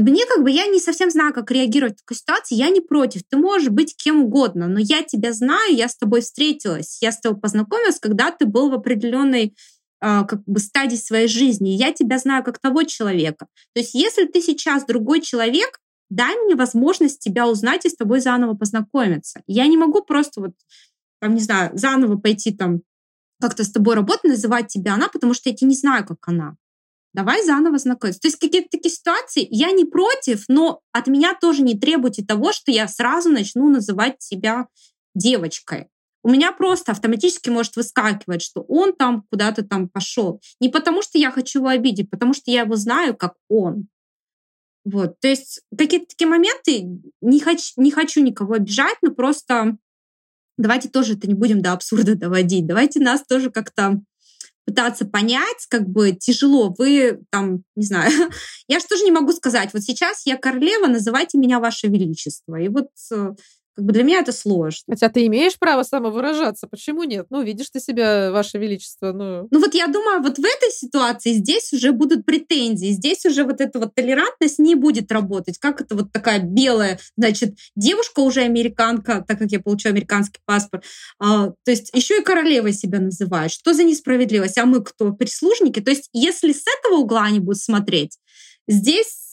мне 0.00 0.26
как 0.26 0.42
бы, 0.42 0.50
я 0.50 0.66
не 0.66 0.80
совсем 0.80 1.10
знаю, 1.10 1.32
как 1.32 1.50
реагировать 1.50 1.94
в 1.94 2.00
такой 2.00 2.16
ситуации. 2.16 2.56
Я 2.56 2.70
не 2.70 2.80
против. 2.80 3.22
Ты 3.28 3.36
можешь 3.36 3.68
быть 3.68 3.96
кем 3.96 4.22
угодно, 4.22 4.66
но 4.66 4.80
я 4.80 5.02
тебя 5.02 5.32
знаю, 5.32 5.74
я 5.74 5.88
с 5.88 5.96
тобой 5.96 6.20
встретилась, 6.20 6.98
я 7.00 7.12
с 7.12 7.20
тобой 7.20 7.40
познакомилась, 7.40 8.00
когда 8.00 8.32
ты 8.32 8.44
был 8.44 8.70
в 8.70 8.74
определенной 8.74 9.54
а, 10.00 10.24
как 10.24 10.42
бы 10.46 10.58
стадии 10.58 10.96
своей 10.96 11.28
жизни. 11.28 11.70
Я 11.70 11.92
тебя 11.92 12.18
знаю 12.18 12.42
как 12.42 12.58
того 12.58 12.82
человека. 12.82 13.46
То 13.72 13.80
есть 13.80 13.94
если 13.94 14.26
ты 14.26 14.40
сейчас 14.40 14.84
другой 14.84 15.20
человек, 15.20 15.78
дай 16.10 16.36
мне 16.44 16.56
возможность 16.56 17.20
тебя 17.20 17.46
узнать 17.48 17.84
и 17.84 17.88
с 17.88 17.94
тобой 17.96 18.20
заново 18.20 18.54
познакомиться. 18.54 19.42
Я 19.46 19.66
не 19.66 19.76
могу 19.76 20.02
просто 20.02 20.40
вот, 20.40 20.52
там, 21.20 21.34
не 21.34 21.40
знаю, 21.40 21.70
заново 21.74 22.16
пойти 22.16 22.52
там 22.52 22.82
как-то 23.40 23.62
с 23.62 23.70
тобой 23.70 23.94
работать, 23.94 24.24
называть 24.24 24.68
тебя 24.68 24.94
она, 24.94 25.08
потому 25.08 25.34
что 25.34 25.50
я 25.50 25.54
тебя 25.54 25.68
не 25.68 25.76
знаю, 25.76 26.04
как 26.04 26.18
она 26.26 26.56
давай 27.14 27.42
заново 27.44 27.78
знакомиться. 27.78 28.20
То 28.20 28.28
есть 28.28 28.38
какие-то 28.38 28.68
такие 28.70 28.92
ситуации, 28.92 29.46
я 29.50 29.70
не 29.70 29.84
против, 29.84 30.44
но 30.48 30.80
от 30.92 31.06
меня 31.06 31.34
тоже 31.40 31.62
не 31.62 31.78
требуйте 31.78 32.24
того, 32.24 32.52
что 32.52 32.70
я 32.70 32.86
сразу 32.88 33.30
начну 33.30 33.68
называть 33.70 34.20
себя 34.20 34.66
девочкой. 35.14 35.88
У 36.22 36.30
меня 36.30 36.52
просто 36.52 36.92
автоматически 36.92 37.50
может 37.50 37.76
выскакивать, 37.76 38.42
что 38.42 38.62
он 38.62 38.94
там 38.94 39.24
куда-то 39.30 39.62
там 39.62 39.88
пошел. 39.88 40.40
Не 40.58 40.68
потому, 40.68 41.02
что 41.02 41.18
я 41.18 41.30
хочу 41.30 41.60
его 41.60 41.68
обидеть, 41.68 42.10
потому 42.10 42.34
что 42.34 42.50
я 42.50 42.62
его 42.62 42.76
знаю, 42.76 43.16
как 43.16 43.34
он. 43.48 43.88
Вот, 44.84 45.18
то 45.20 45.28
есть 45.28 45.62
какие-то 45.76 46.06
такие 46.06 46.28
моменты, 46.28 47.00
не, 47.22 47.40
хочу, 47.40 47.72
не 47.76 47.90
хочу 47.90 48.22
никого 48.22 48.54
обижать, 48.54 48.96
но 49.00 49.14
просто 49.14 49.78
давайте 50.58 50.88
тоже 50.88 51.14
это 51.14 51.26
не 51.26 51.34
будем 51.34 51.62
до 51.62 51.72
абсурда 51.72 52.14
доводить. 52.16 52.66
Давайте 52.66 53.00
нас 53.00 53.22
тоже 53.24 53.50
как-то 53.50 54.02
пытаться 54.66 55.04
понять, 55.04 55.66
как 55.68 55.88
бы 55.88 56.12
тяжело. 56.12 56.74
Вы 56.78 57.20
там, 57.30 57.64
не 57.76 57.86
знаю, 57.86 58.10
я 58.68 58.78
же 58.78 58.86
тоже 58.86 59.04
не 59.04 59.12
могу 59.12 59.32
сказать, 59.32 59.70
вот 59.72 59.82
сейчас 59.82 60.26
я 60.26 60.36
королева, 60.36 60.86
называйте 60.86 61.38
меня 61.38 61.60
Ваше 61.60 61.88
Величество. 61.88 62.56
И 62.56 62.68
вот 62.68 62.88
э, 63.12 63.32
как 63.74 63.84
бы 63.84 63.92
для 63.92 64.04
меня 64.04 64.20
это 64.20 64.32
сложно. 64.32 64.84
Хотя 64.88 65.08
ты 65.08 65.26
имеешь 65.26 65.58
право 65.58 65.82
самовыражаться, 65.82 66.68
почему 66.68 67.02
нет? 67.04 67.26
Ну, 67.30 67.42
видишь 67.42 67.70
ты 67.70 67.80
себя, 67.80 68.30
Ваше 68.30 68.58
Величество, 68.58 69.12
ну... 69.12 69.48
Ну 69.50 69.60
вот 69.60 69.74
я 69.74 69.88
думаю, 69.88 70.22
вот 70.22 70.38
в 70.38 70.44
этой 70.44 70.70
ситуации 70.70 71.32
здесь 71.32 71.72
уже 71.72 71.92
будут 71.92 72.24
претензии, 72.24 72.92
здесь 72.92 73.26
уже 73.26 73.44
вот 73.44 73.60
эта 73.60 73.78
вот 73.80 73.94
толерантность 73.94 74.58
не 74.58 74.74
будет 74.76 75.10
работать. 75.10 75.58
Как 75.58 75.80
это 75.80 75.96
вот 75.96 76.12
такая 76.12 76.40
белая, 76.40 76.98
значит, 77.16 77.56
девушка 77.74 78.20
уже 78.20 78.42
американка, 78.42 79.24
так 79.26 79.38
как 79.38 79.50
я 79.50 79.60
получаю 79.60 79.92
американский 79.94 80.40
паспорт, 80.44 80.84
а, 81.18 81.48
то 81.64 81.70
есть 81.70 81.90
еще 81.94 82.18
и 82.18 82.24
королевой 82.24 82.72
себя 82.72 83.00
называют. 83.00 83.52
Что 83.52 83.72
за 83.74 83.84
несправедливость? 83.84 84.58
А 84.58 84.66
мы 84.66 84.82
кто? 84.82 85.12
Прислужники? 85.12 85.80
То 85.80 85.90
есть 85.90 86.08
если 86.12 86.52
с 86.52 86.64
этого 86.78 87.00
угла 87.00 87.24
они 87.24 87.40
будут 87.40 87.60
смотреть, 87.60 88.18
здесь 88.68 89.23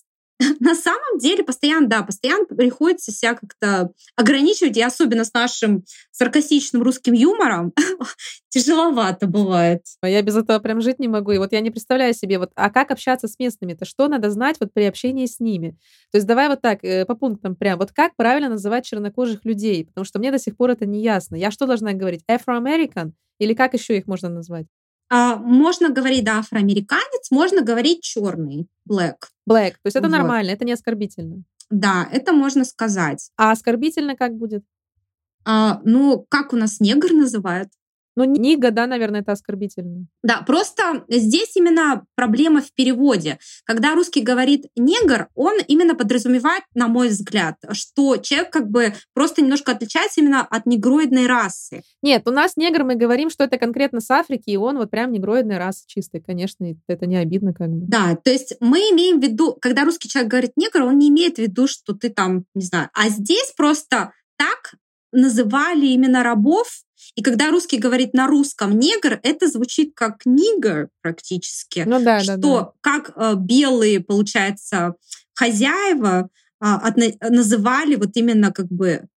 на 0.60 0.76
самом 0.76 1.20
деле 1.20 1.44
постоянно, 1.44 1.88
да, 1.88 2.04
постоянно 2.04 2.46
приходится 2.46 3.12
себя 3.12 3.36
как-то 3.36 3.92
ограничивать, 4.16 4.78
и 4.78 4.82
особенно 4.82 5.24
с 5.24 5.34
нашим 5.34 5.84
саркастичным 6.12 6.82
русским 6.82 7.14
юмором 7.14 7.74
тяжеловато 8.50 9.28
бывает. 9.28 9.84
А 10.02 10.10
я 10.10 10.22
без 10.22 10.36
этого 10.36 10.60
прям 10.60 10.82
жить 10.82 11.00
не 11.00 11.08
могу. 11.08 11.32
И 11.32 11.38
вот 11.38 11.52
я 11.52 11.62
не 11.62 11.72
представляю 11.72 12.14
себе, 12.14 12.40
вот, 12.40 12.52
а 12.56 12.70
как 12.70 12.92
общаться 12.92 13.28
с 13.28 13.38
местными-то? 13.40 13.86
Что 13.86 14.08
надо 14.08 14.30
знать 14.30 14.58
вот 14.60 14.74
при 14.74 14.84
общении 14.84 15.26
с 15.26 15.40
ними? 15.40 15.78
То 16.12 16.18
есть 16.18 16.28
давай 16.28 16.48
вот 16.48 16.62
так, 16.62 16.84
э, 16.84 17.06
по 17.06 17.16
пунктам 17.16 17.56
прям. 17.56 17.78
Вот 17.80 17.92
как 17.92 18.16
правильно 18.16 18.50
называть 18.50 18.86
чернокожих 18.86 19.46
людей? 19.46 19.86
Потому 19.86 20.06
что 20.06 20.20
мне 20.20 20.32
до 20.32 20.40
сих 20.40 20.58
пор 20.58 20.72
это 20.72 20.86
не 20.86 21.02
ясно. 21.02 21.36
Я 21.36 21.52
что 21.52 21.68
должна 21.68 21.94
говорить? 21.94 22.24
Afro-American? 22.30 23.12
Или 23.40 23.54
как 23.54 23.74
еще 23.74 23.98
их 23.98 24.08
можно 24.08 24.30
назвать? 24.30 24.68
А, 25.14 25.36
можно 25.36 25.90
говорить, 25.90 26.24
да, 26.24 26.40
афроамериканец, 26.40 27.32
можно 27.32 27.62
говорить 27.62 28.02
черный, 28.02 28.70
black. 28.90 29.18
Black, 29.48 29.72
то 29.72 29.88
есть 29.88 29.98
это 29.98 30.08
вот. 30.08 30.16
нормально, 30.16 30.52
это 30.52 30.64
не 30.64 30.72
оскорбительно. 30.72 31.44
Да, 31.70 32.08
это 32.10 32.32
можно 32.32 32.64
сказать. 32.64 33.30
А 33.36 33.52
оскорбительно 33.52 34.16
как 34.16 34.38
будет? 34.38 34.64
А, 35.44 35.82
ну, 35.84 36.26
как 36.30 36.54
у 36.54 36.56
нас 36.56 36.80
негр 36.80 37.12
называют? 37.12 37.68
Ну, 38.16 38.26
нига, 38.26 38.72
да, 38.72 38.88
наверное, 38.88 39.22
это 39.22 39.32
оскорбительно. 39.32 40.06
Да, 40.24 40.44
просто 40.46 41.06
здесь 41.08 41.56
именно 41.56 42.06
проблема 42.16 42.62
в 42.62 42.74
переводе. 42.74 43.40
Когда 43.66 43.96
русский 43.96 44.22
говорит 44.22 44.66
негр, 44.76 45.28
он 45.36 45.56
именно 45.68 45.96
подразумевает, 45.96 46.64
на 46.74 46.88
мой 46.88 47.10
взгляд, 47.10 47.56
что 47.72 48.18
человек 48.18 48.52
как 48.52 48.70
бы 48.70 48.94
просто 49.14 49.42
немножко 49.42 49.72
отличается 49.72 50.22
именно 50.22 50.42
от 50.42 50.66
негроидной 50.66 51.28
расы. 51.28 51.84
Нет, 52.02 52.28
у 52.28 52.32
нас 52.32 52.58
негр, 52.58 52.84
мы 52.84 52.96
говорим, 52.96 53.30
что 53.30 53.46
это 53.46 53.58
конкретно 53.58 54.02
с 54.02 54.12
Африки, 54.12 54.50
и 54.50 54.58
он 54.58 54.78
вот 54.78 54.92
прям 54.92 55.12
негроидной 55.12 55.58
расы 55.58 55.84
чистой, 55.88 56.22
конечно, 56.22 56.66
это 56.88 57.06
не 57.06 57.18
обидно 57.18 57.54
как 57.54 57.70
бы. 57.70 57.86
Да, 57.88 58.16
то 58.16 58.30
есть 58.30 58.56
мы 58.60 58.80
имеем 58.92 59.20
в 59.20 59.24
виду, 59.24 59.58
когда 59.62 59.86
русский 59.86 60.10
человек 60.10 60.32
говорит 60.32 60.52
негр, 60.56 60.84
он 60.84 60.98
не 60.98 61.10
имеет 61.10 61.36
в 61.36 61.40
виду, 61.40 61.68
что 61.68 61.94
ты 61.94 62.10
там, 62.10 62.46
не 62.54 62.64
знаю, 62.64 62.90
а 62.94 63.10
здесь 63.10 63.54
просто 63.56 64.12
так 64.38 64.74
называли 65.12 65.88
именно 65.88 66.24
рабов, 66.24 66.84
и 67.16 67.24
когда 67.24 67.50
русский 67.50 67.78
говорит 67.78 68.14
на 68.14 68.28
русском 68.28 68.78
негр, 68.80 69.20
это 69.24 69.48
звучит 69.48 69.94
как 69.96 70.26
нигер 70.26 70.90
практически. 71.02 71.84
Ну 71.86 72.02
да, 72.04 72.22
что 72.22 72.38
да, 72.38 72.62
да. 72.62 72.72
как 72.82 73.12
э, 73.16 73.34
белые, 73.36 74.00
получается, 74.00 74.96
хозяева 75.34 76.30
э, 76.62 76.66
отна- 76.66 77.30
называли 77.30 77.96
вот 77.96 78.12
именно 78.16 78.52
как 78.52 78.68
бы 78.68 79.08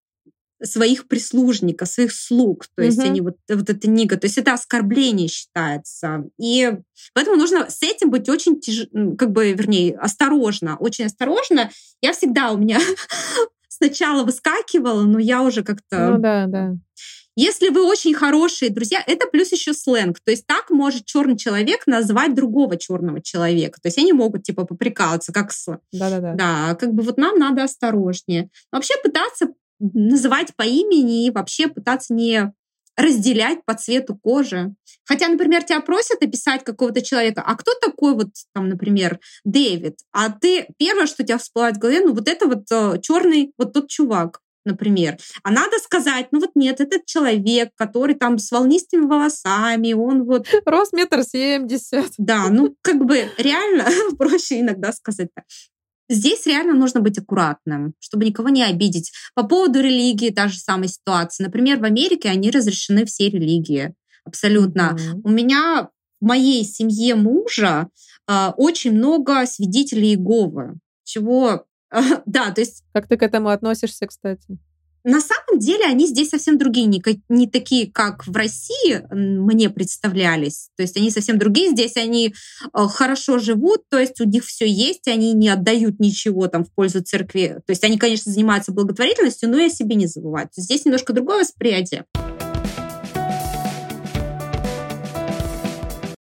своих 0.62 1.08
прислужников, 1.08 1.88
своих 1.88 2.12
слуг, 2.12 2.66
то 2.74 2.82
есть 2.82 2.98
угу. 2.98 3.06
они 3.06 3.20
вот, 3.20 3.36
вот 3.48 3.68
это 3.68 3.88
нига, 3.88 4.16
то 4.16 4.26
есть 4.26 4.38
это 4.38 4.54
оскорбление 4.54 5.28
считается. 5.28 6.24
И 6.38 6.72
поэтому 7.12 7.36
нужно 7.36 7.68
с 7.68 7.82
этим 7.82 8.10
быть 8.10 8.28
очень 8.28 8.60
тяж... 8.60 8.86
как 9.18 9.30
бы, 9.32 9.52
вернее, 9.52 9.96
осторожно, 9.96 10.76
очень 10.78 11.06
осторожно. 11.06 11.70
Я 12.00 12.12
всегда 12.12 12.52
у 12.52 12.56
меня 12.56 12.80
сначала 13.68 14.24
выскакивала, 14.24 15.02
но 15.02 15.18
я 15.18 15.42
уже 15.42 15.62
как-то... 15.62 16.10
Ну 16.10 16.18
да, 16.18 16.46
да. 16.46 16.74
Если 17.36 17.70
вы 17.70 17.84
очень 17.84 18.14
хорошие 18.14 18.70
друзья, 18.70 19.02
это 19.04 19.26
плюс 19.26 19.50
еще 19.50 19.74
сленг. 19.74 20.20
То 20.20 20.30
есть 20.30 20.46
так 20.46 20.70
может 20.70 21.04
черный 21.04 21.36
человек 21.36 21.86
назвать 21.86 22.34
другого 22.34 22.76
черного 22.76 23.20
человека. 23.20 23.80
То 23.80 23.88
есть 23.88 23.98
они 23.98 24.12
могут 24.12 24.44
типа 24.44 24.64
поприкалываться, 24.64 25.32
как 25.32 25.50
с... 25.50 25.66
Да-да-да. 25.92 26.34
Да, 26.34 26.74
как 26.76 26.92
бы 26.92 27.02
вот 27.02 27.16
нам 27.16 27.36
надо 27.38 27.64
осторожнее. 27.64 28.50
Вообще 28.70 28.94
пытаться 29.02 29.48
называть 29.80 30.54
по 30.54 30.62
имени 30.62 31.26
и 31.26 31.30
вообще 31.30 31.66
пытаться 31.66 32.14
не 32.14 32.52
разделять 32.96 33.64
по 33.64 33.74
цвету 33.74 34.16
кожи. 34.16 34.74
Хотя, 35.06 35.28
например, 35.28 35.62
тебя 35.64 35.80
просят 35.80 36.22
описать 36.22 36.64
какого-то 36.64 37.02
человека, 37.02 37.42
а 37.44 37.56
кто 37.56 37.72
такой 37.74 38.14
вот, 38.14 38.28
там, 38.54 38.68
например, 38.68 39.20
Дэвид? 39.44 39.98
А 40.12 40.30
ты 40.30 40.66
первое, 40.78 41.06
что 41.06 41.22
у 41.22 41.26
тебя 41.26 41.38
всплывает 41.38 41.76
в 41.76 41.80
голове, 41.80 42.00
ну 42.00 42.14
вот 42.14 42.28
это 42.28 42.46
вот 42.46 42.64
э, 42.70 42.98
черный, 43.02 43.52
вот 43.58 43.72
тот 43.72 43.88
чувак 43.88 44.40
например. 44.64 45.18
А 45.42 45.50
надо 45.50 45.78
сказать, 45.78 46.28
ну 46.30 46.40
вот 46.40 46.50
нет, 46.54 46.80
этот 46.80 47.04
человек, 47.04 47.70
который 47.76 48.14
там 48.14 48.38
с 48.38 48.50
волнистыми 48.50 49.06
волосами, 49.06 49.92
он 49.92 50.24
вот... 50.24 50.48
Рост 50.64 50.92
метр 50.92 51.22
семьдесят. 51.22 52.12
Да, 52.18 52.48
ну 52.48 52.74
как 52.80 53.04
бы 53.04 53.30
реально 53.36 53.84
проще 54.18 54.60
иногда 54.60 54.92
сказать 54.92 55.28
так. 55.34 55.44
Здесь 56.14 56.46
реально 56.46 56.74
нужно 56.74 57.00
быть 57.00 57.18
аккуратным, 57.18 57.94
чтобы 57.98 58.24
никого 58.24 58.48
не 58.48 58.62
обидеть. 58.62 59.12
По 59.34 59.42
поводу 59.42 59.80
религии 59.80 60.30
та 60.30 60.48
же 60.48 60.58
самая 60.58 60.88
ситуация. 60.88 61.44
Например, 61.44 61.78
в 61.78 61.84
Америке 61.84 62.28
они 62.28 62.50
разрешены 62.50 63.04
все 63.04 63.28
религии. 63.28 63.94
Абсолютно. 64.24 64.96
Mm-hmm. 64.96 65.20
У 65.24 65.28
меня 65.28 65.88
в 66.20 66.24
моей 66.24 66.64
семье 66.64 67.14
мужа 67.14 67.88
э, 68.28 68.48
очень 68.56 68.92
много 68.92 69.44
свидетелей 69.46 70.14
Иеговы, 70.14 70.78
чего, 71.04 71.66
э, 71.92 72.00
да, 72.26 72.50
то 72.50 72.60
есть... 72.60 72.84
Как 72.92 73.08
ты 73.08 73.16
к 73.16 73.22
этому 73.22 73.50
относишься, 73.50 74.06
кстати? 74.06 74.58
На 75.06 75.20
самом 75.20 75.58
деле 75.58 75.84
они 75.84 76.06
здесь 76.06 76.30
совсем 76.30 76.56
другие, 76.56 76.86
не, 76.86 77.02
не 77.28 77.46
такие, 77.46 77.92
как 77.92 78.26
в 78.26 78.34
России 78.34 79.06
мне 79.12 79.68
представлялись. 79.68 80.70
То 80.76 80.82
есть 80.82 80.96
они 80.96 81.10
совсем 81.10 81.38
другие. 81.38 81.72
Здесь 81.72 81.98
они 81.98 82.28
э, 82.28 82.86
хорошо 82.88 83.38
живут, 83.38 83.82
то 83.90 83.98
есть 83.98 84.18
у 84.22 84.24
них 84.24 84.46
все 84.46 84.66
есть, 84.66 85.06
они 85.06 85.34
не 85.34 85.50
отдают 85.50 86.00
ничего 86.00 86.48
там 86.48 86.64
в 86.64 86.72
пользу 86.72 87.02
церкви. 87.02 87.60
То 87.66 87.72
есть 87.72 87.84
они, 87.84 87.98
конечно, 87.98 88.32
занимаются 88.32 88.72
благотворительностью, 88.72 89.50
но 89.50 89.58
и 89.58 89.66
о 89.66 89.68
себе 89.70 89.94
не 89.94 90.06
забывают. 90.06 90.52
Здесь 90.56 90.86
немножко 90.86 91.12
другое 91.12 91.40
восприятие. 91.40 92.06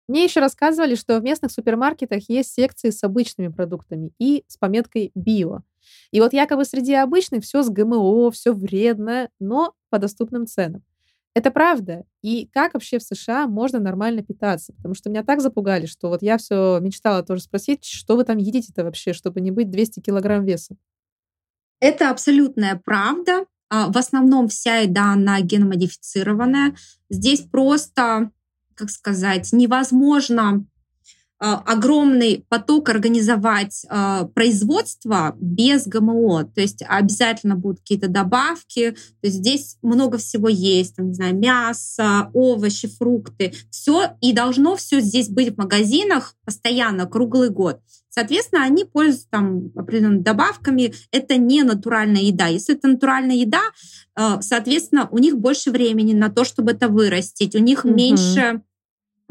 Мне 0.06 0.24
еще 0.24 0.38
рассказывали, 0.38 0.94
что 0.94 1.18
в 1.18 1.24
местных 1.24 1.50
супермаркетах 1.50 2.28
есть 2.28 2.52
секции 2.54 2.90
с 2.90 3.02
обычными 3.02 3.48
продуктами 3.48 4.12
и 4.20 4.44
с 4.46 4.56
пометкой 4.56 5.10
«био». 5.16 5.62
И 6.10 6.20
вот 6.20 6.32
якобы 6.32 6.64
среди 6.64 6.94
обычных 6.94 7.44
все 7.44 7.62
с 7.62 7.68
ГМО, 7.68 8.30
все 8.30 8.52
вредно, 8.52 9.28
но 9.38 9.74
по 9.90 9.98
доступным 9.98 10.46
ценам. 10.46 10.82
Это 11.34 11.50
правда. 11.50 12.04
И 12.22 12.48
как 12.52 12.74
вообще 12.74 12.98
в 12.98 13.02
США 13.02 13.46
можно 13.46 13.78
нормально 13.78 14.22
питаться? 14.22 14.72
Потому 14.74 14.94
что 14.94 15.10
меня 15.10 15.22
так 15.22 15.40
запугали, 15.40 15.86
что 15.86 16.08
вот 16.08 16.22
я 16.22 16.38
все 16.38 16.78
мечтала 16.80 17.22
тоже 17.22 17.42
спросить, 17.42 17.84
что 17.84 18.16
вы 18.16 18.24
там 18.24 18.36
едите-то 18.38 18.82
вообще, 18.82 19.12
чтобы 19.12 19.40
не 19.40 19.52
быть 19.52 19.70
200 19.70 20.00
килограмм 20.00 20.44
веса. 20.44 20.76
Это 21.78 22.10
абсолютная 22.10 22.80
правда. 22.84 23.46
А, 23.68 23.88
в 23.90 23.96
основном 23.96 24.48
вся 24.48 24.78
еда, 24.78 25.12
она 25.12 25.40
геномодифицированная. 25.40 26.74
Здесь 27.08 27.42
просто, 27.42 28.32
как 28.74 28.90
сказать, 28.90 29.50
невозможно 29.52 30.66
огромный 31.40 32.44
поток 32.48 32.90
организовать 32.90 33.86
э, 33.88 34.26
производство 34.34 35.34
без 35.40 35.86
ГМО. 35.86 36.44
То 36.54 36.60
есть 36.60 36.84
обязательно 36.86 37.56
будут 37.56 37.80
какие-то 37.80 38.08
добавки. 38.08 38.90
То 38.90 39.26
есть 39.26 39.38
здесь 39.38 39.78
много 39.82 40.18
всего 40.18 40.48
есть, 40.48 40.96
там, 40.96 41.08
не 41.08 41.14
знаю, 41.14 41.34
мясо, 41.36 42.30
овощи, 42.34 42.88
фрукты. 42.88 43.54
Все 43.70 44.16
и 44.20 44.32
должно 44.32 44.76
все 44.76 45.00
здесь 45.00 45.30
быть 45.30 45.54
в 45.54 45.58
магазинах 45.58 46.34
постоянно, 46.44 47.06
круглый 47.06 47.48
год. 47.48 47.80
Соответственно, 48.10 48.64
они 48.64 48.84
пользуются 48.84 49.28
там 49.30 49.70
определенными 49.76 50.22
добавками. 50.22 50.92
Это 51.12 51.36
не 51.36 51.62
натуральная 51.62 52.22
еда. 52.22 52.48
Если 52.48 52.74
это 52.74 52.88
натуральная 52.88 53.36
еда, 53.36 53.62
э, 54.16 54.42
соответственно, 54.42 55.08
у 55.10 55.18
них 55.18 55.38
больше 55.38 55.70
времени 55.70 56.12
на 56.12 56.28
то, 56.28 56.44
чтобы 56.44 56.72
это 56.72 56.88
вырастить. 56.88 57.54
У 57.54 57.60
них 57.60 57.84
mm-hmm. 57.84 57.94
меньше 57.94 58.62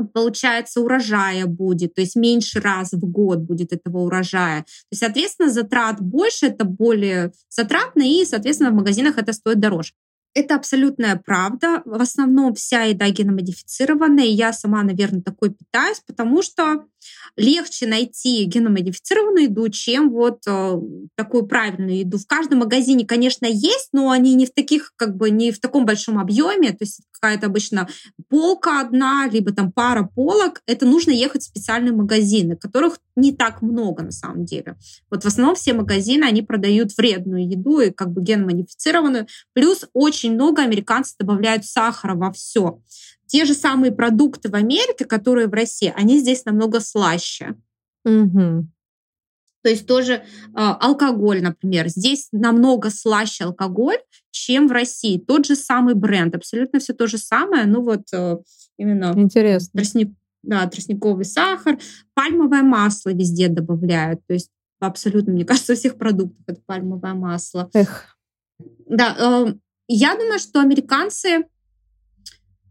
получается, 0.05 0.81
урожая 0.81 1.45
будет, 1.45 1.93
то 1.95 2.01
есть 2.01 2.15
меньше 2.15 2.59
раз 2.59 2.93
в 2.93 2.99
год 2.99 3.39
будет 3.39 3.73
этого 3.73 3.99
урожая. 3.99 4.61
То 4.61 4.91
есть, 4.91 5.01
соответственно, 5.01 5.49
затрат 5.49 6.01
больше, 6.01 6.47
это 6.47 6.65
более 6.65 7.31
затратно, 7.49 8.01
и, 8.03 8.26
соответственно, 8.26 8.71
в 8.71 8.76
магазинах 8.76 9.17
это 9.17 9.34
стоит 9.34 9.59
дороже. 9.59 9.93
Это 10.35 10.55
абсолютная 10.55 11.15
правда. 11.15 11.81
В 11.85 11.99
основном 11.99 12.53
вся 12.53 12.84
еда 12.84 13.09
геномодифицированная. 13.09 14.26
Я 14.26 14.53
сама, 14.53 14.84
наверное, 14.84 15.23
такой 15.23 15.49
питаюсь, 15.49 16.01
потому 16.05 16.43
что 16.43 16.85
легче 17.36 17.88
найти 17.88 18.44
геномодифицированную 18.45 19.45
еду, 19.45 19.69
чем 19.69 20.10
вот 20.10 20.41
э, 20.48 20.81
такую 21.15 21.45
правильную 21.48 21.99
еду. 21.99 22.18
В 22.18 22.27
каждом 22.27 22.60
магазине, 22.60 23.06
конечно, 23.06 23.45
есть, 23.45 23.90
но 23.94 24.11
они 24.11 24.36
не 24.36 24.45
в 24.45 24.53
таких, 24.53 24.94
как 24.95 25.15
бы, 25.15 25.30
не 25.30 25.52
в 25.52 25.60
таком 25.60 25.86
большом 25.86 26.19
объеме. 26.19 26.72
То 26.72 26.81
есть 26.81 27.02
какая-то 27.11 27.48
обычно 27.48 27.88
полка 28.30 28.81
одна, 28.81 29.27
либо 29.31 29.52
там 29.52 29.72
пара 29.72 30.03
полок. 30.03 30.61
Это 30.65 30.86
нужно 30.86 31.11
ехать 31.11 31.41
в 31.41 31.45
специальные 31.45 31.94
магазины, 31.94 32.56
которых 32.56 32.99
не 33.15 33.34
так 33.34 33.61
много 33.61 34.03
на 34.03 34.11
самом 34.11 34.45
деле. 34.45 34.77
Вот 35.10 35.23
в 35.23 35.27
основном 35.27 35.56
все 35.56 35.73
магазины, 35.73 36.23
они 36.23 36.41
продают 36.41 36.95
вредную 36.98 37.48
еду 37.48 37.80
и 37.80 37.91
как 37.91 38.11
бы 38.11 38.22
геномодифицированную. 38.22 39.27
Плюс 39.53 39.86
очень 39.94 40.34
много 40.34 40.61
американцев 40.61 41.18
добавляют 41.18 41.65
сахара 41.65 42.15
во 42.15 42.31
все. 42.31 42.81
Те 43.30 43.45
же 43.45 43.53
самые 43.53 43.91
продукты 43.91 44.49
в 44.49 44.56
Америке, 44.56 45.06
которые 45.06 45.47
в 45.47 45.53
России, 45.53 45.93
они 45.95 46.18
здесь 46.18 46.45
намного 46.45 46.80
слаще. 46.80 47.56
Угу. 48.03 48.68
То 49.61 49.69
есть 49.69 49.85
тоже 49.85 50.14
э, 50.14 50.22
алкоголь, 50.56 51.43
например. 51.43 51.89
Здесь 51.89 52.30
намного 52.31 52.89
слаще 52.89 53.43
алкоголь, 53.43 53.99
чем 54.31 54.68
в 54.68 54.72
России. 54.72 55.19
Тот 55.19 55.45
же 55.45 55.56
самый 55.56 55.93
бренд, 55.93 56.35
абсолютно 56.35 56.80
все 56.80 56.93
то 56.93 57.06
же 57.06 57.19
самое, 57.19 57.65
ну 57.65 57.84
вот 57.84 58.07
э, 58.14 58.38
именно 58.77 59.14
Интересно. 59.15 59.69
Тростник, 59.73 60.11
да, 60.41 60.65
тростниковый 60.68 61.26
сахар, 61.26 61.77
пальмовое 62.15 62.64
масло 62.64 63.11
везде 63.11 63.47
добавляют. 63.47 64.22
То 64.27 64.34
есть 64.34 64.49
абсолютно, 64.80 65.34
мне 65.34 65.45
кажется, 65.45 65.73
во 65.73 65.77
всех 65.77 65.97
продуктах 65.97 66.41
это 66.47 66.61
пальмовое 66.65 67.14
масло. 67.14 67.69
Эх. 67.73 68.18
Да, 68.88 69.15
э, 69.19 69.53
я 69.88 70.15
думаю, 70.15 70.39
что 70.39 70.61
американцы, 70.61 71.45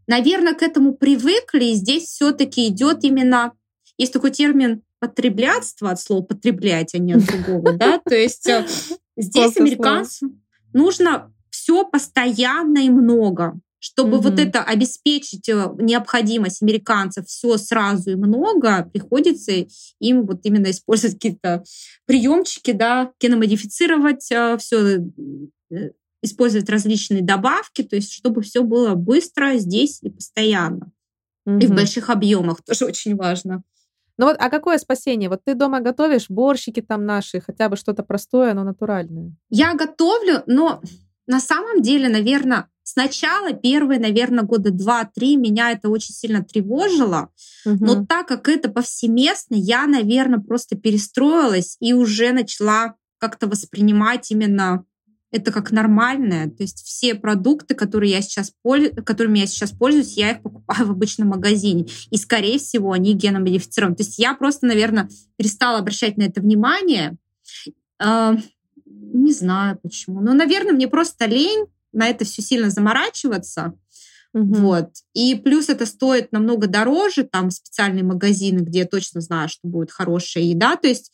наверное, 0.09 0.55
к 0.55 0.63
этому 0.63 0.93
привыкли, 0.93 1.65
и 1.65 1.73
здесь 1.75 2.05
все-таки 2.05 2.67
идет 2.67 3.03
именно, 3.03 3.53
есть 3.97 4.11
такой 4.11 4.31
термин 4.31 4.81
потреблятство 4.99 5.91
от 5.91 6.01
слова 6.01 6.23
потреблять, 6.23 6.93
а 6.95 6.97
не 6.97 7.13
от 7.13 7.23
другого, 7.25 7.73
да, 7.73 7.99
то 8.03 8.15
есть 8.15 8.47
э, 8.47 8.65
здесь 9.15 9.55
американцам 9.55 10.41
нужно 10.73 11.31
все 11.51 11.85
постоянно 11.85 12.79
и 12.79 12.89
много, 12.89 13.59
чтобы 13.77 14.17
mm-hmm. 14.17 14.21
вот 14.21 14.39
это 14.39 14.63
обеспечить 14.63 15.47
э, 15.47 15.69
необходимость 15.77 16.63
американцев 16.63 17.27
все 17.27 17.57
сразу 17.57 18.11
и 18.11 18.15
много, 18.15 18.89
приходится 18.91 19.51
им 19.99 20.25
вот 20.25 20.39
именно 20.43 20.71
использовать 20.71 21.15
какие-то 21.15 21.63
приемчики, 22.05 22.71
да, 22.71 23.11
геномодифицировать 23.21 24.29
э, 24.31 24.57
все, 24.57 24.97
использовать 26.21 26.69
различные 26.69 27.21
добавки, 27.21 27.83
то 27.83 27.95
есть 27.95 28.11
чтобы 28.11 28.41
все 28.41 28.63
было 28.63 28.95
быстро 28.95 29.57
здесь 29.57 29.99
и 30.01 30.09
постоянно. 30.09 30.91
Mm-hmm. 31.47 31.61
И 31.61 31.67
в 31.67 31.71
больших 31.71 32.09
объемах 32.09 32.61
тоже 32.63 32.85
очень 32.85 33.15
важно. 33.15 33.63
Ну 34.17 34.25
вот, 34.25 34.35
а 34.37 34.49
какое 34.49 34.77
спасение? 34.77 35.29
Вот 35.29 35.45
ты 35.45 35.53
дома 35.53 35.79
готовишь 35.79 36.29
борщики 36.29 36.81
там 36.81 37.05
наши, 37.05 37.39
хотя 37.39 37.69
бы 37.69 37.77
что-то 37.77 38.03
простое, 38.03 38.53
но 38.53 38.65
натуральное. 38.65 39.31
Я 39.49 39.73
готовлю, 39.75 40.43
но 40.45 40.81
на 41.25 41.39
самом 41.39 41.81
деле, 41.81 42.09
наверное, 42.09 42.67
сначала 42.83 43.53
первые, 43.53 43.99
наверное, 43.99 44.43
года 44.43 44.71
два-три 44.71 45.37
меня 45.37 45.71
это 45.71 45.87
очень 45.87 46.13
сильно 46.13 46.43
тревожило, 46.43 47.29
угу. 47.65 47.85
но 47.85 48.05
так 48.05 48.27
как 48.27 48.49
это 48.49 48.67
повсеместно, 48.67 49.55
я, 49.55 49.87
наверное, 49.87 50.39
просто 50.39 50.75
перестроилась 50.75 51.77
и 51.79 51.93
уже 51.93 52.33
начала 52.33 52.95
как-то 53.19 53.47
воспринимать 53.47 54.31
именно 54.31 54.85
это 55.31 55.51
как 55.51 55.71
нормальное. 55.71 56.49
То 56.49 56.63
есть 56.63 56.83
все 56.83 57.15
продукты, 57.15 57.75
которые 57.75 58.11
я 58.11 58.21
сейчас 58.21 58.53
которыми 59.05 59.39
я 59.39 59.47
сейчас 59.47 59.71
пользуюсь, 59.71 60.17
я 60.17 60.31
их 60.31 60.41
покупаю 60.41 60.87
в 60.87 60.91
обычном 60.91 61.29
магазине. 61.29 61.87
И, 62.09 62.17
скорее 62.17 62.57
всего, 62.57 62.91
они 62.91 63.13
геномодифицированы. 63.13 63.95
То 63.95 64.03
есть 64.03 64.17
я 64.17 64.33
просто, 64.33 64.65
наверное, 64.65 65.09
перестала 65.37 65.79
обращать 65.79 66.17
на 66.17 66.23
это 66.23 66.41
внимание. 66.41 67.17
Э, 68.01 68.35
не 68.85 69.33
знаю 69.33 69.77
почему. 69.81 70.21
Но, 70.21 70.33
наверное, 70.33 70.73
мне 70.73 70.87
просто 70.87 71.25
лень 71.25 71.67
на 71.91 72.07
это 72.07 72.25
все 72.25 72.41
сильно 72.41 72.69
заморачиваться. 72.69 73.73
Угу. 74.33 74.53
Вот. 74.55 74.89
И 75.13 75.35
плюс 75.35 75.69
это 75.69 75.85
стоит 75.85 76.31
намного 76.31 76.67
дороже, 76.67 77.23
там 77.23 77.49
специальные 77.49 78.03
магазины, 78.03 78.59
где 78.59 78.79
я 78.79 78.85
точно 78.85 79.21
знаю, 79.21 79.49
что 79.49 79.67
будет 79.67 79.91
хорошая 79.91 80.43
еда. 80.43 80.75
То 80.75 80.87
есть 80.87 81.11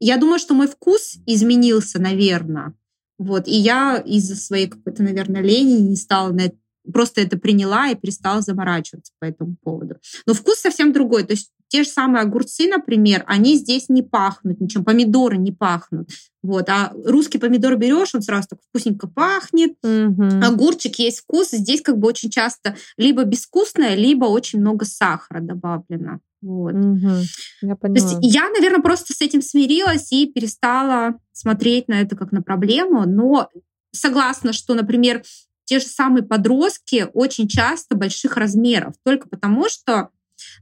я 0.00 0.16
думаю, 0.16 0.38
что 0.38 0.54
мой 0.54 0.66
вкус 0.66 1.18
изменился, 1.26 2.00
наверное. 2.00 2.74
Вот. 3.22 3.46
И 3.46 3.54
я 3.54 3.98
из-за 3.98 4.36
своей 4.36 4.66
какой-то, 4.66 5.02
наверное, 5.02 5.42
лени 5.42 5.80
не 5.80 5.96
стала 5.96 6.32
на 6.32 6.42
это 6.42 6.56
просто 6.92 7.20
это 7.20 7.38
приняла 7.38 7.90
и 7.90 7.94
перестала 7.94 8.42
заморачиваться 8.42 9.12
по 9.20 9.24
этому 9.24 9.54
поводу. 9.62 9.96
Но 10.26 10.34
вкус 10.34 10.58
совсем 10.58 10.92
другой. 10.92 11.22
То 11.22 11.34
есть 11.34 11.52
те 11.68 11.84
же 11.84 11.88
самые 11.88 12.22
огурцы, 12.22 12.68
например, 12.68 13.22
они 13.26 13.56
здесь 13.56 13.88
не 13.88 14.02
пахнут 14.02 14.60
ничем, 14.60 14.84
помидоры 14.84 15.36
не 15.38 15.52
пахнут. 15.52 16.10
Вот, 16.42 16.68
а 16.68 16.92
русский 17.04 17.38
помидор 17.38 17.76
берешь, 17.76 18.14
он 18.14 18.22
сразу 18.22 18.48
так 18.50 18.58
вкусненько 18.68 19.06
пахнет. 19.06 19.76
Мгм. 19.82 20.42
Огурчик 20.42 20.98
есть 20.98 21.20
вкус. 21.20 21.50
Здесь 21.52 21.80
как 21.80 21.98
бы 21.98 22.08
очень 22.08 22.30
часто 22.30 22.76
либо 22.96 23.22
безвкусное, 23.22 23.94
либо 23.94 24.24
очень 24.24 24.58
много 24.58 24.84
сахара 24.84 25.40
добавлено. 25.40 26.18
Вот. 26.42 26.74
Мгм. 26.74 27.22
Я 27.62 27.76
То 27.76 27.88
есть 27.92 28.16
поняла. 28.16 28.20
я, 28.20 28.50
наверное, 28.50 28.82
просто 28.82 29.14
с 29.14 29.20
этим 29.20 29.40
смирилась 29.40 30.12
и 30.12 30.26
перестала 30.26 31.14
смотреть 31.32 31.88
на 31.88 32.00
это 32.00 32.16
как 32.16 32.32
на 32.32 32.42
проблему. 32.42 33.06
Но 33.06 33.48
согласна, 33.92 34.52
что, 34.52 34.74
например, 34.74 35.22
те 35.64 35.78
же 35.78 35.86
самые 35.86 36.24
подростки 36.24 37.06
очень 37.14 37.48
часто 37.48 37.96
больших 37.96 38.36
размеров. 38.36 38.94
Только 39.04 39.28
потому, 39.28 39.68
что... 39.68 40.08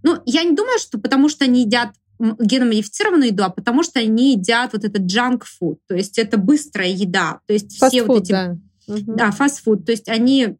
Ну, 0.02 0.18
я 0.26 0.44
не 0.44 0.54
думаю, 0.54 0.78
что 0.78 0.98
потому 0.98 1.30
что 1.30 1.44
они 1.46 1.62
едят 1.62 1.90
геномодифицированную 2.20 3.30
еду, 3.30 3.44
а 3.44 3.48
потому 3.48 3.82
что 3.82 3.98
они 3.98 4.32
едят 4.32 4.74
вот 4.74 4.84
этот 4.84 5.02
junk 5.02 5.42
food. 5.44 5.78
То 5.88 5.94
есть 5.94 6.18
это 6.18 6.36
быстрая 6.36 6.90
еда. 6.90 7.40
То 7.46 7.54
есть 7.54 7.72
все 7.72 8.02
вот 8.02 8.24
эти 8.24 8.32
да. 8.32 8.58
Мгм. 8.86 9.16
да, 9.16 9.30
фастфуд. 9.30 9.86
То 9.86 9.92
есть 9.92 10.08
они 10.08 10.58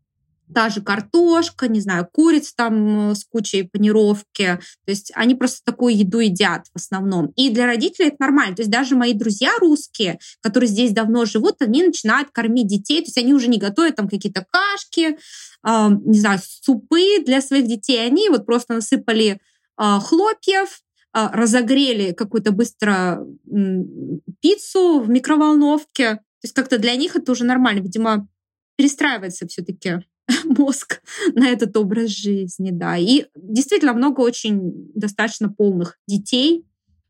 та 0.54 0.68
же 0.68 0.80
картошка, 0.82 1.68
не 1.68 1.80
знаю, 1.80 2.08
курица 2.10 2.52
там 2.56 3.10
э, 3.10 3.14
с 3.14 3.24
кучей 3.24 3.64
панировки. 3.64 4.58
То 4.84 4.90
есть 4.90 5.12
они 5.14 5.34
просто 5.34 5.60
такую 5.64 5.96
еду 5.96 6.18
едят 6.18 6.66
в 6.72 6.76
основном. 6.76 7.28
И 7.36 7.50
для 7.50 7.66
родителей 7.66 8.08
это 8.08 8.16
нормально. 8.20 8.56
То 8.56 8.62
есть 8.62 8.70
даже 8.70 8.96
мои 8.96 9.12
друзья 9.12 9.50
русские, 9.60 10.18
которые 10.40 10.68
здесь 10.68 10.92
давно 10.92 11.24
живут, 11.24 11.56
они 11.60 11.82
начинают 11.82 12.30
кормить 12.30 12.66
детей. 12.66 13.00
То 13.00 13.06
есть 13.06 13.18
они 13.18 13.34
уже 13.34 13.48
не 13.48 13.58
готовят 13.58 13.96
там 13.96 14.08
какие-то 14.08 14.46
кашки, 14.50 15.16
э, 15.66 15.88
не 16.04 16.18
знаю, 16.18 16.40
супы 16.42 17.22
для 17.24 17.40
своих 17.40 17.66
детей. 17.66 18.04
Они 18.04 18.28
вот 18.28 18.46
просто 18.46 18.74
насыпали 18.74 19.40
э, 19.78 19.98
хлопьев, 20.00 20.80
э, 21.14 21.26
разогрели 21.32 22.12
какую-то 22.12 22.52
быстро 22.52 23.24
м, 23.50 24.20
пиццу 24.40 25.00
в 25.00 25.08
микроволновке. 25.08 26.16
То 26.16 26.44
есть 26.44 26.54
как-то 26.54 26.78
для 26.78 26.96
них 26.96 27.16
это 27.16 27.32
уже 27.32 27.44
нормально. 27.44 27.80
Видимо, 27.80 28.26
перестраивается 28.76 29.46
все-таки 29.46 30.00
мозг 30.44 31.02
на 31.34 31.48
этот 31.48 31.76
образ 31.76 32.10
жизни, 32.10 32.70
да. 32.70 32.96
И 32.96 33.26
действительно 33.34 33.92
много 33.92 34.20
очень 34.20 34.90
достаточно 34.94 35.48
полных 35.48 35.98
детей. 36.06 36.66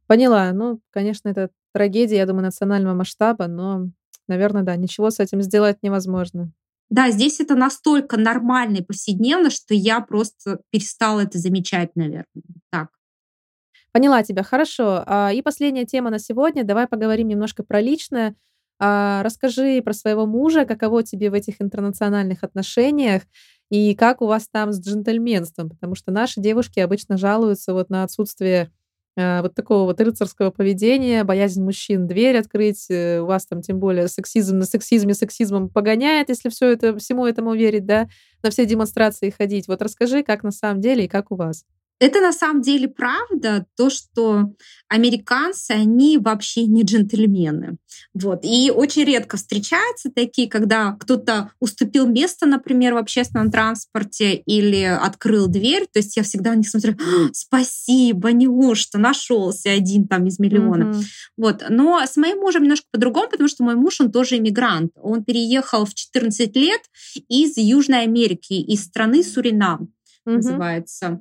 Поняла. 0.07 0.53
Ну, 0.53 0.81
конечно, 0.91 1.29
это 1.29 1.51
трагедия, 1.73 2.17
я 2.17 2.27
думаю, 2.27 2.45
национального 2.45 2.95
масштаба, 2.95 3.47
но, 3.47 3.89
наверное, 4.29 4.63
да, 4.63 4.77
ничего 4.77 5.11
с 5.11 5.21
этим 5.21 5.43
сделать 5.43 5.79
невозможно. 5.83 6.53
Да, 6.91 7.11
здесь 7.11 7.39
это 7.39 7.55
настолько 7.55 8.17
нормально 8.17 8.79
и 8.79 8.83
повседневно, 8.83 9.51
что 9.51 9.75
я 9.75 10.01
просто 10.01 10.61
перестала 10.71 11.21
это 11.21 11.39
замечать, 11.39 11.95
наверное. 11.95 12.27
Так. 12.71 12.89
Поняла 13.93 14.23
тебя, 14.25 14.43
хорошо. 14.43 15.05
А, 15.07 15.33
И 15.33 15.41
последняя 15.43 15.85
тема 15.85 16.11
на 16.11 16.19
сегодня. 16.19 16.65
Давай 16.65 16.89
поговорим 16.89 17.29
немножко 17.29 17.63
про 17.63 17.81
личное. 17.81 18.35
А, 18.81 19.23
Расскажи 19.23 19.83
про 19.83 19.93
своего 19.93 20.27
мужа, 20.27 20.65
каково 20.65 21.03
тебе 21.03 21.31
в 21.31 21.35
этих 21.35 21.61
интернациональных 21.61 22.43
отношениях 22.45 23.23
и 23.71 23.95
как 23.95 24.23
у 24.23 24.27
вас 24.27 24.49
там 24.51 24.73
с 24.73 24.81
джентльменством, 24.81 25.69
потому 25.71 25.95
что 25.95 26.11
наши 26.13 26.41
девушки 26.41 26.81
обычно 26.81 27.17
жалуются 27.19 27.75
вот 27.75 27.91
на 27.91 28.05
отсутствие 28.05 28.71
а, 29.19 29.43
вот 29.43 29.55
такого 29.55 29.85
вот 29.85 30.01
рыцарского 30.01 30.51
поведения, 30.51 31.25
боязнь 31.25 31.63
мужчин 31.63 32.07
дверь 32.07 32.39
открыть, 32.39 32.87
э, 32.91 33.21
у 33.21 33.27
вас 33.27 33.47
там 33.47 33.61
тем 33.63 33.79
более 33.81 34.09
сексизм 34.09 34.59
на 34.59 34.65
сексизме 34.65 35.15
сексизмом 35.15 35.69
погоняет, 35.69 36.31
если 36.31 36.49
все 36.49 36.73
это, 36.73 36.97
всему 36.99 37.27
этому 37.27 37.55
верить, 37.55 37.85
да, 37.87 38.09
на 38.43 38.51
все 38.51 38.65
демонстрации 38.67 39.31
ходить. 39.31 39.69
Вот 39.69 39.83
расскажи, 39.83 40.23
как 40.23 40.43
на 40.43 40.53
самом 40.53 40.81
деле 40.81 41.05
и 41.05 41.09
как 41.09 41.31
у 41.33 41.37
вас. 41.37 41.65
Это 42.01 42.21
на 42.21 42.33
самом 42.33 42.63
деле 42.63 42.89
правда, 42.89 43.67
то, 43.77 43.91
что 43.91 44.55
американцы, 44.89 45.73
они 45.73 46.17
вообще 46.17 46.65
не 46.65 46.83
джентльмены. 46.83 47.77
Вот. 48.15 48.41
И 48.43 48.73
очень 48.75 49.05
редко 49.05 49.37
встречаются 49.37 50.11
такие, 50.11 50.49
когда 50.49 50.93
кто-то 50.93 51.53
уступил 51.61 52.07
место, 52.07 52.47
например, 52.47 52.95
в 52.95 52.97
общественном 52.97 53.51
транспорте 53.51 54.35
или 54.35 54.83
открыл 54.83 55.47
дверь. 55.47 55.87
То 55.93 55.99
есть 55.99 56.17
я 56.17 56.23
всегда 56.23 56.53
на 56.53 56.57
них 56.57 56.69
смотрю, 56.71 56.95
«А, 56.95 57.29
спасибо, 57.35 58.33
неужто 58.33 58.99
нашелся 58.99 59.71
один 59.71 60.09
там 60.09 60.27
из 60.27 60.39
миллиона. 60.39 60.87
Мгм. 60.87 61.03
Вот. 61.37 61.65
Но 61.69 62.01
с 62.01 62.17
моим 62.17 62.39
мужем 62.39 62.63
немножко 62.63 62.87
по-другому, 62.91 63.29
потому 63.29 63.49
что 63.49 63.63
мой 63.63 63.75
муж, 63.75 64.01
он 64.01 64.11
тоже 64.11 64.39
иммигрант. 64.39 64.93
Он 64.97 65.23
переехал 65.23 65.85
в 65.85 65.95
14 65.95 66.57
лет 66.57 66.81
из 67.29 67.59
Южной 67.59 68.05
Америки, 68.05 68.55
из 68.55 68.85
страны 68.85 69.23
Суринам 69.23 69.93
Мгм. 70.25 70.37
называется. 70.37 71.21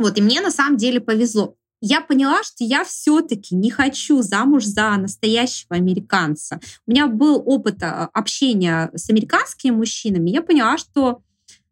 Вот, 0.00 0.16
и 0.16 0.22
мне 0.22 0.40
на 0.40 0.50
самом 0.50 0.78
деле 0.78 0.98
повезло. 0.98 1.56
Я 1.82 2.00
поняла, 2.00 2.42
что 2.42 2.64
я 2.64 2.84
все-таки 2.84 3.54
не 3.54 3.70
хочу 3.70 4.22
замуж 4.22 4.64
за 4.64 4.96
настоящего 4.96 5.76
американца. 5.76 6.58
У 6.86 6.90
меня 6.90 7.06
был 7.06 7.42
опыт 7.44 7.82
а, 7.82 8.08
общения 8.14 8.90
с 8.94 9.10
американскими 9.10 9.72
мужчинами. 9.72 10.30
Я 10.30 10.40
поняла, 10.40 10.78
что, 10.78 11.22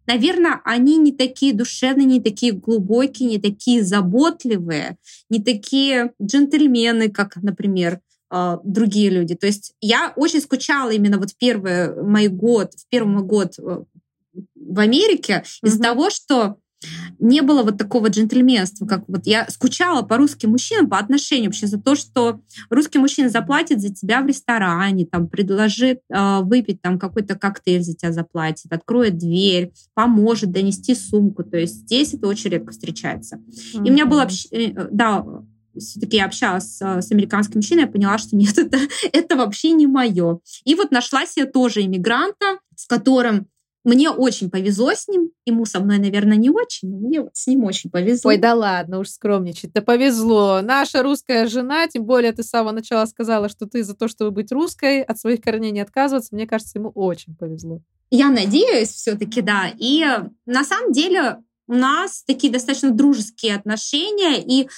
наверное, 0.06 0.60
они 0.64 0.98
не 0.98 1.12
такие 1.12 1.54
душевные, 1.54 2.04
не 2.04 2.20
такие 2.20 2.52
глубокие, 2.52 3.30
не 3.30 3.38
такие 3.38 3.82
заботливые, 3.82 4.98
не 5.30 5.42
такие 5.42 6.12
джентльмены, 6.22 7.08
как, 7.10 7.36
например, 7.36 8.00
а, 8.28 8.60
другие 8.64 9.08
люди. 9.08 9.34
То 9.36 9.46
есть 9.46 9.72
я 9.80 10.12
очень 10.16 10.42
скучала 10.42 10.90
именно 10.90 11.18
вот 11.18 11.30
в 11.30 11.36
первый 11.38 12.02
мой 12.02 12.28
год, 12.28 12.74
в 12.74 12.86
первый 12.88 13.08
мой 13.08 13.22
год 13.22 13.58
э, 13.58 13.84
в 14.54 14.78
Америке 14.80 15.44
из-за 15.62 15.76
Мгм. 15.76 15.82
того, 15.82 16.10
что 16.10 16.56
не 17.18 17.42
было 17.42 17.62
вот 17.62 17.78
такого 17.78 18.08
джентльменства, 18.08 18.86
как 18.86 19.04
вот 19.08 19.26
я 19.26 19.48
скучала 19.48 20.02
по 20.02 20.16
русским 20.16 20.50
мужчинам, 20.50 20.88
по 20.88 20.98
отношению 20.98 21.46
вообще 21.46 21.66
за 21.66 21.80
то, 21.80 21.96
что 21.96 22.40
русский 22.70 22.98
мужчина 22.98 23.28
заплатит 23.28 23.80
за 23.80 23.92
тебя 23.92 24.22
в 24.22 24.26
ресторане, 24.26 25.06
там 25.06 25.28
предложит 25.28 26.00
э, 26.08 26.40
выпить 26.42 26.80
там 26.80 26.98
какой-то 26.98 27.34
коктейль 27.34 27.82
за 27.82 27.94
тебя 27.94 28.12
заплатит, 28.12 28.72
откроет 28.72 29.18
дверь, 29.18 29.72
поможет 29.94 30.52
донести 30.52 30.94
сумку. 30.94 31.42
То 31.42 31.56
есть 31.56 31.74
здесь 31.74 32.14
это 32.14 32.28
очень 32.28 32.50
редко 32.50 32.72
встречается. 32.72 33.40
И 33.72 33.90
у 33.90 33.92
меня 33.92 34.06
было, 34.06 34.24
общ- 34.24 34.48
э, 34.52 34.88
да, 34.90 35.24
все-таки 35.76 36.16
я 36.16 36.26
общалась 36.26 36.76
с, 36.76 36.80
с 36.80 37.12
американским 37.12 37.56
мужчиной, 37.56 37.82
я 37.82 37.88
поняла, 37.88 38.18
что 38.18 38.36
нет, 38.36 38.56
это, 38.58 38.78
это 39.12 39.36
вообще 39.36 39.72
не 39.72 39.86
мое. 39.86 40.40
И 40.64 40.74
вот 40.74 40.90
нашла 40.90 41.26
себе 41.26 41.46
тоже 41.46 41.82
иммигранта, 41.82 42.58
с 42.76 42.86
которым 42.86 43.48
мне 43.84 44.10
очень 44.10 44.50
повезло 44.50 44.92
с 44.92 45.08
ним. 45.08 45.30
Ему 45.46 45.64
со 45.64 45.80
мной, 45.80 45.98
наверное, 45.98 46.36
не 46.36 46.50
очень, 46.50 46.90
но 46.90 46.98
мне 46.98 47.20
вот 47.22 47.36
с 47.36 47.46
ним 47.46 47.64
очень 47.64 47.90
повезло. 47.90 48.30
Ой, 48.30 48.36
да 48.36 48.54
ладно, 48.54 48.98
уж 48.98 49.08
скромничать. 49.08 49.72
Да 49.72 49.82
повезло. 49.82 50.60
Наша 50.62 51.02
русская 51.02 51.46
жена, 51.46 51.86
тем 51.88 52.04
более 52.04 52.32
ты 52.32 52.42
с 52.42 52.48
самого 52.48 52.72
начала 52.72 53.06
сказала, 53.06 53.48
что 53.48 53.66
ты 53.66 53.82
за 53.84 53.94
то, 53.94 54.08
чтобы 54.08 54.30
быть 54.32 54.52
русской, 54.52 55.02
от 55.02 55.18
своих 55.18 55.40
корней 55.40 55.70
не 55.70 55.80
отказываться. 55.80 56.34
Мне 56.34 56.46
кажется, 56.46 56.78
ему 56.78 56.90
очень 56.94 57.34
повезло. 57.36 57.80
Я 58.10 58.30
надеюсь, 58.30 58.90
все-таки, 58.90 59.42
да. 59.42 59.70
И 59.78 60.02
э, 60.02 60.28
на 60.46 60.64
самом 60.64 60.92
деле 60.92 61.38
у 61.66 61.74
нас 61.74 62.22
такие 62.24 62.52
достаточно 62.52 62.90
дружеские 62.90 63.54
отношения 63.54 64.42
и 64.42 64.68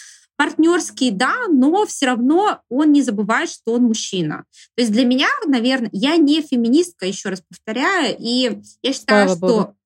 партнерские, 0.41 1.13
да, 1.13 1.49
но 1.51 1.85
все 1.85 2.07
равно 2.07 2.63
он 2.71 2.93
не 2.93 3.03
забывает, 3.03 3.51
что 3.51 3.75
он 3.75 3.83
мужчина. 3.83 4.47
То 4.75 4.81
есть 4.81 4.91
для 4.91 5.05
меня, 5.05 5.29
наверное, 5.47 5.91
я 5.93 6.17
не 6.17 6.41
феминистка, 6.41 7.05
еще 7.05 7.29
раз 7.29 7.43
повторяю, 7.47 8.17
и 8.19 8.59
я 8.81 8.93
считаю, 8.95 9.29
Слава 9.29 9.37
что 9.37 9.47
богу. 9.47 9.77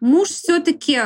муж 0.00 0.30
все-таки 0.30 0.98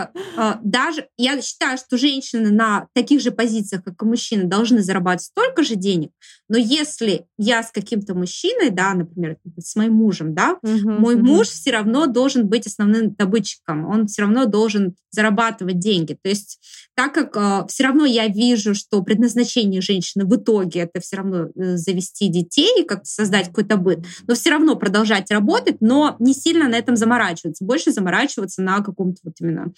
даже, 0.62 1.08
я 1.16 1.42
считаю, 1.42 1.78
что 1.78 1.98
женщины 1.98 2.52
на 2.52 2.86
таких 2.94 3.20
же 3.20 3.32
позициях, 3.32 3.82
как 3.82 4.00
и 4.00 4.04
мужчины, 4.04 4.44
должны 4.44 4.84
зарабатывать 4.84 5.24
столько 5.24 5.64
же 5.64 5.74
денег, 5.74 6.12
но 6.52 6.58
если 6.58 7.24
я 7.38 7.62
с 7.62 7.70
каким-то 7.70 8.14
мужчиной, 8.14 8.68
да, 8.68 8.92
например, 8.92 9.38
с 9.58 9.74
моим 9.74 9.94
мужем, 9.94 10.34
да, 10.34 10.58
Мгм, 10.62 11.00
мой 11.00 11.16
мгм. 11.16 11.24
муж 11.24 11.48
все 11.48 11.70
равно 11.70 12.04
должен 12.04 12.46
быть 12.46 12.66
основным 12.66 13.14
добытчиком, 13.14 13.86
он 13.86 14.06
все 14.06 14.20
равно 14.20 14.44
должен 14.44 14.94
зарабатывать 15.10 15.78
деньги. 15.78 16.18
То 16.22 16.28
есть 16.28 16.60
так 16.94 17.14
как 17.14 17.70
все 17.70 17.84
равно 17.84 18.04
я 18.04 18.28
вижу, 18.28 18.74
что 18.74 19.02
предназначение 19.02 19.80
женщины 19.80 20.26
в 20.26 20.36
итоге 20.36 20.80
это 20.80 21.00
все 21.00 21.16
равно 21.16 21.48
э, 21.56 21.76
завести 21.78 22.28
детей, 22.28 22.84
как-то 22.84 23.06
создать 23.06 23.46
какой-то 23.46 23.78
быт, 23.78 24.00
но 24.26 24.34
все 24.34 24.50
равно 24.50 24.76
продолжать 24.76 25.30
работать, 25.30 25.76
но 25.80 26.16
не 26.18 26.34
сильно 26.34 26.68
на 26.68 26.74
этом 26.74 26.96
заморачиваться, 26.96 27.64
больше 27.64 27.92
заморачиваться 27.92 28.60
на 28.60 28.80
каком-то 28.80 29.20
вот 29.24 29.36
именно 29.40 29.72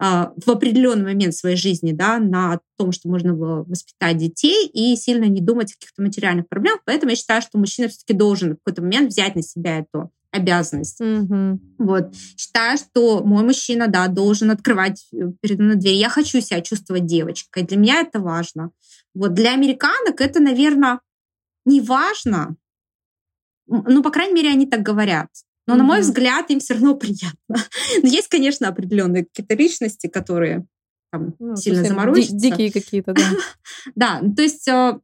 в 0.00 0.50
определенный 0.50 1.04
момент 1.04 1.34
своей 1.34 1.56
жизни, 1.56 1.92
да, 1.92 2.18
на 2.18 2.60
том, 2.78 2.90
что 2.90 3.10
можно 3.10 3.34
было 3.34 3.64
воспитать 3.64 4.16
детей 4.16 4.66
и 4.66 4.96
сильно 4.96 5.24
не 5.24 5.42
думать 5.42 5.72
о 5.72 5.74
каких-то 5.74 6.00
материальных 6.02 6.48
проблемах. 6.48 6.80
Поэтому 6.86 7.10
я 7.10 7.16
считаю, 7.16 7.42
что 7.42 7.58
мужчина 7.58 7.88
все-таки 7.88 8.14
должен 8.14 8.54
в 8.54 8.56
какой-то 8.64 8.80
момент 8.80 9.10
взять 9.10 9.34
на 9.34 9.42
себя 9.42 9.80
эту 9.80 10.10
обязанность. 10.30 11.00
Мгм. 11.00 11.60
Вот. 11.78 12.14
Считаю, 12.36 12.78
что 12.78 13.22
мой 13.24 13.42
мужчина, 13.42 13.88
да, 13.88 14.06
должен 14.06 14.50
открывать 14.50 15.06
э, 15.12 15.16
передо 15.40 15.64
мной 15.64 15.76
дверь. 15.76 15.96
Я 15.96 16.08
хочу 16.08 16.40
себя 16.40 16.60
чувствовать 16.60 17.04
девочкой. 17.04 17.64
Для 17.64 17.76
меня 17.76 18.00
это 18.00 18.20
важно. 18.20 18.70
Вот 19.12 19.34
для 19.34 19.52
американок 19.52 20.20
это, 20.20 20.40
наверное, 20.40 21.00
не 21.64 21.80
важно. 21.80 22.56
Ну, 23.66 24.02
по 24.02 24.10
крайней 24.10 24.34
мере, 24.34 24.50
они 24.50 24.66
так 24.66 24.82
говорят. 24.82 25.28
Но, 25.70 25.76
на 25.76 25.84
мой 25.84 26.00
взгляд, 26.00 26.50
им 26.50 26.60
все 26.60 26.74
равно 26.74 26.94
приятно. 26.94 27.30
Но 28.02 28.08
есть, 28.08 28.28
конечно, 28.28 28.68
определенные 28.68 29.24
какие-то 29.24 29.54
личности, 29.54 30.08
которые 30.08 30.66
там 31.12 31.34
ну, 31.38 31.56
сильно 31.56 31.84
заморочиться. 31.84 32.36
Дикие 32.36 32.72
какие-то, 32.72 33.12
да. 33.12 33.22
Да, 33.94 34.20
то 34.20 34.42
есть 34.42 34.68
э, 34.68 34.98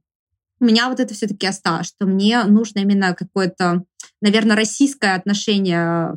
у 0.60 0.64
меня 0.64 0.88
вот 0.88 1.00
это 1.00 1.14
все-таки 1.14 1.46
осталось, 1.46 1.88
что 1.88 2.06
мне 2.06 2.42
нужно 2.44 2.80
именно 2.80 3.14
какое-то, 3.14 3.84
наверное, 4.20 4.56
российское 4.56 5.14
отношение 5.14 6.16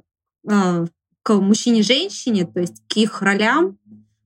э, 0.50 0.86
к 1.24 1.34
мужчине-женщине, 1.34 2.46
то 2.46 2.60
есть 2.60 2.82
к 2.88 2.98
их 2.98 3.22
ролям. 3.22 3.78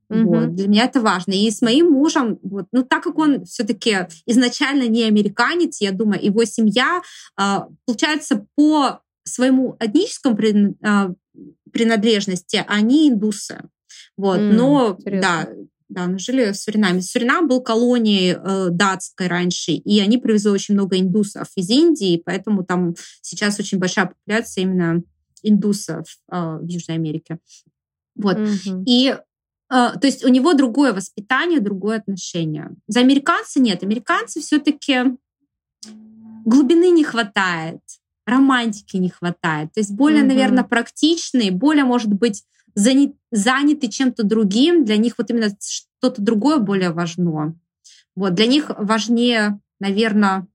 Mm-hmm. 0.10 0.24
Вот. 0.26 0.56
Для 0.56 0.68
меня 0.68 0.86
это 0.86 1.02
важно. 1.02 1.32
И 1.32 1.50
с 1.50 1.62
моим 1.62 1.92
мужем, 1.92 2.40
вот, 2.44 2.68
ну 2.72 2.84
так 2.84 3.04
как 3.04 3.18
он 3.18 3.46
все-таки 3.46 4.08
изначально 4.26 4.88
не 4.88 5.04
американец, 5.04 5.82
я 5.82 5.92
думаю, 5.92 6.24
его 6.24 6.46
семья, 6.46 7.02
э, 7.40 7.60
получается, 7.86 8.46
по 8.56 9.03
своему 9.24 9.76
этническому 9.80 10.36
принадлежности 11.72 12.64
они 12.68 13.10
индусы. 13.10 13.64
Вот. 14.18 14.40
Mm, 14.40 14.52
Но 14.54 14.96
интересно. 14.98 15.22
да, 15.22 15.50
да, 15.90 16.08
мы 16.08 16.20
жили 16.20 16.52
в 16.52 16.56
Суринаме. 16.56 17.02
Суринам 17.02 17.48
был 17.48 17.62
колонией 17.62 18.36
э, 18.36 18.70
датской 18.70 19.28
раньше, 19.28 19.72
и 19.72 20.00
они 20.00 20.18
привезли 20.18 20.52
очень 20.52 20.76
много 20.76 21.00
индусов 21.00 21.50
из 21.56 21.70
Индии, 21.70 22.22
поэтому 22.24 22.64
там 22.64 22.96
сейчас 23.22 23.60
очень 23.60 23.80
большая 23.80 24.08
популяция 24.08 24.64
именно 24.64 25.04
индусов 25.42 26.06
э, 26.32 26.58
в 26.62 26.68
Южной 26.68 26.98
Америке. 26.98 27.40
Вот. 28.16 28.38
Mm-hmm. 28.38 28.84
И 28.86 29.10
э, 29.10 29.20
то 29.70 30.02
есть 30.04 30.24
у 30.24 30.30
него 30.30 30.54
другое 30.54 30.94
воспитание, 30.94 31.60
другое 31.60 31.98
отношение. 31.98 32.72
За 32.88 33.02
американца 33.02 33.60
нет. 33.60 33.84
Американцы 33.84 34.42
все-таки 34.42 35.18
глубины 36.46 36.90
не 36.92 37.04
хватает, 37.04 37.82
романтики 38.26 38.98
не 38.98 39.10
хватает. 39.10 39.74
То 39.74 39.80
есть 39.80 39.92
более, 39.92 40.24
mm-hmm. 40.24 40.28
наверное, 40.28 40.64
практичные, 40.64 41.52
более, 41.52 41.84
может 41.84 42.14
быть, 42.14 42.44
заняты 42.76 43.88
чем-то 43.88 44.24
другим, 44.24 44.84
для 44.86 44.98
них 44.98 45.16
вот 45.18 45.30
именно 45.30 45.50
что-то 45.60 46.22
другое 46.22 46.58
более 46.58 46.92
важно. 46.92 47.56
Вот, 48.16 48.34
для 48.34 48.48
них 48.48 48.72
важнее, 48.78 49.60
наверное, 49.80 50.48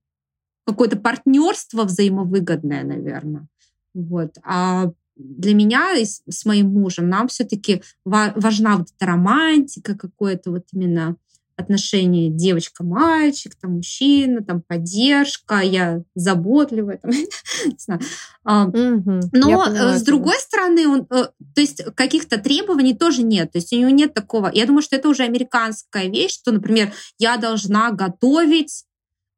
какое-то 0.65 0.97
партнерство 0.97 1.83
взаимовыгодное, 1.83 2.83
наверное. 2.83 3.47
Вот. 3.93 4.37
А 4.43 4.91
для 5.15 5.53
меня 5.53 5.95
и 5.95 6.05
с, 6.05 6.21
с 6.29 6.45
моим 6.45 6.69
мужем 6.69 7.09
нам 7.09 7.27
все-таки 7.27 7.81
важна 8.05 8.77
вот 8.77 8.87
эта 8.95 9.05
романтика, 9.05 9.97
какое-то 9.97 10.51
вот 10.51 10.65
именно 10.71 11.15
отношения 11.59 12.29
девочка-мальчик, 12.29 13.55
там 13.55 13.73
мужчина, 13.73 14.43
там 14.43 14.61
поддержка, 14.61 15.59
я 15.59 16.01
заботливая, 16.15 16.97
там, 16.97 17.11
не 17.65 17.77
знаю. 17.77 18.01
Но 18.43 19.65
э, 19.65 19.97
с 19.97 20.03
другой 20.03 20.39
стороны, 20.39 20.87
он, 20.87 21.07
э, 21.09 21.27
то 21.53 21.61
есть 21.61 21.83
каких-то 21.95 22.37
требований 22.37 22.95
тоже 22.95 23.23
нет. 23.23 23.51
То 23.51 23.57
есть 23.57 23.73
у 23.73 23.77
него 23.77 23.89
нет 23.89 24.13
такого. 24.13 24.49
Я 24.53 24.65
думаю, 24.65 24.81
что 24.81 24.95
это 24.95 25.09
уже 25.09 25.23
американская 25.23 26.07
вещь, 26.07 26.35
что, 26.35 26.51
например, 26.51 26.93
я 27.17 27.37
должна 27.37 27.91
готовить 27.91 28.85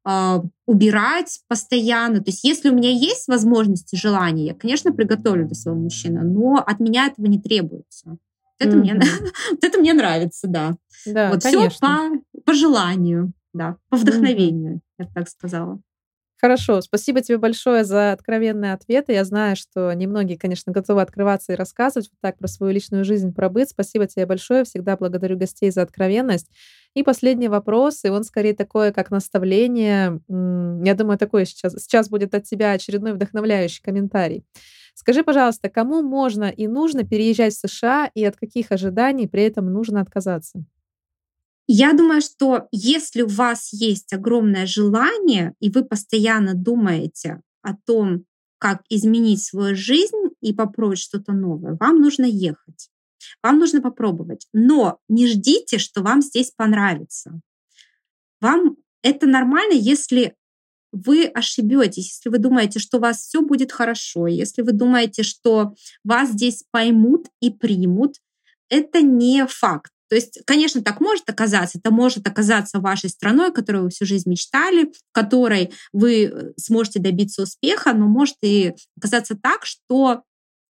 а, 0.04 0.42
убирать 0.66 1.40
постоянно. 1.48 2.16
То 2.16 2.30
есть 2.30 2.44
если 2.44 2.70
у 2.70 2.74
меня 2.74 2.90
есть 2.90 3.28
возможности, 3.28 3.94
желания, 3.96 4.46
я, 4.46 4.54
конечно, 4.54 4.92
приготовлю 4.92 5.46
для 5.46 5.54
своего 5.54 5.80
мужчины, 5.80 6.22
но 6.22 6.56
от 6.56 6.80
меня 6.80 7.06
этого 7.06 7.26
не 7.26 7.40
требуется. 7.40 8.16
Это, 8.58 8.76
mm-hmm. 8.76 8.80
мне, 8.80 8.94
вот 9.50 9.64
это 9.64 9.78
мне 9.78 9.92
нравится, 9.92 10.46
да. 10.46 10.74
Да, 11.06 11.30
вот 11.30 11.42
конечно. 11.42 11.70
все 11.70 11.80
по, 11.80 12.40
по 12.42 12.54
желанию, 12.54 13.32
да, 13.52 13.76
по 13.88 13.96
вдохновению, 13.96 14.76
mm-hmm. 14.76 14.80
я 14.98 15.06
так 15.14 15.28
сказала. 15.28 15.80
Хорошо, 16.44 16.80
спасибо 16.80 17.20
тебе 17.20 17.38
большое 17.38 17.84
за 17.84 18.10
откровенные 18.10 18.72
ответы. 18.72 19.12
Я 19.12 19.24
знаю, 19.24 19.54
что 19.54 19.92
немногие, 19.92 20.36
конечно, 20.36 20.72
готовы 20.72 21.00
открываться 21.00 21.52
и 21.52 21.56
рассказывать 21.56 22.10
вот 22.10 22.18
так 22.20 22.36
про 22.36 22.48
свою 22.48 22.72
личную 22.72 23.04
жизнь, 23.04 23.32
про 23.32 23.48
быт. 23.48 23.68
Спасибо 23.68 24.08
тебе 24.08 24.26
большое. 24.26 24.64
Всегда 24.64 24.96
благодарю 24.96 25.38
гостей 25.38 25.70
за 25.70 25.82
откровенность. 25.82 26.50
И 26.94 27.04
последний 27.04 27.46
вопрос, 27.46 28.04
и 28.04 28.08
он 28.08 28.24
скорее 28.24 28.54
такое, 28.54 28.90
как 28.90 29.12
наставление. 29.12 30.20
Я 30.28 30.94
думаю, 30.96 31.16
такой 31.16 31.46
сейчас, 31.46 31.74
сейчас 31.74 32.08
будет 32.08 32.34
от 32.34 32.42
тебя 32.42 32.72
очередной 32.72 33.12
вдохновляющий 33.12 33.80
комментарий. 33.80 34.44
Скажи, 34.94 35.24
пожалуйста, 35.24 35.68
кому 35.68 36.02
можно 36.02 36.44
и 36.44 36.66
нужно 36.66 37.04
переезжать 37.04 37.54
в 37.54 37.68
США 37.68 38.10
и 38.14 38.24
от 38.24 38.36
каких 38.36 38.72
ожиданий 38.72 39.26
при 39.26 39.42
этом 39.42 39.72
нужно 39.72 40.00
отказаться? 40.00 40.64
Я 41.66 41.92
думаю, 41.92 42.20
что 42.20 42.68
если 42.72 43.22
у 43.22 43.28
вас 43.28 43.72
есть 43.72 44.12
огромное 44.12 44.66
желание, 44.66 45.54
и 45.60 45.70
вы 45.70 45.84
постоянно 45.84 46.54
думаете 46.54 47.40
о 47.62 47.74
том, 47.74 48.24
как 48.58 48.82
изменить 48.88 49.42
свою 49.42 49.74
жизнь 49.74 50.30
и 50.40 50.52
попробовать 50.52 50.98
что-то 50.98 51.32
новое, 51.32 51.76
вам 51.80 52.00
нужно 52.00 52.24
ехать. 52.24 52.90
Вам 53.42 53.58
нужно 53.58 53.80
попробовать. 53.80 54.46
Но 54.52 54.98
не 55.08 55.26
ждите, 55.26 55.78
что 55.78 56.02
вам 56.02 56.22
здесь 56.22 56.50
понравится. 56.50 57.40
Вам 58.40 58.76
это 59.02 59.26
нормально, 59.26 59.74
если 59.74 60.34
вы 60.92 61.26
ошибетесь, 61.26 62.12
если 62.12 62.28
вы 62.28 62.38
думаете, 62.38 62.78
что 62.78 62.98
у 62.98 63.00
вас 63.00 63.18
все 63.18 63.40
будет 63.40 63.72
хорошо, 63.72 64.26
если 64.26 64.62
вы 64.62 64.72
думаете, 64.72 65.22
что 65.22 65.74
вас 66.04 66.30
здесь 66.30 66.64
поймут 66.70 67.26
и 67.40 67.50
примут, 67.50 68.16
это 68.68 69.02
не 69.02 69.46
факт. 69.46 69.90
То 70.08 70.16
есть, 70.16 70.40
конечно, 70.44 70.82
так 70.82 71.00
может 71.00 71.30
оказаться. 71.30 71.78
Это 71.78 71.90
может 71.90 72.28
оказаться 72.28 72.80
вашей 72.80 73.08
страной, 73.08 73.48
о 73.48 73.52
которой 73.52 73.84
вы 73.84 73.88
всю 73.88 74.04
жизнь 74.04 74.28
мечтали, 74.28 74.84
в 74.84 75.12
которой 75.12 75.72
вы 75.94 76.24
э, 76.24 76.52
сможете 76.58 77.00
добиться 77.00 77.44
успеха, 77.44 77.94
но 77.94 78.06
может 78.08 78.36
и 78.42 78.74
оказаться 78.98 79.38
так, 79.42 79.64
что 79.64 80.22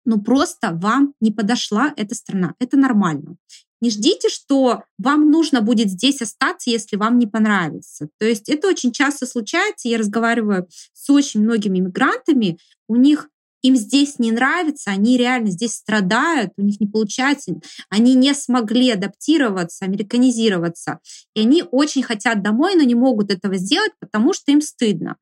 ну 0.06 0.22
просто 0.22 0.70
вам 0.72 1.12
не 1.20 1.32
подошла 1.32 1.92
эта 1.98 2.14
страна. 2.14 2.54
Это 2.60 2.78
нормально. 2.78 3.36
Не 3.80 3.90
ждите, 3.90 4.28
что 4.28 4.82
вам 4.98 5.30
нужно 5.30 5.60
будет 5.60 5.90
здесь 5.90 6.22
остаться, 6.22 6.70
если 6.70 6.96
вам 6.96 7.18
не 7.18 7.26
понравится. 7.26 8.08
То 8.18 8.26
есть 8.26 8.48
это 8.48 8.68
очень 8.68 8.92
часто 8.92 9.26
случается. 9.26 9.88
Я 9.88 9.98
разговариваю 9.98 10.68
с 10.92 11.10
очень 11.10 11.40
многими 11.40 11.78
иммигрантами, 11.78 12.58
у 12.88 12.96
них 12.96 13.28
им 13.62 13.76
здесь 13.76 14.18
не 14.18 14.30
нравится, 14.30 14.90
они 14.90 15.16
реально 15.16 15.50
здесь 15.50 15.74
страдают, 15.74 16.52
у 16.56 16.62
них 16.62 16.80
не 16.80 16.86
получается, 16.86 17.52
они 17.88 18.14
не 18.14 18.32
смогли 18.32 18.90
адаптироваться, 18.90 19.84
американизироваться. 19.84 21.00
И 21.34 21.40
они 21.40 21.64
очень 21.70 22.02
хотят 22.02 22.42
домой, 22.42 22.76
но 22.76 22.82
не 22.82 22.94
могут 22.94 23.30
этого 23.30 23.56
сделать, 23.56 23.92
потому 23.98 24.32
что 24.32 24.52
им 24.52 24.60
стыдно. 24.60 25.16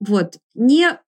Вот. 0.00 0.38
Не, 0.54 0.98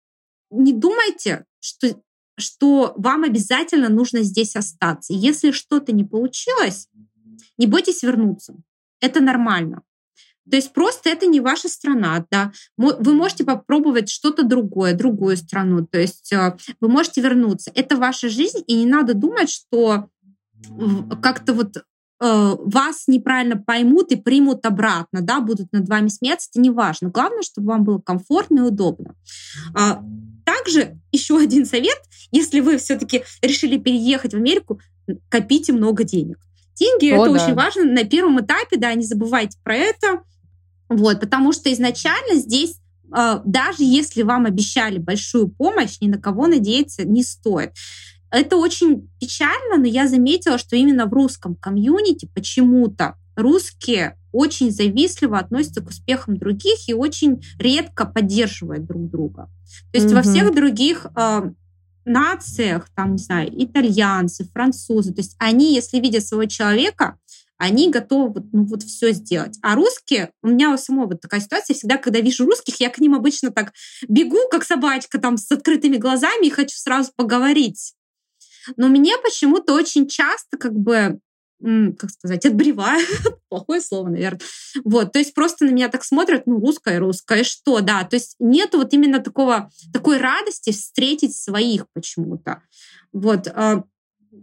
не 0.51 0.73
думайте, 0.73 1.45
что 1.61 2.01
что 2.39 2.93
вам 2.97 3.25
обязательно 3.25 3.89
нужно 3.89 4.23
здесь 4.23 4.57
остаться. 4.57 5.13
Если 5.13 5.51
что-то 5.51 5.93
не 5.93 6.05
получилось, 6.05 6.89
не 7.59 7.67
бойтесь 7.67 8.03
вернуться. 8.03 8.55
Это 9.01 9.21
нормально. 9.21 9.83
То 10.49 10.57
есть 10.57 10.73
просто 10.73 11.11
это 11.11 11.27
не 11.27 11.41
ваша 11.41 11.69
страна, 11.69 12.25
да. 12.31 12.53
Вы 12.77 13.15
можете 13.15 13.45
попробовать 13.45 14.09
что-то 14.09 14.45
другое, 14.45 14.95
другую 14.95 15.37
страну. 15.37 15.85
То 15.85 15.99
есть 15.99 16.33
э, 16.33 16.57
вы 16.81 16.89
можете 16.89 17.21
вернуться. 17.21 17.73
Это 17.75 17.97
ваша 17.97 18.29
жизнь, 18.29 18.63
и 18.67 18.77
не 18.77 18.87
надо 18.87 19.15
думать, 19.15 19.51
что 19.51 20.09
как-то 21.21 21.53
вот 21.53 21.85
вас 22.19 23.05
неправильно 23.07 23.57
поймут 23.57 24.11
и 24.11 24.17
примут 24.17 24.65
обратно, 24.65 25.21
да, 25.21 25.41
будут 25.41 25.73
над 25.73 25.89
вами 25.89 26.09
смеяться, 26.09 26.49
это 26.51 26.61
не 26.61 26.71
важно. 26.71 27.11
Главное, 27.11 27.43
чтобы 27.43 27.69
вам 27.69 27.85
было 27.85 27.99
комфортно 27.99 28.61
и 28.61 28.63
удобно. 28.63 29.15
А, 29.75 30.03
также 30.45 30.99
еще 31.13 31.39
один 31.43 31.67
совет, 31.67 31.99
если 32.31 32.61
вы 32.61 32.79
все-таки 32.79 33.25
решили 33.43 33.77
переехать 33.77 34.33
в 34.33 34.37
Америку, 34.37 34.81
копите 35.29 35.73
много 35.73 36.05
денег. 36.05 36.39
Деньги 36.75 37.11
О, 37.11 37.23
это 37.23 37.33
да. 37.33 37.45
очень 37.45 37.55
важно 37.55 37.85
на 37.85 38.05
первом 38.05 38.41
этапе, 38.41 38.77
да, 38.77 38.93
не 38.95 39.05
забывайте 39.05 39.59
про 39.63 39.77
это. 39.77 40.23
Вот, 40.89 41.21
потому 41.21 41.53
что 41.53 41.73
изначально 41.73 42.35
здесь 42.35 42.77
а, 43.13 43.41
даже 43.45 43.85
если 43.85 44.23
вам 44.23 44.47
обещали 44.47 44.99
большую 44.99 45.49
помощь, 45.49 45.99
ни 46.01 46.09
на 46.09 46.19
кого 46.19 46.47
надеяться 46.47 47.07
не 47.07 47.23
стоит. 47.23 47.73
Это 48.37 48.57
очень 48.57 49.09
печально, 49.19 49.79
но 49.79 49.87
я 49.87 50.07
заметила, 50.07 50.59
что 50.59 50.77
именно 50.77 51.07
в 51.07 51.13
русском 51.13 51.55
комьюнити 51.55 52.29
почему-то 52.35 53.17
русские 53.35 54.19
очень 54.33 54.71
завистливо 54.71 55.39
относятся 55.39 55.81
к 55.81 55.89
успехам 55.89 56.37
других 56.37 56.89
и 56.89 56.95
очень 56.95 57.43
редко 57.59 58.05
поддерживают 58.05 58.85
друг 58.85 59.11
друга. 59.11 59.49
То 59.93 59.99
есть 59.99 60.13
mm-hmm. 60.13 60.15
во 60.15 60.23
всех 60.23 60.55
других 60.55 61.07
э, 61.17 61.51
нациях, 62.05 62.91
там, 62.95 63.13
не 63.13 63.19
знаю, 63.19 63.51
итальянцы, 63.53 64.47
французы, 64.53 65.15
то 65.15 65.21
есть 65.21 65.35
они, 65.39 65.75
если 65.75 65.99
видят 65.99 66.27
своего 66.27 66.45
человека, 66.45 67.19
они 67.57 67.91
готовы 67.91 68.45
ну, 68.53 68.67
вот 68.67 68.83
все 68.83 69.13
сделать. 69.13 69.59
А 69.63 69.75
русские, 69.77 70.31
у 70.43 70.49
меня 70.49 70.75
у 70.75 70.77
самой 70.77 71.07
вот 71.07 71.23
такая 71.23 71.41
ситуация, 71.41 71.73
всегда, 71.73 71.97
когда 71.97 72.21
вижу 72.21 72.45
русских, 72.45 72.81
я 72.81 72.91
к 72.91 72.99
ним 72.99 73.15
обычно 73.15 73.51
так 73.51 73.73
бегу, 74.09 74.37
как 74.51 74.65
собачка, 74.65 75.19
там, 75.19 75.39
с 75.39 75.51
открытыми 75.51 75.97
глазами, 75.97 76.49
и 76.49 76.51
хочу 76.51 76.77
сразу 76.77 77.13
поговорить. 77.17 77.95
Но 78.77 78.89
мне 78.89 79.17
почему-то 79.19 79.75
очень 79.75 80.09
часто 80.09 80.57
как 80.57 80.75
бы 80.75 81.21
как 81.61 82.11
сказать, 82.11 82.45
отбреваю, 82.45 83.07
плохое 83.49 83.81
слово, 83.81 84.09
наверное. 84.09 84.41
Вот, 84.85 85.13
то 85.13 85.19
есть 85.19 85.33
просто 85.33 85.65
на 85.65 85.71
меня 85.71 85.89
так 85.89 86.05
смотрят, 86.05 86.47
ну, 86.47 86.61
русская, 86.61 86.99
русская, 86.99 87.45
что, 87.45 87.81
да, 87.81 88.05
то 88.05 88.17
есть 88.17 88.37
нет 88.39 88.75
вот 88.75 88.93
именно 88.93 89.21
такого, 89.21 89.71
такой 89.93 90.19
радости 90.19 90.71
встретить 90.71 91.35
своих 91.35 91.87
почему-то. 91.95 92.63
Вот, 93.13 93.49
а, 93.49 93.85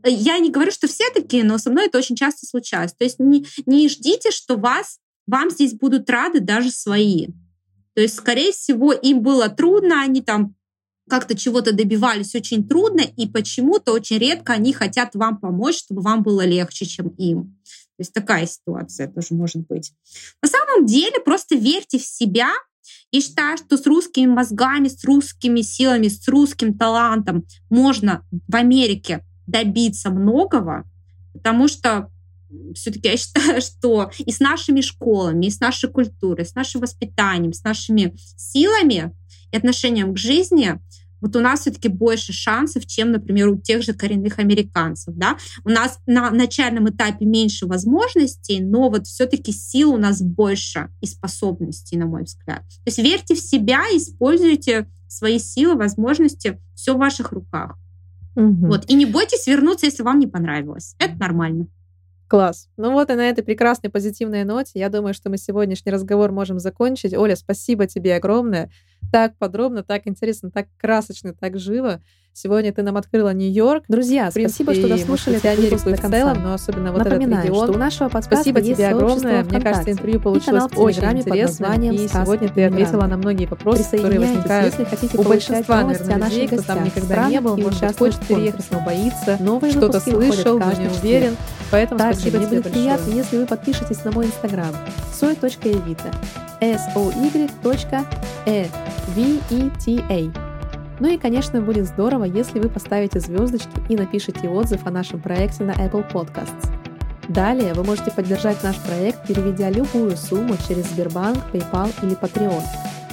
я 0.05 0.39
не 0.39 0.49
говорю, 0.49 0.71
что 0.71 0.87
все 0.87 1.09
такие, 1.13 1.43
но 1.43 1.57
со 1.59 1.69
мной 1.69 1.85
это 1.85 1.99
очень 1.99 2.15
часто 2.15 2.47
случается. 2.47 2.95
То 2.97 3.05
есть 3.05 3.19
не, 3.19 3.45
не 3.65 3.87
ждите, 3.89 4.31
что 4.31 4.57
вас, 4.57 4.99
вам 5.27 5.51
здесь 5.51 5.73
будут 5.73 6.09
рады 6.09 6.39
даже 6.39 6.71
свои. 6.71 7.27
То 7.93 8.01
есть, 8.01 8.15
скорее 8.15 8.51
всего, 8.51 8.91
им 8.91 9.21
было 9.21 9.49
трудно, 9.49 10.01
они 10.01 10.21
там 10.21 10.55
как-то 11.09 11.35
чего-то 11.35 11.73
добивались 11.73 12.35
очень 12.35 12.67
трудно, 12.67 13.01
и 13.01 13.27
почему-то 13.27 13.91
очень 13.91 14.17
редко 14.17 14.53
они 14.53 14.73
хотят 14.73 15.15
вам 15.15 15.37
помочь, 15.37 15.79
чтобы 15.79 16.01
вам 16.01 16.23
было 16.23 16.45
легче, 16.45 16.85
чем 16.85 17.09
им. 17.09 17.57
То 17.97 18.01
есть 18.01 18.13
такая 18.13 18.47
ситуация 18.47 19.07
тоже 19.07 19.33
может 19.33 19.67
быть. 19.67 19.93
На 20.41 20.47
самом 20.47 20.85
деле 20.85 21.19
просто 21.19 21.55
верьте 21.55 21.99
в 21.99 22.05
себя. 22.05 22.51
и 23.11 23.21
считаю, 23.21 23.57
что 23.57 23.77
с 23.77 23.85
русскими 23.85 24.25
мозгами, 24.25 24.87
с 24.87 25.03
русскими 25.05 25.61
силами, 25.61 26.07
с 26.07 26.27
русским 26.27 26.77
талантом 26.77 27.45
можно 27.69 28.25
в 28.47 28.55
Америке 28.55 29.23
добиться 29.45 30.09
многого, 30.09 30.83
потому 31.33 31.67
что 31.67 32.09
все-таки 32.75 33.09
я 33.09 33.17
считаю, 33.17 33.61
что 33.61 34.11
и 34.17 34.31
с 34.31 34.39
нашими 34.39 34.81
школами, 34.81 35.45
и 35.45 35.51
с 35.51 35.59
нашей 35.59 35.89
культурой, 35.89 36.45
с 36.45 36.55
нашим 36.55 36.81
воспитанием, 36.81 37.53
с 37.53 37.63
нашими 37.63 38.15
силами 38.37 39.13
и 39.51 39.57
отношением 39.57 40.13
к 40.13 40.17
жизни 40.17 40.79
вот 41.23 41.37
у 41.37 41.39
нас 41.39 41.61
все-таки 41.61 41.87
больше 41.87 42.33
шансов, 42.33 42.85
чем, 42.85 43.11
например, 43.11 43.47
у 43.47 43.55
тех 43.55 43.81
же 43.81 43.93
коренных 43.93 44.39
американцев. 44.39 45.15
Да? 45.15 45.37
У 45.63 45.69
нас 45.69 45.99
на 46.05 46.29
начальном 46.31 46.89
этапе 46.89 47.25
меньше 47.25 47.65
возможностей, 47.65 48.59
но 48.59 48.89
вот 48.89 49.07
все-таки 49.07 49.53
сил 49.53 49.93
у 49.93 49.97
нас 49.97 50.21
больше 50.21 50.89
и 50.99 51.07
способностей, 51.07 51.95
на 51.95 52.07
мой 52.07 52.23
взгляд. 52.23 52.63
То 52.67 52.87
есть 52.87 52.97
верьте 52.97 53.35
в 53.35 53.39
себя, 53.39 53.83
используйте 53.93 54.89
свои 55.07 55.39
силы, 55.39 55.75
возможности, 55.75 56.59
все 56.75 56.93
в 56.93 56.97
ваших 56.97 57.31
руках. 57.31 57.77
Угу. 58.35 58.67
Вот. 58.67 58.89
И 58.89 58.93
не 58.93 59.05
бойтесь 59.05 59.47
вернуться, 59.47 59.85
если 59.85 60.03
вам 60.03 60.19
не 60.19 60.27
понравилось. 60.27 60.95
Это 60.99 61.15
нормально. 61.17 61.67
Класс. 62.27 62.69
Ну 62.77 62.91
вот 62.93 63.09
и 63.09 63.15
на 63.15 63.29
этой 63.29 63.43
прекрасной 63.43 63.89
позитивной 63.89 64.43
ноте 64.43 64.79
я 64.79 64.89
думаю, 64.89 65.13
что 65.13 65.29
мы 65.29 65.37
сегодняшний 65.37 65.91
разговор 65.91 66.31
можем 66.31 66.59
закончить. 66.59 67.13
Оля, 67.13 67.35
спасибо 67.35 67.85
тебе 67.85 68.15
огромное. 68.15 68.71
Так 69.11 69.37
подробно, 69.37 69.83
так 69.83 70.07
интересно, 70.07 70.49
так 70.49 70.67
красочно, 70.77 71.33
так 71.33 71.59
живо. 71.59 72.01
Сегодня 72.35 72.73
ты 72.73 72.81
нам 72.81 72.97
открыла 72.97 73.31
Нью-Йорк. 73.31 73.83
Друзья, 73.87 74.31
принципе, 74.33 74.63
спасибо, 74.63 74.87
что 74.87 74.97
дослушали 74.97 75.37
этот 75.37 75.59
выпуск 75.59 75.85
в 75.85 76.09
целом, 76.09 76.43
но 76.43 76.53
особенно 76.55 76.91
вот 76.91 76.97
Напоминаю, 76.97 77.43
этот 77.43 77.45
регион. 77.45 77.67
что 77.67 77.73
у 77.73 77.77
нашего 77.77 78.09
подкаста 78.09 78.35
Спасибо 78.35 78.59
есть 78.59 78.75
тебе 78.77 78.87
огромное. 78.87 79.43
Мне 79.43 79.61
кажется, 79.61 79.91
интервью 79.91 80.19
получилось 80.19 80.63
очень 80.75 81.03
интересным. 81.03 81.81
И 81.91 82.07
сегодня 82.07 82.49
ты 82.49 82.65
ответила 82.65 83.05
на 83.05 83.17
многие 83.17 83.45
вопросы, 83.45 83.97
которые 83.97 84.19
возникают 84.19 84.75
у 85.13 85.23
большинства, 85.23 85.83
наверное, 85.83 86.29
людей, 86.29 86.47
кто 86.47 86.61
там 86.63 86.83
никогда 86.83 87.29
не 87.29 87.39
был, 87.39 87.57
может 87.57 87.81
быть, 87.81 87.97
хочет 87.97 88.19
переехать, 88.25 88.65
но 88.71 88.79
боится, 88.79 89.37
что-то 89.69 89.99
слышал, 89.99 90.57
но 90.57 90.71
не 90.73 90.87
уверен. 90.87 91.37
Поэтому 91.69 91.99
Также 91.99 92.19
спасибо 92.19 92.37
мне 92.37 92.47
тебе 92.47 92.57
будет 92.57 92.63
большое. 92.65 92.83
приятно, 92.83 93.11
если 93.11 93.37
вы 93.37 93.45
подпишетесь 93.47 94.03
на 94.03 94.11
мой 94.11 94.25
инстаграм 94.27 94.75
soy.evita 95.11 96.13
s 96.61 96.81
o 96.95 97.11
y 97.11 97.49
e 98.45 98.69
v 99.15 99.39
e 99.49 99.71
t 99.83 100.03
a 100.07 100.52
ну 101.03 101.09
и, 101.09 101.17
конечно, 101.17 101.59
будет 101.59 101.85
здорово, 101.85 102.23
если 102.23 102.59
вы 102.59 102.69
поставите 102.69 103.19
звездочки 103.19 103.67
и 103.89 103.97
напишите 103.97 104.47
отзыв 104.47 104.87
о 104.87 104.89
нашем 104.89 105.19
проекте 105.19 105.65
на 105.65 105.71
Apple 105.71 106.09
Podcasts. 106.09 106.71
Далее 107.27 107.73
вы 107.73 107.83
можете 107.83 108.09
поддержать 108.09 108.63
наш 108.63 108.77
проект, 108.77 109.27
переведя 109.27 109.69
любую 109.69 110.15
сумму 110.15 110.55
через 110.65 110.85
Сбербанк, 110.85 111.39
PayPal 111.51 111.91
или 112.03 112.17
Patreon. 112.17 112.63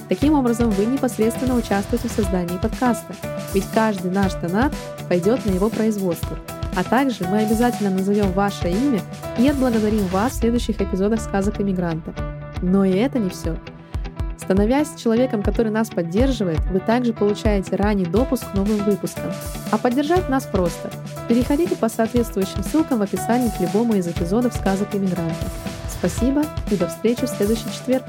Таким 0.09 0.35
образом, 0.35 0.71
вы 0.71 0.87
непосредственно 0.87 1.57
участвуете 1.57 2.07
в 2.07 2.13
создании 2.13 2.59
подкаста, 2.59 3.13
ведь 3.55 3.67
каждый 3.75 4.13
наш 4.13 4.35
донат 4.35 4.73
пойдет 5.09 5.45
на 5.45 5.51
его 5.51 5.69
производство. 5.69 6.39
А 6.77 6.85
также 6.85 7.25
мы 7.25 7.39
обязательно 7.39 7.91
назовем 7.91 8.31
ваше 8.31 8.71
имя 8.71 9.01
и 9.37 9.49
отблагодарим 9.49 10.07
вас 10.07 10.35
в 10.35 10.37
следующих 10.37 10.81
эпизодах 10.81 11.21
сказок 11.21 11.61
иммигранта. 11.61 12.15
Но 12.63 12.85
и 12.85 12.93
это 12.93 13.19
не 13.19 13.31
все. 13.31 13.57
Становясь 14.43 14.95
человеком, 14.97 15.43
который 15.43 15.71
нас 15.71 15.91
поддерживает, 15.91 16.61
вы 16.71 16.81
также 16.81 17.13
получаете 17.13 17.77
ранний 17.77 18.07
допуск 18.07 18.51
к 18.51 18.55
новым 18.55 18.79
выпускам. 18.85 19.31
А 19.71 19.79
поддержать 19.79 20.29
нас 20.29 20.45
просто. 20.45 20.91
Переходите 21.29 21.77
по 21.77 21.89
соответствующим 21.89 22.65
ссылкам 22.65 22.99
в 22.99 23.03
описании 23.03 23.51
к 23.51 23.61
любому 23.61 23.95
из 23.95 24.09
эпизодов 24.09 24.55
сказок 24.55 24.95
иммигранта. 24.95 25.35
Спасибо 25.89 26.45
и 26.71 26.77
до 26.77 26.89
встречи 26.89 27.27
в 27.27 27.29
следующий 27.29 27.71
четверг. 27.71 28.05